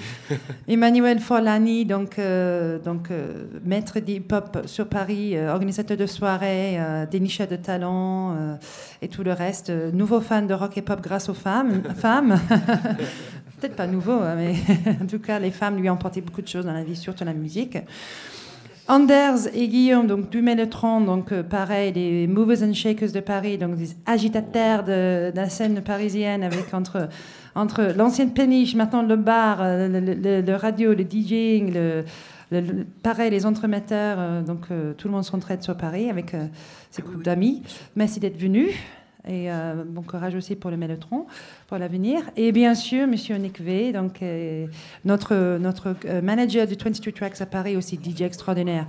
Emmanuel 0.67 1.19
Forlani, 1.19 1.85
donc, 1.85 2.19
euh, 2.19 2.79
donc 2.79 3.11
euh, 3.11 3.45
maître 3.65 3.99
d'hip-hop 3.99 4.59
sur 4.65 4.87
Paris, 4.87 5.35
euh, 5.35 5.51
organisateur 5.51 5.97
de 5.97 6.05
soirées, 6.05 6.77
dénicheur 7.11 7.47
de 7.47 7.55
talents 7.55 8.35
et 9.01 9.07
tout 9.07 9.23
le 9.23 9.33
reste. 9.33 9.71
Nouveau 9.93 10.21
fan 10.21 10.47
de 10.47 10.53
rock 10.53 10.77
et 10.77 10.81
pop 10.81 11.01
grâce 11.01 11.29
aux 11.29 11.33
femmes. 11.33 11.81
femmes. 11.95 12.39
Peut-être 13.59 13.75
pas 13.75 13.87
nouveau, 13.87 14.19
hein, 14.19 14.35
mais 14.35 14.55
en 15.01 15.05
tout 15.05 15.19
cas, 15.19 15.39
les 15.39 15.51
femmes 15.51 15.77
lui 15.77 15.89
ont 15.89 15.93
apporté 15.93 16.19
beaucoup 16.19 16.41
de 16.41 16.47
choses 16.47 16.65
dans 16.65 16.73
la 16.73 16.83
vie, 16.83 16.95
surtout 16.95 17.23
la 17.23 17.33
musique. 17.33 17.77
Anders 18.89 19.47
et 19.53 19.67
Guillaume, 19.69 20.07
donc 20.07 20.29
du 20.29 20.41
Mélétron, 20.41 20.99
donc 20.99 21.31
euh, 21.31 21.41
pareil, 21.41 21.93
des 21.93 22.27
Movers 22.27 22.63
and 22.63 22.73
Shakers 22.73 23.13
de 23.13 23.21
Paris, 23.21 23.57
donc 23.57 23.75
des 23.75 23.95
agitateurs 24.05 24.83
de, 24.83 25.31
de 25.31 25.35
la 25.35 25.47
scène 25.49 25.81
parisienne, 25.81 26.43
avec 26.43 26.73
entre, 26.73 27.07
entre 27.55 27.93
l'ancienne 27.95 28.33
péniche, 28.33 28.75
maintenant 28.75 29.01
le 29.01 29.15
bar, 29.15 29.59
euh, 29.61 29.87
le, 29.87 29.99
le- 30.13 30.41
le- 30.41 30.55
radio, 30.55 30.93
le 30.93 31.05
DJing, 31.09 31.73
le, 31.73 32.03
le- 32.51 32.85
pareil, 33.01 33.31
les 33.31 33.45
entremetteurs, 33.45 34.17
euh, 34.19 34.41
donc 34.41 34.65
euh, 34.69 34.93
tout 34.97 35.07
le 35.07 35.13
monde 35.13 35.23
s'entraide 35.23 35.63
sur 35.63 35.77
Paris 35.77 36.09
avec 36.09 36.33
euh, 36.33 36.45
ses 36.91 37.01
groupes 37.03 37.23
d'amis. 37.23 37.63
Merci 37.95 38.19
d'être 38.19 38.37
venu. 38.37 38.67
Et 39.27 39.49
euh, 39.51 39.83
bon 39.87 40.01
courage 40.01 40.35
aussi 40.35 40.55
pour 40.55 40.69
le 40.69 40.75
Mélotron, 40.77 41.25
pour 41.67 41.77
l'avenir. 41.77 42.21
Et 42.35 42.51
bien 42.51 42.75
sûr, 42.75 43.07
Monsieur 43.07 43.35
Nick 43.37 43.61
V, 43.61 43.93
donc, 43.93 44.21
euh, 44.21 44.67
notre, 45.05 45.57
notre 45.59 45.95
euh, 46.05 46.21
manager 46.21 46.67
du 46.67 46.75
22 46.75 47.11
Tracks 47.13 47.39
à 47.39 47.45
Paris, 47.45 47.77
aussi 47.77 47.97
DJ 48.03 48.21
extraordinaire. 48.23 48.85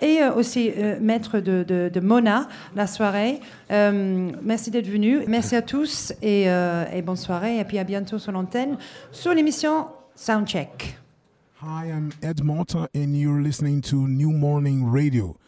Et 0.00 0.18
aussi 0.36 0.72
maître 1.00 1.40
de, 1.40 1.64
de- 1.66 2.00
Mona, 2.00 2.48
la 2.74 2.86
soirée. 2.86 3.40
Merci 3.70 4.70
d'être 4.70 4.88
venu. 4.88 5.20
Merci 5.26 5.56
à 5.56 5.62
tous 5.62 6.12
et, 6.20 6.42
et 6.42 7.00
bonne 7.02 7.16
soirée. 7.16 7.60
Et 7.60 7.64
puis 7.64 7.78
à 7.78 7.84
bientôt 7.84 8.18
sur 8.18 8.30
l'antenne, 8.30 8.76
sur 9.10 9.32
l'émission 9.32 9.86
Soundcheck. 10.14 10.98
Hi, 11.62 11.88
I'm 11.88 12.10
Ed 12.22 12.44
Malta, 12.44 12.88
and 12.94 13.14
you're 13.16 13.40
listening 13.40 13.80
to 13.84 14.06
New 14.06 14.32
Morning 14.32 14.84
Radio. 14.92 15.38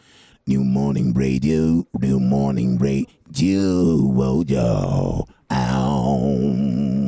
New 0.47 0.63
Morning 0.63 1.13
Radio, 1.15 1.85
New 2.01 2.19
Morning 2.19 2.79
Radio, 2.81 3.05
you, 3.37 4.11
Wojo. 4.15 5.27
Ow. 5.51 6.98